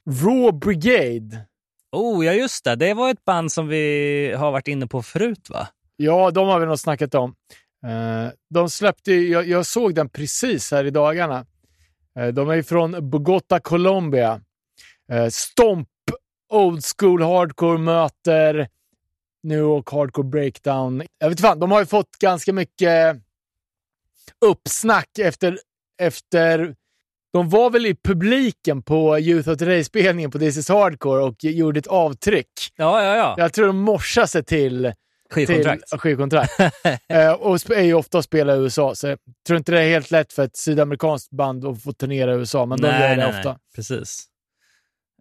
Raw 0.10 0.52
Brigade. 0.52 1.46
Oh, 1.92 2.26
ja 2.26 2.34
just 2.34 2.64
det. 2.64 2.76
Det 2.76 2.94
var 2.94 3.10
ett 3.10 3.26
band 3.26 3.52
som 3.52 3.68
vi 3.68 4.34
har 4.38 4.52
varit 4.52 4.68
inne 4.68 4.88
på 4.88 5.02
förut, 5.02 5.50
va? 5.50 5.68
Ja, 5.96 6.32
de 6.32 6.48
har 6.48 6.60
vi 6.60 6.66
nog 6.66 6.80
snackat 6.80 7.16
om. 7.16 7.36
Eh, 7.86 8.32
de 8.50 8.70
släppte 8.70 9.14
jag, 9.14 9.48
jag 9.48 9.66
såg 9.66 9.96
den 9.96 10.10
precis 10.10 10.72
här 10.72 10.86
i 10.86 10.90
dagarna. 10.90 11.46
Eh, 12.20 12.28
de 12.28 12.50
är 12.50 12.62
från 12.62 12.96
Bogotá, 12.96 13.60
Colombia. 13.60 14.42
Eh, 15.12 15.28
Stomp 15.28 15.88
Old 16.54 16.84
School 16.98 17.22
Hardcore 17.22 17.78
möter 17.78 18.68
New 19.44 19.60
York 19.60 19.92
Hardcore 19.92 20.28
Breakdown. 20.28 21.04
Jag 21.20 21.30
vet 21.30 21.42
fan, 21.42 21.60
de 21.60 21.72
har 21.72 21.80
ju 21.80 21.86
fått 21.86 22.18
ganska 22.20 22.54
mycket 22.54 23.25
uppsnack 24.46 25.20
efter, 25.20 25.60
efter 26.02 26.76
de 27.34 27.50
var 27.50 27.70
väl 27.70 27.86
i 27.86 27.96
publiken 28.04 28.82
på 28.82 29.20
Youth 29.20 29.50
of 29.50 29.58
Today-spelningen 29.58 30.32
på 30.32 30.40
This 30.40 30.58
is 30.58 30.70
Hardcore 30.70 31.24
och 31.24 31.36
gjorde 31.44 31.80
ett 31.80 31.88
avtryck. 31.88 32.52
Ja, 32.76 33.04
ja, 33.04 33.16
ja. 33.16 33.36
Jag 33.38 33.54
tror 33.54 33.68
de 33.68 33.78
morsade 33.78 34.28
sig 34.28 34.44
till 34.44 34.94
Skivkontrakt. 35.30 35.88
Till, 35.88 36.00
skivkontrakt. 36.00 36.60
eh, 37.10 37.32
och 37.32 37.72
är 37.72 37.82
ju 37.82 37.94
ofta 37.94 38.18
att 38.18 38.26
spela 38.26 38.56
i 38.56 38.60
USA, 38.60 38.96
så 38.96 39.08
jag 39.08 39.20
tror 39.48 39.58
inte 39.58 39.72
det 39.72 39.82
är 39.82 39.90
helt 39.90 40.12
lätt 40.12 40.34
för 40.34 40.44
ett 40.44 40.58
sydamerikanskt 40.58 41.32
band 41.32 41.66
att 41.66 41.84
få 41.84 41.94
turnera 41.94 42.34
i 42.34 42.38
USA, 42.38 42.66
men 42.66 42.82
de 42.82 42.88
nej, 42.88 43.02
gör 43.02 43.10
det 43.10 43.16
nej, 43.16 43.38
ofta. 43.38 43.50
Nej, 43.50 43.60
precis. 43.76 44.26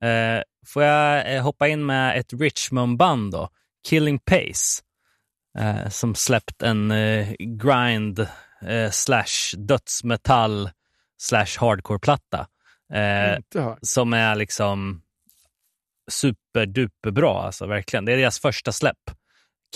Eh, 0.02 0.43
får 0.66 0.82
jag 0.82 1.35
eh, 1.35 1.43
hoppa 1.43 1.68
in 1.68 1.86
med 1.86 2.18
ett 2.18 2.32
Richmond-band 2.32 3.32
då? 3.32 3.48
Killing 3.89 4.18
Pace. 4.18 4.82
Eh, 5.59 5.89
som 5.89 6.14
släppt 6.14 6.62
en 6.62 6.90
eh, 6.90 7.28
grind 7.39 8.26
eh, 8.62 8.90
slash 8.90 9.56
dödsmetall 9.56 10.70
slash 11.18 11.59
hardcore-platta. 11.59 12.47
Eh, 12.93 13.39
som 13.82 14.12
är 14.12 14.35
liksom 14.35 15.02
superduper 16.10 17.10
bra, 17.10 17.43
alltså 17.43 17.66
verkligen. 17.66 18.05
Det 18.05 18.12
är 18.12 18.16
deras 18.16 18.39
första 18.39 18.72
släpp. 18.72 19.10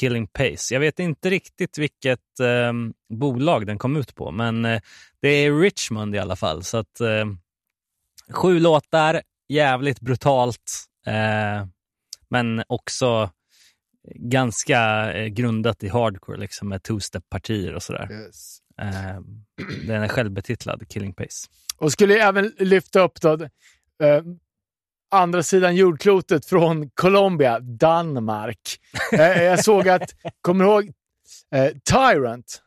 Killing 0.01 0.27
Pace. 0.27 0.75
Jag 0.75 0.81
vet 0.81 0.99
inte 0.99 1.31
riktigt 1.31 1.79
vilket 1.79 2.41
eh, 2.41 2.73
bolag 3.09 3.67
den 3.67 3.79
kom 3.79 3.97
ut 3.97 4.15
på, 4.15 4.31
men 4.31 4.65
eh, 4.65 4.81
det 5.21 5.29
är 5.29 5.61
Richmond 5.61 6.15
i 6.15 6.19
alla 6.19 6.37
fall. 6.37 6.65
Så 6.65 6.77
att 6.77 7.01
eh, 7.01 7.25
Sju 8.31 8.61
låtar, 8.61 9.23
jävligt 9.49 10.01
brutalt, 10.01 10.85
eh, 11.07 11.67
men 12.29 12.63
också 12.67 13.31
ganska 14.15 15.13
eh, 15.13 15.27
grundat 15.27 15.83
i 15.83 15.89
hardcore, 15.89 16.39
liksom 16.39 16.69
med 16.69 16.83
two-step-partier 16.83 17.75
och 17.75 17.83
sådär. 17.83 18.09
Yes. 18.11 18.59
Eh, 18.83 19.21
den 19.87 20.03
är 20.03 20.09
självbetitlad, 20.09 20.89
Killing 20.89 21.15
Pace. 21.15 21.49
Och 21.77 21.93
skulle 21.93 22.15
jag 22.15 22.29
även 22.29 22.53
lyfta 22.59 23.01
upp 23.01 23.21
då, 23.21 23.33
eh, 23.33 24.23
andra 25.11 25.43
sidan 25.43 25.77
jordklotet 25.77 26.47
från 26.47 26.91
Colombia, 26.91 27.61
Danmark. 27.61 28.61
eh, 29.13 29.43
jag 29.43 29.65
såg 29.65 29.89
att, 29.89 30.15
kommer 30.41 30.65
du 30.65 30.71
ihåg 30.71 30.93
eh, 31.55 31.71
Tyrant? 31.91 32.63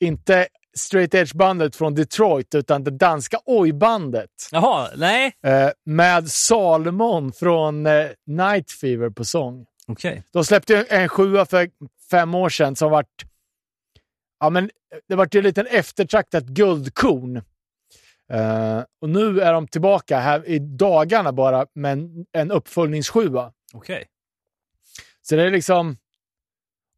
Inte 0.00 0.46
straight 0.78 1.14
edge-bandet 1.14 1.76
från 1.76 1.94
Detroit, 1.94 2.54
utan 2.54 2.84
det 2.84 2.90
danska 2.90 3.38
oj-bandet. 3.46 4.30
Jaha, 4.52 4.88
nej? 4.96 5.32
Eh, 5.46 5.70
med 5.84 6.30
Salomon 6.30 7.32
från 7.32 7.86
eh, 7.86 8.06
Night 8.26 8.70
Fever 8.70 9.10
på 9.10 9.24
sång. 9.24 9.66
Okej. 9.86 10.22
De 10.32 10.44
släppte 10.44 10.86
en 10.88 11.08
sjua 11.08 11.46
för 11.46 11.68
fem 12.10 12.34
år 12.34 12.48
sedan 12.48 12.76
som 12.76 12.90
vart... 12.90 13.24
Ja, 14.42 14.50
men 14.50 14.70
det 15.08 15.14
vart 15.14 15.34
ju 15.34 15.38
en 15.38 15.44
liten 15.44 15.66
eftertraktat 15.66 16.44
guldkorn. 16.44 17.36
Eh, 18.32 18.82
och 19.00 19.08
nu 19.08 19.40
är 19.40 19.52
de 19.52 19.68
tillbaka 19.68 20.18
här 20.18 20.48
i 20.48 20.58
dagarna 20.58 21.32
bara 21.32 21.66
med 21.74 21.92
en, 21.92 22.26
en 22.32 22.50
uppföljningssjua. 22.50 23.52
Okej. 23.72 24.06
Så 25.22 25.36
det 25.36 25.42
är 25.42 25.50
liksom... 25.50 25.96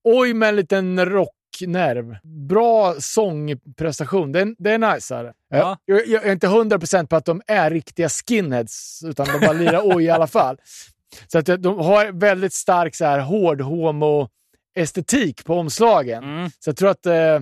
Oj, 0.04 0.34
med 0.34 0.48
en 0.48 0.56
liten 0.56 1.06
rocknerv. 1.06 2.16
Bra 2.22 2.94
sångprestation. 2.98 4.32
Det 4.32 4.40
är, 4.40 4.54
det 4.58 4.70
är 4.70 4.94
nice. 4.94 5.14
Här. 5.14 5.34
Ja. 5.48 5.78
Jag, 5.84 6.06
jag 6.06 6.26
är 6.26 6.32
inte 6.32 6.48
hundra 6.48 6.78
procent 6.78 7.10
på 7.10 7.16
att 7.16 7.24
de 7.24 7.42
är 7.46 7.70
riktiga 7.70 8.08
skinheads, 8.08 9.02
utan 9.04 9.26
de 9.26 9.46
bara 9.46 9.52
lirar 9.52 9.96
oj 9.96 10.04
i 10.04 10.10
alla 10.10 10.26
fall. 10.26 10.60
Så 11.26 11.38
att 11.38 11.46
de 11.46 11.78
har 11.78 12.12
väldigt 12.12 12.52
stark 12.52 12.94
så 12.94 13.04
här, 13.04 13.18
hård 13.18 13.60
homo-estetik 14.74 15.44
på 15.44 15.58
omslagen. 15.58 16.24
Mm. 16.24 16.50
Så 16.50 16.70
jag 16.70 16.76
tror 16.76 16.90
att, 16.90 17.06
eh, 17.06 17.40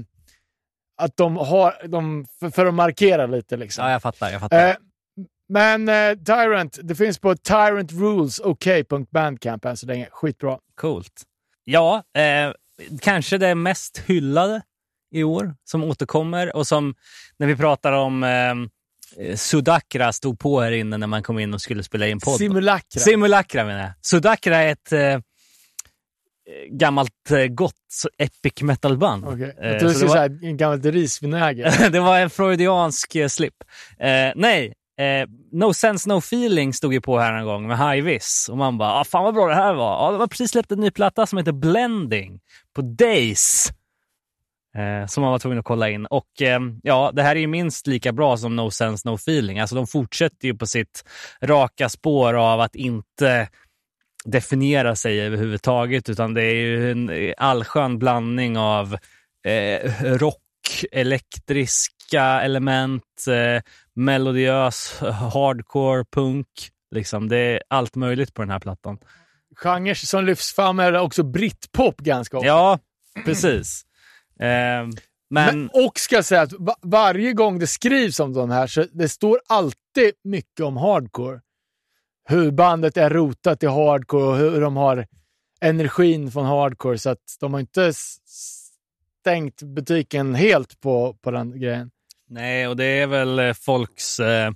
att 0.96 1.16
de 1.16 1.36
har, 1.36 1.88
de, 1.88 2.26
för, 2.40 2.50
för 2.50 2.66
att 2.66 2.74
markera 2.74 3.26
lite 3.26 3.56
liksom. 3.56 3.84
Ja, 3.84 3.90
jag 3.90 4.02
fattar. 4.02 4.30
Jag 4.30 4.40
fattar. 4.40 4.68
Eh, 4.68 4.74
men 5.48 5.88
eh, 5.88 6.14
Tyrant, 6.24 6.78
det 6.82 6.94
finns 6.94 7.18
på 7.18 7.36
tyrantrulesok.bandcamp 7.36 9.64
än 9.64 9.76
så 9.76 9.86
länge. 9.86 10.08
Skitbra. 10.10 10.58
Coolt. 10.74 11.22
Ja, 11.64 12.02
eh, 12.16 12.52
kanske 13.00 13.38
det 13.38 13.54
mest 13.54 13.98
hyllade 13.98 14.62
i 15.14 15.22
år 15.22 15.54
som 15.64 15.84
återkommer 15.84 16.56
och 16.56 16.66
som 16.66 16.94
när 17.38 17.46
vi 17.46 17.56
pratar 17.56 17.92
om 17.92 18.22
eh, 18.22 18.54
Sudakra 19.36 20.12
stod 20.12 20.38
på 20.38 20.60
här 20.60 20.72
inne 20.72 20.96
när 20.96 21.06
man 21.06 21.22
kom 21.22 21.38
in 21.38 21.54
och 21.54 21.60
skulle 21.60 21.82
spela 21.82 22.06
in 22.06 22.20
podd. 22.20 22.38
Simulacra. 22.38 23.00
Simulacra 23.00 23.64
menar 23.64 23.80
jag. 23.80 23.92
Sudakra 24.00 24.56
är 24.56 24.72
ett 24.72 24.92
eh, 24.92 25.18
gammalt 26.70 27.30
eh, 27.30 27.46
gott 27.46 27.74
epic 28.18 28.62
metal-band. 28.62 29.24
Eh, 29.42 29.48
Jag 29.70 29.80
tror 29.80 29.88
så 29.88 29.88
du 29.88 29.94
skulle 29.94 30.10
säga 30.10 30.38
en 30.42 30.56
gammal 30.56 30.82
risvinäger. 30.82 31.90
det 31.90 32.00
var 32.00 32.18
en 32.18 32.30
freudiansk 32.30 33.14
eh, 33.14 33.28
slip. 33.28 33.54
Eh, 33.98 34.32
nej, 34.36 34.74
eh, 34.98 35.28
No 35.52 35.74
Sense 35.74 36.08
No 36.08 36.18
Feeling 36.18 36.72
stod 36.74 36.92
ju 36.92 37.00
på 37.00 37.18
här 37.18 37.32
en 37.32 37.44
gång 37.44 37.66
med 37.66 37.78
High 37.78 38.04
Vis 38.04 38.48
och 38.50 38.58
man 38.58 38.78
bara, 38.78 38.92
ah, 38.92 39.04
fan 39.04 39.24
vad 39.24 39.34
bra 39.34 39.48
det 39.48 39.54
här 39.54 39.74
var. 39.74 40.04
Ja, 40.04 40.10
de 40.10 40.20
har 40.20 40.26
precis 40.26 40.50
släppt 40.50 40.72
en 40.72 40.80
ny 40.80 40.90
platta 40.90 41.26
som 41.26 41.38
heter 41.38 41.52
Blending 41.52 42.40
på 42.74 42.82
Days. 42.82 43.72
Eh, 44.76 45.06
som 45.06 45.22
man 45.22 45.30
var 45.32 45.38
tvungen 45.38 45.58
att 45.58 45.64
kolla 45.64 45.90
in. 45.90 46.06
Och 46.06 46.42
eh, 46.42 46.60
ja, 46.82 47.10
det 47.14 47.22
här 47.22 47.36
är 47.36 47.40
ju 47.40 47.46
minst 47.46 47.86
lika 47.86 48.12
bra 48.12 48.36
som 48.36 48.56
No 48.56 48.70
Sense 48.70 49.08
No 49.08 49.14
Feeling. 49.14 49.58
Alltså 49.58 49.76
de 49.76 49.86
fortsätter 49.86 50.48
ju 50.48 50.54
på 50.54 50.66
sitt 50.66 51.04
raka 51.42 51.88
spår 51.88 52.34
av 52.34 52.60
att 52.60 52.74
inte 52.74 53.48
definiera 54.24 54.96
sig 54.96 55.20
överhuvudtaget, 55.20 56.08
utan 56.08 56.34
det 56.34 56.42
är 56.42 56.54
ju 56.54 56.90
en 56.90 57.34
allskön 57.36 57.98
blandning 57.98 58.58
av 58.58 58.96
eh, 59.46 59.92
rock, 60.04 60.84
elektriska 60.92 62.22
element, 62.22 63.26
eh, 63.28 63.62
melodiös 63.94 65.00
hardcore, 65.34 66.04
punk. 66.04 66.46
Liksom, 66.94 67.28
det 67.28 67.36
är 67.38 67.62
allt 67.68 67.94
möjligt 67.96 68.34
på 68.34 68.42
den 68.42 68.50
här 68.50 68.60
plattan. 68.60 68.98
Genrer 69.56 69.94
som 69.94 70.24
lyfts 70.24 70.54
fram 70.54 70.80
är 70.80 70.98
också 70.98 71.22
britpop 71.22 71.96
ganska 72.00 72.36
ofta. 72.36 72.46
Ja, 72.46 72.78
precis. 73.24 73.82
Eh, 74.40 74.46
men, 74.48 75.58
Men, 75.58 75.70
och 75.72 75.98
ska 75.98 76.14
jag 76.14 76.24
säga 76.24 76.40
att 76.42 76.52
va- 76.52 76.76
varje 76.82 77.32
gång 77.32 77.58
det 77.58 77.66
skrivs 77.66 78.20
om 78.20 78.32
de 78.32 78.50
här 78.50 78.66
så 78.66 78.84
det 78.92 79.08
står 79.08 79.40
alltid 79.48 80.12
mycket 80.24 80.60
om 80.60 80.76
hardcore. 80.76 81.40
Hur 82.24 82.50
bandet 82.50 82.96
är 82.96 83.10
rotat 83.10 83.62
i 83.62 83.66
hardcore 83.66 84.24
och 84.24 84.36
hur 84.36 84.60
de 84.60 84.76
har 84.76 85.06
energin 85.60 86.30
från 86.30 86.44
hardcore. 86.44 86.98
Så 86.98 87.10
att 87.10 87.36
de 87.40 87.52
har 87.52 87.60
inte 87.60 87.92
stängt 89.20 89.62
butiken 89.62 90.34
helt 90.34 90.80
på, 90.80 91.14
på 91.22 91.30
den 91.30 91.60
grejen. 91.60 91.90
nej, 92.28 92.68
och 92.68 92.76
det 92.76 92.84
är 92.84 93.06
väl 93.06 93.38
eh, 93.38 93.52
folks 93.52 94.20
eh, 94.20 94.52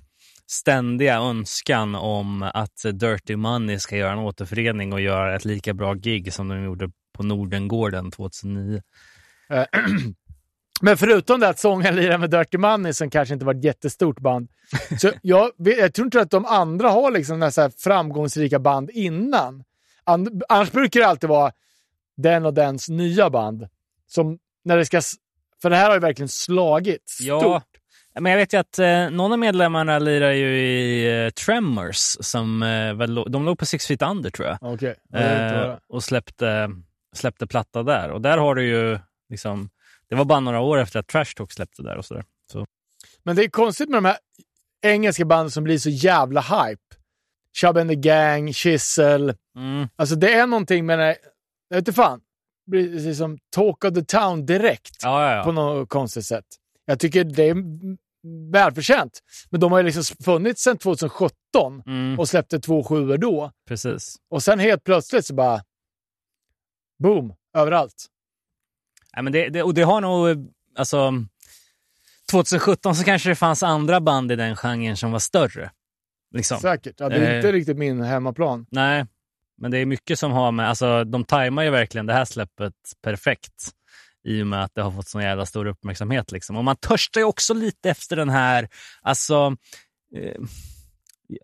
ständiga 0.47 1.17
önskan 1.17 1.95
om 1.95 2.43
att 2.43 2.85
Dirty 2.93 3.35
Money 3.35 3.79
ska 3.79 3.97
göra 3.97 4.11
en 4.11 4.19
återförening 4.19 4.93
och 4.93 5.01
göra 5.01 5.35
ett 5.35 5.45
lika 5.45 5.73
bra 5.73 5.93
gig 5.93 6.33
som 6.33 6.47
de 6.47 6.63
gjorde 6.63 6.91
på 7.13 7.23
Nordengården 7.23 8.11
2009. 8.11 8.81
Men 10.81 10.97
förutom 10.97 11.39
det 11.39 11.49
att 11.49 11.59
sångaren 11.59 11.95
lirar 11.95 12.17
med 12.17 12.29
Dirty 12.29 12.57
Money 12.57 12.93
som 12.93 13.09
kanske 13.09 13.33
inte 13.33 13.45
var 13.45 13.53
ett 13.53 13.63
jättestort 13.63 14.19
band. 14.19 14.47
Så 14.99 15.11
jag, 15.21 15.51
jag 15.57 15.93
tror 15.93 16.07
inte 16.07 16.21
att 16.21 16.31
de 16.31 16.45
andra 16.45 16.89
har 16.89 17.11
liksom 17.11 17.51
så 17.51 17.61
här 17.61 17.71
framgångsrika 17.77 18.59
band 18.59 18.89
innan. 18.89 19.63
And, 20.03 20.43
annars 20.49 20.71
brukar 20.71 20.99
det 20.99 21.07
alltid 21.07 21.29
vara 21.29 21.51
den 22.17 22.45
och 22.45 22.53
dens 22.53 22.89
nya 22.89 23.29
band. 23.29 23.67
Som 24.07 24.39
när 24.65 24.77
det 24.77 24.85
ska... 24.85 25.01
För 25.61 25.69
det 25.69 25.75
här 25.75 25.87
har 25.87 25.93
ju 25.93 25.99
verkligen 25.99 26.29
slagit 26.29 27.09
stort. 27.09 27.63
Ja, 28.13 28.21
men 28.21 28.31
jag 28.31 28.39
vet 28.39 28.53
ju 28.53 28.57
att 28.57 28.79
eh, 28.79 29.09
någon 29.09 29.31
av 29.31 29.39
medlemmarna 29.39 29.99
lirar 29.99 30.31
ju 30.31 30.59
i 30.59 31.25
eh, 31.25 31.29
Tremors, 31.29 32.17
som 32.19 32.63
eh, 32.63 32.97
de 33.27 33.45
låg 33.45 33.59
på 33.59 33.65
Six 33.65 33.87
Feet 33.87 34.01
Under 34.01 34.29
tror 34.29 34.47
jag, 34.47 34.57
vad 34.61 34.83
eh, 35.21 35.75
och 35.89 36.03
släppte, 36.03 36.69
släppte 37.15 37.47
platta 37.47 37.83
där. 37.83 38.09
Och 38.09 38.21
där 38.21 38.37
har 38.37 38.55
du 38.55 38.65
ju 38.65 38.99
liksom, 39.29 39.69
det 40.09 40.15
var 40.15 40.25
bara 40.25 40.39
några 40.39 40.59
år 40.59 40.77
efter 40.77 40.99
att 40.99 41.07
Trash 41.07 41.25
Talk 41.35 41.51
släppte 41.51 41.83
där 41.83 41.97
och 41.97 42.05
sådär. 42.05 42.23
Så, 42.51 42.65
Men 43.23 43.35
det 43.35 43.43
är 43.43 43.49
konstigt 43.49 43.89
med 43.89 43.97
de 43.97 44.05
här 44.05 44.17
engelska 44.81 45.25
banden 45.25 45.51
som 45.51 45.63
blir 45.63 45.77
så 45.77 45.89
jävla 45.89 46.41
hype. 46.41 46.81
Chub 47.61 47.77
and 47.77 47.89
the 47.89 47.95
Gang, 47.95 48.53
Chisel. 48.53 49.33
mm, 49.55 49.87
Alltså 49.95 50.15
det 50.15 50.33
är 50.33 50.47
någonting 50.47 50.85
med 50.85 50.99
det. 50.99 51.17
Jag 51.69 51.77
vet 51.77 51.81
inte 51.87 51.93
fan. 51.93 52.21
Blir 52.65 52.91
precis 52.91 53.17
som 53.17 53.37
Talk 53.55 53.83
of 53.85 53.93
the 53.93 54.01
Town 54.05 54.45
direkt. 54.45 54.95
ja, 55.03 55.35
ja, 55.35 55.43
på 55.43 55.49
ja. 55.49 55.53
något 55.53 55.89
konstigt 55.89 56.25
sätt. 56.25 56.45
Jag 56.85 56.99
tycker 56.99 57.23
det 57.23 57.43
är 57.43 57.55
välförtjänt. 58.51 59.19
Men 59.49 59.59
de 59.59 59.71
har 59.71 59.79
ju 59.79 59.85
liksom 59.85 60.03
funnits 60.25 60.61
sedan 60.63 60.77
2017 60.77 61.31
Mm, 61.85 62.19
och 62.19 62.29
släppte 62.29 62.59
två 62.59 62.83
sjuor 62.83 63.17
då. 63.17 63.51
precis. 63.67 64.15
Och 64.29 64.43
sen 64.43 64.59
helt 64.59 64.83
plötsligt 64.83 65.25
så 65.25 65.33
bara... 65.33 65.61
Boom! 67.03 67.33
Överallt. 67.57 68.05
Ja, 69.17 69.21
men 69.21 69.33
det, 69.33 69.49
det, 69.49 69.63
och 69.63 69.73
det 69.73 69.81
har 69.81 70.01
nog, 70.01 70.29
eh, 70.29 70.37
alltså, 70.75 71.13
2017 72.31 72.95
så 72.95 73.03
kanske 73.03 73.29
det 73.29 73.35
fanns 73.35 73.63
andra 73.63 74.01
band 74.01 74.31
i 74.31 74.35
den 74.35 74.55
genren 74.55 74.97
som 74.97 75.11
var 75.11 75.19
större. 75.19 75.71
Liksom. 76.33 76.59
Säkert. 76.59 76.95
Ja, 76.99 77.09
det 77.09 77.15
är 77.15 77.31
Eh. 77.31 77.35
inte 77.35 77.51
riktigt 77.51 77.77
min 77.77 78.01
hemmaplan. 78.01 78.65
Nej, 78.71 79.05
men 79.57 79.71
det 79.71 79.77
är 79.77 79.85
mycket 79.85 80.19
som 80.19 80.31
har 80.31 80.51
med, 80.51 80.69
alltså 80.69 81.03
de 81.03 81.23
tajmar 81.23 81.63
ju 81.63 81.69
verkligen 81.69 82.05
det 82.05 82.13
här 82.13 82.25
släppet 82.25 82.73
perfekt 83.03 83.71
i 84.23 84.43
och 84.43 84.47
med 84.47 84.63
att 84.63 84.75
det 84.75 84.81
har 84.81 84.91
fått 84.91 85.07
sån 85.07 85.21
jävla 85.21 85.45
stor 85.45 85.65
uppmärksamhet. 85.65 86.31
Liksom. 86.31 86.55
Och 86.55 86.63
man 86.63 86.75
törstar 86.75 87.21
ju 87.21 87.25
också 87.25 87.53
lite 87.53 87.89
efter 87.89 88.15
den 88.15 88.29
här, 88.29 88.69
alltså 89.01 89.55
eh, 90.15 90.41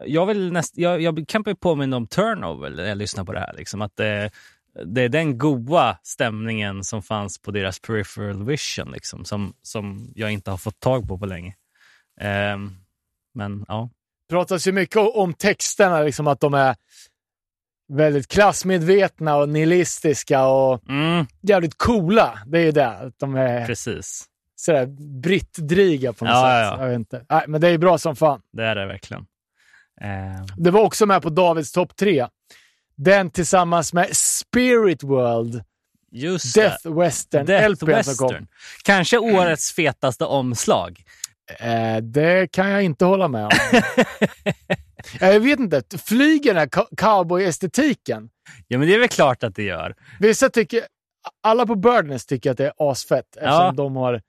jag, 0.05 0.25
vill 0.25 0.51
näst, 0.51 0.77
jag, 0.77 1.01
jag 1.01 1.27
kan 1.27 1.43
påminna 1.55 1.97
om 1.97 2.07
Turnover 2.07 2.69
när 2.69 2.83
jag 2.85 2.97
lyssnar 2.97 3.23
på 3.23 3.33
det 3.33 3.39
här. 3.39 3.53
Liksom, 3.57 3.81
att 3.81 3.95
det, 3.95 4.31
det 4.85 5.01
är 5.01 5.09
den 5.09 5.37
goa 5.37 5.97
stämningen 6.03 6.83
som 6.83 7.03
fanns 7.03 7.41
på 7.41 7.51
deras 7.51 7.79
peripheral 7.79 8.45
vision 8.45 8.91
liksom, 8.91 9.25
som, 9.25 9.53
som 9.61 10.11
jag 10.15 10.31
inte 10.31 10.51
har 10.51 10.57
fått 10.57 10.79
tag 10.79 11.07
på 11.07 11.17
på 11.17 11.25
länge. 11.25 11.55
Ehm, 12.21 12.71
men 13.33 13.65
ja, 13.67 13.89
pratas 14.29 14.67
ju 14.67 14.71
mycket 14.71 14.97
om 14.97 15.33
texterna, 15.33 16.01
liksom 16.01 16.27
att 16.27 16.39
de 16.39 16.53
är 16.53 16.75
väldigt 17.93 18.27
klassmedvetna 18.27 19.35
och 19.35 19.49
nihilistiska 19.49 20.45
och 20.45 20.89
mm, 20.89 21.25
jävligt 21.41 21.77
coola. 21.77 22.39
Det 22.45 22.59
är 22.59 22.63
ju 22.63 22.71
det. 22.71 22.87
Att 22.87 23.19
de 23.19 23.35
är 23.35 23.65
precis. 23.65 24.25
sådär 24.55 24.85
brittdryga 25.21 26.13
på 26.13 26.25
något 26.25 26.31
Ja, 26.33 26.41
sätt. 26.41 26.49
ja, 26.49 26.77
ja. 26.77 26.81
Jag 26.81 26.89
vet 26.89 26.95
inte. 26.95 27.25
Nej, 27.29 27.43
men 27.47 27.61
det 27.61 27.67
är 27.67 27.77
bra 27.77 27.97
som 27.97 28.15
fan. 28.15 28.41
Det 28.51 28.63
är 28.63 28.75
det 28.75 28.85
verkligen. 28.85 29.25
Ehm, 30.01 30.45
Det 30.57 30.71
var 30.71 30.81
också 30.81 31.05
med 31.05 31.21
på 31.21 31.29
Davids 31.29 31.71
topp 31.71 31.95
tre. 31.95 32.27
Den 32.95 33.30
tillsammans 33.30 33.94
med 33.94 34.15
Spirit 34.18 35.03
World, 35.03 35.64
just 36.11 36.56
Death 36.56 36.78
det. 36.84 36.90
Western, 36.90 37.45
Death 37.45 37.70
LPn 37.70 38.03
som 38.03 38.15
kom. 38.15 38.28
Western. 38.28 38.48
Kanske 38.84 39.18
årets 39.18 39.72
fetaste 39.74 40.26
omslag. 40.26 41.03
Eh, 41.60 41.98
det 41.98 42.52
kan 42.52 42.70
jag 42.70 42.84
inte 42.84 43.06
hålla 43.06 43.28
med 43.28 43.45
om. 43.45 43.52
Jag 45.20 45.40
vet 45.40 45.60
inte. 45.60 45.84
Flyger 45.98 46.53
den 46.53 46.57
här 46.60 46.68
co- 46.68 46.88
cowboy-estetiken? 46.98 48.30
Ja, 48.68 48.78
men 48.78 48.88
det 48.88 48.95
är 48.95 48.99
väl 48.99 49.07
klart 49.10 49.44
att 49.44 49.56
det 49.56 49.64
gör. 49.64 49.95
Vissa 50.20 50.49
tycker, 50.49 50.82
alla 51.41 51.65
på 51.65 51.76
Birdnest 51.76 52.30
tycker 52.30 52.52
att 52.52 52.57
det 52.57 52.65
är 52.65 52.74
asfett 52.91 53.26
eftersom 53.36 53.65
Ja. 53.65 53.72
de 53.72 53.95
har 53.95 54.22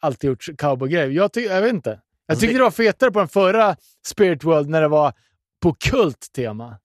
alltid 0.00 0.28
gjort 0.30 0.44
cowboygrejer. 0.58 1.08
Jag, 1.08 1.32
ty- 1.32 1.40
jag 1.44 1.62
vet 1.62 1.72
inte. 1.72 2.00
Jag 2.26 2.40
tyckte 2.40 2.56
det- 2.56 2.62
var 2.62 2.70
fetare 2.70 3.10
på 3.10 3.18
den 3.18 3.28
förra 3.28 3.76
Spirit 4.06 4.44
World 4.44 4.68
när 4.68 4.80
det 4.82 4.88
var 4.88 5.12
på 5.62 5.74
kult-tema. 5.74 6.78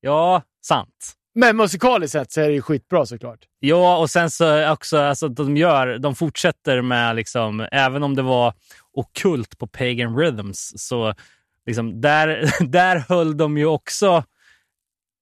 Ja, 0.00 0.42
sant. 0.66 1.12
Men 1.34 1.56
musikaliskt 1.56 2.12
sett 2.12 2.32
så 2.32 2.40
är 2.40 2.48
det 2.48 2.54
ju 2.54 2.62
skitbra 2.62 3.06
såklart. 3.06 3.38
Ja, 3.58 3.98
och 3.98 4.10
sen 4.10 4.30
så 4.30 4.72
också 4.72 4.98
alltså, 4.98 5.28
de 5.28 5.56
gör, 5.56 5.98
de 5.98 6.14
fortsätter 6.14 6.82
med 6.82 7.16
liksom, 7.16 7.68
även 7.72 8.02
om 8.02 8.14
det 8.16 8.22
var 8.22 8.54
okult 8.92 9.58
på 9.58 9.66
Pagan 9.66 10.16
Rhythms, 10.18 10.72
så 10.76 11.14
liksom, 11.66 12.00
där, 12.00 12.50
där 12.68 13.04
höll 13.08 13.36
de 13.36 13.58
ju 13.58 13.66
också, 13.66 14.24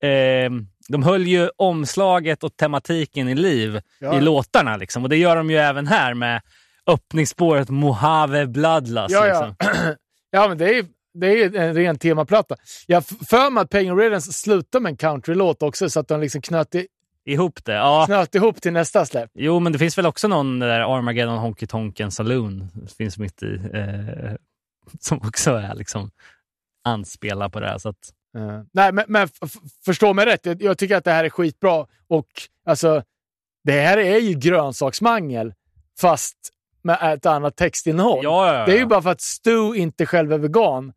eh, 0.03 0.51
de 0.89 1.03
höll 1.03 1.23
ju 1.27 1.51
omslaget 1.57 2.45
och 2.45 2.57
tematiken 2.57 3.29
i 3.29 3.35
liv 3.35 3.81
Ja. 3.99 4.19
i 4.19 4.21
låtarna. 4.21 4.77
Liksom. 4.77 5.03
Och 5.03 5.09
det 5.09 5.17
gör 5.17 5.37
de 5.37 5.51
ju 5.51 5.57
även 5.57 5.87
här 5.87 6.15
med 6.15 6.43
öppningsspåret 6.87 7.69
Mojave 7.71 8.47
Bloodlust. 8.47 9.15
Ja, 9.15 9.27
ja. 9.27 9.47
Liksom. 9.47 9.73
ja, 10.31 10.49
men 10.49 10.59
det 10.59 10.79
är, 10.79 10.87
det 11.15 11.27
är 11.27 11.57
en 11.57 11.75
ren 11.75 11.99
temaplatta. 11.99 12.57
Jag 12.87 13.07
för 13.07 13.51
mig 13.51 13.63
att 13.63 13.71
Pagan 13.71 13.99
Riddance 13.99 14.33
slutar 14.33 14.81
med 14.81 14.91
en 14.91 14.97
countrylåt 14.97 15.63
också, 15.63 15.91
så 15.91 16.01
att 16.01 16.09
de 16.09 16.21
liksom 16.21 16.41
knöt, 16.41 16.75
i, 16.75 16.87
Ihop 17.27 17.65
det. 17.65 17.73
Ja. 17.73 18.05
knöt 18.07 18.35
ihop 18.35 18.63
till 18.63 18.73
nästa 18.73 19.07
släpp. 19.07 19.31
Jo, 19.35 19.61
men 19.61 19.73
det 19.73 19.79
finns 19.79 19.99
väl 19.99 20.07
också 20.07 20.29
någon 20.29 20.59
där 20.59 20.97
Armageddon 20.97 21.39
Honky 21.39 21.67
Tonken 21.67 22.11
Saloon 22.11 22.69
finns 22.99 23.19
mitt 23.19 23.43
i. 23.43 23.61
Eh, 23.75 24.35
som 25.01 25.19
också 25.19 25.51
är 25.51 25.75
liksom 25.75 26.11
anspelar 26.85 27.49
på 27.49 27.61
det 27.61 27.67
här. 27.67 27.79
Så 27.79 27.89
att, 27.89 28.13
Eh, 28.37 28.61
nej, 28.73 28.93
men, 28.93 29.05
men 29.09 29.29
förstå 29.85 30.13
mig 30.15 30.27
rätt. 30.27 30.47
Jag, 30.47 30.63
jag 30.63 30.79
tycker 30.79 30.97
att 30.97 31.05
det 31.05 31.11
här 31.13 31.25
är 31.25 31.29
skitbra. 31.29 31.87
Och 32.09 32.29
alltså, 32.67 33.03
det 33.65 33.81
här 33.81 33.99
är 33.99 34.19
ju 34.19 34.35
grönsaksmangel, 34.35 35.55
fast 36.01 36.37
med 36.83 37.15
ett 37.15 37.27
annat 37.27 37.57
textinnehåll. 37.57 38.21
ja, 38.23 38.47
ja, 38.47 38.59
ja. 38.59 38.67
Det 38.67 38.73
är 38.73 38.79
ju 38.79 38.87
bara 38.87 39.03
för 39.03 39.11
att 39.11 39.21
Stu 39.21 39.75
inte 39.75 40.07
själv 40.07 40.33
är 40.33 40.39
vegan, 40.39 40.93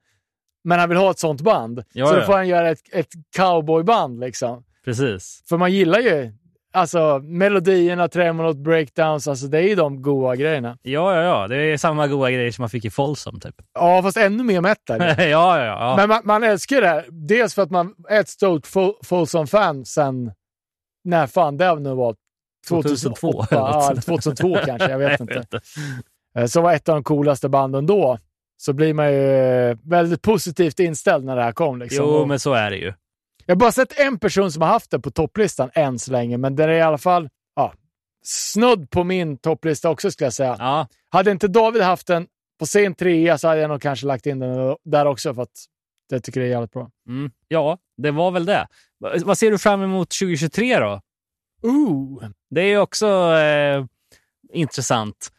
men 0.67 0.79
han 0.79 0.89
vill 0.89 0.97
ha 0.97 1.11
ett 1.11 1.19
sånt 1.19 1.41
band. 1.41 1.83
Ja, 1.93 2.07
så 2.07 2.15
då 2.15 2.21
får 2.21 2.33
han 2.33 2.47
göra 2.47 2.69
ett, 2.69 2.81
ett 2.91 3.07
cowboyband 3.35 4.19
liksom. 4.19 4.63
Precis. 4.85 5.43
För 5.49 5.57
man 5.57 5.71
gillar 5.71 5.99
ju 5.99 6.31
alltså 6.73 7.19
melodierna, 7.23 8.07
tremolot, 8.07 8.57
breakdowns, 8.57 9.27
alltså 9.27 9.47
det 9.47 9.57
är 9.57 9.61
ju 9.67 9.75
de 9.75 10.01
goa 10.01 10.35
grejerna. 10.35 10.77
Ja, 10.81 11.15
ja, 11.15 11.21
ja. 11.23 11.47
Det 11.47 11.55
är 11.57 11.77
samma 11.77 12.07
goda 12.07 12.31
grejer 12.31 12.51
som 12.51 12.61
man 12.61 12.69
fick 12.69 12.85
i 12.85 12.89
Folsom 12.89 13.39
typ. 13.39 13.55
Ja, 13.73 14.01
fast 14.01 14.17
ännu 14.17 14.43
mer 14.43 14.61
metal. 14.61 14.99
ja, 15.17 15.23
ja, 15.27 15.65
ja. 15.65 15.93
Men 15.97 16.09
man, 16.09 16.21
man 16.23 16.43
älskar 16.43 16.75
ju 16.75 16.81
det 16.81 16.87
här. 16.87 17.05
Dels 17.11 17.53
för 17.55 17.61
att 17.61 17.71
man 17.71 17.93
är 18.09 18.19
ett 18.19 18.29
stort 18.29 18.65
Fo- 18.65 18.95
Folsom-fan 19.03 19.85
sen, 19.85 20.31
när 21.03 21.27
fan 21.27 21.57
det 21.57 21.75
nu 21.79 21.93
var, 21.93 22.15
2002. 22.69 23.31
2002 23.31 23.45
ja, 23.51 23.85
eller 23.85 23.95
något. 23.95 24.05
2002 24.05 24.57
kanske, 24.65 24.89
jag 24.91 24.99
vet 25.09 25.19
inte. 25.19 25.43
Eh, 26.37 26.45
Så 26.45 26.61
var 26.61 26.73
ett 26.73 26.89
av 26.89 26.95
de 26.95 27.03
coolaste 27.03 27.49
banden 27.49 27.85
då. 27.85 28.17
Så 28.57 28.73
blir 28.73 28.93
man 28.93 29.13
ju 29.13 29.31
eh, 29.69 29.77
väldigt 29.83 30.21
positivt 30.21 30.79
inställd 30.79 31.25
när 31.25 31.35
det 31.35 31.43
här 31.43 31.51
kom. 31.51 31.79
Liksom. 31.79 32.05
Jo, 32.05 32.25
men 32.25 32.39
så 32.39 32.53
är 32.53 32.69
det 32.71 32.77
ju. 32.77 32.93
Jag 33.45 33.55
har 33.55 33.59
bara 33.59 33.71
sett 33.71 33.99
en 33.99 34.19
person 34.19 34.51
som 34.51 34.61
har 34.61 34.69
haft 34.69 34.91
det 34.91 34.99
på 34.99 35.11
topplistan 35.11 35.69
än 35.73 35.99
så 35.99 36.11
länge, 36.11 36.37
men 36.37 36.55
det 36.55 36.63
är 36.63 36.69
i 36.69 36.81
alla 36.81 36.97
fall 36.97 37.29
ja, 37.55 37.73
snudd 38.25 38.89
på 38.89 39.03
min 39.03 39.37
topplista 39.37 39.89
också 39.89 40.11
skulle 40.11 40.25
jag 40.25 40.33
säga. 40.33 40.55
Ja, 40.59 40.87
Hade 41.09 41.31
inte 41.31 41.47
David 41.47 41.81
haft 41.81 42.07
den 42.07 42.27
på 42.59 42.65
sin 42.65 42.95
trea 42.95 43.37
så 43.37 43.47
hade 43.47 43.61
jag 43.61 43.69
nog 43.69 43.81
kanske 43.81 44.05
lagt 44.05 44.25
in 44.25 44.39
den 44.39 44.75
där 44.83 45.05
också 45.05 45.33
för 45.33 45.41
att 45.41 45.65
jag 46.09 46.23
tycker 46.23 46.39
det 46.39 46.45
är 46.45 46.49
jävligt 46.49 46.71
bra. 46.71 46.89
mm. 47.07 47.31
ja 47.47 47.77
det 47.97 48.11
var 48.11 48.31
väl 48.31 48.45
det. 48.45 48.67
Va- 48.99 49.13
Vad 49.25 49.37
ser 49.37 49.51
du 49.51 49.57
fram 49.57 49.81
emot 49.83 50.09
2023 50.09 50.79
då? 50.79 51.01
Ooh. 51.63 52.23
Det 52.49 52.61
är 52.61 52.65
ju 52.67 52.77
också 52.79 53.07
eh, 53.33 53.85
intressant 54.53 55.31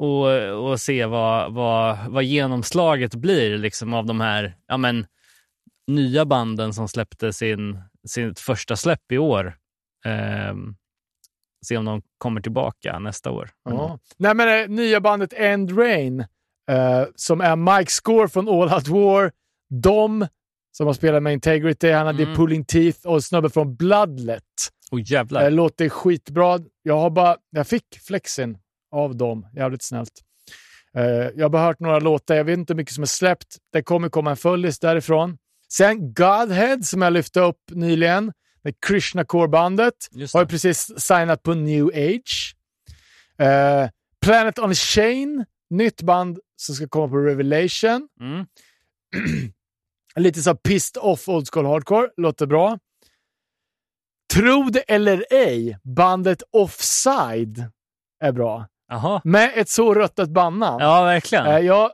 att 0.00 0.72
att 0.74 0.80
se 0.80 1.06
vad, 1.06 1.52
vad, 1.54 1.98
vad 2.08 2.24
genomslaget 2.24 3.14
blir 3.14 3.58
liksom, 3.58 3.94
av 3.94 4.06
de 4.06 4.20
här 4.20 4.56
ja, 4.66 4.76
men, 4.76 5.06
nya 5.86 6.24
banden 6.24 6.74
som 6.74 6.88
släppte 6.88 7.32
sin, 7.32 7.78
sin 8.08 8.34
första 8.34 8.76
släpp 8.76 9.12
i 9.12 9.18
år. 9.18 9.56
Ehm, 10.04 10.74
se 11.66 11.76
om 11.76 11.84
de 11.84 12.02
kommer 12.18 12.40
tillbaka 12.40 12.98
nästa 12.98 13.30
år. 13.30 13.50
Ja. 13.64 13.98
Nej, 14.16 14.34
men 14.34 14.46
det 14.46 14.68
nya 14.68 15.00
bandet 15.00 15.32
End 15.32 15.78
Rain, 15.78 16.20
eh, 16.70 17.04
som 17.14 17.40
är 17.40 17.56
Mike 17.78 17.90
Score 17.90 18.28
från 18.28 18.48
All 18.48 18.72
Out 18.74 18.88
War, 18.88 19.32
Dom, 19.82 20.26
som 20.76 20.86
har 20.86 20.94
spelat 20.94 21.22
med 21.22 21.32
Integrity, 21.32 21.90
han 21.90 22.06
hade 22.06 22.22
Mm. 22.22 22.36
Pulling 22.36 22.64
Teeth 22.64 23.06
och 23.06 23.24
snubben 23.24 23.50
från 23.50 23.76
Bloodlet. 23.76 24.42
Oh, 24.90 24.98
Det 24.98 25.10
jävlar. 25.10 25.50
låter 25.50 25.88
skitbra. 25.88 26.58
Jag 26.82 26.98
har 26.98 27.10
bara, 27.10 27.36
jag 27.50 27.66
fick 27.66 27.84
flexin 28.06 28.58
av 28.92 29.16
dem, 29.16 29.46
jävligt 29.54 29.82
snällt. 29.82 30.12
Eh, 30.96 31.30
jag 31.34 31.54
har 31.54 31.64
hört 31.64 31.80
några 31.80 31.98
låtar, 31.98 32.34
jag 32.34 32.44
vet 32.44 32.58
inte 32.58 32.72
hur 32.72 32.76
mycket 32.76 32.94
som 32.94 33.02
är 33.02 33.06
släppt. 33.06 33.56
Det 33.72 33.82
kommer 33.82 34.08
komma 34.08 34.30
en 34.30 34.36
föllis 34.36 34.78
därifrån. 34.78 35.38
Sen 35.72 36.14
Godhead 36.14 36.82
som 36.82 37.02
jag 37.02 37.12
lyfte 37.12 37.40
upp 37.40 37.60
nyligen, 37.70 38.32
med 38.64 38.74
Krishna 38.86 39.24
Core-bandet. 39.24 39.92
Har 40.32 40.40
ju 40.40 40.46
precis 40.46 41.00
signat 41.00 41.42
på 41.42 41.54
New 41.54 41.86
Age. 41.86 42.56
Eh, 43.38 43.88
Planet 44.20 44.58
on 44.58 44.70
a 44.70 44.74
Chain, 44.74 45.44
nytt 45.70 46.02
band 46.02 46.38
som 46.56 46.74
ska 46.74 46.88
komma 46.88 47.08
på 47.08 47.16
Revelation. 47.16 48.08
Mm. 48.20 48.46
Lite 50.16 50.42
så 50.42 50.54
pissed 50.54 51.02
off 51.02 51.28
old 51.28 51.48
school 51.52 51.66
hardcore, 51.66 52.08
låter 52.16 52.46
bra. 52.46 52.78
Tro 54.34 54.62
det 54.62 54.80
eller 54.80 55.24
ej, 55.30 55.78
bandet 55.82 56.42
Offside 56.50 57.64
är 58.20 58.32
bra. 58.32 58.66
Jaha. 58.88 59.20
Med 59.24 59.52
ett 59.54 59.68
så 59.68 59.94
ruttet 59.94 60.28
bandnamn. 60.28 60.82
Ja, 60.82 61.04
verkligen. 61.04 61.46
Eh, 61.46 61.58
jag 61.58 61.74
har 61.74 61.92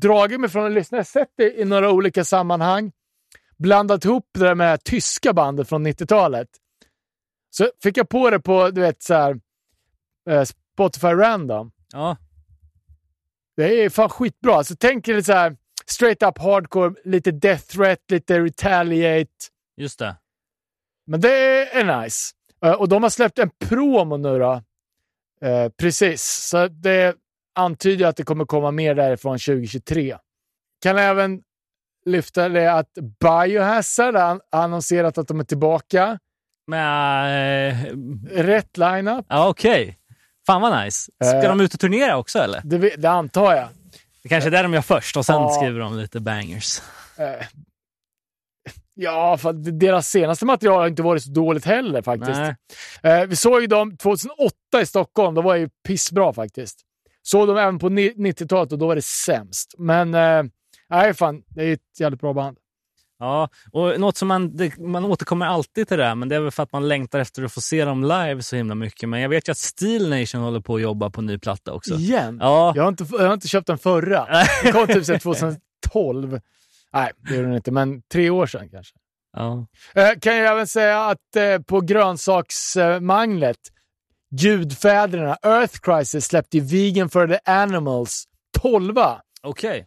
dragit 0.00 0.40
mig 0.40 0.50
från 0.50 0.66
att 0.66 0.72
lyssna, 0.72 0.96
jag 0.96 1.00
har 1.00 1.04
sett 1.04 1.32
det 1.36 1.60
i 1.60 1.64
några 1.64 1.90
olika 1.90 2.24
sammanhang. 2.24 2.92
Blandat 3.58 4.04
ihop 4.04 4.28
det 4.34 4.40
där 4.40 4.54
med 4.54 4.84
tyska 4.84 5.32
bandet 5.32 5.68
från 5.68 5.86
90-talet. 5.86 6.48
Så 7.50 7.70
fick 7.82 7.96
jag 7.96 8.08
på 8.08 8.30
det 8.30 8.40
på, 8.40 8.70
du 8.70 8.80
vet, 8.80 9.02
så 9.02 9.14
här, 9.14 9.40
eh, 10.30 10.44
Spotify 10.44 11.06
Random. 11.06 11.72
Ja. 11.92 12.16
Det 13.56 13.84
är 13.84 13.90
fan 13.90 14.08
skitbra. 14.08 14.54
Alltså, 14.54 14.74
tänk 14.78 15.08
er 15.08 15.20
så 15.20 15.32
här 15.32 15.56
straight 15.86 16.22
up 16.22 16.38
hardcore, 16.38 16.94
lite 17.04 17.30
death 17.30 17.66
threat, 17.66 17.98
lite 18.08 18.40
retaliate. 18.40 19.30
Just 19.76 19.98
det. 19.98 20.16
Men 21.06 21.20
det 21.20 21.68
är 21.72 22.00
nice. 22.02 22.32
Eh, 22.64 22.72
och 22.72 22.88
de 22.88 23.02
har 23.02 23.10
släppt 23.10 23.38
en 23.38 23.50
promo 23.58 24.16
nu 24.16 24.38
då. 24.38 24.62
Eh, 25.44 25.68
precis, 25.80 26.22
så 26.22 26.68
det 26.68 27.14
antyder 27.54 28.06
att 28.06 28.16
det 28.16 28.22
kommer 28.24 28.44
komma 28.44 28.70
mer 28.70 28.94
därifrån 28.94 29.38
2023. 29.38 30.16
Kan 30.82 30.98
även 30.98 31.40
lyfta 32.06 32.48
det 32.48 32.72
att 32.72 32.88
Biohazard 33.20 34.14
har 34.16 34.40
annonserat 34.52 35.18
att 35.18 35.28
de 35.28 35.40
är 35.40 35.44
tillbaka. 35.44 36.18
Men, 36.66 37.68
eh, 37.68 37.86
Rätt 38.30 38.76
lineup, 38.76 39.26
ja, 39.28 39.48
okej. 39.48 39.98
Fan 40.46 40.62
vad 40.62 40.84
nice. 40.84 41.12
Ska 41.24 41.36
Eh. 41.36 41.42
de 41.48 41.60
ut 41.60 41.74
och 41.74 41.80
turnera 41.80 42.16
också 42.16 42.38
eller? 42.38 42.60
det, 42.64 42.78
det 42.78 43.10
antar 43.10 43.54
jag. 43.54 43.68
Det 44.22 44.28
kanske 44.28 44.48
är 44.48 44.50
där 44.50 44.62
de 44.62 44.74
gör 44.74 44.82
först 44.82 45.16
och 45.16 45.26
sen 45.26 45.34
Ja. 45.34 45.48
skriver 45.48 45.80
de 45.80 45.98
lite 45.98 46.20
bangers. 46.20 46.80
Ja, 48.94 49.36
för 49.36 49.52
deras 49.52 50.08
senaste 50.08 50.44
material 50.46 50.80
har 50.80 50.88
inte 50.88 51.02
varit 51.02 51.22
så 51.22 51.30
dåligt 51.30 51.64
heller 51.64 52.02
faktiskt. 52.02 52.40
Eh, 53.02 53.24
vi 53.28 53.36
såg 53.36 53.60
ju 53.60 53.66
dem 53.66 53.96
2008 53.96 54.54
i 54.82 54.86
Stockholm. 54.86 55.34
Då 55.34 55.42
var 55.42 55.54
det 55.54 55.60
ju 55.60 55.68
pissbra 55.86 56.32
faktiskt. 56.32 56.80
Såg 57.22 57.48
dem 57.48 57.56
även 57.56 57.78
på 57.78 57.88
ni- 57.88 58.14
90-talet 58.16 58.72
och 58.72 58.78
då 58.78 58.86
var 58.86 58.94
det 58.94 59.02
sämst. 59.04 59.74
Men 59.78 60.14
eh, 60.14 60.42
nej, 60.90 61.14
fan, 61.14 61.42
det 61.48 61.64
är 61.64 61.72
ett 61.72 61.80
jävligt 62.00 62.20
bra 62.20 62.32
band. 62.32 62.56
Ja, 63.18 63.48
och 63.72 64.00
något 64.00 64.16
som 64.16 64.28
man, 64.28 64.56
det, 64.56 64.78
man 64.78 65.04
återkommer 65.04 65.46
alltid 65.46 65.88
till 65.88 65.98
det 65.98 66.04
här, 66.04 66.14
men 66.14 66.28
det 66.28 66.36
är 66.36 66.40
väl 66.40 66.50
för 66.50 66.62
att 66.62 66.72
man 66.72 66.88
längtar 66.88 67.18
efter 67.18 67.42
att 67.42 67.52
få 67.52 67.60
se 67.60 67.84
dem 67.84 68.02
live 68.02 68.42
så 68.42 68.56
himla 68.56 68.74
mycket. 68.74 69.08
Men 69.08 69.20
jag 69.20 69.28
vet 69.28 69.48
ju 69.48 69.50
att 69.50 69.58
Steel 69.58 70.10
Nation 70.10 70.40
håller 70.40 70.60
på 70.60 70.74
att 70.76 70.82
jobba 70.82 71.10
på 71.10 71.22
ny 71.22 71.38
platta 71.38 71.72
också. 71.72 71.94
Igen? 71.94 72.38
Ja, 72.42 72.72
Jag, 72.76 72.82
har 72.82 72.88
inte, 72.88 73.06
jag 73.10 73.26
har 73.26 73.34
inte 73.34 73.48
köpt 73.48 73.66
den 73.66 73.78
förra. 73.78 74.26
Den 74.62 74.72
kom 74.72 74.86
typ 74.86 75.04
sedan 75.04 75.18
2012. 75.18 76.40
Nej, 76.92 77.10
det 77.16 77.34
gjorde 77.34 77.48
den 77.48 77.56
inte, 77.56 77.70
men 77.70 78.02
tre 78.02 78.30
år 78.30 78.46
sedan 78.46 78.68
kanske. 78.70 78.94
ja. 79.32 79.66
Eh, 79.94 80.18
kan 80.20 80.36
jag 80.36 80.52
även 80.52 80.66
säga 80.66 81.04
att 81.04 81.36
eh, 81.36 81.58
på 81.58 81.80
grönsaksmanglet, 81.80 83.58
Gudfäderna, 84.30 85.36
Earth 85.42 85.78
Crisis 85.80 86.24
släppte 86.24 86.60
Vegan 86.60 87.08
for 87.08 87.26
the 87.26 87.38
Animals 87.44 88.24
12 88.60 88.94
okej. 89.42 89.86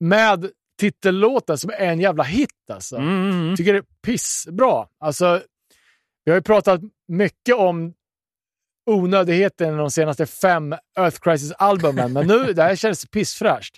med 0.00 0.50
titellåten 0.78 1.58
som 1.58 1.70
är 1.70 1.74
en 1.74 2.00
jävla 2.00 2.22
hit 2.22 2.50
alltså. 2.72 2.96
Mm, 2.96 3.08
mm, 3.08 3.40
mm. 3.40 3.56
Tycker 3.56 3.72
det 3.72 3.78
är 3.78 3.84
pissbra. 4.02 4.86
Alltså, 4.98 5.42
vi 6.24 6.30
har 6.30 6.36
ju 6.38 6.42
pratat 6.42 6.80
mycket 7.08 7.54
om 7.54 7.94
onödigheten 8.90 9.74
i 9.74 9.76
de 9.76 9.90
senaste 9.90 10.26
fem 10.26 10.74
Earth 10.98 11.20
Crisis-albumen, 11.20 12.12
men 12.12 12.26
nu 12.26 12.52
det 12.52 12.62
här 12.62 12.76
känns 12.76 13.06
pissfräscht. 13.06 13.76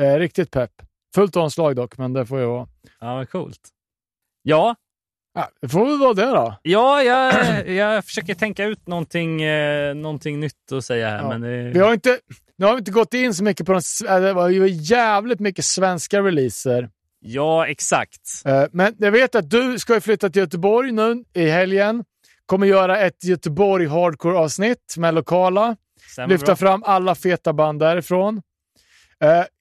Eh, 0.00 0.14
riktigt 0.14 0.50
pepp. 0.50 0.72
Fullt 1.14 1.36
omslag 1.36 1.76
dock, 1.76 1.98
men 1.98 2.12
det 2.12 2.26
får 2.26 2.40
ju 2.40 2.46
vara. 2.46 2.68
Ja, 3.00 3.14
vad 3.14 3.30
coolt. 3.30 3.60
Ja, 4.42 4.74
Ja, 5.34 5.48
det 5.60 5.68
får 5.68 5.86
väl 5.86 5.98
vara 5.98 6.14
det 6.14 6.26
då. 6.26 6.56
ja 6.62 7.02
jag, 7.02 7.68
jag 7.68 8.04
försöker 8.04 8.34
tänka 8.34 8.64
ut 8.64 8.86
någonting, 8.86 9.42
eh, 9.42 9.94
någonting 9.94 10.40
nytt 10.40 10.72
att 10.72 10.84
säga 10.84 11.08
här. 11.10 11.18
Ja. 11.18 11.28
Men 11.28 11.40
det, 11.40 11.70
Vi 11.70 11.78
har 11.78 11.92
inte, 11.94 12.18
nu 12.56 12.66
har 12.66 12.72
vi 12.72 12.78
inte 12.78 12.90
gått 12.90 13.14
in 13.14 13.34
så 13.34 13.44
mycket 13.44 13.66
på 13.66 13.72
de... 13.72 13.78
s- 13.78 14.00
äh, 14.02 14.20
Det 14.20 14.32
var 14.32 14.48
ju 14.48 14.68
jävligt 14.68 15.40
mycket 15.40 15.64
svenska 15.64 16.22
releaser. 16.22 16.90
Ja, 17.20 17.66
exakt. 17.66 18.20
Eh, 18.44 18.64
Men 18.72 18.94
jag 18.98 19.12
vet 19.12 19.34
att 19.34 19.50
du 19.50 19.78
ska 19.78 20.00
flytta 20.00 20.30
till 20.30 20.40
Göteborg 20.42 20.92
nu 20.92 21.24
i 21.34 21.48
helgen. 21.48 22.04
Kommer 22.46 22.66
göra 22.66 22.98
ett 22.98 23.24
Göteborg 23.24 23.86
Hardcore-avsnitt 23.86 24.94
med 24.96 25.14
lokala. 25.14 25.76
Lyfta 26.28 26.46
bra. 26.46 26.56
fram 26.56 26.82
alla 26.82 27.14
feta 27.14 27.52
band 27.52 27.80
därifrån. 27.80 28.42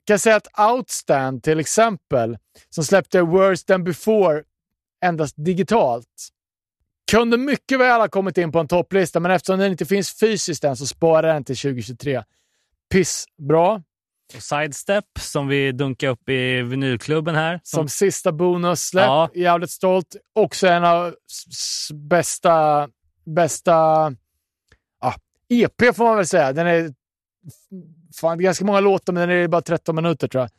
Kan 0.07 0.19
säga 0.19 0.35
att 0.35 0.59
Outstand 0.71 1.43
till 1.43 1.59
exempel, 1.59 2.37
som 2.69 2.83
släppte 2.83 3.21
Worse 3.21 3.65
than 3.65 3.83
before 3.83 4.43
endast 5.05 5.35
digitalt, 5.37 6.27
kunde 7.11 7.37
mycket 7.37 7.79
väl 7.79 8.01
ha 8.01 8.07
kommit 8.07 8.37
in 8.37 8.51
på 8.51 8.59
en 8.59 8.67
topplista, 8.67 9.19
men 9.19 9.31
eftersom 9.31 9.59
den 9.59 9.71
inte 9.71 9.85
finns 9.85 10.19
fysiskt 10.19 10.63
än 10.63 10.77
så 10.77 10.87
sparar 10.87 11.33
den 11.33 11.43
till 11.43 11.57
2023. 11.57 12.23
Pissbra. 12.89 13.83
Och 14.35 14.43
Sidestep 14.43 15.05
som 15.19 15.47
vi 15.47 15.71
dunkar 15.71 16.07
upp 16.07 16.29
i 16.29 16.61
vinylklubben 16.61 17.35
här. 17.35 17.59
Som 17.63 17.89
sista 17.89 18.31
bonussläpp. 18.31 19.05
Ja. 19.05 19.29
Jävligt 19.33 19.71
stolt. 19.71 20.15
Också 20.33 20.67
en 20.67 20.83
av 20.83 21.15
bästa, 21.93 22.89
bästa 23.25 23.71
ja, 25.01 25.15
EP 25.49 25.95
får 25.95 26.03
man 26.03 26.17
väl 26.17 26.27
säga. 26.27 26.53
Den 26.53 26.67
är 26.67 26.93
fan, 28.19 28.37
det 28.37 28.41
är 28.41 28.43
ganska 28.43 28.65
många 28.65 28.79
låtar, 28.79 29.13
men 29.13 29.29
den 29.29 29.37
är 29.37 29.47
bara 29.47 29.61
13 29.61 29.95
minuter 29.95 30.27
tror 30.27 30.41
jag. 30.41 30.49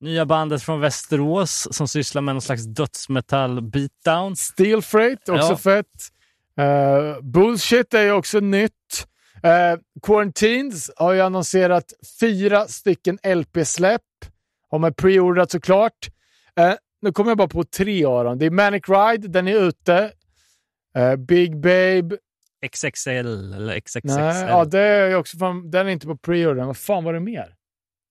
Nya 0.00 0.26
bandet 0.26 0.62
från 0.62 0.80
Västerås 0.80 1.68
som 1.70 1.88
sysslar 1.88 2.22
med 2.22 2.34
någon 2.34 2.42
slags 2.42 2.62
dödsmetall 2.64 3.62
beatdown. 3.62 4.36
Steel 4.36 4.82
Freight, 4.82 5.28
också 5.28 5.52
Ja. 5.52 5.56
fett. 5.56 5.86
Eh, 6.58 7.20
Bullshit 7.22 7.94
är 7.94 8.02
ju 8.02 8.12
också 8.12 8.40
nytt. 8.40 8.72
Uh, 9.44 9.80
Quarantines 10.02 10.90
har 10.96 11.12
ju 11.12 11.20
annonserat 11.20 11.84
fyra 12.20 12.66
stycken 12.66 13.18
LP-släpp. 13.22 14.02
Har 14.70 14.78
man 14.78 14.94
preordrat 14.94 15.50
såklart. 15.50 16.08
Uh, 16.60 16.74
nu 17.02 17.12
kommer 17.12 17.30
jag 17.30 17.38
bara 17.38 17.48
på 17.48 17.64
tre 17.64 18.04
av 18.04 18.24
dem. 18.24 18.38
Det 18.38 18.46
är 18.46 18.50
Manic 18.50 18.88
Ride, 18.88 19.28
den 19.28 19.48
är 19.48 19.54
ute. 19.54 20.12
Eh, 20.96 21.16
Big 21.16 21.56
Babe. 21.60 22.16
XXL 22.68 23.10
eller 23.54 23.80
XXXL. 23.80 24.06
Nej, 24.08 24.44
ja, 24.48 24.64
det 24.64 24.80
är 24.80 25.14
också 25.16 25.38
från, 25.38 25.70
den 25.70 25.86
är 25.86 25.90
inte 25.90 26.06
på 26.06 26.16
preordern. 26.16 26.66
Vad 26.66 26.76
fan 26.76 27.04
var 27.04 27.12
det 27.12 27.20
mer? 27.20 27.54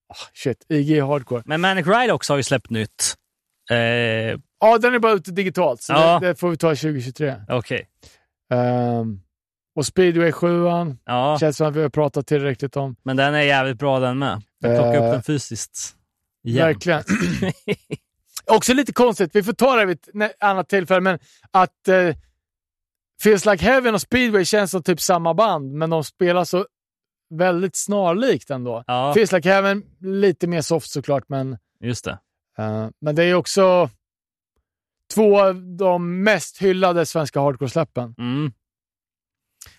Ah, 0.10 0.16
shit, 0.34 0.66
IG 0.70 1.02
Hardcore. 1.04 1.44
Men 1.46 1.62
Manic 1.62 1.88
Ride 1.88 2.14
också 2.14 2.34
har 2.34 2.38
ju 2.38 2.44
släppt 2.44 2.70
nytt. 2.70 3.16
Eh, 3.72 3.78
Ja, 4.64 4.78
den 4.78 4.94
är 4.96 5.00
bara 5.00 5.14
ute 5.14 5.32
digitalt, 5.32 5.82
så 5.82 5.94
Ja. 5.94 6.20
det, 6.20 6.28
det 6.28 6.36
får 6.36 6.50
vi 6.50 6.58
ta 6.58 6.68
2023. 6.76 7.36
Okej. 7.50 7.88
Ehm, 8.54 9.20
och 9.76 9.86
Speedway 9.86 10.32
7 10.32 10.48
Ja, 11.06 11.38
känns 11.40 11.58
som 11.58 11.68
att 11.68 11.76
vi 11.76 11.82
har 11.82 11.90
pratat 11.90 12.28
tillräckligt 12.28 12.78
om. 12.78 12.96
men 13.04 13.18
den 13.18 13.34
är 13.36 13.42
jävligt 13.42 13.78
bra 13.80 14.00
den 14.00 14.20
med. 14.20 14.42
Jag 14.60 14.76
plockar 14.78 14.94
Eh, 15.02 15.06
upp 15.08 15.12
den 15.14 15.24
fysiskt. 15.24 15.96
Igen. 16.44 16.66
Verkligen. 16.68 17.04
Också 18.46 18.74
lite 18.74 18.94
konstigt, 18.94 19.36
vi 19.36 19.44
får 19.44 19.54
ta 19.54 19.76
det 19.76 19.86
vid 19.86 20.00
ett 20.24 20.32
annat 20.40 20.70
tillfälle, 20.70 21.02
men 21.02 21.20
att 21.52 21.88
eh, 21.88 22.16
Feels 23.24 23.46
Like 23.46 23.66
Heaven 23.66 23.94
och 23.94 24.02
Speedway 24.02 24.46
känns 24.46 24.72
som 24.72 24.84
typ 24.84 25.02
samma 25.02 25.34
band, 25.34 25.72
men 25.74 25.90
de 25.90 26.04
spelar 26.04 26.46
så 26.46 26.66
väldigt 27.30 27.76
snarlikt 27.76 28.50
ändå. 28.50 28.84
Ja, 28.88 29.14
Feels 29.14 29.32
Like 29.32 29.50
Heaven, 29.50 29.84
lite 30.00 30.48
mer 30.48 30.62
soft 30.62 30.92
såklart, 30.92 31.24
men, 31.28 31.58
just 31.80 32.06
det. 32.06 32.20
eh, 32.58 32.88
men 33.02 33.16
det 33.16 33.24
är 33.24 33.34
också 33.34 33.90
två 35.14 35.40
av 35.42 35.76
de 35.78 36.24
mest 36.24 36.62
hyllade 36.62 37.06
svenska 37.06 37.40
hardcore-släppen. 37.40 38.16
Mm. 38.18 38.52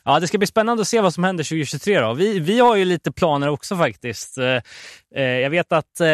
Ja, 0.04 0.20
det 0.20 0.28
ska 0.28 0.38
bli 0.38 0.46
spännande 0.46 0.80
att 0.80 0.88
se 0.88 1.00
vad 1.00 1.14
som 1.14 1.24
händer 1.24 1.44
2023. 1.44 2.00
Då. 2.00 2.14
Vi, 2.14 2.38
vi 2.38 2.60
har 2.60 2.76
ju 2.76 2.84
lite 2.84 3.12
planer 3.12 3.48
också 3.48 3.76
faktiskt. 3.76 4.38
Eh, 4.38 4.62
eh, 5.14 5.22
jag 5.22 5.50
vet 5.50 5.72
att 5.72 6.00
eh, 6.00 6.06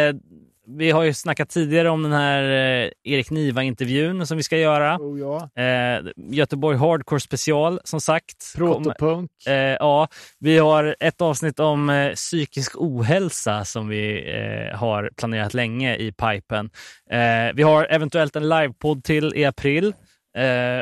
vi 0.77 0.91
har 0.91 1.03
ju 1.03 1.15
snackat 1.15 1.49
tidigare 1.49 1.91
om 1.91 2.03
den 2.03 2.13
här 2.13 2.43
eh, 2.43 2.91
Erik 3.05 3.31
Niva-intervjun 3.31 4.27
som 4.27 4.37
vi 4.37 4.43
ska 4.43 4.59
göra. 4.59 4.97
Oh, 4.97 5.21
ja. 5.21 5.63
Eh, 5.63 6.05
Göteborg 6.17 6.79
Hardcore 6.79 7.21
special, 7.21 7.81
som 7.85 8.01
sagt. 8.01 8.55
Protopunk. 8.57 9.31
Eh, 9.47 9.55
ja, 9.55 10.09
vi 10.39 10.59
har 10.59 10.97
ett 11.01 11.21
avsnitt 11.21 11.61
om 11.61 11.91
eh, 11.91 12.15
psykisk 12.15 12.73
ohälsa 12.77 13.65
som 13.65 13.89
vi 13.89 14.33
eh, 14.35 14.79
har 14.79 15.11
planerat 15.17 15.55
länge 15.55 15.97
i 15.97 16.13
pipen. 16.13 16.71
Eh, 17.11 17.55
vi 17.55 17.63
har 17.63 17.85
eventuellt 17.91 18.37
en 18.37 18.49
livepodd 18.49 19.05
till 19.05 19.33
i 19.37 19.45
april 19.45 19.95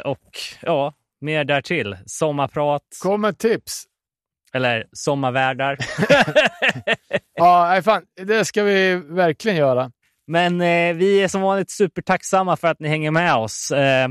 och 0.05 0.31
ja, 0.63 0.95
mer 1.21 1.45
därtill. 1.45 1.97
Sommarprat 2.07 2.83
Kom 3.03 3.21
med 3.21 3.39
tips. 3.39 3.85
eller 4.53 4.87
sommarvärdar. 4.93 5.79
Ja, 7.37 7.83
fan, 7.85 8.03
det 8.17 8.45
ska 8.45 8.63
vi 8.63 8.95
verkligen 8.95 9.57
göra. 9.57 9.93
Men 10.27 10.61
eh, 10.61 10.95
vi 10.95 11.23
är 11.23 11.29
som 11.29 11.41
vanligt 11.41 11.71
supertacksamma 11.71 12.57
för 12.57 12.69
att 12.69 12.81
ni 12.81 12.89
hänger 12.89 13.11
med 13.11 13.35
oss. 13.35 13.71
Eh, 13.71 14.09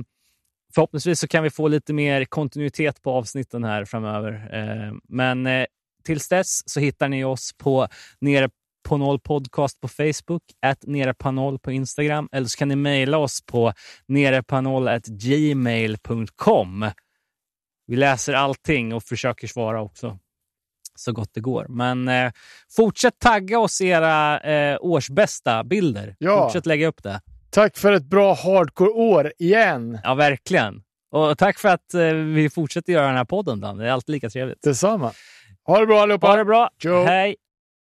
förhoppningsvis 0.76 1.20
så 1.20 1.28
kan 1.28 1.44
vi 1.44 1.50
få 1.50 1.68
lite 1.68 1.94
mer 1.94 2.26
kontinuitet 2.26 3.02
på 3.02 3.12
avsnitten 3.12 3.64
här 3.64 3.86
framöver. 3.86 4.50
Eh, 4.54 4.94
men 5.10 5.48
eh, 5.48 5.66
tills 6.04 6.30
dess 6.30 6.70
så 6.70 6.80
hittar 6.80 7.10
ni 7.10 7.24
oss 7.24 7.52
på 7.58 7.88
Nere 8.20 8.50
på 8.86 8.98
noll 8.98 9.20
podcast 9.20 9.82
på 9.82 9.88
Facebook, 9.88 10.44
att 10.62 10.84
nere 10.84 11.14
på 11.14 11.32
noll 11.32 11.60
på 11.60 11.72
Instagram 11.72 12.30
eller 12.32 12.48
så 12.48 12.58
kan 12.58 12.68
ni 12.68 12.76
mejla 12.76 13.18
oss 13.18 13.46
på 13.46 13.74
nerepanoll@gmail.com. 14.08 16.92
Vi 17.88 17.96
läser 17.96 18.34
allting 18.34 18.94
och 18.94 19.04
försöker 19.04 19.48
svara 19.48 19.82
också 19.82 20.20
så 20.96 21.12
gott 21.12 21.30
det 21.34 21.42
går. 21.42 21.66
Men 21.70 22.08
eh, 22.08 22.32
fortsätt 22.76 23.20
tagga 23.20 23.60
oss 23.60 23.82
era 23.82 24.40
eh, 24.40 24.78
årsbästa 24.82 25.64
bilder. 25.64 26.16
Ja. 26.20 26.44
Fortsätt 26.44 26.66
lägga 26.66 26.88
upp 26.88 27.04
det. 27.04 27.22
Tack 27.50 27.78
för 27.78 27.94
ett 27.94 28.06
bra 28.06 28.34
hardcore-år 28.34 29.34
igen. 29.40 30.00
Ja, 30.04 30.14
verkligen. 30.14 30.82
Och 31.12 31.38
tack 31.38 31.60
för 31.60 31.70
att 31.70 31.94
eh, 31.94 32.14
vi 32.14 32.50
fortsätter 32.50 32.94
göra 32.94 33.08
den 33.08 33.18
här 33.18 33.26
podden. 33.26 33.60
Dan. 33.62 33.78
Det 33.78 33.88
är 33.88 33.92
alltid 33.92 34.14
lika 34.14 34.30
trevligt. 34.30 34.62
Detsamma. 34.62 35.12
Ha 35.66 35.80
det 35.80 35.86
bra 35.86 36.02
allihopa. 36.02 36.28
Ha 36.28 36.36
det 36.36 36.46
bra. 36.46 36.70
Ciao. 36.82 37.06
Hej! 37.06 37.36